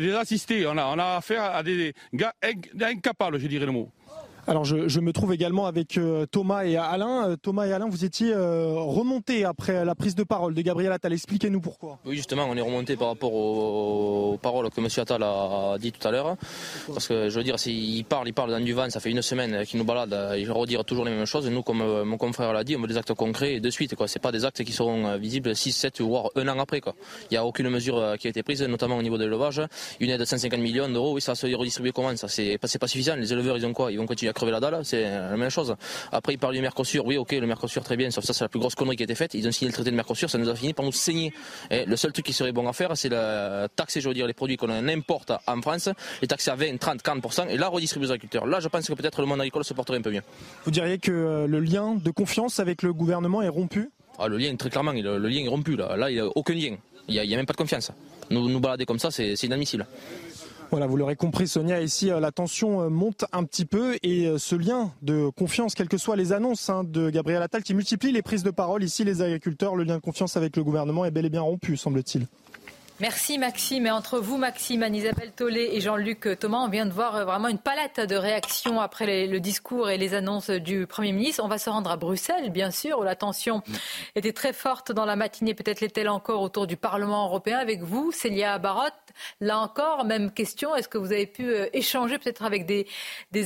On 0.66 0.78
a, 0.78 0.86
on 0.86 1.00
a 1.00 1.16
affaire 1.18 1.44
à 1.44 1.64
des 1.64 1.94
gars 2.14 2.34
incapables, 2.82 3.38
je 3.40 3.48
dirais 3.48 3.66
le 3.66 3.72
mot. 3.72 3.92
Alors 4.46 4.66
je, 4.66 5.00
me 5.00 5.14
trouve 5.14 5.34
également 5.34 5.68
avec 5.68 5.98
euh, 5.98 6.26
Thomas 6.26 6.66
et 6.66 6.76
Alain. 6.76 7.30
Euh, 7.30 7.36
Thomas 7.38 7.66
et 7.66 7.72
Alain, 7.72 7.88
vous 7.88 8.04
étiez 8.04 8.34
euh, 8.34 8.74
remontés 8.76 9.46
après 9.46 9.86
la 9.86 9.96
prise 9.96 10.16
de 10.16 10.24
parole 10.24 10.54
de 10.54 10.62
Gabriel 10.62 10.92
Attal. 10.92 11.14
Expliquez-nous 11.14 11.62
pourquoi. 11.62 12.00
Oui, 12.06 12.18
justement, 12.18 12.46
on 12.50 12.58
est 12.58 12.62
remonté 12.62 12.98
par 12.98 13.08
rapport 13.08 13.34
aux, 13.34 14.38
paroles 14.42 14.70
que 14.70 14.82
M. 14.82 14.88
Attal 14.98 15.24
a 15.24 15.78
dit 15.80 15.94
tout 15.94 16.06
à 16.06 16.12
l'heure. 16.12 16.36
Parce 16.88 17.08
que 17.08 17.30
je 17.30 17.38
veux 17.38 17.44
dire, 17.44 17.58
s'il 17.58 18.04
parle, 18.04 18.28
il 18.28 18.34
parle 18.34 18.52
dans 18.52 18.60
du 18.60 18.74
vent, 18.74 18.90
ça 18.90 19.00
fait 19.00 19.12
une 19.12 19.22
semaine 19.22 19.66
qu'il 19.66 19.80
nous 19.80 19.86
balade, 19.86 20.14
il 20.38 20.52
redire 20.52 20.84
toujours 20.84 21.06
les 21.06 21.12
mêmes 21.12 21.26
choses. 21.26 21.50
nous, 21.50 21.64
comme 21.64 22.04
mon 22.04 22.18
confrère 22.18 22.52
l'a 22.52 22.66
dit, 22.66 22.76
on 22.76 22.82
veut 22.82 22.88
des 22.88 22.98
actes 22.98 23.14
concrets 23.14 23.56
et 23.56 23.60
de 23.62 23.70
suite. 23.70 23.96
Ce 24.06 24.20
pas 24.20 24.34
des 24.34 24.44
actes 24.44 24.64
qui 24.64 24.74
seront 24.74 25.18
visibles 25.18 25.56
6, 25.56 25.72
7 25.72 26.02
voire 26.02 26.30
un 26.36 26.48
an 26.50 26.60
après. 26.60 26.82
Quoi. 26.82 26.96
Il 27.32 27.34
n'y 27.34 27.38
a 27.38 27.46
aucune 27.46 27.70
mesure 27.70 28.16
qui 28.20 28.28
a 28.28 28.30
été 28.30 28.44
prise, 28.44 28.62
notamment 28.64 28.98
au 28.98 29.02
niveau 29.02 29.18
de 29.18 29.24
l'élevage. 29.24 29.62
Une 30.02 30.10
aide 30.10 30.20
de 30.20 30.26
150 30.26 30.60
millions 30.60 30.90
d'euros, 30.90 31.14
oui, 31.14 31.22
ça 31.22 31.32
va 31.32 31.36
se 31.36 31.48
redistribuer 31.48 31.94
comment 31.94 32.16
Ça, 32.18 32.28
c'est 32.28 32.58
pas, 32.58 32.68
pas 32.68 32.88
suffisant. 32.88 33.16
Les 33.16 33.32
éleveurs, 33.32 33.58
ils 33.58 33.66
ont 33.66 33.74
quoi? 33.74 33.92
Ils 33.92 33.98
vont 33.98 34.06
continuer 34.06 34.33
crever 34.34 34.52
la 34.52 34.60
dalle, 34.60 34.84
c'est 34.84 35.04
la 35.04 35.38
même 35.38 35.50
chose. 35.50 35.76
Après, 36.12 36.34
il 36.34 36.38
parle 36.38 36.54
du 36.54 36.62
Mercosur, 36.62 37.06
oui, 37.06 37.18
ok, 37.18 37.32
le 37.32 37.48
Mercosur, 37.48 37.84
très 37.84 37.98
bien, 37.98 38.12
sauf 38.12 38.24
ça, 38.24 38.34
c'est 38.34 38.44
la 38.44 38.50
plus 38.50 38.60
grosse 38.60 38.76
connerie 38.76 38.96
qui 38.96 39.04
a 39.04 39.06
été 39.06 39.16
faite. 39.16 39.34
Ils 39.34 39.48
ont 39.48 39.52
signé 39.52 39.70
le 39.70 39.74
traité 39.74 39.92
de 39.92 39.96
Mercosur, 39.96 40.30
ça 40.30 40.38
nous 40.38 40.50
a 40.50 40.56
fini 40.56 40.74
par 40.74 40.86
nous 40.86 40.92
saigner. 40.92 41.34
Et 41.70 41.86
le 41.86 41.96
seul 41.96 42.12
truc 42.12 42.26
qui 42.26 42.34
serait 42.34 42.52
bon 42.52 42.68
à 42.68 42.74
faire, 42.74 42.96
c'est 42.96 43.10
la 43.10 43.68
taxer, 43.76 44.02
je 44.02 44.08
veux 44.08 44.14
dire, 44.14 44.28
les 44.28 44.34
produits 44.34 44.58
qu'on 44.58 44.70
importe 44.70 45.32
en 45.48 45.62
France, 45.62 45.90
les 46.22 46.28
taxer 46.28 46.52
à 46.52 46.56
20, 46.56 46.78
30, 46.78 47.02
40%, 47.02 47.50
et 47.50 47.58
là, 47.58 47.68
redistribuer 47.68 48.08
aux 48.08 48.12
agriculteurs. 48.12 48.46
Là, 48.46 48.60
je 48.60 48.68
pense 48.68 48.88
que 48.88 48.94
peut-être 48.94 49.22
le 49.22 49.28
monde 49.28 49.40
agricole 49.40 49.64
se 49.64 49.74
porterait 49.74 49.98
un 49.98 50.02
peu 50.02 50.12
mieux. 50.12 50.24
Vous 50.66 50.72
diriez 50.72 50.98
que 50.98 51.12
euh, 51.12 51.48
le 51.48 51.60
lien 51.60 51.96
de 51.96 52.12
confiance 52.12 52.60
avec 52.60 52.82
le 52.82 52.94
gouvernement 52.94 53.42
est 53.42 53.50
rompu? 53.50 53.90
Ah, 54.20 54.28
Le 54.28 54.38
lien, 54.38 54.56
très 54.56 54.70
clairement, 54.70 54.92
le, 54.92 55.18
lien 55.18 55.44
est 55.44 55.48
rompu. 55.48 55.76
Là, 55.76 55.98
là 55.98 56.10
il 56.10 56.16
n'y 56.16 56.20
a 56.20 56.28
aucun 56.28 56.54
lien. 56.54 56.76
Il 57.08 57.22
n'y 57.22 57.34
a, 57.34 57.38
même 57.38 57.46
pas 57.46 57.54
de 57.54 57.58
confiance. 57.58 57.92
Nous, 58.30 58.48
nous 58.50 58.60
balader 58.60 58.86
comme 58.86 59.00
ça, 59.00 59.12
c'est 59.12 59.34
inadmissible. 59.44 59.86
Voilà, 60.74 60.88
vous 60.88 60.98
l'aurez 60.98 61.16
compris, 61.16 61.48
Sonia, 61.48 61.82
ici 61.84 62.10
euh, 62.10 62.20
la 62.20 62.32
tension 62.32 62.82
euh, 62.82 62.90
monte 62.90 63.26
un 63.32 63.44
petit 63.44 63.64
peu 63.64 63.96
et 64.02 64.26
euh, 64.26 64.40
ce 64.40 64.56
lien 64.56 64.92
de 65.04 65.30
confiance, 65.30 65.76
quelles 65.76 65.88
que 65.88 66.00
soient 66.00 66.16
les 66.16 66.34
annonces 66.34 66.68
hein, 66.68 66.84
de 66.84 67.12
Gabriel 67.12 67.44
Attal, 67.44 67.62
qui 67.62 67.76
multiplie 67.76 68.12
les 68.12 68.24
prises 68.24 68.42
de 68.42 68.50
parole 68.50 68.84
ici, 68.84 69.04
les 69.04 69.22
agriculteurs, 69.22 69.76
le 69.76 69.84
lien 69.84 69.98
de 69.98 70.02
confiance 70.02 70.36
avec 70.36 70.58
le 70.58 70.64
gouvernement 70.64 71.06
est 71.06 71.12
bel 71.12 71.28
et 71.28 71.30
bien 71.30 71.44
rompu, 71.44 71.78
semble-t-il. 71.78 72.26
Merci 73.00 73.40
Maxime. 73.40 73.88
Et 73.88 73.92
entre 73.92 74.20
vous, 74.20 74.38
Maxime, 74.38 74.84
Anne-Isabelle 74.84 75.32
Tollet 75.32 75.76
et 75.76 75.82
Jean-Luc 75.82 76.28
Thomas, 76.40 76.60
on 76.60 76.70
vient 76.70 76.86
de 76.86 76.92
voir 76.92 77.16
euh, 77.16 77.26
vraiment 77.26 77.48
une 77.48 77.58
palette 77.58 78.00
de 78.00 78.16
réactions 78.16 78.80
après 78.80 79.26
le 79.26 79.40
discours 79.40 79.90
et 79.90 79.98
les 79.98 80.14
annonces 80.14 80.52
du 80.52 80.86
Premier 80.86 81.12
ministre. 81.12 81.44
On 81.44 81.48
va 81.48 81.58
se 81.58 81.72
rendre 81.72 81.90
à 81.90 81.98
Bruxelles, 81.98 82.52
bien 82.52 82.70
sûr, 82.70 83.00
où 83.00 83.04
la 83.04 83.16
tension 83.16 83.64
était 84.16 84.32
très 84.32 84.54
forte 84.54 84.92
dans 84.92 85.06
la 85.06 85.16
matinée. 85.16 85.56
Peut-être 85.56 85.82
l'est-elle 85.82 86.08
encore 86.08 86.42
autour 86.44 86.68
du 86.68 86.78
Parlement 86.78 87.26
européen 87.26 87.58
avec 87.58 87.82
vous, 87.82 88.12
Célia 88.12 88.60
Barotte. 88.60 88.94
Là 89.42 89.58
encore, 89.58 90.06
même 90.06 90.32
question. 90.32 90.76
Est-ce 90.76 90.88
que 90.88 91.00
vous 91.00 91.12
avez 91.12 91.26
pu 91.26 91.50
euh, 91.50 91.68
échanger 91.74 92.20
peut-être 92.20 92.44
avec 92.44 92.68
des, 92.68 92.86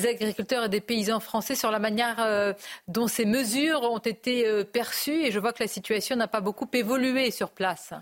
agriculteurs 0.05 0.65
et 0.65 0.69
des 0.69 0.81
paysans 0.81 1.21
français 1.21 1.55
sur 1.55 1.71
la 1.71 1.79
manière 1.79 2.17
euh, 2.19 2.51
dont 2.89 3.07
ces 3.07 3.25
mesures 3.25 3.83
ont 3.83 3.97
été 3.97 4.65
perçues? 4.65 5.25
Et 5.25 5.31
je 5.31 5.39
vois 5.39 5.53
que 5.53 5.63
la 5.63 5.69
situation 5.69 6.17
n'a 6.17 6.27
pas 6.27 6.41
beaucoup 6.41 6.67
évolué 6.73 7.31
sur 7.31 7.49
place. 7.49 7.93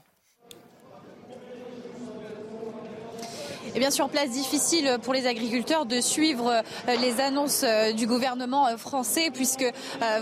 Et 3.75 3.79
bien 3.79 3.91
sur 3.91 4.07
place, 4.07 4.29
difficile 4.29 4.99
pour 5.03 5.13
les 5.13 5.27
agriculteurs 5.27 5.85
de 5.85 5.99
suivre 5.99 6.49
euh, 6.49 6.95
les 7.01 7.19
annonces 7.19 7.63
euh, 7.65 7.91
du 7.91 8.07
gouvernement 8.07 8.67
euh, 8.67 8.77
français, 8.77 9.31
puisque 9.33 9.65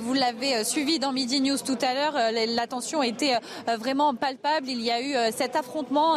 vous 0.01 0.13
l'avez 0.15 0.63
suivi 0.63 0.97
dans 0.97 1.11
Midi 1.11 1.39
News 1.39 1.57
tout 1.63 1.77
à 1.81 1.93
l'heure, 1.93 2.13
la 2.31 2.67
tension 2.67 3.03
était 3.03 3.33
vraiment 3.77 4.15
palpable. 4.15 4.67
Il 4.69 4.81
y 4.81 4.89
a 4.89 5.01
eu 5.01 5.31
cet 5.35 5.55
affrontement 5.55 6.15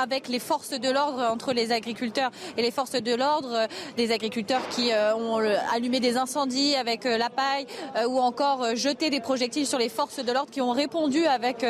avec 0.00 0.28
les 0.28 0.38
forces 0.38 0.70
de 0.70 0.90
l'ordre 0.90 1.22
entre 1.30 1.52
les 1.52 1.72
agriculteurs 1.72 2.30
et 2.56 2.62
les 2.62 2.70
forces 2.70 2.92
de 2.92 3.14
l'ordre, 3.14 3.66
des 3.96 4.12
agriculteurs 4.12 4.66
qui 4.68 4.90
ont 5.16 5.38
allumé 5.72 6.00
des 6.00 6.16
incendies 6.16 6.74
avec 6.76 7.04
la 7.04 7.30
paille 7.30 7.66
ou 8.06 8.18
encore 8.20 8.76
jeté 8.76 9.10
des 9.10 9.20
projectiles 9.20 9.66
sur 9.66 9.78
les 9.78 9.88
forces 9.88 10.24
de 10.24 10.32
l'ordre 10.32 10.50
qui 10.50 10.60
ont 10.60 10.72
répondu 10.72 11.26
avec 11.26 11.64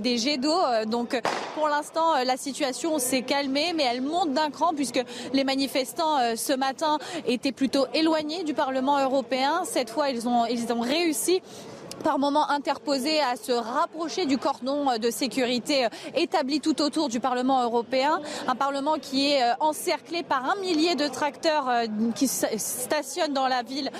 des 0.00 0.18
jets 0.18 0.38
d'eau. 0.38 0.58
Donc 0.86 1.20
pour 1.54 1.68
l'instant, 1.68 2.22
la 2.24 2.36
situation 2.36 2.98
s'est 2.98 3.22
calmée, 3.22 3.72
mais 3.74 3.84
elle 3.84 4.02
monte 4.12 4.32
d'un 4.32 4.50
cran 4.50 4.72
puisque 4.74 5.02
les 5.32 5.44
manifestants 5.44 6.18
euh, 6.20 6.36
ce 6.36 6.52
matin 6.52 6.98
étaient 7.26 7.52
plutôt 7.52 7.86
éloignés 7.94 8.44
du 8.44 8.54
Parlement 8.54 9.02
européen. 9.02 9.62
Cette 9.64 9.90
fois, 9.90 10.10
ils 10.10 10.28
ont, 10.28 10.46
ils 10.46 10.72
ont 10.72 10.80
réussi 10.80 11.42
par 12.02 12.18
moments 12.18 12.50
interposés 12.50 13.20
à 13.20 13.36
se 13.36 13.52
rapprocher 13.52 14.26
du 14.26 14.36
cordon 14.36 14.98
de 14.98 15.10
sécurité 15.10 15.86
euh, 15.86 15.88
établi 16.16 16.60
tout 16.60 16.82
autour 16.82 17.08
du 17.08 17.20
Parlement 17.20 17.62
européen. 17.62 18.20
Un 18.48 18.54
Parlement 18.54 18.96
qui 19.00 19.32
est 19.32 19.42
euh, 19.42 19.54
encerclé 19.60 20.22
par 20.22 20.50
un 20.50 20.60
millier 20.60 20.94
de 20.94 21.06
tracteurs 21.06 21.68
euh, 21.68 21.86
qui 22.14 22.28
stationnent 22.28 23.32
dans 23.32 23.48
la 23.48 23.62
ville 23.62 23.90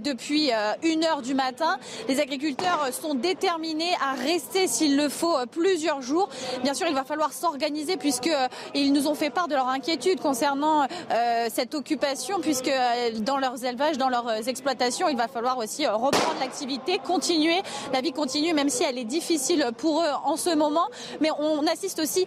depuis 0.00 0.50
une 0.82 1.04
heure 1.04 1.22
du 1.22 1.34
matin. 1.34 1.78
Les 2.08 2.20
agriculteurs 2.20 2.88
sont 2.92 3.14
déterminés 3.14 3.92
à 4.00 4.14
rester 4.14 4.66
s'il 4.66 4.96
le 4.96 5.08
faut 5.08 5.34
plusieurs 5.50 6.02
jours. 6.02 6.28
Bien 6.62 6.74
sûr, 6.74 6.86
il 6.88 6.94
va 6.94 7.04
falloir 7.04 7.32
s'organiser 7.32 7.96
puisqu'ils 7.96 8.92
nous 8.92 9.06
ont 9.06 9.14
fait 9.14 9.30
part 9.30 9.48
de 9.48 9.54
leur 9.54 9.68
inquiétude 9.68 10.20
concernant 10.20 10.86
cette 11.50 11.74
occupation 11.74 12.40
puisque 12.40 12.70
dans 13.20 13.38
leurs 13.38 13.64
élevages, 13.64 13.98
dans 13.98 14.08
leurs 14.08 14.48
exploitations, 14.48 15.08
il 15.08 15.16
va 15.16 15.28
falloir 15.28 15.58
aussi 15.58 15.86
reprendre 15.86 16.36
l'activité, 16.40 16.98
continuer 16.98 17.51
la 17.92 18.00
vie 18.00 18.12
continue, 18.12 18.54
même 18.54 18.68
si 18.68 18.84
elle 18.84 18.98
est 18.98 19.04
difficile 19.04 19.70
pour 19.76 20.02
eux 20.02 20.10
en 20.24 20.36
ce 20.36 20.54
moment. 20.54 20.86
Mais 21.20 21.30
on 21.38 21.66
assiste 21.66 21.98
aussi 21.98 22.26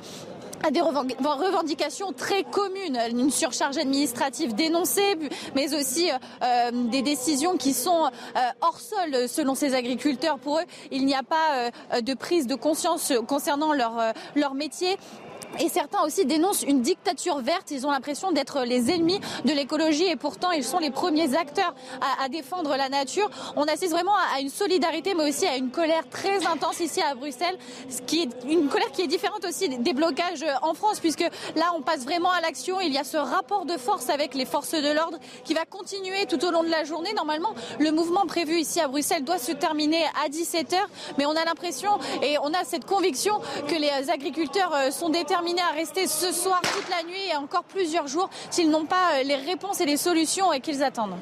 à 0.63 0.71
des 0.71 0.81
revendications 0.81 2.11
très 2.11 2.43
communes, 2.43 2.97
une 3.09 3.29
surcharge 3.29 3.77
administrative 3.77 4.55
dénoncée, 4.55 5.15
mais 5.55 5.75
aussi 5.75 6.09
euh, 6.43 6.71
des 6.89 7.01
décisions 7.01 7.57
qui 7.57 7.73
sont 7.73 8.05
euh, 8.05 8.39
hors 8.61 8.79
sol 8.79 9.27
selon 9.27 9.53
ces 9.53 9.75
agriculteurs. 9.75 10.39
Pour 10.39 10.59
eux, 10.59 10.63
il 10.91 11.05
n'y 11.05 11.15
a 11.15 11.23
pas 11.23 11.69
euh, 11.93 12.01
de 12.01 12.13
prise 12.13 12.47
de 12.47 12.55
conscience 12.55 13.13
concernant 13.27 13.73
leur, 13.73 14.13
leur 14.35 14.53
métier. 14.53 14.97
Et 15.59 15.69
certains 15.69 16.03
aussi 16.03 16.25
dénoncent 16.25 16.63
une 16.63 16.81
dictature 16.81 17.39
verte. 17.39 17.71
Ils 17.71 17.87
ont 17.87 17.91
l'impression 17.91 18.31
d'être 18.31 18.63
les 18.63 18.91
ennemis 18.91 19.19
de 19.45 19.51
l'écologie 19.51 20.05
et 20.05 20.15
pourtant 20.15 20.51
ils 20.51 20.63
sont 20.63 20.79
les 20.79 20.91
premiers 20.91 21.35
acteurs 21.35 21.73
à, 22.19 22.27
défendre 22.29 22.75
la 22.75 22.89
nature. 22.89 23.29
On 23.55 23.63
assiste 23.63 23.91
vraiment 23.91 24.15
à, 24.35 24.41
une 24.41 24.49
solidarité 24.49 25.13
mais 25.13 25.29
aussi 25.29 25.45
à 25.45 25.55
une 25.55 25.69
colère 25.69 26.07
très 26.09 26.45
intense 26.45 26.79
ici 26.79 27.01
à 27.01 27.15
Bruxelles, 27.15 27.57
ce 27.89 28.01
qui 28.01 28.23
est 28.23 28.49
une 28.49 28.67
colère 28.67 28.91
qui 28.91 29.01
est 29.03 29.07
différente 29.07 29.45
aussi 29.45 29.69
des 29.69 29.93
blocages 29.93 30.45
en 30.61 30.73
France 30.73 30.99
puisque 30.99 31.25
là 31.55 31.71
on 31.77 31.81
passe 31.81 32.03
vraiment 32.03 32.31
à 32.31 32.41
l'action. 32.41 32.81
Il 32.81 32.93
y 32.93 32.97
a 32.97 33.03
ce 33.03 33.17
rapport 33.17 33.65
de 33.65 33.77
force 33.77 34.09
avec 34.09 34.33
les 34.33 34.45
forces 34.45 34.71
de 34.71 34.93
l'ordre 34.93 35.19
qui 35.43 35.53
va 35.53 35.65
continuer 35.65 36.25
tout 36.25 36.43
au 36.45 36.51
long 36.51 36.63
de 36.63 36.69
la 36.69 36.83
journée. 36.83 37.13
Normalement, 37.13 37.53
le 37.79 37.91
mouvement 37.91 38.25
prévu 38.25 38.59
ici 38.59 38.79
à 38.79 38.87
Bruxelles 38.87 39.23
doit 39.23 39.37
se 39.37 39.51
terminer 39.51 40.03
à 40.23 40.29
17h, 40.29 40.77
mais 41.17 41.25
on 41.25 41.31
a 41.31 41.45
l'impression 41.45 41.91
et 42.21 42.37
on 42.39 42.53
a 42.53 42.63
cette 42.63 42.85
conviction 42.85 43.39
que 43.67 43.75
les 43.75 44.09
agriculteurs 44.09 44.73
euh, 44.73 44.91
sont 44.91 45.09
déterminés 45.09 45.44
à 45.53 45.73
rester 45.73 46.07
ce 46.07 46.31
soir 46.31 46.59
toute 46.61 46.89
la 46.89 47.03
nuit 47.03 47.29
et 47.31 47.35
encore 47.35 47.63
plusieurs 47.63 48.07
jours 48.07 48.29
s'ils 48.49 48.69
n'ont 48.69 48.85
pas 48.85 49.19
euh, 49.19 49.23
les 49.23 49.35
réponses 49.35 49.79
et 49.79 49.85
les 49.85 49.97
solutions 49.97 50.49
qu'ils 50.61 50.83
attendent. 50.83 51.15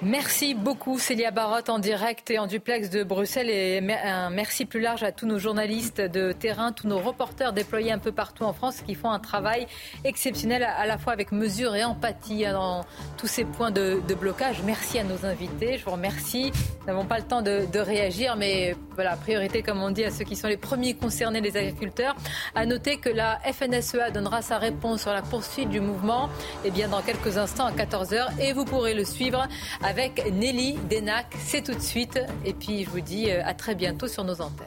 Merci 0.00 0.54
beaucoup 0.54 1.00
Célia 1.00 1.32
Barotte 1.32 1.68
en 1.70 1.80
direct 1.80 2.30
et 2.30 2.38
en 2.38 2.46
duplex 2.46 2.88
de 2.88 3.02
Bruxelles 3.02 3.50
et 3.50 3.82
un 4.04 4.30
merci 4.30 4.64
plus 4.64 4.78
large 4.78 5.02
à 5.02 5.10
tous 5.10 5.26
nos 5.26 5.40
journalistes 5.40 6.00
de 6.00 6.30
terrain, 6.30 6.70
tous 6.70 6.86
nos 6.86 7.00
reporters 7.00 7.52
déployés 7.52 7.90
un 7.90 7.98
peu 7.98 8.12
partout 8.12 8.44
en 8.44 8.52
France 8.52 8.80
qui 8.86 8.94
font 8.94 9.10
un 9.10 9.18
travail 9.18 9.66
exceptionnel 10.04 10.62
à 10.62 10.86
la 10.86 10.98
fois 10.98 11.12
avec 11.12 11.32
mesure 11.32 11.74
et 11.74 11.82
empathie 11.82 12.46
hein, 12.46 12.52
dans 12.52 12.84
tous 13.16 13.26
ces 13.26 13.44
points 13.44 13.72
de, 13.72 14.00
blocage. 14.14 14.62
Merci 14.64 15.00
à 15.00 15.04
nos 15.04 15.26
invités, 15.26 15.78
je 15.78 15.84
vous 15.84 15.90
remercie. 15.90 16.52
Nous 16.80 16.86
n'avons 16.86 17.04
pas 17.04 17.18
le 17.18 17.24
temps 17.24 17.42
de, 17.42 17.78
réagir, 17.78 18.36
mais 18.36 18.76
voilà, 18.94 19.16
priorité 19.16 19.62
comme 19.62 19.82
on 19.82 19.90
dit 19.90 20.04
à 20.04 20.10
ceux 20.10 20.24
qui 20.24 20.36
sont 20.36 20.48
les 20.48 20.56
premiers 20.56 20.94
concernés, 20.94 21.40
les 21.40 21.56
agriculteurs. 21.56 22.14
À 22.54 22.66
noter 22.66 22.98
que 22.98 23.08
la 23.08 23.40
FNSEA 23.40 24.10
donnera 24.12 24.42
sa 24.42 24.58
réponse 24.58 25.02
sur 25.02 25.12
la 25.12 25.22
poursuite 25.22 25.70
du 25.70 25.80
mouvement 25.80 26.28
eh 26.64 26.70
bien, 26.70 26.88
dans 26.88 27.02
quelques 27.02 27.36
instants 27.36 27.66
à 27.66 27.72
14h 27.72 28.40
et 28.40 28.52
vous 28.52 28.64
pourrez 28.64 28.94
le 28.94 29.04
suivre 29.04 29.48
avec 29.88 30.30
Nelly 30.30 30.74
Denac. 30.90 31.34
C'est 31.38 31.64
tout 31.64 31.72
de 31.74 31.80
suite. 31.80 32.20
Et 32.44 32.52
puis, 32.52 32.84
je 32.84 32.90
vous 32.90 33.00
dis 33.00 33.30
euh, 33.30 33.40
à 33.44 33.54
très 33.54 33.74
bientôt 33.74 34.06
sur 34.06 34.22
nos 34.22 34.42
antennes. 34.42 34.66